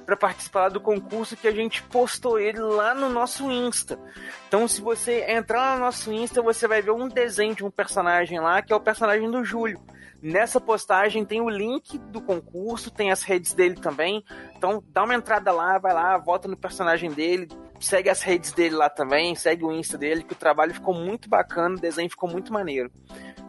para 0.06 0.16
participar 0.16 0.68
do 0.68 0.80
concurso 0.80 1.36
que 1.36 1.48
a 1.48 1.52
gente 1.52 1.82
postou 1.82 2.38
ele 2.38 2.60
lá 2.60 2.94
no 2.94 3.10
nosso 3.10 3.50
Insta. 3.50 3.98
Então, 4.46 4.68
se 4.68 4.80
você 4.80 5.24
entrar 5.28 5.58
lá 5.58 5.74
no 5.74 5.80
nosso 5.80 6.12
Insta, 6.12 6.40
você 6.40 6.68
vai 6.68 6.80
ver 6.80 6.92
um 6.92 7.08
desenho 7.08 7.56
de 7.56 7.64
um 7.64 7.70
personagem 7.70 8.38
lá, 8.38 8.62
que 8.62 8.72
é 8.72 8.76
o 8.76 8.80
personagem 8.80 9.28
do 9.28 9.42
Júlio. 9.42 9.80
Nessa 10.22 10.60
postagem 10.60 11.24
tem 11.24 11.40
o 11.40 11.48
link 11.48 11.96
do 11.98 12.20
concurso, 12.20 12.90
tem 12.90 13.10
as 13.10 13.22
redes 13.22 13.54
dele 13.54 13.76
também. 13.76 14.22
Então 14.56 14.82
dá 14.88 15.04
uma 15.04 15.14
entrada 15.14 15.50
lá, 15.50 15.78
vai 15.78 15.94
lá, 15.94 16.18
vota 16.18 16.46
no 16.46 16.56
personagem 16.56 17.10
dele, 17.10 17.48
segue 17.80 18.10
as 18.10 18.22
redes 18.22 18.52
dele 18.52 18.74
lá 18.74 18.90
também, 18.90 19.34
segue 19.34 19.64
o 19.64 19.72
Insta 19.72 19.96
dele, 19.96 20.22
que 20.22 20.34
o 20.34 20.36
trabalho 20.36 20.74
ficou 20.74 20.94
muito 20.94 21.28
bacana, 21.28 21.76
o 21.76 21.80
desenho 21.80 22.10
ficou 22.10 22.28
muito 22.28 22.52
maneiro. 22.52 22.90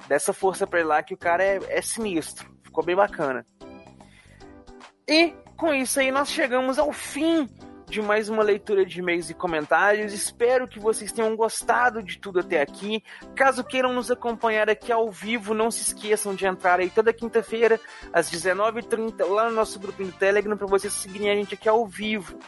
Dessa 0.07 0.31
força 0.31 0.65
pra 0.65 0.79
ele 0.79 0.87
lá 0.87 1.03
que 1.03 1.13
o 1.13 1.17
cara 1.17 1.43
é, 1.43 1.59
é 1.67 1.81
sinistro, 1.81 2.49
ficou 2.63 2.83
bem 2.83 2.95
bacana. 2.95 3.45
E 5.07 5.33
com 5.57 5.73
isso 5.73 5.99
aí 5.99 6.09
nós 6.09 6.29
chegamos 6.29 6.79
ao 6.79 6.93
fim 6.93 7.49
de 7.91 8.01
mais 8.01 8.29
uma 8.29 8.41
leitura 8.41 8.85
de 8.85 8.99
e-mails 8.99 9.29
e 9.29 9.33
comentários. 9.33 10.13
Espero 10.13 10.65
que 10.65 10.79
vocês 10.79 11.11
tenham 11.11 11.35
gostado 11.35 12.01
de 12.01 12.17
tudo 12.17 12.39
até 12.39 12.61
aqui. 12.61 13.03
Caso 13.35 13.65
queiram 13.65 13.91
nos 13.91 14.09
acompanhar 14.09 14.69
aqui 14.69 14.93
ao 14.93 15.11
vivo, 15.11 15.53
não 15.53 15.69
se 15.69 15.81
esqueçam 15.81 16.33
de 16.33 16.45
entrar 16.45 16.79
aí 16.79 16.89
toda 16.89 17.11
quinta-feira, 17.11 17.77
às 18.13 18.31
19h30, 18.31 19.27
lá 19.27 19.49
no 19.49 19.55
nosso 19.57 19.77
grupinho 19.77 20.09
do 20.09 20.17
Telegram, 20.17 20.55
para 20.55 20.67
vocês 20.67 20.93
seguirem 20.93 21.29
a 21.29 21.35
gente 21.35 21.53
aqui 21.53 21.67
ao 21.67 21.85
vivo. 21.85 22.39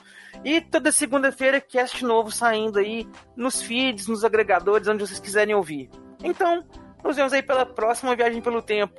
E 0.45 0.61
toda 0.61 0.93
segunda-feira, 0.93 1.59
cast 1.59 2.03
novo 2.05 2.31
saindo 2.31 2.79
aí 2.79 3.05
nos 3.35 3.61
feeds, 3.61 4.07
nos 4.07 4.23
agregadores, 4.23 4.87
onde 4.87 5.05
vocês 5.05 5.19
quiserem 5.19 5.53
ouvir. 5.53 5.89
Então, 6.23 6.63
nos 7.03 7.17
vemos 7.17 7.33
aí 7.33 7.43
pela 7.43 7.65
próxima 7.65 8.15
viagem 8.15 8.41
pelo 8.41 8.61
tempo. 8.61 8.95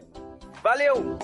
Valeu! 0.63 1.19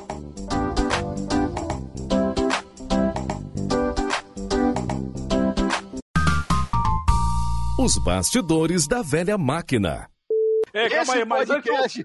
Os 7.83 7.97
bastidores 7.97 8.87
da 8.87 9.01
velha 9.01 9.39
máquina. 9.39 10.09
É, 10.73 10.89
calma 10.89 11.15
aí, 11.15 11.25
mas 11.25 11.49
antes, 11.49 12.05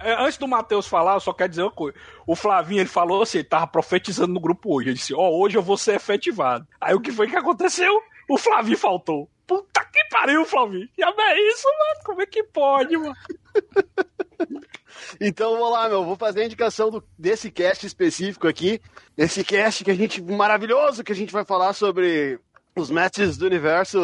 é, 0.00 0.12
antes 0.24 0.38
do 0.38 0.46
Matheus 0.46 0.86
falar, 0.86 1.14
eu 1.14 1.20
só 1.20 1.32
quero 1.32 1.50
dizer 1.50 1.62
uma 1.62 1.70
coisa. 1.70 1.98
O 2.26 2.36
Flavinho, 2.36 2.80
ele 2.80 2.88
falou 2.88 3.22
assim, 3.22 3.38
ele 3.38 3.48
tava 3.48 3.66
profetizando 3.66 4.32
no 4.32 4.40
grupo 4.40 4.74
hoje. 4.74 4.88
Ele 4.90 4.96
disse, 4.96 5.12
ó, 5.14 5.28
hoje 5.30 5.58
eu 5.58 5.62
vou 5.62 5.76
ser 5.76 5.96
efetivado. 5.96 6.66
Aí 6.80 6.94
o 6.94 7.00
que 7.00 7.10
foi 7.10 7.28
que 7.28 7.36
aconteceu? 7.36 7.92
O 8.28 8.38
Flavinho 8.38 8.78
faltou. 8.78 9.28
Puta 9.46 9.84
que 9.84 10.04
pariu, 10.10 10.44
Flavinho. 10.44 10.88
Já 10.98 11.08
é 11.18 11.48
isso, 11.50 11.66
mano? 11.66 12.00
Como 12.04 12.22
é 12.22 12.26
que 12.26 12.42
pode, 12.44 12.96
mano? 12.96 13.14
Então 15.20 15.52
vamos 15.52 15.70
lá, 15.72 15.88
meu. 15.88 16.04
Vou 16.04 16.16
fazer 16.16 16.40
a 16.40 16.44
indicação 16.46 16.90
do- 16.90 17.04
desse 17.18 17.50
cast 17.50 17.86
específico 17.86 18.48
aqui. 18.48 18.80
Esse 19.16 19.44
cast 19.44 19.84
que 19.84 19.90
a 19.90 19.94
gente. 19.94 20.22
maravilhoso, 20.22 21.04
que 21.04 21.12
a 21.12 21.14
gente 21.14 21.32
vai 21.32 21.44
falar 21.44 21.74
sobre 21.74 22.38
os 22.76 22.90
matches 22.90 23.38
do 23.38 23.46
universo 23.46 23.98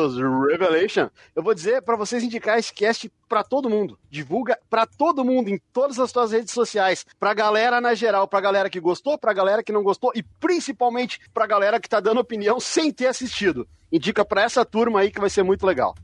Revelation. 0.48 1.10
Eu 1.36 1.42
vou 1.42 1.54
dizer 1.54 1.82
pra 1.82 1.94
vocês 1.94 2.22
indicar 2.22 2.58
esse 2.58 2.72
cast 2.72 3.12
pra 3.28 3.44
todo 3.44 3.68
mundo. 3.68 3.98
Divulga 4.10 4.58
pra 4.70 4.86
todo 4.86 5.24
mundo 5.24 5.48
em 5.48 5.60
todas 5.72 5.98
as 5.98 6.10
suas 6.10 6.32
redes 6.32 6.52
sociais. 6.54 7.04
Pra 7.20 7.34
galera 7.34 7.80
na 7.80 7.94
geral, 7.94 8.26
pra 8.26 8.40
galera 8.40 8.70
que 8.70 8.80
gostou, 8.80 9.18
pra 9.18 9.34
galera 9.34 9.62
que 9.62 9.72
não 9.72 9.82
gostou 9.82 10.10
e 10.14 10.22
principalmente 10.22 11.20
pra 11.34 11.46
galera 11.46 11.78
que 11.78 11.88
tá 11.88 12.00
dando 12.00 12.20
opinião 12.20 12.58
sem 12.58 12.90
ter 12.90 13.08
assistido. 13.08 13.68
Indica 13.92 14.24
pra 14.24 14.42
essa 14.42 14.64
turma 14.64 15.00
aí 15.00 15.10
que 15.10 15.20
vai 15.20 15.28
ser 15.28 15.42
muito 15.42 15.66
legal. 15.66 15.94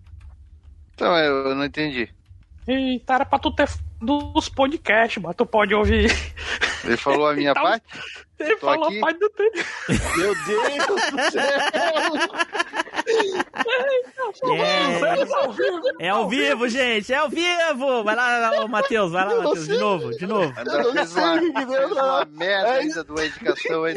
Então, 0.94 1.16
eu 1.16 1.54
não 1.54 1.64
entendi. 1.64 2.12
Eita, 2.66 3.14
era 3.14 3.24
pra 3.24 3.38
tu 3.38 3.50
ter 3.50 3.66
dos 3.98 4.48
podcasts, 4.50 5.22
mas 5.22 5.34
tu 5.34 5.46
pode 5.46 5.74
ouvir. 5.74 6.10
Ele 6.84 6.96
falou 6.98 7.26
a 7.28 7.34
minha 7.34 7.52
Então, 7.52 7.62
parte? 7.62 7.86
Ele 8.38 8.54
Tô 8.56 8.66
falou 8.66 8.86
aqui. 8.86 8.98
a 8.98 9.00
parte 9.00 9.18
do 9.18 9.30
tempo. 9.30 9.58
Meu 10.16 10.34
Deus 10.44 10.86
do 10.86 11.30
céu! 11.32 11.48
É, 16.00 16.06
é 16.06 16.08
ao 16.10 16.28
vivo, 16.28 16.68
gente, 16.68 17.12
é 17.12 17.16
ao 17.16 17.28
vivo! 17.28 18.04
Vai 18.04 18.14
lá, 18.14 18.62
ô, 18.62 18.68
Matheus, 18.68 19.10
vai 19.10 19.24
lá, 19.24 19.32
Eu 19.32 19.42
Matheus, 19.42 19.66
de 19.66 19.78
novo, 19.78 20.10
de 20.16 20.26
novo. 20.26 20.54
André 20.60 20.82
não 20.82 21.06
sei 21.06 21.22
uma, 21.22 21.34
o 21.34 21.40
que 21.52 21.64
deu, 21.64 21.88
uma 21.88 22.24
merda 22.26 22.68
É 22.68 22.78
ainda 22.78 23.04
de 23.04 23.10
uma 23.10 23.24
indicação 23.24 23.84
aí. 23.84 23.94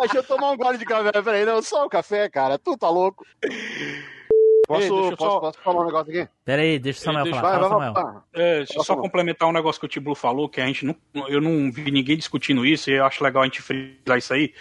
Deixa 0.00 0.16
eu 0.18 0.22
tomar 0.24 0.50
um 0.50 0.56
gole 0.56 0.78
de 0.78 0.84
café. 0.84 1.22
Peraí, 1.22 1.44
não, 1.44 1.62
só 1.62 1.84
o 1.84 1.90
café, 1.90 2.28
cara. 2.28 2.58
Tu 2.58 2.76
tá 2.76 2.88
louco. 2.88 3.24
Posso, 4.70 4.82
Ei, 4.84 4.88
deixa 4.90 5.12
eu 5.12 5.16
posso, 5.16 5.30
só- 5.32 5.40
posso 5.40 5.58
falar 5.64 5.80
um 5.82 5.86
negócio 5.86 6.20
aqui? 6.20 6.30
Pera 6.44 6.62
aí, 6.62 6.78
deixa 6.78 7.00
o 7.00 7.02
Samuel 7.02 7.24
Deixa- 7.24 7.40
falar. 7.40 7.50
Vai, 7.58 7.68
Fala, 7.68 7.78
vai, 7.80 7.88
Samuel. 7.94 8.14
vai. 8.32 8.44
É, 8.44 8.56
deixa 8.58 8.72
eu 8.74 8.84
só 8.84 8.92
falar? 8.94 9.02
complementar 9.02 9.48
um 9.48 9.52
negócio 9.52 9.80
que 9.80 9.86
o 9.86 9.88
Tiblu 9.88 10.14
falou, 10.14 10.48
que 10.48 10.60
a 10.60 10.66
gente 10.66 10.86
não. 10.86 10.94
Eu 11.28 11.40
não 11.40 11.72
vi 11.72 11.90
ninguém 11.90 12.16
discutindo 12.16 12.64
isso, 12.64 12.88
e 12.88 12.94
eu 12.94 13.04
acho 13.04 13.24
legal 13.24 13.42
a 13.42 13.46
gente 13.46 13.60
frisar 13.60 14.16
isso 14.16 14.32
aí. 14.32 14.54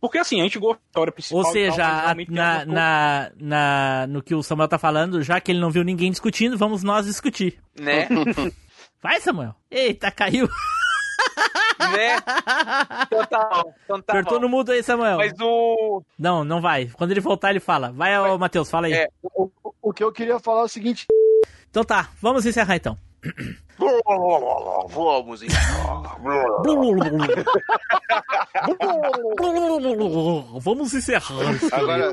Porque 0.00 0.16
assim, 0.18 0.38
a 0.40 0.44
gente 0.44 0.60
gosta 0.60 0.76
da 0.80 0.86
história 0.90 1.12
principal. 1.12 1.38
Ou 1.38 1.42
tal, 1.42 1.52
seja, 1.52 1.84
a- 1.84 2.14
tem 2.14 2.26
na, 2.30 2.64
na, 2.64 3.30
na- 3.36 4.06
no 4.08 4.22
que 4.22 4.32
o 4.32 4.44
Samuel 4.44 4.68
tá 4.68 4.78
falando, 4.78 5.20
já 5.24 5.40
que 5.40 5.50
ele 5.50 5.58
não 5.58 5.70
viu 5.72 5.82
ninguém 5.82 6.12
discutindo, 6.12 6.56
vamos 6.56 6.84
nós 6.84 7.06
discutir. 7.06 7.58
Né? 7.76 8.06
Vai, 9.02 9.20
Samuel. 9.20 9.54
Eita, 9.70 10.10
caiu. 10.12 10.48
Né? 11.78 12.16
Então 13.06 13.24
tá. 13.26 13.64
Então 13.84 14.02
tá 14.02 14.12
Apertou 14.12 14.40
no 14.40 14.48
mudo 14.48 14.72
aí, 14.72 14.82
Samuel. 14.82 15.16
Mas 15.18 15.32
o. 15.40 16.02
Não, 16.18 16.44
não 16.44 16.60
vai. 16.60 16.86
Quando 16.86 17.10
ele 17.12 17.20
voltar, 17.20 17.50
ele 17.50 17.60
fala. 17.60 17.92
Vai, 17.92 18.18
ô, 18.18 18.38
Matheus, 18.38 18.70
fala 18.70 18.86
aí. 18.86 18.92
É. 18.92 19.08
O, 19.22 19.50
o- 19.82 19.92
que 19.92 20.02
eu 20.04 20.12
queria 20.12 20.38
falar 20.38 20.62
é 20.62 20.64
o 20.64 20.68
seguinte. 20.68 21.06
Então 21.70 21.84
tá, 21.84 22.08
vamos 22.20 22.44
encerrar 22.46 22.76
então. 22.76 22.96
Vamos, 23.78 25.42
então. 25.42 25.80
Vamos 30.60 30.94
encerrar 30.94 31.40
Agora, 31.72 32.12